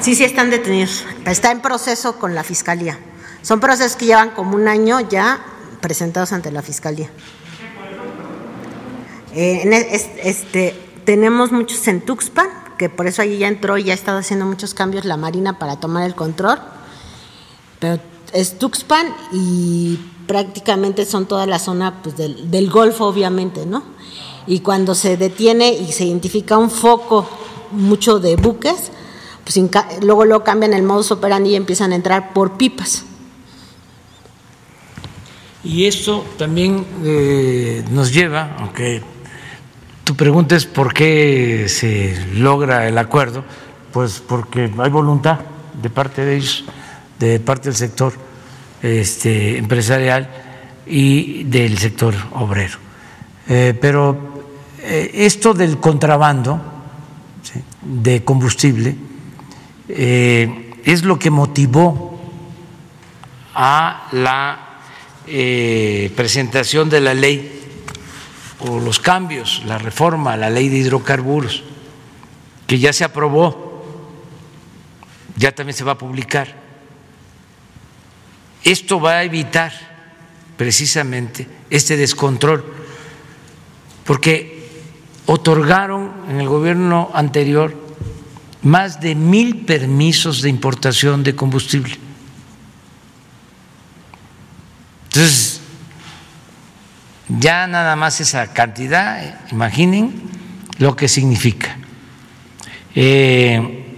Sí, 0.00 0.14
sí 0.14 0.24
están 0.24 0.48
detenidos. 0.48 1.04
Está 1.26 1.50
en 1.50 1.60
proceso 1.60 2.18
con 2.18 2.34
la 2.34 2.42
fiscalía. 2.42 2.98
Son 3.42 3.60
procesos 3.60 3.94
que 3.94 4.06
llevan 4.06 4.30
como 4.30 4.56
un 4.56 4.68
año 4.68 5.00
ya 5.00 5.44
presentados 5.82 6.32
ante 6.32 6.50
la 6.50 6.62
Fiscalía. 6.62 7.10
Eh, 9.34 10.08
este, 10.22 10.74
tenemos 11.04 11.52
muchos 11.52 11.86
en 11.88 12.00
Tuxpan, 12.00 12.48
que 12.78 12.88
por 12.88 13.06
eso 13.06 13.20
allí 13.20 13.36
ya 13.36 13.48
entró 13.48 13.76
y 13.76 13.84
ya 13.84 13.92
ha 13.92 13.96
estado 13.96 14.16
haciendo 14.16 14.46
muchos 14.46 14.72
cambios 14.72 15.04
la 15.04 15.18
Marina 15.18 15.58
para 15.58 15.78
tomar 15.78 16.04
el 16.04 16.14
control, 16.14 16.58
pero 17.80 18.00
es 18.32 18.58
Tuxpan 18.58 19.14
y 19.32 20.11
prácticamente 20.32 21.04
son 21.04 21.26
toda 21.26 21.44
la 21.44 21.58
zona 21.58 22.02
pues, 22.02 22.16
del, 22.16 22.50
del, 22.50 22.70
Golfo, 22.70 23.04
obviamente, 23.04 23.66
¿no? 23.66 23.82
Y 24.46 24.60
cuando 24.60 24.94
se 24.94 25.18
detiene 25.18 25.74
y 25.74 25.92
se 25.92 26.06
identifica 26.06 26.56
un 26.56 26.70
foco 26.70 27.28
mucho 27.70 28.18
de 28.18 28.36
buques, 28.36 28.90
pues 29.44 29.60
luego 30.00 30.24
lo 30.24 30.42
cambian 30.42 30.72
el 30.72 30.84
modus 30.84 31.10
operandi 31.10 31.50
y 31.50 31.56
empiezan 31.56 31.92
a 31.92 31.96
entrar 31.96 32.32
por 32.32 32.56
pipas. 32.56 33.04
Y 35.62 35.84
esto 35.84 36.24
también 36.38 36.86
eh, 37.04 37.84
nos 37.90 38.10
lleva, 38.10 38.56
aunque 38.58 39.02
tu 40.04 40.16
pregunta 40.16 40.56
es 40.56 40.64
por 40.64 40.94
qué 40.94 41.66
se 41.68 42.16
logra 42.36 42.88
el 42.88 42.96
acuerdo, 42.96 43.44
pues 43.92 44.22
porque 44.26 44.72
hay 44.78 44.90
voluntad 44.90 45.40
de 45.82 45.90
parte 45.90 46.24
de 46.24 46.36
ellos, 46.36 46.64
de 47.18 47.38
parte 47.38 47.68
del 47.68 47.76
sector 47.76 48.31
este, 48.82 49.58
empresarial 49.58 50.28
y 50.86 51.44
del 51.44 51.78
sector 51.78 52.14
obrero. 52.32 52.78
Eh, 53.48 53.76
pero 53.80 54.44
eh, 54.80 55.10
esto 55.14 55.54
del 55.54 55.78
contrabando 55.78 56.60
de 57.82 58.24
combustible 58.24 58.96
es 59.88 61.02
lo 61.04 61.18
que 61.18 61.30
motivó 61.30 62.12
a 63.54 64.08
la 64.12 64.72
eh, 65.26 66.10
presentación 66.16 66.88
de 66.88 67.00
la 67.00 67.14
ley 67.14 67.60
o 68.60 68.80
los 68.80 69.00
cambios, 69.00 69.62
la 69.66 69.78
reforma 69.78 70.36
la 70.36 70.50
ley 70.50 70.68
de 70.68 70.78
hidrocarburos, 70.78 71.62
que 72.66 72.78
ya 72.78 72.92
se 72.92 73.04
aprobó, 73.04 73.84
ya 75.36 75.52
también 75.52 75.76
se 75.76 75.84
va 75.84 75.92
a 75.92 75.98
publicar. 75.98 76.61
Esto 78.64 79.00
va 79.00 79.12
a 79.12 79.24
evitar 79.24 79.72
precisamente 80.56 81.46
este 81.70 81.96
descontrol, 81.96 82.64
porque 84.04 84.68
otorgaron 85.26 86.12
en 86.28 86.40
el 86.40 86.48
gobierno 86.48 87.10
anterior 87.14 87.74
más 88.62 89.00
de 89.00 89.14
mil 89.14 89.64
permisos 89.64 90.42
de 90.42 90.48
importación 90.48 91.24
de 91.24 91.34
combustible 91.34 91.98
Entonces, 95.12 95.60
ya 97.28 97.66
nada 97.66 97.96
más 97.96 98.18
esa 98.22 98.54
cantidad, 98.54 99.38
imaginen 99.50 100.22
lo 100.78 100.96
que 100.96 101.06
significa. 101.06 101.76
Eh, 102.94 103.94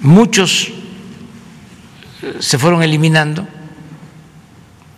muchos 0.00 0.72
se 2.40 2.58
fueron 2.58 2.82
eliminando, 2.82 3.46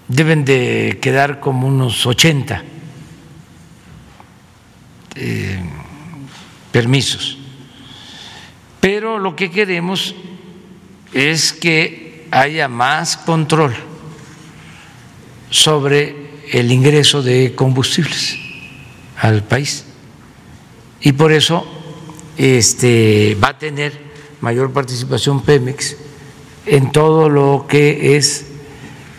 deben 0.08 0.44
de 0.44 0.98
quedar 1.00 1.40
como 1.40 1.66
unos 1.68 2.06
80 2.06 2.62
eh, 5.14 5.60
permisos. 6.72 7.38
Pero 8.80 9.18
lo 9.18 9.36
que 9.36 9.50
queremos 9.50 10.14
es 11.12 11.52
que 11.52 12.26
haya 12.30 12.68
más 12.68 13.16
control 13.16 13.74
sobre 15.50 16.28
el 16.52 16.70
ingreso 16.70 17.22
de 17.22 17.54
combustibles 17.54 18.38
al 19.16 19.42
país. 19.44 19.84
Y 21.00 21.12
por 21.12 21.32
eso 21.32 21.66
este, 22.36 23.36
va 23.42 23.48
a 23.48 23.58
tener 23.58 24.08
mayor 24.40 24.72
participación 24.72 25.42
Pemex 25.42 25.96
en 26.68 26.92
todo 26.92 27.28
lo 27.28 27.66
que 27.68 28.16
es 28.16 28.46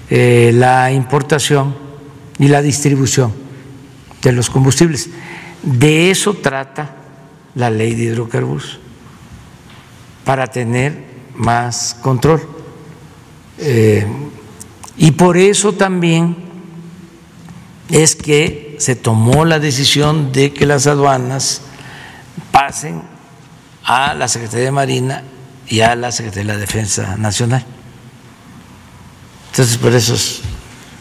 eh, 0.09 0.51
la 0.53 0.91
importación 0.91 1.75
y 2.37 2.47
la 2.47 2.61
distribución 2.61 3.33
de 4.21 4.31
los 4.31 4.49
combustibles. 4.49 5.09
de 5.61 6.11
eso 6.11 6.35
trata 6.35 6.95
la 7.55 7.69
ley 7.69 7.95
de 7.95 8.03
hidrocarburos, 8.03 8.79
para 10.23 10.47
tener 10.47 11.03
más 11.35 11.97
control. 12.01 12.41
Eh, 13.57 14.05
y 14.97 15.11
por 15.11 15.37
eso 15.37 15.73
también 15.73 16.35
es 17.89 18.15
que 18.15 18.75
se 18.79 18.95
tomó 18.95 19.45
la 19.45 19.59
decisión 19.59 20.31
de 20.31 20.53
que 20.53 20.65
las 20.65 20.87
aduanas 20.87 21.61
pasen 22.51 23.01
a 23.83 24.13
la 24.13 24.27
Secretaría 24.27 24.65
de 24.65 24.71
Marina 24.71 25.23
y 25.69 25.81
a 25.81 25.95
la 25.95 26.11
Secretaría 26.11 26.51
de 26.51 26.57
la 26.57 26.59
Defensa 26.59 27.15
Nacional. 27.17 27.63
Entonces, 29.51 29.77
por 29.77 29.93
eso 29.93 30.15
es... 30.15 30.41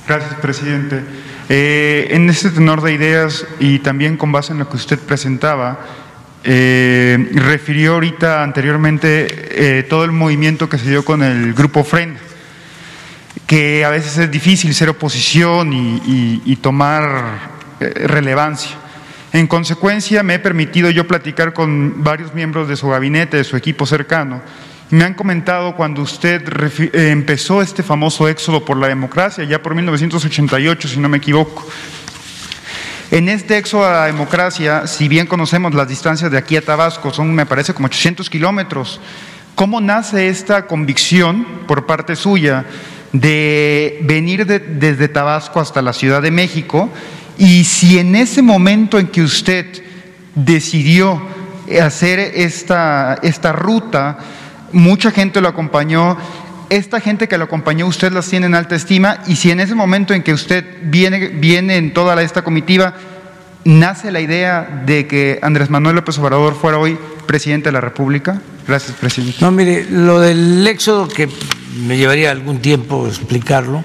Gracias, 0.07 0.35
presidente. 0.41 1.03
Eh, 1.49 2.09
en 2.11 2.29
este 2.29 2.51
tenor 2.51 2.83
de 2.83 2.93
ideas 2.93 3.47
y 3.59 3.79
también 3.79 4.17
con 4.17 4.33
base 4.33 4.53
en 4.53 4.59
lo 4.59 4.69
que 4.69 4.77
usted 4.77 4.99
presentaba, 4.99 5.81
eh, 6.45 7.31
refirió 7.33 7.95
ahorita 7.95 8.43
anteriormente 8.43 9.79
eh, 9.79 9.83
todo 9.83 10.05
el 10.05 10.13
movimiento 10.13 10.69
que 10.69 10.79
se 10.79 10.89
dio 10.89 11.05
con 11.05 11.23
el 11.23 11.55
grupo 11.55 11.85
FREN, 11.85 12.17
que 13.47 13.85
a 13.85 13.91
veces 13.91 14.19
es 14.19 14.31
difícil 14.31 14.75
ser 14.75 14.91
oposición 14.91 15.73
y 15.73 16.57
tomar 16.57 17.59
relevancia. 17.81 18.88
En 19.39 19.47
consecuencia, 19.47 20.25
me 20.25 20.35
he 20.35 20.39
permitido 20.41 20.91
yo 20.91 21.07
platicar 21.07 21.53
con 21.53 22.03
varios 22.03 22.35
miembros 22.35 22.67
de 22.67 22.75
su 22.75 22.89
gabinete, 22.89 23.37
de 23.37 23.45
su 23.45 23.57
equipo 23.57 23.87
cercano. 23.87 24.43
Me 24.91 25.05
han 25.05 25.15
comentado 25.15 25.77
cuando 25.77 26.03
usted 26.03 26.43
eh, 26.93 27.11
empezó 27.13 27.63
este 27.63 27.85
famoso 27.85 28.27
éxodo 28.27 28.65
por 28.65 28.77
la 28.77 28.89
democracia, 28.89 29.45
ya 29.45 29.63
por 29.63 29.77
1988, 29.77 30.89
si 30.89 30.99
no 30.99 31.09
me 31.09 31.19
equivoco. 31.19 31.65
En 33.13 33.29
este 33.29 33.59
éxodo 33.59 33.87
a 33.87 33.93
la 33.93 34.07
democracia, 34.07 34.89
si 34.89 35.07
bien 35.07 35.29
conocemos 35.29 35.73
las 35.73 35.87
distancias 35.87 36.33
de 36.33 36.37
aquí 36.37 36.57
a 36.57 36.65
Tabasco, 36.65 37.13
son, 37.13 37.33
me 37.33 37.47
parece, 37.47 37.75
como 37.75 37.87
800 37.87 38.29
kilómetros, 38.29 39.01
¿cómo 39.55 39.81
nace 39.81 40.27
esta 40.27 40.67
convicción 40.67 41.47
por 41.69 41.87
parte 41.87 42.17
suya 42.17 42.65
de 43.13 44.01
venir 44.03 44.47
desde 44.47 45.07
Tabasco 45.07 45.61
hasta 45.61 45.81
la 45.81 45.93
Ciudad 45.93 46.23
de 46.23 46.33
México 46.33 46.91
y 47.39 47.65
si 47.65 47.99
en 47.99 48.17
ese 48.17 48.43
momento 48.43 48.99
en 48.99 49.07
que 49.07 49.23
usted 49.23 49.67
decidió 50.35 51.23
hacer 51.81 52.19
esta, 52.19 53.19
esta 53.23 53.53
ruta, 53.53 54.19
mucha 54.73 55.11
gente 55.11 55.41
lo 55.41 55.49
acompañó, 55.49 56.17
esta 56.69 57.01
gente 57.01 57.29
que 57.29 57.39
lo 57.39 57.45
acompañó 57.45 57.87
usted 57.87 58.13
las 58.13 58.29
tiene 58.29 58.47
en 58.47 58.55
alta 58.55 58.75
estima 58.75 59.23
y 59.27 59.37
si 59.37 59.51
en 59.51 59.61
ese 59.61 59.75
momento 59.75 60.15
en 60.15 60.23
que 60.23 60.33
usted 60.33 60.65
viene, 60.83 61.29
viene 61.29 61.77
en 61.77 61.95
toda 61.95 62.21
esta 62.23 62.43
comitiva, 62.43 62.95
nace 63.65 64.11
la 64.11 64.21
idea 64.21 64.83
de 64.85 65.07
que 65.07 65.39
Andrés 65.43 65.71
Manuel 65.71 65.97
López 65.97 66.19
Obrador 66.19 66.55
fuera 66.55 66.79
hoy 66.79 66.99
presidente 67.27 67.69
de 67.69 67.73
la 67.73 67.81
República? 67.81 68.41
Gracias, 68.67 68.97
presidente. 68.97 69.39
No, 69.41 69.51
mire, 69.51 69.87
lo 69.89 70.21
del 70.21 70.67
éxodo 70.67 71.07
que 71.07 71.29
me 71.87 71.97
llevaría 71.97 72.31
algún 72.31 72.59
tiempo 72.59 73.07
explicarlo, 73.07 73.85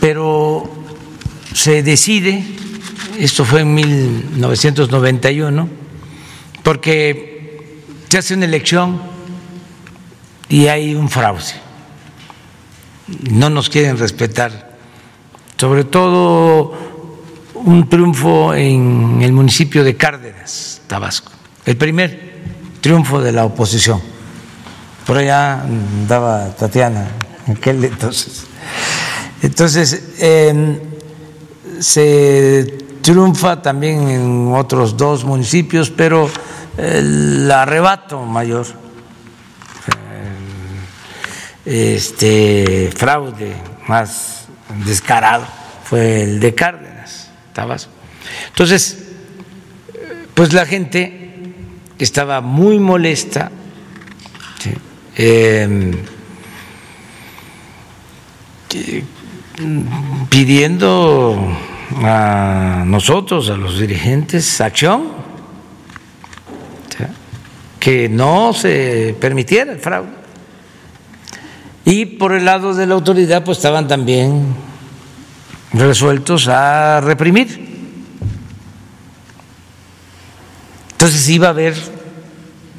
pero 0.00 0.75
se 1.56 1.82
decide 1.82 2.44
esto 3.18 3.46
fue 3.46 3.62
en 3.62 3.74
1991, 3.74 5.68
porque 6.62 7.72
se 8.08 8.18
hace 8.18 8.34
una 8.34 8.44
elección 8.44 9.00
y 10.50 10.66
hay 10.66 10.94
un 10.94 11.08
fraude. 11.08 11.54
No 13.30 13.48
nos 13.48 13.70
quieren 13.70 13.96
respetar. 13.96 14.76
Sobre 15.56 15.84
todo 15.84 16.74
un 17.54 17.88
triunfo 17.88 18.52
en 18.52 19.22
el 19.22 19.32
municipio 19.32 19.82
de 19.82 19.96
Cárdenas, 19.96 20.82
Tabasco. 20.86 21.32
El 21.64 21.78
primer 21.78 22.36
triunfo 22.82 23.22
de 23.22 23.32
la 23.32 23.46
oposición. 23.46 24.02
Por 25.06 25.16
allá 25.16 25.62
andaba 25.62 26.54
Tatiana 26.54 27.08
aquel 27.48 27.82
entonces. 27.82 28.44
Entonces, 29.40 30.02
se 31.80 32.78
triunfa 33.02 33.62
también 33.62 34.08
en 34.08 34.52
otros 34.54 34.96
dos 34.96 35.24
municipios, 35.24 35.90
pero 35.90 36.28
el 36.76 37.50
arrebato 37.50 38.22
mayor, 38.22 38.66
este 41.64 42.90
fraude 42.94 43.56
más 43.88 44.46
descarado 44.84 45.44
fue 45.84 46.22
el 46.22 46.40
de 46.40 46.54
Cárdenas, 46.54 47.30
Tabasco. 47.52 47.92
Entonces, 48.48 49.04
pues 50.34 50.52
la 50.52 50.66
gente 50.66 51.54
estaba 51.98 52.40
muy 52.40 52.78
molesta. 52.78 53.50
Em, 55.18 55.92
pidiendo 60.28 61.36
a 62.02 62.84
nosotros, 62.86 63.48
a 63.50 63.56
los 63.56 63.78
dirigentes, 63.78 64.60
acción, 64.60 65.04
que 67.78 68.08
no 68.08 68.52
se 68.52 69.16
permitiera 69.20 69.72
el 69.72 69.78
fraude. 69.78 70.10
Y 71.84 72.04
por 72.04 72.32
el 72.32 72.44
lado 72.44 72.74
de 72.74 72.86
la 72.86 72.94
autoridad, 72.94 73.44
pues 73.44 73.58
estaban 73.58 73.86
también 73.86 74.44
resueltos 75.72 76.48
a 76.48 77.00
reprimir. 77.00 77.64
Entonces 80.92 81.28
iba 81.28 81.46
a 81.46 81.50
haber 81.50 81.74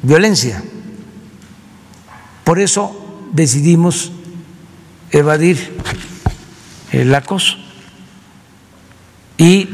violencia. 0.02 0.62
Por 2.44 2.58
eso 2.58 3.28
decidimos 3.32 4.12
evadir 5.10 5.76
el 6.92 7.14
acoso 7.14 7.56
y 9.36 9.68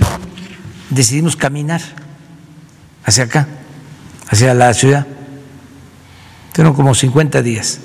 decidimos 0.90 1.36
caminar 1.36 1.80
hacia 3.04 3.24
acá, 3.24 3.48
hacia 4.28 4.54
la 4.54 4.72
ciudad. 4.74 5.06
Fueron 6.52 6.74
como 6.74 6.94
50 6.94 7.42
días 7.42 7.80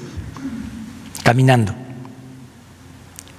caminando. 1.24 1.74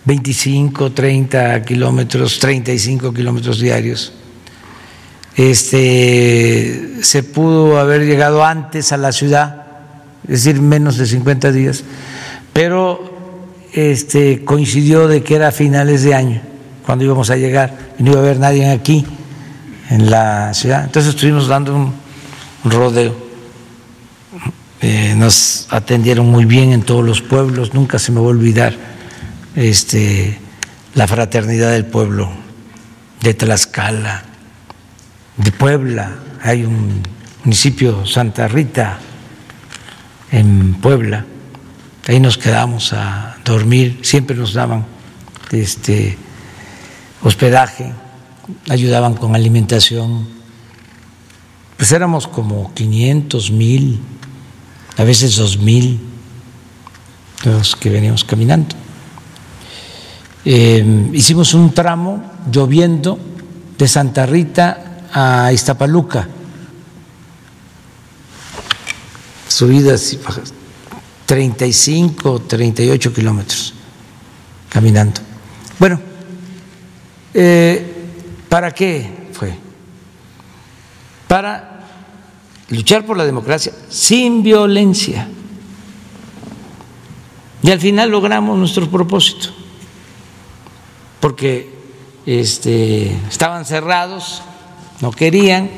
25, 0.05 0.93
30 0.93 1.63
kilómetros, 1.63 2.39
35 2.39 3.13
kilómetros 3.13 3.61
diarios. 3.61 4.13
Este, 5.37 6.99
se 7.03 7.23
pudo 7.23 7.79
haber 7.79 8.05
llegado 8.07 8.45
antes 8.45 8.93
a 8.93 8.97
la 8.97 9.13
ciudad, 9.13 9.67
es 10.25 10.45
decir, 10.45 10.61
menos 10.61 10.97
de 10.97 11.07
50 11.07 11.53
días, 11.53 11.85
pero 12.53 13.10
este, 13.73 14.45
coincidió 14.45 15.09
de 15.09 15.23
que 15.23 15.37
era 15.37 15.49
a 15.49 15.53
finales 15.53 16.03
de 16.03 16.15
año 16.15 16.41
cuando 16.85 17.05
íbamos 17.05 17.31
a 17.31 17.37
llegar 17.37 17.77
y 17.99 18.03
no 18.03 18.13
iba 18.13 18.21
a 18.21 18.23
haber 18.23 18.39
nadie 18.39 18.69
aquí 18.71 19.07
en 19.91 20.11
la 20.11 20.53
ciudad. 20.55 20.85
Entonces 20.85 21.15
estuvimos 21.15 21.49
dando 21.49 21.75
un, 21.75 21.93
rodeo. 22.65 23.15
Eh, 24.83 25.15
nos 25.17 25.67
atendieron 25.71 26.31
muy 26.31 26.47
bien 26.47 26.73
en 26.73 26.83
todos 26.83 27.05
los 27.05 27.21
pueblos, 27.21 27.75
nunca 27.75 27.99
se 27.99 28.13
me 28.13 28.21
va 28.21 28.27
a 28.27 28.31
olvidar 28.31 28.75
este, 29.55 30.39
la 30.95 31.07
fraternidad 31.07 31.73
del 31.73 31.85
pueblo 31.85 32.31
de 33.21 33.35
Tlaxcala, 33.35 34.25
de 35.37 35.53
Puebla, 35.53 36.15
hay 36.43 36.65
un 36.65 37.03
municipio 37.45 38.07
Santa 38.07 38.49
Rita 38.49 38.99
en 40.33 40.75
Puebla, 40.75 41.25
ahí 42.07 42.21
nos 42.21 42.39
quedamos 42.39 42.93
a 42.93 43.37
dormir, 43.45 44.01
siempre 44.03 44.37
nos 44.37 44.55
daban 44.55 44.85
este 45.51 46.17
hospedaje, 47.23 47.93
ayudaban 48.69 49.15
con 49.15 49.35
alimentación. 49.35 50.27
Pues 51.77 51.93
éramos 51.93 52.27
como 52.27 52.73
500 52.75 53.51
mil, 53.51 54.01
a 54.97 55.05
veces 55.05 55.37
dos 55.37 55.59
mil, 55.59 56.01
los 57.45 57.77
que 57.77 57.91
veníamos 57.91 58.25
caminando. 58.25 58.77
Eh, 60.45 61.11
hicimos 61.13 61.55
un 61.55 61.73
tramo 61.73 62.23
lloviendo 62.51 63.19
de 63.79 63.89
Santa 63.89 64.27
Rita 64.27 65.07
a 65.13 65.53
Iztapaluca, 65.53 66.29
subidas 69.49 70.17
35, 71.31 72.41
38 72.41 73.13
kilómetros 73.13 73.73
caminando. 74.69 75.21
Bueno, 75.79 76.01
eh, 77.33 77.91
¿Para 78.49 78.73
qué 78.73 79.29
fue? 79.33 79.55
Para 81.29 81.87
luchar 82.71 83.07
por 83.07 83.17
la 83.17 83.25
democracia 83.25 83.73
sin 83.89 84.43
violencia. 84.43 85.29
Y 87.63 87.71
al 87.71 87.79
final 87.79 88.11
logramos 88.11 88.59
nuestro 88.59 88.91
propósito, 88.91 89.51
porque 91.21 91.73
este, 92.27 93.13
estaban 93.29 93.65
cerrados, 93.65 94.43
no 95.01 95.13
querían, 95.13 95.71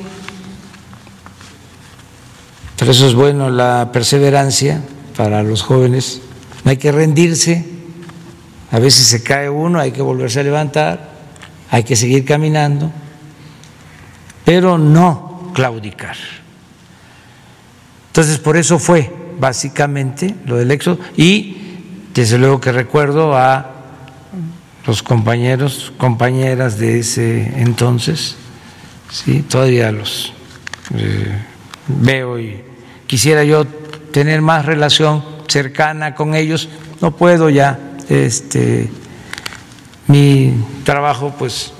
Por 2.78 2.88
eso 2.88 3.06
es 3.06 3.14
bueno 3.14 3.50
la 3.50 3.90
perseverancia 3.92 4.82
para 5.22 5.44
los 5.44 5.62
jóvenes. 5.62 6.20
No 6.64 6.72
hay 6.72 6.78
que 6.78 6.90
rendirse. 6.90 7.64
A 8.72 8.80
veces 8.80 9.06
se 9.06 9.22
cae 9.22 9.48
uno, 9.48 9.78
hay 9.78 9.92
que 9.92 10.02
volverse 10.02 10.40
a 10.40 10.42
levantar, 10.42 11.12
hay 11.70 11.84
que 11.84 11.94
seguir 11.94 12.24
caminando, 12.24 12.90
pero 14.44 14.78
no 14.78 15.52
claudicar. 15.54 16.16
Entonces, 18.08 18.38
por 18.38 18.56
eso 18.56 18.80
fue 18.80 19.14
básicamente 19.38 20.34
lo 20.44 20.56
del 20.56 20.72
éxodo 20.72 20.98
y 21.16 21.56
desde 22.12 22.36
luego 22.38 22.60
que 22.60 22.72
recuerdo 22.72 23.36
a 23.36 23.70
los 24.88 25.04
compañeros, 25.04 25.92
compañeras 25.98 26.78
de 26.78 26.98
ese 26.98 27.60
entonces, 27.60 28.34
sí, 29.08 29.44
todavía 29.48 29.92
los 29.92 30.32
eh, 30.96 31.38
veo 31.86 32.40
y 32.40 32.60
quisiera 33.06 33.44
yo 33.44 33.64
tener 34.12 34.42
más 34.42 34.66
relación 34.66 35.24
cercana 35.48 36.14
con 36.14 36.34
ellos, 36.34 36.68
no 37.00 37.16
puedo 37.16 37.50
ya, 37.50 37.96
este, 38.08 38.90
mi 40.06 40.54
trabajo 40.84 41.34
pues 41.38 41.72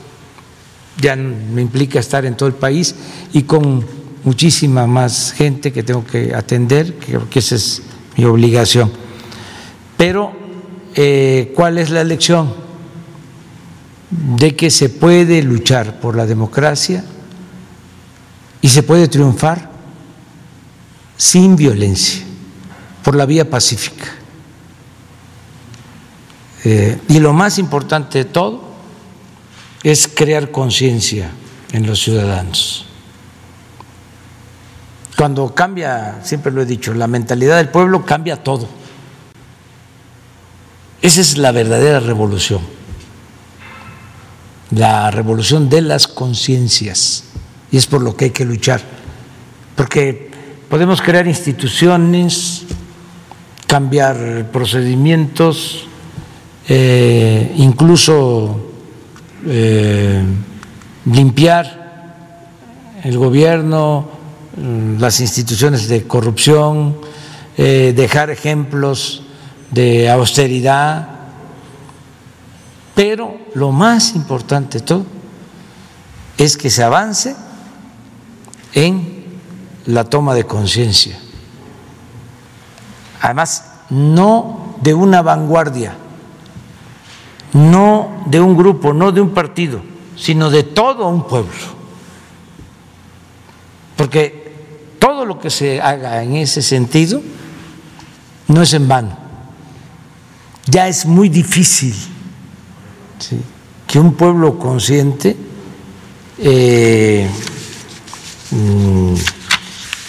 ya 1.01 1.17
me 1.17 1.63
implica 1.63 2.01
estar 2.01 2.25
en 2.25 2.37
todo 2.37 2.49
el 2.49 2.55
país 2.55 2.95
y 3.33 3.43
con 3.43 3.85
muchísima 4.25 4.87
más 4.87 5.33
gente 5.33 5.73
que 5.73 5.83
tengo 5.83 6.05
que 6.05 6.35
atender, 6.35 6.95
creo 6.99 7.29
que 7.29 7.39
esa 7.39 7.57
es 7.57 7.83
mi 8.17 8.25
obligación. 8.25 8.91
Pero, 9.97 10.33
eh, 10.95 11.53
¿cuál 11.55 11.79
es 11.79 11.91
la 11.91 12.05
lección? 12.05 12.55
De 14.11 14.55
que 14.55 14.71
se 14.71 14.89
puede 14.91 15.43
luchar 15.43 16.01
por 16.01 16.17
la 16.17 16.27
democracia 16.27 17.05
y 18.61 18.69
se 18.69 18.83
puede 18.83 19.09
triunfar 19.09 19.72
sin 21.17 21.57
violencia, 21.57 22.23
por 23.03 23.17
la 23.17 23.27
vía 23.27 23.49
pacífica. 23.49 24.07
Eh, 26.65 26.99
y 27.09 27.19
lo 27.19 27.33
más 27.33 27.59
importante 27.59 28.19
de 28.19 28.25
todo 28.25 28.63
es 29.83 30.09
crear 30.09 30.51
conciencia 30.51 31.31
en 31.73 31.87
los 31.87 32.01
ciudadanos. 32.01 32.87
Cuando 35.17 35.55
cambia, 35.55 36.21
siempre 36.25 36.51
lo 36.51 36.63
he 36.63 36.67
dicho, 36.67 36.95
la 36.95 37.07
mentalidad 37.07 37.59
del 37.59 37.69
pueblo 37.69 38.05
cambia 38.05 38.43
todo. 38.43 38.69
Esa 41.01 41.21
es 41.21 41.37
la 41.37 41.53
verdadera 41.53 42.01
revolución, 42.01 42.61
la 44.71 45.11
revolución 45.11 45.69
de 45.69 45.83
las 45.83 46.09
conciencias. 46.09 47.25
Y 47.71 47.77
es 47.77 47.87
por 47.87 48.03
lo 48.03 48.17
que 48.17 48.27
hay 48.27 48.31
que 48.31 48.45
luchar. 48.45 48.81
Porque 49.77 50.32
podemos 50.73 51.03
crear 51.03 51.29
instituciones, 51.29 52.63
cambiar 53.67 54.47
procedimientos, 54.51 55.85
eh, 56.67 57.53
incluso 57.59 58.71
eh, 59.47 60.25
limpiar 61.05 62.25
el 63.05 63.19
gobierno, 63.19 64.09
las 64.99 65.21
instituciones 65.21 65.89
de 65.89 66.07
corrupción, 66.07 66.97
eh, 67.59 67.93
dejar 67.95 68.31
ejemplos 68.31 69.25
de 69.71 70.09
austeridad, 70.09 71.07
pero 72.95 73.37
lo 73.55 73.73
más 73.73 74.15
importante 74.15 74.79
de 74.79 74.87
todo 74.87 75.05
es 76.39 76.57
que 76.57 76.71
se 76.71 76.83
avance 76.83 77.37
en 78.73 79.22
la 79.87 80.05
toma 80.05 80.35
de 80.35 80.45
conciencia. 80.45 81.19
Además, 83.21 83.65
no 83.91 84.77
de 84.81 84.95
una 84.95 85.23
vanguardia, 85.23 85.95
no 87.53 88.25
de 88.27 88.41
un 88.41 88.57
grupo, 88.57 88.93
no 88.93 89.13
de 89.13 89.21
un 89.21 89.31
partido, 89.31 89.83
sino 90.17 90.51
de 90.51 90.63
todo 90.63 91.07
un 91.09 91.27
pueblo. 91.27 91.83
Porque 93.97 94.53
todo 94.99 95.25
lo 95.25 95.39
que 95.39 95.51
se 95.51 95.81
haga 95.81 96.23
en 96.23 96.37
ese 96.37 96.63
sentido 96.63 97.21
no 98.49 98.63
es 98.63 98.73
en 98.73 98.89
vano. 98.89 99.17
Ya 100.67 100.89
es 100.89 101.07
muy 101.07 101.29
difícil 101.29 101.95
que 103.87 103.99
un 103.99 104.15
pueblo 104.15 104.59
consciente 104.59 105.37
eh, 106.39 107.29
mm, 108.51 109.15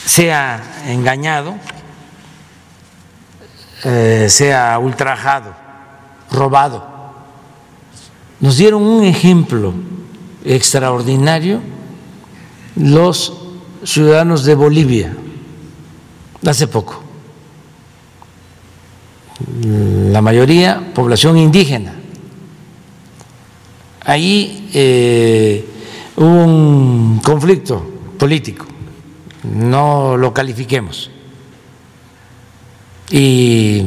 sea 0.05 0.61
engañado, 0.87 1.55
eh, 3.83 4.27
sea 4.29 4.77
ultrajado, 4.79 5.53
robado. 6.31 6.85
Nos 8.39 8.57
dieron 8.57 8.83
un 8.83 9.03
ejemplo 9.03 9.73
extraordinario 10.43 11.61
los 12.75 13.33
ciudadanos 13.83 14.43
de 14.43 14.55
Bolivia 14.55 15.15
hace 16.45 16.67
poco. 16.67 17.01
La 19.61 20.21
mayoría 20.21 20.91
población 20.93 21.37
indígena. 21.37 21.93
Ahí 24.01 24.69
eh, 24.73 25.65
hubo 26.17 26.25
un 26.25 27.21
conflicto 27.23 27.85
político, 28.17 28.65
no 29.43 30.17
lo 30.17 30.33
califiquemos. 30.33 31.11
Y 33.09 33.83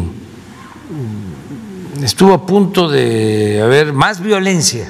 estuvo 2.02 2.34
a 2.34 2.46
punto 2.46 2.88
de 2.88 3.60
haber 3.62 3.92
más 3.92 4.20
violencia. 4.20 4.88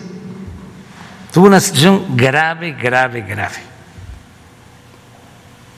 Tuvo 1.32 1.46
una 1.46 1.60
situación 1.60 2.16
grave, 2.16 2.72
grave, 2.72 3.22
grave 3.22 3.76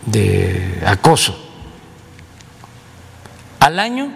de 0.07 0.83
acoso. 0.87 1.37
Al 3.61 3.79
año 3.79 4.11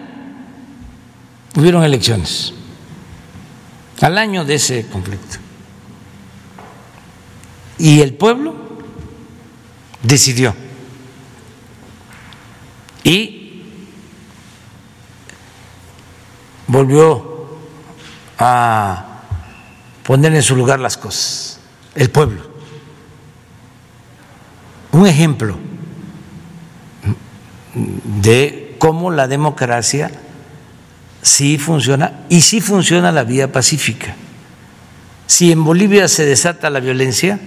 hubieron 1.55 1.83
elecciones, 1.83 2.53
al 4.01 4.17
año 4.17 4.45
de 4.45 4.55
ese 4.55 4.87
conflicto. 4.87 5.37
Y 7.77 8.01
el 8.01 8.13
pueblo 8.13 8.55
decidió. 10.01 10.55
Y 13.03 13.63
volvió 16.67 17.47
a 18.37 19.05
poner 20.03 20.33
en 20.35 20.43
su 20.43 20.55
lugar 20.55 20.79
las 20.79 20.97
cosas, 20.97 21.59
el 21.95 22.09
pueblo. 22.09 22.41
Un 24.91 25.07
ejemplo 25.07 25.57
de 28.21 28.75
cómo 28.77 29.11
la 29.11 29.27
democracia 29.27 30.11
sí 31.21 31.57
funciona 31.57 32.25
y 32.29 32.41
sí 32.41 32.61
funciona 32.61 33.11
la 33.11 33.23
vía 33.23 33.51
pacífica. 33.51 34.15
Si 35.25 35.51
en 35.51 35.63
Bolivia 35.63 36.07
se 36.07 36.25
desata 36.25 36.69
la 36.69 36.79
violencia, 36.79 37.39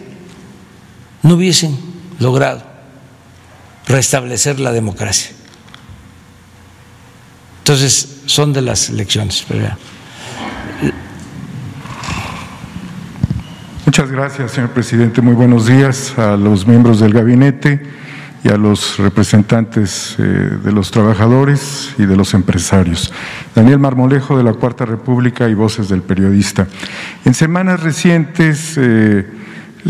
no 1.22 1.34
hubiesen 1.34 1.78
logrado 2.18 2.62
restablecer 3.86 4.58
la 4.58 4.72
democracia. 4.72 5.35
Entonces, 7.66 8.22
son 8.26 8.52
de 8.52 8.62
las 8.62 8.90
elecciones. 8.90 9.44
Muchas 13.84 14.08
gracias, 14.08 14.52
señor 14.52 14.70
presidente. 14.70 15.20
Muy 15.20 15.34
buenos 15.34 15.66
días 15.66 16.16
a 16.16 16.36
los 16.36 16.64
miembros 16.64 17.00
del 17.00 17.12
gabinete 17.12 17.82
y 18.44 18.50
a 18.50 18.56
los 18.56 18.98
representantes 18.98 20.14
eh, 20.20 20.22
de 20.22 20.70
los 20.70 20.92
trabajadores 20.92 21.92
y 21.98 22.06
de 22.06 22.14
los 22.14 22.34
empresarios. 22.34 23.12
Daniel 23.52 23.80
Marmolejo 23.80 24.38
de 24.38 24.44
la 24.44 24.52
Cuarta 24.52 24.84
República 24.84 25.48
y 25.48 25.54
Voces 25.54 25.88
del 25.88 26.02
Periodista. 26.02 26.68
En 27.24 27.34
semanas 27.34 27.80
recientes, 27.82 28.74
eh, 28.76 29.26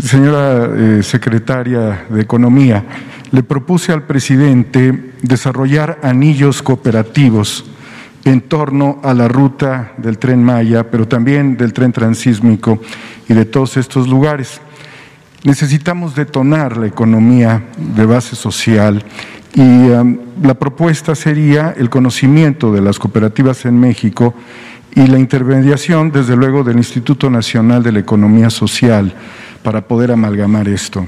señora 0.01 0.67
eh, 0.75 1.03
secretaria 1.03 2.07
de 2.09 2.21
Economía, 2.21 2.83
le 3.31 3.43
propuse 3.43 3.91
al 3.91 4.03
presidente 4.03 5.13
desarrollar 5.21 5.99
anillos 6.03 6.61
cooperativos 6.61 7.65
en 8.25 8.41
torno 8.41 8.99
a 9.03 9.13
la 9.13 9.27
ruta 9.27 9.93
del 9.97 10.17
tren 10.17 10.43
Maya, 10.43 10.89
pero 10.89 11.07
también 11.07 11.57
del 11.57 11.73
tren 11.73 11.91
transísmico 11.93 12.81
y 13.27 13.33
de 13.33 13.45
todos 13.45 13.77
estos 13.77 14.07
lugares. 14.07 14.59
Necesitamos 15.43 16.15
detonar 16.15 16.77
la 16.77 16.87
economía 16.87 17.63
de 17.77 18.05
base 18.05 18.35
social 18.35 19.03
y 19.53 19.61
um, 19.61 20.17
la 20.43 20.55
propuesta 20.55 21.15
sería 21.15 21.73
el 21.77 21.89
conocimiento 21.89 22.71
de 22.73 22.81
las 22.81 22.99
cooperativas 22.99 23.65
en 23.65 23.79
México 23.79 24.33
y 24.93 25.07
la 25.07 25.19
intermediación, 25.19 26.11
desde 26.11 26.35
luego, 26.35 26.63
del 26.63 26.77
Instituto 26.77 27.29
Nacional 27.29 27.83
de 27.83 27.91
la 27.91 27.99
Economía 27.99 28.49
Social 28.49 29.13
para 29.63 29.87
poder 29.87 30.11
amalgamar 30.11 30.67
esto. 30.67 31.07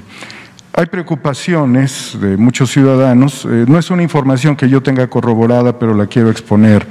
Hay 0.74 0.86
preocupaciones 0.86 2.18
de 2.20 2.38
muchos 2.38 2.72
ciudadanos, 2.72 3.46
eh, 3.46 3.66
no 3.68 3.80
es 3.80 3.90
una 3.90 4.04
información 4.04 4.56
que 4.56 4.70
yo 4.70 4.82
tenga 4.82 5.08
corroborada, 5.08 5.80
pero 5.80 5.94
la 5.94 6.06
quiero 6.06 6.30
exponer, 6.30 6.86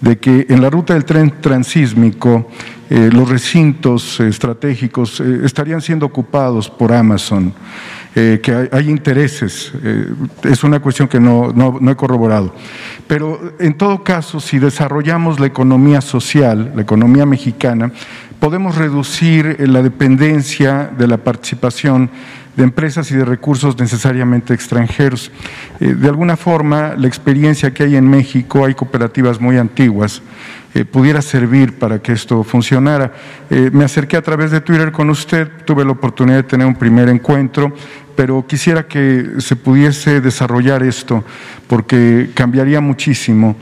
de 0.00 0.18
que 0.18 0.46
en 0.48 0.62
la 0.62 0.70
ruta 0.70 0.94
del 0.94 1.04
tren 1.04 1.34
transísmico 1.40 2.48
eh, 2.88 3.10
los 3.12 3.28
recintos 3.28 4.18
estratégicos 4.20 5.20
eh, 5.20 5.42
estarían 5.44 5.82
siendo 5.82 6.06
ocupados 6.06 6.70
por 6.70 6.92
Amazon, 6.92 7.52
que 8.12 8.68
hay, 8.72 8.90
intereses, 8.90 9.72
es 10.42 10.64
una 10.64 10.80
cuestión 10.80 11.06
que 11.06 11.20
no, 11.20 11.52
no 11.52 11.90
he 11.92 11.94
corroborado. 11.94 12.52
Pero 13.06 13.54
en 13.60 13.74
todo 13.74 14.02
caso, 14.02 14.40
si 14.40 14.58
desarrollamos 14.58 15.38
la 15.38 15.46
economía 15.46 16.00
social, 16.00 16.72
la 16.74 16.82
economía 16.82 17.24
mexicana, 17.24 17.92
podemos 18.40 18.74
reducir 18.74 19.68
la 19.68 19.80
dependencia 19.80 20.90
de 20.98 21.06
la 21.06 21.18
participación 21.18 22.10
de 22.60 22.64
empresas 22.64 23.10
y 23.10 23.16
de 23.16 23.24
recursos 23.24 23.78
necesariamente 23.78 24.52
extranjeros. 24.52 25.32
Eh, 25.80 25.94
de 25.94 26.08
alguna 26.08 26.36
forma, 26.36 26.94
la 26.94 27.08
experiencia 27.08 27.72
que 27.72 27.84
hay 27.84 27.96
en 27.96 28.06
México, 28.06 28.66
hay 28.66 28.74
cooperativas 28.74 29.40
muy 29.40 29.56
antiguas, 29.56 30.20
eh, 30.74 30.84
pudiera 30.84 31.22
servir 31.22 31.78
para 31.78 32.02
que 32.02 32.12
esto 32.12 32.44
funcionara. 32.44 33.14
Eh, 33.48 33.70
me 33.72 33.82
acerqué 33.82 34.18
a 34.18 34.22
través 34.22 34.50
de 34.50 34.60
Twitter 34.60 34.92
con 34.92 35.08
usted, 35.08 35.48
tuve 35.64 35.86
la 35.86 35.92
oportunidad 35.92 36.36
de 36.36 36.42
tener 36.42 36.66
un 36.66 36.74
primer 36.74 37.08
encuentro, 37.08 37.74
pero 38.14 38.46
quisiera 38.46 38.86
que 38.86 39.36
se 39.38 39.56
pudiese 39.56 40.20
desarrollar 40.20 40.82
esto 40.82 41.24
porque 41.66 42.30
cambiaría 42.34 42.82
muchísimo 42.82 43.56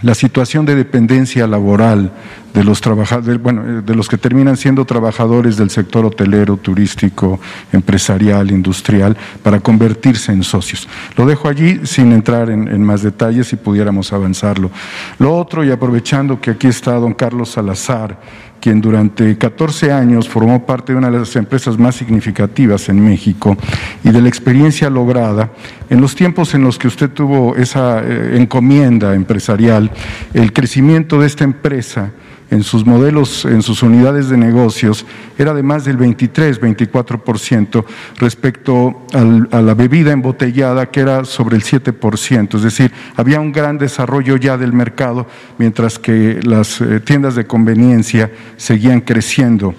la 0.00 0.14
situación 0.14 0.64
de 0.64 0.74
dependencia 0.74 1.46
laboral 1.46 2.10
de 2.54 2.64
los 2.64 2.80
trabajadores, 2.80 3.40
bueno, 3.40 3.62
eh, 3.64 3.82
de 3.82 3.94
los 3.94 4.08
que 4.08 4.18
terminan 4.18 4.56
siendo 4.56 4.84
trabajadores 4.84 5.56
del 5.56 5.70
sector 5.70 6.04
hotelero, 6.04 6.56
turístico, 6.56 7.40
empresarial, 7.72 8.50
industrial, 8.50 9.16
para 9.42 9.60
convertirse 9.60 10.32
en 10.32 10.42
socios. 10.42 10.88
Lo 11.16 11.26
dejo 11.26 11.48
allí 11.48 11.80
sin 11.84 12.12
entrar 12.12 12.50
en, 12.50 12.82
más 12.82 13.02
detalles 13.02 13.48
si 13.48 13.56
pudiéramos 13.56 14.12
avanzarlo. 14.12 14.70
Lo 15.18 15.36
otro, 15.36 15.64
y 15.64 15.70
aprovechando 15.70 16.40
que 16.40 16.50
aquí 16.50 16.66
está 16.66 16.92
don 16.94 17.14
Carlos 17.14 17.50
Salazar, 17.50 18.18
quien 18.60 18.80
durante 18.80 19.36
14 19.36 19.90
años 19.90 20.28
formó 20.28 20.64
parte 20.64 20.92
de 20.92 20.98
una 20.98 21.10
de 21.10 21.18
las 21.18 21.34
empresas 21.34 21.76
más 21.78 21.96
significativas 21.96 22.88
en 22.88 23.04
México 23.04 23.56
y 24.04 24.10
de 24.10 24.22
la 24.22 24.28
experiencia 24.28 24.88
lograda, 24.88 25.50
en 25.90 26.00
los 26.00 26.14
tiempos 26.14 26.54
en 26.54 26.62
los 26.62 26.78
que 26.78 26.86
usted 26.86 27.10
tuvo 27.10 27.56
esa 27.56 28.00
eh, 28.04 28.36
encomienda 28.36 29.14
empresarial, 29.14 29.90
el 30.32 30.52
crecimiento 30.52 31.18
de 31.18 31.26
esta 31.26 31.42
empresa 31.42 32.12
en 32.52 32.62
sus 32.62 32.84
modelos, 32.84 33.46
en 33.46 33.62
sus 33.62 33.82
unidades 33.82 34.28
de 34.28 34.36
negocios, 34.36 35.06
era 35.38 35.54
de 35.54 35.62
más 35.62 35.86
del 35.86 35.96
23, 35.96 36.60
24% 36.60 37.84
respecto 38.18 39.06
a 39.50 39.62
la 39.62 39.72
bebida 39.74 40.12
embotellada, 40.12 40.90
que 40.90 41.00
era 41.00 41.24
sobre 41.24 41.56
el 41.56 41.62
7%. 41.62 42.56
Es 42.56 42.62
decir, 42.62 42.92
había 43.16 43.40
un 43.40 43.52
gran 43.52 43.78
desarrollo 43.78 44.36
ya 44.36 44.58
del 44.58 44.74
mercado, 44.74 45.26
mientras 45.56 45.98
que 45.98 46.40
las 46.42 46.82
eh, 46.82 47.00
tiendas 47.00 47.36
de 47.36 47.46
conveniencia 47.46 48.30
seguían 48.58 49.00
creciendo. 49.00 49.74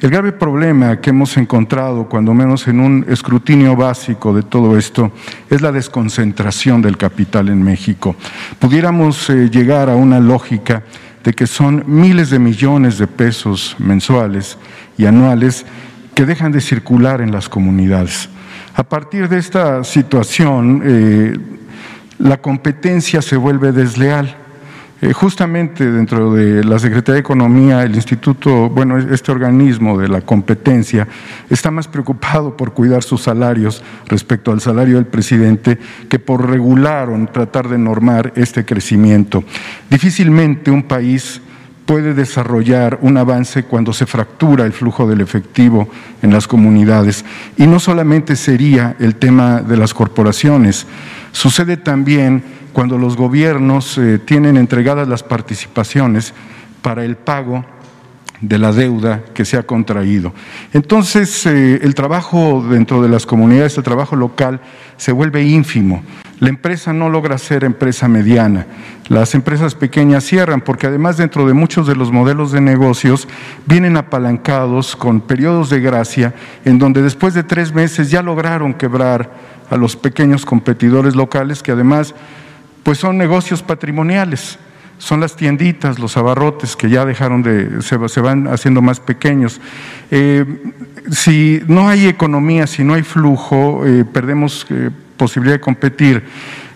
El 0.00 0.10
grave 0.10 0.32
problema 0.32 1.00
que 1.00 1.10
hemos 1.10 1.36
encontrado, 1.36 2.08
cuando 2.08 2.34
menos 2.34 2.66
en 2.66 2.80
un 2.80 3.06
escrutinio 3.08 3.76
básico 3.76 4.32
de 4.32 4.42
todo 4.42 4.76
esto, 4.76 5.12
es 5.50 5.60
la 5.60 5.72
desconcentración 5.72 6.82
del 6.82 6.96
capital 6.96 7.48
en 7.48 7.62
México. 7.62 8.16
Pudiéramos 8.58 9.30
eh, 9.30 9.50
llegar 9.50 9.88
a 9.88 9.96
una 9.96 10.18
lógica 10.18 10.82
de 11.28 11.34
que 11.34 11.46
son 11.46 11.84
miles 11.86 12.30
de 12.30 12.38
millones 12.38 12.96
de 12.96 13.06
pesos 13.06 13.76
mensuales 13.78 14.56
y 14.96 15.04
anuales 15.04 15.66
que 16.14 16.24
dejan 16.24 16.52
de 16.52 16.62
circular 16.62 17.20
en 17.20 17.32
las 17.32 17.50
comunidades. 17.50 18.30
A 18.74 18.82
partir 18.82 19.28
de 19.28 19.36
esta 19.36 19.84
situación, 19.84 20.80
eh, 20.82 21.36
la 22.18 22.38
competencia 22.40 23.20
se 23.20 23.36
vuelve 23.36 23.72
desleal 23.72 24.38
eh, 25.00 25.12
justamente 25.12 25.90
dentro 25.90 26.32
de 26.32 26.64
la 26.64 26.78
Secretaría 26.78 27.14
de 27.14 27.20
Economía, 27.20 27.84
el 27.84 27.94
Instituto, 27.94 28.68
bueno, 28.68 28.98
este 28.98 29.30
organismo 29.30 29.96
de 29.96 30.08
la 30.08 30.22
competencia, 30.22 31.06
está 31.48 31.70
más 31.70 31.86
preocupado 31.86 32.56
por 32.56 32.72
cuidar 32.72 33.04
sus 33.04 33.22
salarios 33.22 33.82
respecto 34.06 34.50
al 34.50 34.60
salario 34.60 34.96
del 34.96 35.06
presidente 35.06 35.78
que 36.08 36.18
por 36.18 36.50
regular 36.50 37.10
o 37.10 37.26
tratar 37.26 37.68
de 37.68 37.78
normar 37.78 38.32
este 38.34 38.64
crecimiento. 38.64 39.44
Difícilmente 39.88 40.70
un 40.70 40.82
país 40.82 41.42
puede 41.88 42.12
desarrollar 42.12 42.98
un 43.00 43.16
avance 43.16 43.62
cuando 43.62 43.94
se 43.94 44.04
fractura 44.04 44.66
el 44.66 44.74
flujo 44.74 45.08
del 45.08 45.22
efectivo 45.22 45.88
en 46.20 46.32
las 46.32 46.46
comunidades. 46.46 47.24
Y 47.56 47.66
no 47.66 47.80
solamente 47.80 48.36
sería 48.36 48.94
el 48.98 49.14
tema 49.14 49.62
de 49.62 49.78
las 49.78 49.94
corporaciones, 49.94 50.86
sucede 51.32 51.78
también 51.78 52.42
cuando 52.78 52.96
los 52.96 53.16
gobiernos 53.16 53.98
eh, 53.98 54.20
tienen 54.20 54.56
entregadas 54.56 55.08
las 55.08 55.24
participaciones 55.24 56.32
para 56.80 57.04
el 57.04 57.16
pago 57.16 57.64
de 58.40 58.56
la 58.56 58.70
deuda 58.70 59.24
que 59.34 59.44
se 59.44 59.56
ha 59.56 59.64
contraído. 59.64 60.32
Entonces, 60.72 61.44
eh, 61.46 61.80
el 61.82 61.96
trabajo 61.96 62.64
dentro 62.70 63.02
de 63.02 63.08
las 63.08 63.26
comunidades, 63.26 63.76
el 63.78 63.82
trabajo 63.82 64.14
local, 64.14 64.60
se 64.96 65.10
vuelve 65.10 65.42
ínfimo. 65.42 66.04
La 66.38 66.50
empresa 66.50 66.92
no 66.92 67.08
logra 67.08 67.36
ser 67.38 67.64
empresa 67.64 68.06
mediana. 68.06 68.64
Las 69.08 69.34
empresas 69.34 69.74
pequeñas 69.74 70.22
cierran 70.22 70.60
porque 70.60 70.86
además 70.86 71.16
dentro 71.16 71.48
de 71.48 71.54
muchos 71.54 71.84
de 71.88 71.96
los 71.96 72.12
modelos 72.12 72.52
de 72.52 72.60
negocios 72.60 73.26
vienen 73.66 73.96
apalancados 73.96 74.94
con 74.94 75.20
periodos 75.20 75.68
de 75.68 75.80
gracia 75.80 76.32
en 76.64 76.78
donde 76.78 77.02
después 77.02 77.34
de 77.34 77.42
tres 77.42 77.74
meses 77.74 78.08
ya 78.08 78.22
lograron 78.22 78.72
quebrar 78.72 79.32
a 79.68 79.76
los 79.76 79.96
pequeños 79.96 80.46
competidores 80.46 81.16
locales 81.16 81.62
que 81.62 81.72
además 81.72 82.14
pues 82.88 82.96
son 82.96 83.18
negocios 83.18 83.62
patrimoniales, 83.62 84.58
son 84.96 85.20
las 85.20 85.36
tienditas, 85.36 85.98
los 85.98 86.16
abarrotes 86.16 86.74
que 86.74 86.88
ya 86.88 87.04
dejaron 87.04 87.42
de, 87.42 87.82
se, 87.82 88.20
van 88.22 88.48
haciendo 88.48 88.80
más 88.80 88.98
pequeños. 88.98 89.60
Eh, 90.10 90.46
si 91.10 91.60
no 91.66 91.86
hay 91.86 92.06
economía, 92.06 92.66
si 92.66 92.84
no 92.84 92.94
hay 92.94 93.02
flujo, 93.02 93.84
eh, 93.84 94.06
perdemos 94.06 94.64
eh, 94.70 94.88
posibilidad 95.18 95.56
de 95.56 95.60
competir. 95.60 96.24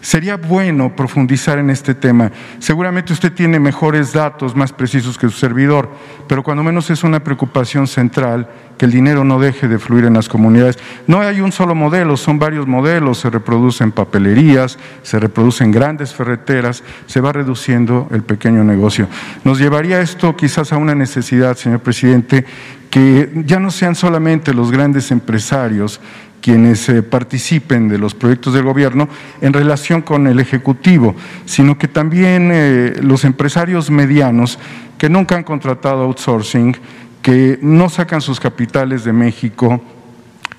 Sería 0.03 0.37
bueno 0.37 0.95
profundizar 0.95 1.59
en 1.59 1.71
este 1.71 1.95
tema. 1.95 2.31
Seguramente 2.59 3.15
usted 3.15 3.33
tiene 3.33 3.59
mejores 3.59 4.13
datos, 4.13 4.55
más 4.55 4.71
precisos 4.71 5.17
que 5.17 5.31
su 5.31 5.39
servidor, 5.39 5.89
pero 6.29 6.43
cuando 6.43 6.63
menos 6.63 6.91
es 6.91 7.05
una 7.05 7.25
preocupación 7.25 7.87
central 7.87 8.51
que 8.83 8.87
el 8.87 8.91
dinero 8.91 9.23
no 9.23 9.39
deje 9.39 9.69
de 9.69 9.79
fluir 9.79 10.07
en 10.07 10.15
las 10.15 10.29
comunidades. 10.29 10.77
No 11.07 11.21
hay 11.21 11.41
un 11.41 11.53
solo 11.53 11.73
modelo, 11.73 12.17
son 12.17 12.41
varios 12.41 12.67
modelos, 12.67 13.19
se 13.19 13.31
reproducen 13.31 13.93
papelerías, 13.93 14.77
se 15.05 15.21
reproducen 15.21 15.71
grandes 15.71 16.13
ferreteras, 16.13 16.83
se 17.07 17.21
va 17.21 17.31
reduciendo 17.31 18.09
el 18.11 18.25
pequeño 18.25 18.65
negocio. 18.65 19.07
Nos 19.45 19.61
llevaría 19.61 20.01
esto 20.01 20.35
quizás 20.35 20.73
a 20.73 20.79
una 20.79 20.97
necesidad, 20.97 21.57
señor 21.57 21.79
presidente, 21.79 22.45
que 22.91 23.31
ya 23.47 23.61
no 23.61 23.71
sean 23.71 23.95
solamente 23.95 24.53
los 24.53 24.73
grandes 24.73 25.13
empresarios 25.13 26.01
quienes 26.41 26.89
eh, 26.89 27.05
participen 27.05 27.89
de 27.89 27.99
los 27.99 28.17
proyectos 28.17 28.53
del 28.53 28.65
gobierno 28.65 29.09
en 29.41 29.53
relación 29.53 30.03
con 30.03 30.27
el 30.27 30.41
Ejecutivo, 30.41 31.15
sino 31.45 31.79
que 31.79 31.87
también 31.87 32.51
eh, 32.53 32.95
los 33.01 33.25
empresarios 33.25 33.93
medianos 33.93 34.59
que 34.99 35.09
nunca 35.09 35.37
han 35.37 35.45
contratado 35.45 36.03
outsourcing, 36.03 36.77
que 37.23 37.59
no 37.62 37.89
sacan 37.89 38.20
sus 38.20 38.40
capitales 38.40 39.05
de 39.05 39.12
México, 39.12 39.81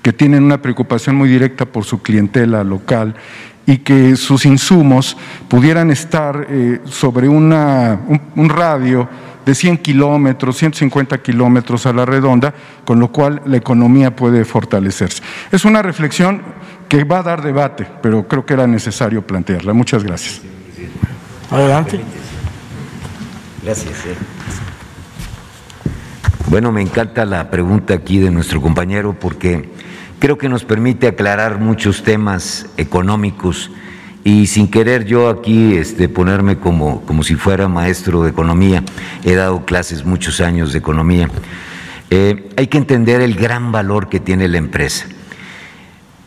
que 0.02 0.12
tienen 0.12 0.42
una 0.42 0.60
preocupación 0.60 1.16
muy 1.16 1.28
directa 1.28 1.66
por 1.66 1.84
su 1.84 2.02
clientela 2.02 2.64
local 2.64 3.14
y 3.66 3.78
que 3.78 4.16
sus 4.16 4.44
insumos 4.44 5.16
pudieran 5.48 5.90
estar 5.90 6.46
eh, 6.48 6.80
sobre 6.84 7.28
una, 7.28 8.00
un 8.34 8.48
radio 8.48 9.08
de 9.44 9.54
100 9.54 9.78
kilómetros, 9.78 10.56
150 10.56 11.18
kilómetros 11.18 11.86
a 11.86 11.92
la 11.92 12.04
redonda, 12.04 12.54
con 12.84 12.98
lo 12.98 13.08
cual 13.08 13.42
la 13.46 13.56
economía 13.56 14.14
puede 14.14 14.44
fortalecerse. 14.44 15.22
Es 15.52 15.64
una 15.64 15.82
reflexión 15.82 16.42
que 16.88 17.04
va 17.04 17.18
a 17.18 17.22
dar 17.22 17.42
debate, 17.42 17.86
pero 18.02 18.26
creo 18.26 18.44
que 18.46 18.54
era 18.54 18.66
necesario 18.66 19.26
plantearla. 19.26 19.72
Muchas 19.72 20.02
gracias. 20.02 20.40
Adelante. 21.50 22.00
Gracias. 23.62 24.06
Eh. 24.06 24.63
Bueno, 26.46 26.72
me 26.72 26.82
encanta 26.82 27.24
la 27.24 27.50
pregunta 27.50 27.94
aquí 27.94 28.18
de 28.18 28.30
nuestro 28.30 28.60
compañero 28.60 29.16
porque 29.18 29.70
creo 30.18 30.36
que 30.36 30.50
nos 30.50 30.62
permite 30.62 31.06
aclarar 31.06 31.58
muchos 31.58 32.02
temas 32.02 32.66
económicos 32.76 33.70
y 34.24 34.46
sin 34.46 34.70
querer 34.70 35.06
yo 35.06 35.30
aquí 35.30 35.74
este, 35.74 36.08
ponerme 36.08 36.58
como, 36.58 37.00
como 37.06 37.22
si 37.22 37.34
fuera 37.34 37.66
maestro 37.66 38.22
de 38.22 38.30
economía, 38.30 38.84
he 39.24 39.34
dado 39.34 39.64
clases 39.64 40.04
muchos 40.04 40.42
años 40.42 40.72
de 40.72 40.78
economía, 40.78 41.30
eh, 42.10 42.50
hay 42.56 42.66
que 42.66 42.78
entender 42.78 43.22
el 43.22 43.36
gran 43.36 43.72
valor 43.72 44.10
que 44.10 44.20
tiene 44.20 44.46
la 44.46 44.58
empresa. 44.58 45.06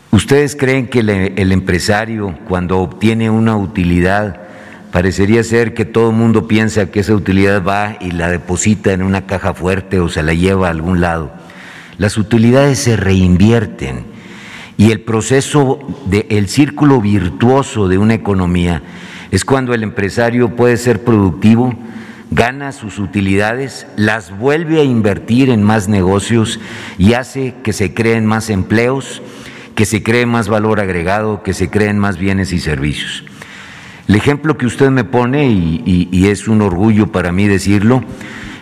¿Ustedes 0.10 0.56
creen 0.56 0.88
que 0.88 1.00
el 1.00 1.52
empresario 1.52 2.36
cuando 2.48 2.80
obtiene 2.80 3.30
una 3.30 3.56
utilidad, 3.56 4.47
parecería 4.92 5.44
ser 5.44 5.74
que 5.74 5.86
todo 5.86 6.10
el 6.10 6.16
mundo 6.16 6.48
piensa 6.48 6.92
que 6.92 7.02
esa 7.02 7.14
utilidad 7.14 7.64
va 7.64 7.98
y 8.00 8.12
la 8.12 8.30
deposita 8.30 8.94
en 8.94 9.02
una 9.02 9.26
caja 9.26 9.54
fuerte 9.54 10.00
o 10.00 10.10
se 10.10 10.24
la 10.24 10.34
lleva 10.34 10.68
a 10.68 10.72
algún 10.72 11.02
lado? 11.02 11.32
Las 11.98 12.18
utilidades 12.18 12.80
se 12.80 12.96
reinvierten 12.96 14.06
Y 14.78 14.92
el 14.92 15.02
proceso 15.02 15.80
del 16.06 16.48
círculo 16.48 17.02
virtuoso 17.02 17.88
de 17.88 17.98
una 17.98 18.14
economía 18.14 18.84
es 19.32 19.44
cuando 19.44 19.74
el 19.74 19.84
empresario 19.84 20.56
puede 20.56 20.78
ser 20.78 21.04
productivo, 21.04 21.74
gana 22.32 22.72
sus 22.72 23.00
utilidades, 23.00 23.88
las 23.96 24.38
vuelve 24.38 24.80
a 24.80 24.84
invertir 24.84 25.50
en 25.50 25.64
más 25.64 25.88
negocios 25.88 26.60
y 26.98 27.14
hace 27.14 27.56
que 27.64 27.74
se 27.74 27.94
creen 27.94 28.26
más 28.26 28.50
empleos, 28.50 29.22
que 29.76 29.86
se 29.86 30.04
cree 30.04 30.26
más 30.26 30.48
valor 30.48 30.80
agregado, 30.80 31.44
que 31.44 31.54
se 31.54 31.70
creen 31.70 31.98
más 31.98 32.18
bienes 32.18 32.54
y 32.54 32.60
servicios. 32.60 33.24
El 34.08 34.16
ejemplo 34.16 34.58
que 34.58 34.66
usted 34.66 34.90
me 34.90 35.04
pone, 35.04 35.50
y, 35.50 36.28
es 36.28 36.48
un 36.48 36.62
orgullo 36.62 37.12
para 37.12 37.34
mí 37.34 37.46
decirlo, 37.46 38.04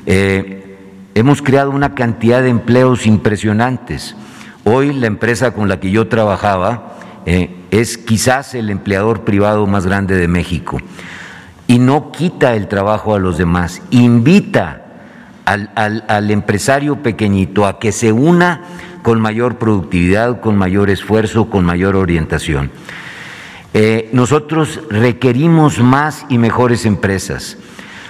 eh, 0.08 0.78
hemos 1.14 1.44
creado 1.44 1.70
una 1.70 1.94
cantidad 1.94 2.42
de 2.42 2.50
empleos 2.50 3.06
impresionantes. 3.06 4.16
Hoy 4.64 4.92
la 4.92 5.06
empresa 5.06 5.52
con 5.52 5.70
la 5.70 5.80
que 5.80 5.92
yo 5.92 6.08
trabajaba 6.08 6.98
eh, 7.28 7.56
es 7.70 8.00
quizás 8.00 8.56
el 8.56 8.72
empleador 8.72 9.22
privado 9.24 9.68
más 9.68 9.86
grande 9.86 10.16
de 10.16 10.28
México 10.28 10.80
y 11.68 11.78
no 11.78 12.12
quita 12.12 12.56
el 12.56 12.68
trabajo 12.68 13.14
a 13.14 13.20
los 13.20 13.38
demás, 13.38 13.84
invita 13.92 14.82
al 15.46 16.32
empresario 16.32 17.04
pequeñito 17.04 17.68
a 17.68 17.78
que 17.78 17.92
se 17.92 18.12
una 18.12 18.62
con 19.04 19.22
mayor 19.22 19.60
productividad, 19.60 20.42
con 20.42 20.58
mayor 20.58 20.90
esfuerzo, 20.90 21.52
con 21.52 21.66
mayor 21.66 21.96
orientación. 21.96 22.72
Eh, 23.78 24.08
nosotros 24.14 24.80
requerimos 24.90 25.80
más 25.80 26.26
y 26.30 26.38
mejores 26.38 26.86
empresas. 26.86 27.58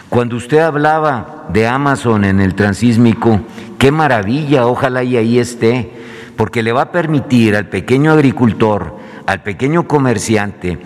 Cuando 0.09 0.35
usted 0.35 0.59
hablaba 0.59 1.47
de 1.51 1.65
Amazon 1.65 2.23
en 2.23 2.39
el 2.39 2.53
transísmico, 2.53 3.41
qué 3.79 3.89
maravilla, 3.91 4.67
ojalá 4.67 5.01
y 5.01 5.17
ahí 5.17 5.39
esté, 5.39 5.89
porque 6.37 6.61
le 6.61 6.71
va 6.71 6.83
a 6.83 6.91
permitir 6.91 7.55
al 7.55 7.67
pequeño 7.69 8.11
agricultor, 8.11 8.95
al 9.25 9.41
pequeño 9.41 9.87
comerciante, 9.87 10.77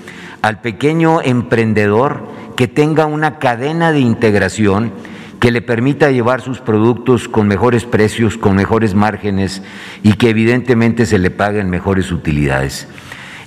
al 0.42 0.62
pequeño 0.62 1.22
emprendedor 1.24 2.30
que 2.56 2.70
tenga 2.70 3.06
una 3.06 3.38
cadena 3.38 3.92
de 3.92 4.00
integración 4.00 4.94
que 5.42 5.52
le 5.52 5.62
permita 5.62 6.10
llevar 6.10 6.40
sus 6.40 6.62
productos 6.62 7.28
con 7.28 7.50
mejores 7.50 7.84
precios, 7.84 8.38
con 8.38 8.56
mejores 8.56 8.96
márgenes 8.96 9.62
y 10.04 10.14
que 10.14 10.30
evidentemente 10.30 11.06
se 11.06 11.20
le 11.20 11.32
paguen 11.32 11.70
mejores 11.70 12.14
utilidades 12.14 12.88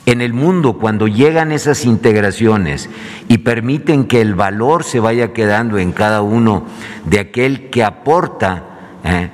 en 0.07 0.21
el 0.21 0.33
mundo 0.33 0.75
cuando 0.75 1.07
llegan 1.07 1.53
esas 1.53 1.85
integraciones 1.85 2.91
y 3.29 3.39
permiten 3.39 4.05
que 4.05 4.21
el 4.21 4.35
valor 4.35 4.85
se 4.85 5.01
vaya 5.01 5.33
quedando 5.33 5.79
en 5.79 5.93
cada 5.93 6.23
uno 6.23 6.65
de 7.05 7.21
aquel 7.21 7.71
que 7.71 7.85
aporta, 7.85 8.65
¿eh? 9.05 9.31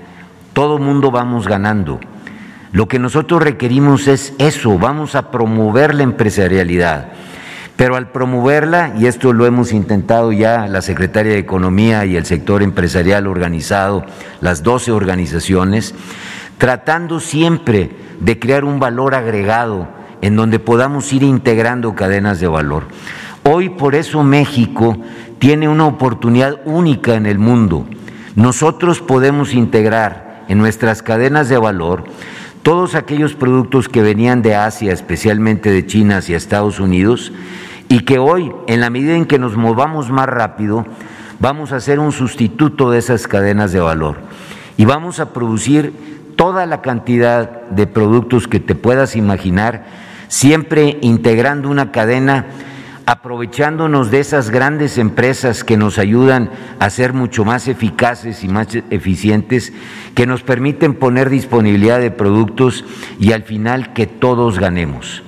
todo 0.53 0.79
mundo 0.79 1.11
vamos 1.11 1.49
ganando. 1.49 2.01
Lo 2.73 2.87
que 2.87 2.99
nosotros 2.99 3.43
requerimos 3.43 4.09
es 4.09 4.35
eso, 4.39 4.79
vamos 4.79 5.15
a 5.15 5.31
promover 5.31 5.95
la 5.95 6.03
empresarialidad. 6.03 7.13
Pero 7.77 7.95
al 7.97 8.11
promoverla, 8.11 8.93
y 8.99 9.07
esto 9.07 9.33
lo 9.33 9.47
hemos 9.47 9.73
intentado 9.73 10.33
ya 10.33 10.67
la 10.67 10.83
Secretaria 10.83 11.33
de 11.33 11.39
Economía 11.39 12.05
y 12.05 12.17
el 12.17 12.27
sector 12.27 12.63
empresarial 12.63 13.27
organizado, 13.27 14.05
las 14.41 14.65
12 14.65 14.91
organizaciones, 14.91 15.95
tratando 16.59 17.21
siempre 17.21 17.91
de 18.19 18.39
crear 18.39 18.65
un 18.65 18.81
valor 18.81 19.15
agregado 19.15 19.98
en 20.23 20.37
donde 20.37 20.59
podamos 20.59 21.13
ir 21.13 21.23
integrando 21.23 21.95
cadenas 21.95 22.41
de 22.41 22.49
valor. 22.49 22.85
Hoy 23.45 23.69
por 23.69 23.95
eso 23.95 24.23
México 24.23 24.97
tiene 25.39 25.69
una 25.69 25.87
oportunidad 25.87 26.61
única 26.65 27.15
en 27.15 27.27
el 27.27 27.39
mundo. 27.39 27.87
Nosotros 28.35 29.01
podemos 29.01 29.55
integrar 29.55 30.45
en 30.49 30.59
nuestras 30.59 31.03
cadenas 31.03 31.49
de 31.49 31.59
valor 31.59 32.05
todos 32.63 32.95
aquellos 32.95 33.35
productos 33.35 33.89
que 33.89 34.03
venían 34.03 34.43
de 34.43 34.55
Asia, 34.55 34.93
especialmente 34.93 35.71
de 35.71 35.87
China 35.87 36.19
hacia 36.19 36.37
Estados 36.37 36.81
Unidos, 36.81 37.33
y 37.89 38.01
que 38.01 38.19
hoy, 38.19 38.53
en 38.67 38.81
la 38.81 38.91
medida 38.91 39.15
en 39.15 39.25
que 39.25 39.39
nos 39.39 39.57
movamos 39.57 40.11
más 40.11 40.27
rápido, 40.27 40.85
vamos 41.41 41.73
a 41.73 41.81
ser 41.81 41.99
un 41.99 42.13
sustituto 42.13 42.91
de 42.91 42.99
esas 42.99 43.27
cadenas 43.27 43.73
de 43.73 43.81
valor 43.81 44.17
y 44.77 44.85
vamos 44.85 45.21
a 45.21 45.33
producir 45.33 45.93
toda 46.37 46.67
la 46.67 46.83
cantidad 46.83 47.63
de 47.69 47.87
productos 47.87 48.47
que 48.47 48.61
te 48.61 48.75
puedas 48.75 49.17
imaginar 49.17 50.08
siempre 50.29 50.99
integrando 51.01 51.69
una 51.69 51.91
cadena, 51.91 52.47
aprovechándonos 53.07 54.11
de 54.11 54.21
esas 54.21 54.51
grandes 54.51 54.99
empresas 54.99 55.65
que 55.65 55.77
nos 55.77 55.99
ayudan 55.99 56.51
a 56.79 56.91
ser 56.91 57.15
mucho 57.15 57.45
más 57.45 57.67
eficaces 57.67 58.45
y 58.45 58.49
más 58.49 58.69
eficientes, 58.91 59.73
que 60.15 60.27
nos 60.27 60.43
permiten 60.43 60.95
poner 60.95 61.31
disponibilidad 61.31 62.01
de 62.01 62.11
productos 62.11 62.85
y 63.19 63.33
al 63.33 63.43
final 63.43 63.95
que 63.95 64.07
todos 64.07 64.59
ganemos. 64.59 65.23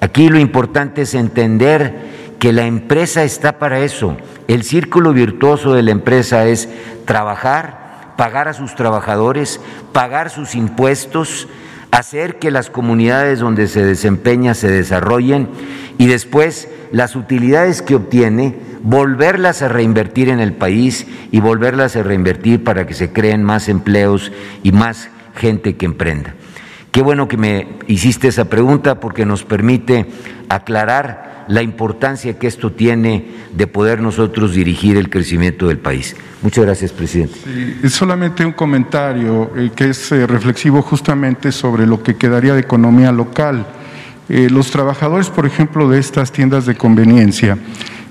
Aquí 0.00 0.28
lo 0.28 0.38
importante 0.38 1.02
es 1.02 1.14
entender 1.14 2.36
que 2.40 2.52
la 2.52 2.64
empresa 2.64 3.22
está 3.22 3.60
para 3.60 3.80
eso. 3.80 4.16
El 4.48 4.64
círculo 4.64 5.12
virtuoso 5.12 5.74
de 5.74 5.82
la 5.82 5.92
empresa 5.92 6.46
es 6.46 6.68
trabajar, 7.04 8.14
pagar 8.16 8.48
a 8.48 8.52
sus 8.52 8.74
trabajadores, 8.74 9.60
pagar 9.92 10.28
sus 10.28 10.56
impuestos, 10.56 11.46
hacer 11.92 12.38
que 12.38 12.50
las 12.50 12.70
comunidades 12.70 13.38
donde 13.38 13.68
se 13.68 13.84
desempeña 13.84 14.54
se 14.54 14.68
desarrollen 14.68 15.48
y 15.98 16.06
después 16.06 16.68
las 16.90 17.14
utilidades 17.14 17.82
que 17.82 17.94
obtiene, 17.94 18.56
volverlas 18.82 19.62
a 19.62 19.68
reinvertir 19.68 20.30
en 20.30 20.40
el 20.40 20.54
país 20.54 21.06
y 21.30 21.40
volverlas 21.40 21.94
a 21.94 22.02
reinvertir 22.02 22.64
para 22.64 22.86
que 22.86 22.94
se 22.94 23.12
creen 23.12 23.44
más 23.44 23.68
empleos 23.68 24.32
y 24.62 24.72
más 24.72 25.10
gente 25.36 25.76
que 25.76 25.86
emprenda. 25.86 26.34
Qué 26.92 27.00
bueno 27.00 27.26
que 27.26 27.38
me 27.38 27.66
hiciste 27.88 28.28
esa 28.28 28.44
pregunta 28.44 29.00
porque 29.00 29.24
nos 29.24 29.44
permite 29.44 30.04
aclarar 30.50 31.46
la 31.48 31.62
importancia 31.62 32.38
que 32.38 32.46
esto 32.46 32.70
tiene 32.72 33.30
de 33.56 33.66
poder 33.66 34.02
nosotros 34.02 34.54
dirigir 34.54 34.98
el 34.98 35.08
crecimiento 35.08 35.68
del 35.68 35.78
país. 35.78 36.14
Muchas 36.42 36.66
gracias, 36.66 36.92
presidente. 36.92 37.34
es 37.82 37.94
solamente 37.94 38.44
un 38.44 38.52
comentario 38.52 39.50
eh, 39.56 39.70
que 39.74 39.88
es 39.88 40.12
eh, 40.12 40.26
reflexivo 40.26 40.82
justamente 40.82 41.50
sobre 41.50 41.86
lo 41.86 42.02
que 42.02 42.16
quedaría 42.16 42.52
de 42.52 42.60
economía 42.60 43.10
local. 43.10 43.66
Eh, 44.28 44.48
los 44.50 44.70
trabajadores, 44.70 45.30
por 45.30 45.46
ejemplo, 45.46 45.88
de 45.88 45.98
estas 45.98 46.30
tiendas 46.30 46.66
de 46.66 46.74
conveniencia 46.74 47.56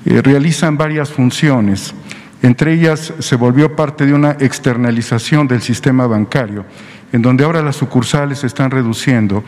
realizan 0.06 0.77
varias 0.77 1.11
funciones. 1.11 1.93
Entre 2.42 2.74
ellas 2.74 3.14
se 3.19 3.35
volvió 3.35 3.76
parte 3.76 4.08
de 4.08 4.14
una 4.14 4.32
externalización 4.32 5.48
del 5.48 5.61
sistema 5.61 6.08
bancario, 6.08 6.66
en 7.11 7.22
donde 7.22 7.43
ahora 7.43 7.61
las 7.61 7.75
sucursales 7.75 8.40
se 8.40 8.48
están 8.48 8.72
reduciendo 8.72 9.43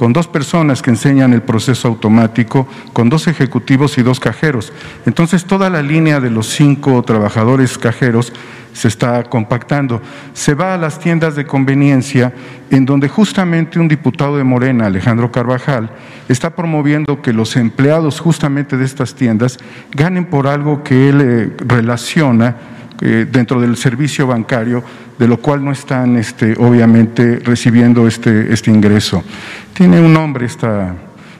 con 0.00 0.14
dos 0.14 0.28
personas 0.28 0.80
que 0.80 0.88
enseñan 0.88 1.34
el 1.34 1.42
proceso 1.42 1.86
automático, 1.88 2.66
con 2.94 3.10
dos 3.10 3.26
ejecutivos 3.26 3.98
y 3.98 4.02
dos 4.02 4.18
cajeros. 4.18 4.72
Entonces 5.04 5.44
toda 5.44 5.68
la 5.68 5.82
línea 5.82 6.20
de 6.20 6.30
los 6.30 6.46
cinco 6.48 7.02
trabajadores 7.02 7.76
cajeros 7.76 8.32
se 8.72 8.88
está 8.88 9.22
compactando. 9.24 10.00
Se 10.32 10.54
va 10.54 10.72
a 10.72 10.78
las 10.78 10.98
tiendas 10.98 11.36
de 11.36 11.44
conveniencia 11.44 12.32
en 12.70 12.86
donde 12.86 13.08
justamente 13.08 13.78
un 13.78 13.88
diputado 13.88 14.38
de 14.38 14.44
Morena, 14.44 14.86
Alejandro 14.86 15.30
Carvajal, 15.30 15.90
está 16.30 16.56
promoviendo 16.56 17.20
que 17.20 17.34
los 17.34 17.56
empleados 17.56 18.20
justamente 18.20 18.78
de 18.78 18.86
estas 18.86 19.14
tiendas 19.14 19.58
ganen 19.90 20.24
por 20.24 20.46
algo 20.46 20.82
que 20.82 21.10
él 21.10 21.20
eh, 21.20 21.50
relaciona 21.66 22.56
dentro 23.00 23.60
del 23.60 23.76
servicio 23.76 24.26
bancario, 24.26 24.84
de 25.18 25.26
lo 25.26 25.38
cual 25.38 25.64
no 25.64 25.72
están 25.72 26.16
este, 26.16 26.54
obviamente 26.58 27.40
recibiendo 27.42 28.06
este, 28.06 28.52
este 28.52 28.70
ingreso. 28.70 29.24
Tiene 29.72 30.00
un 30.00 30.12
nombre 30.12 30.46
esta, 30.46 30.94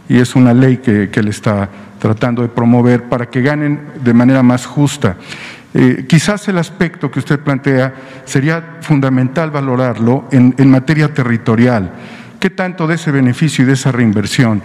y 0.09 0.19
es 0.19 0.35
una 0.35 0.55
ley 0.55 0.79
que, 0.79 1.11
que 1.11 1.23
le 1.23 1.31
está 1.31 1.69
tratando 1.99 2.43
de 2.43 2.49
promover 2.49 3.05
para 3.05 3.27
que 3.27 3.43
ganen 3.43 3.81
de 4.03 4.15
manera 4.15 4.43
más 4.43 4.65
justa. 4.67 5.17
Eh, 5.73 6.07
quizás 6.09 6.49
el 6.49 6.59
aspecto 6.59 7.11
que 7.11 7.21
usted 7.21 7.39
plantea 7.39 7.95
sería 8.25 8.79
fundamental 8.81 9.51
valorarlo 9.51 10.29
en 10.33 10.71
materia 10.71 11.13
territorial. 11.15 11.93
¿Qué 12.41 12.49
tanto 12.49 12.87
de 12.87 12.95
ese 12.95 13.11
beneficio 13.11 13.65
y 13.65 13.67
de 13.67 13.75
esa 13.75 13.93
reinversión 13.93 14.63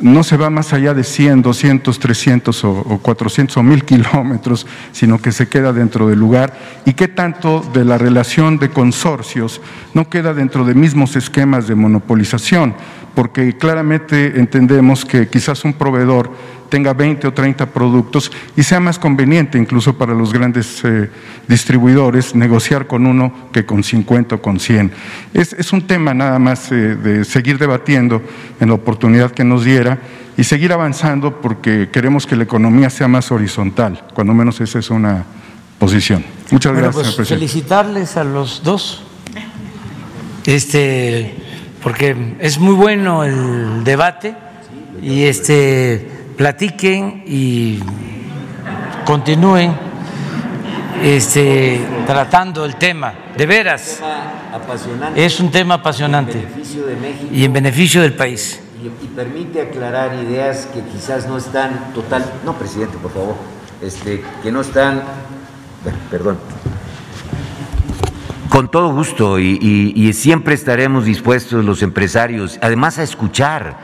no 0.00 0.24
se 0.24 0.36
va 0.36 0.50
más 0.50 0.72
allá 0.72 0.94
de 0.94 1.04
100, 1.04 1.42
200, 1.42 1.98
300 1.98 2.64
o, 2.64 3.00
400 3.02 3.56
o 3.56 3.62
1000 3.62 3.84
kilómetros, 3.86 4.66
sino 4.92 5.20
que 5.20 5.32
se 5.32 5.48
queda 5.48 5.72
dentro 5.72 6.08
del 6.08 6.18
lugar. 6.18 6.54
¿Y 6.84 6.94
qué 6.94 7.08
tanto 7.08 7.60
de 7.72 7.84
la 7.84 7.98
relación 7.98 8.58
de 8.58 8.70
consorcios 8.70 9.60
no 9.94 10.08
queda 10.08 10.34
dentro 10.34 10.64
de 10.64 10.74
mismos 10.74 11.16
esquemas 11.16 11.68
de 11.68 11.74
monopolización? 11.74 12.74
Porque 13.14 13.56
claramente 13.58 14.38
entendemos 14.38 15.04
que 15.04 15.28
quizás 15.28 15.64
un 15.64 15.74
proveedor 15.74 16.32
tenga 16.72 16.94
20 16.94 17.28
o 17.28 17.34
30 17.34 17.66
productos 17.66 18.32
y 18.56 18.62
sea 18.62 18.80
más 18.80 18.98
conveniente 18.98 19.58
incluso 19.58 19.92
para 19.92 20.14
los 20.14 20.32
grandes 20.32 20.82
eh, 20.84 21.10
distribuidores 21.46 22.34
negociar 22.34 22.86
con 22.86 23.06
uno 23.06 23.50
que 23.52 23.66
con 23.66 23.84
50 23.84 24.36
o 24.36 24.40
con 24.40 24.58
100. 24.58 24.90
Es, 25.34 25.70
un 25.74 25.82
tema 25.86 26.14
nada 26.14 26.38
más 26.38 26.72
eh, 26.72 26.96
de 26.96 27.26
seguir 27.26 27.58
debatiendo 27.58 28.22
en 28.58 28.68
la 28.68 28.74
oportunidad 28.74 29.32
que 29.32 29.44
nos 29.44 29.64
diera 29.64 29.98
y 30.38 30.44
seguir 30.44 30.72
avanzando 30.72 31.42
porque 31.42 31.90
queremos 31.92 32.26
que 32.26 32.36
la 32.36 32.44
economía 32.44 32.88
sea 32.88 33.06
más 33.06 33.30
horizontal, 33.30 34.06
cuando 34.14 34.32
menos 34.32 34.58
esa 34.62 34.78
es 34.78 34.88
una 34.88 35.24
posición. 35.78 36.24
Muchas 36.50 36.72
gracias, 36.72 36.94
pues, 36.94 37.14
presidente. 37.16 37.34
Felicitarles 37.34 38.16
a 38.16 38.24
los 38.24 38.62
dos. 38.62 39.02
Este, 40.46 41.36
porque 41.82 42.36
es 42.38 42.58
muy 42.58 42.74
bueno 42.74 43.24
el 43.24 43.84
debate 43.84 44.34
y 45.02 45.24
este 45.24 46.11
platiquen 46.36 47.24
y 47.26 47.80
continúen 49.04 49.74
este, 51.02 51.80
tratando 52.06 52.64
el 52.64 52.76
tema. 52.76 53.14
De 53.36 53.46
veras, 53.46 54.00
es 55.16 55.40
un 55.40 55.50
tema 55.50 55.74
apasionante 55.74 56.46
y 57.32 57.44
en 57.44 57.52
beneficio 57.52 58.02
del 58.02 58.14
país. 58.14 58.60
Y, 58.82 59.06
permite 59.14 59.60
aclarar 59.60 60.14
ideas 60.14 60.66
que 60.72 60.80
quizás 60.82 61.28
no 61.28 61.38
están 61.38 61.92
total. 61.94 62.24
No, 62.44 62.54
presidente, 62.54 62.96
por 62.98 63.12
favor. 63.12 63.36
Este, 63.80 64.22
que 64.42 64.50
no 64.50 64.60
están. 64.60 65.02
Perdón. 66.10 66.38
Con 68.48 68.70
todo 68.70 68.92
gusto 68.92 69.38
y, 69.38 70.12
siempre 70.12 70.54
estaremos 70.54 71.06
dispuestos 71.06 71.64
los 71.64 71.82
empresarios, 71.82 72.58
además 72.60 72.98
a 72.98 73.02
escuchar, 73.02 73.78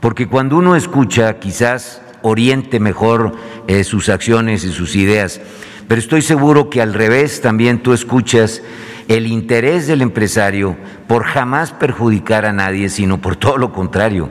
porque 0.00 0.26
cuando 0.26 0.56
uno 0.56 0.76
escucha 0.76 1.38
quizás 1.38 2.02
oriente 2.22 2.80
mejor 2.80 3.32
eh, 3.66 3.84
sus 3.84 4.08
acciones 4.08 4.64
y 4.64 4.72
sus 4.72 4.96
ideas, 4.96 5.40
pero 5.88 6.00
estoy 6.00 6.22
seguro 6.22 6.70
que 6.70 6.80
al 6.80 6.94
revés 6.94 7.40
también 7.40 7.82
tú 7.82 7.92
escuchas 7.92 8.62
el 9.08 9.26
interés 9.26 9.86
del 9.86 10.02
empresario 10.02 10.76
por 11.08 11.24
jamás 11.24 11.72
perjudicar 11.72 12.46
a 12.46 12.52
nadie, 12.52 12.88
sino 12.88 13.20
por 13.20 13.36
todo 13.36 13.58
lo 13.58 13.72
contrario. 13.72 14.30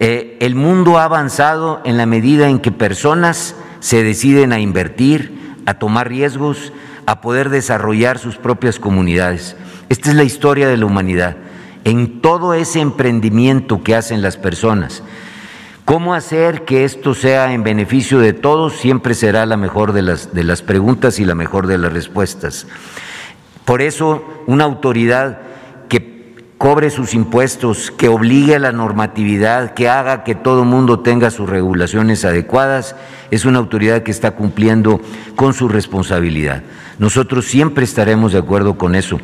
Eh, 0.00 0.38
el 0.40 0.54
mundo 0.54 0.98
ha 0.98 1.04
avanzado 1.04 1.82
en 1.84 1.96
la 1.96 2.06
medida 2.06 2.48
en 2.48 2.60
que 2.60 2.72
personas 2.72 3.54
se 3.80 4.02
deciden 4.02 4.52
a 4.52 4.58
invertir, 4.58 5.56
a 5.66 5.74
tomar 5.74 6.08
riesgos, 6.08 6.72
a 7.06 7.20
poder 7.20 7.50
desarrollar 7.50 8.18
sus 8.18 8.36
propias 8.36 8.78
comunidades. 8.78 9.56
Esta 9.88 10.10
es 10.10 10.16
la 10.16 10.24
historia 10.24 10.66
de 10.66 10.76
la 10.76 10.86
humanidad. 10.86 11.36
En 11.86 12.20
todo 12.20 12.52
ese 12.52 12.80
emprendimiento 12.80 13.84
que 13.84 13.94
hacen 13.94 14.20
las 14.20 14.36
personas, 14.36 15.04
cómo 15.84 16.14
hacer 16.14 16.64
que 16.64 16.84
esto 16.84 17.14
sea 17.14 17.52
en 17.52 17.62
beneficio 17.62 18.18
de 18.18 18.32
todos 18.32 18.72
siempre 18.72 19.14
será 19.14 19.46
la 19.46 19.56
mejor 19.56 19.92
de 19.92 20.02
las, 20.02 20.34
de 20.34 20.42
las 20.42 20.62
preguntas 20.62 21.20
y 21.20 21.24
la 21.24 21.36
mejor 21.36 21.68
de 21.68 21.78
las 21.78 21.92
respuestas. 21.92 22.66
Por 23.64 23.82
eso, 23.82 24.24
una 24.48 24.64
autoridad 24.64 25.38
que 25.88 26.34
cobre 26.58 26.90
sus 26.90 27.14
impuestos, 27.14 27.92
que 27.92 28.08
obligue 28.08 28.56
a 28.56 28.58
la 28.58 28.72
normatividad, 28.72 29.74
que 29.74 29.88
haga 29.88 30.24
que 30.24 30.34
todo 30.34 30.62
el 30.62 30.68
mundo 30.68 30.98
tenga 30.98 31.30
sus 31.30 31.48
regulaciones 31.48 32.24
adecuadas, 32.24 32.96
es 33.30 33.44
una 33.44 33.60
autoridad 33.60 34.02
que 34.02 34.10
está 34.10 34.32
cumpliendo 34.32 35.00
con 35.36 35.54
su 35.54 35.68
responsabilidad. 35.68 36.64
Nosotros 36.98 37.44
siempre 37.44 37.84
estaremos 37.84 38.32
de 38.32 38.40
acuerdo 38.40 38.76
con 38.76 38.96
eso, 38.96 39.20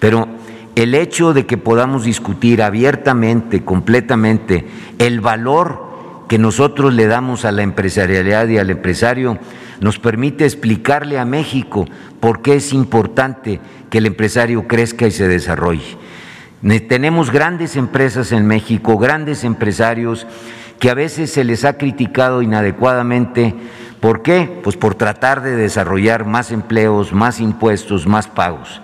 pero 0.00 0.28
el 0.76 0.94
hecho 0.94 1.32
de 1.32 1.46
que 1.46 1.56
podamos 1.56 2.04
discutir 2.04 2.62
abiertamente, 2.62 3.64
completamente, 3.64 4.66
el 4.98 5.20
valor 5.20 6.24
que 6.28 6.38
nosotros 6.38 6.94
le 6.94 7.06
damos 7.06 7.44
a 7.44 7.50
la 7.50 7.62
empresarialidad 7.62 8.46
y 8.48 8.58
al 8.58 8.70
empresario 8.70 9.38
nos 9.80 9.98
permite 9.98 10.44
explicarle 10.44 11.18
a 11.18 11.24
México 11.24 11.86
por 12.20 12.42
qué 12.42 12.56
es 12.56 12.72
importante 12.72 13.58
que 13.90 13.98
el 13.98 14.06
empresario 14.06 14.68
crezca 14.68 15.06
y 15.06 15.10
se 15.10 15.26
desarrolle. 15.26 15.96
Tenemos 16.88 17.30
grandes 17.30 17.76
empresas 17.76 18.30
en 18.32 18.46
México, 18.46 18.98
grandes 18.98 19.44
empresarios 19.44 20.26
que 20.78 20.90
a 20.90 20.94
veces 20.94 21.32
se 21.32 21.44
les 21.44 21.64
ha 21.64 21.78
criticado 21.78 22.42
inadecuadamente 22.42 23.54
¿Por 24.00 24.22
qué? 24.22 24.60
Pues 24.62 24.76
por 24.76 24.94
tratar 24.94 25.42
de 25.42 25.56
desarrollar 25.56 26.26
más 26.26 26.52
empleos, 26.52 27.12
más 27.12 27.40
impuestos, 27.40 28.06
más 28.06 28.28
pagos. 28.28 28.80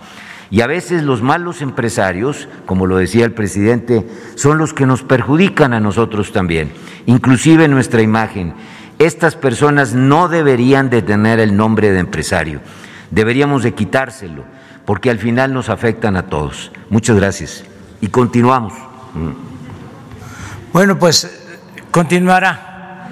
Y 0.52 0.60
a 0.60 0.66
veces 0.66 1.02
los 1.02 1.22
malos 1.22 1.62
empresarios, 1.62 2.46
como 2.66 2.86
lo 2.86 2.98
decía 2.98 3.24
el 3.24 3.32
presidente, 3.32 4.06
son 4.34 4.58
los 4.58 4.74
que 4.74 4.84
nos 4.84 5.02
perjudican 5.02 5.72
a 5.72 5.80
nosotros 5.80 6.30
también, 6.30 6.70
inclusive 7.06 7.68
nuestra 7.68 8.02
imagen. 8.02 8.52
Estas 8.98 9.34
personas 9.34 9.94
no 9.94 10.28
deberían 10.28 10.90
de 10.90 11.00
tener 11.00 11.40
el 11.40 11.56
nombre 11.56 11.90
de 11.90 12.00
empresario, 12.00 12.60
deberíamos 13.10 13.62
de 13.62 13.72
quitárselo, 13.72 14.44
porque 14.84 15.08
al 15.08 15.18
final 15.18 15.54
nos 15.54 15.70
afectan 15.70 16.16
a 16.16 16.26
todos. 16.26 16.70
Muchas 16.90 17.16
gracias. 17.16 17.64
Y 18.02 18.08
continuamos. 18.08 18.74
Bueno, 20.70 20.98
pues 20.98 21.30
continuará 21.90 23.08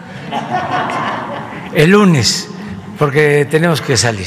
el 1.73 1.91
lunes, 1.91 2.51
porque 2.99 3.49
tenemos 3.51 3.81
que 3.81 3.97
salir. 3.97 4.27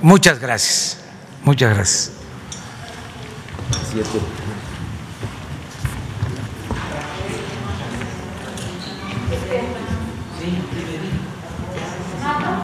Muchas 0.00 0.40
gracias. 0.40 0.98
Muchas 1.44 1.74
gracias. 1.74 2.17
Siete. 3.70 4.47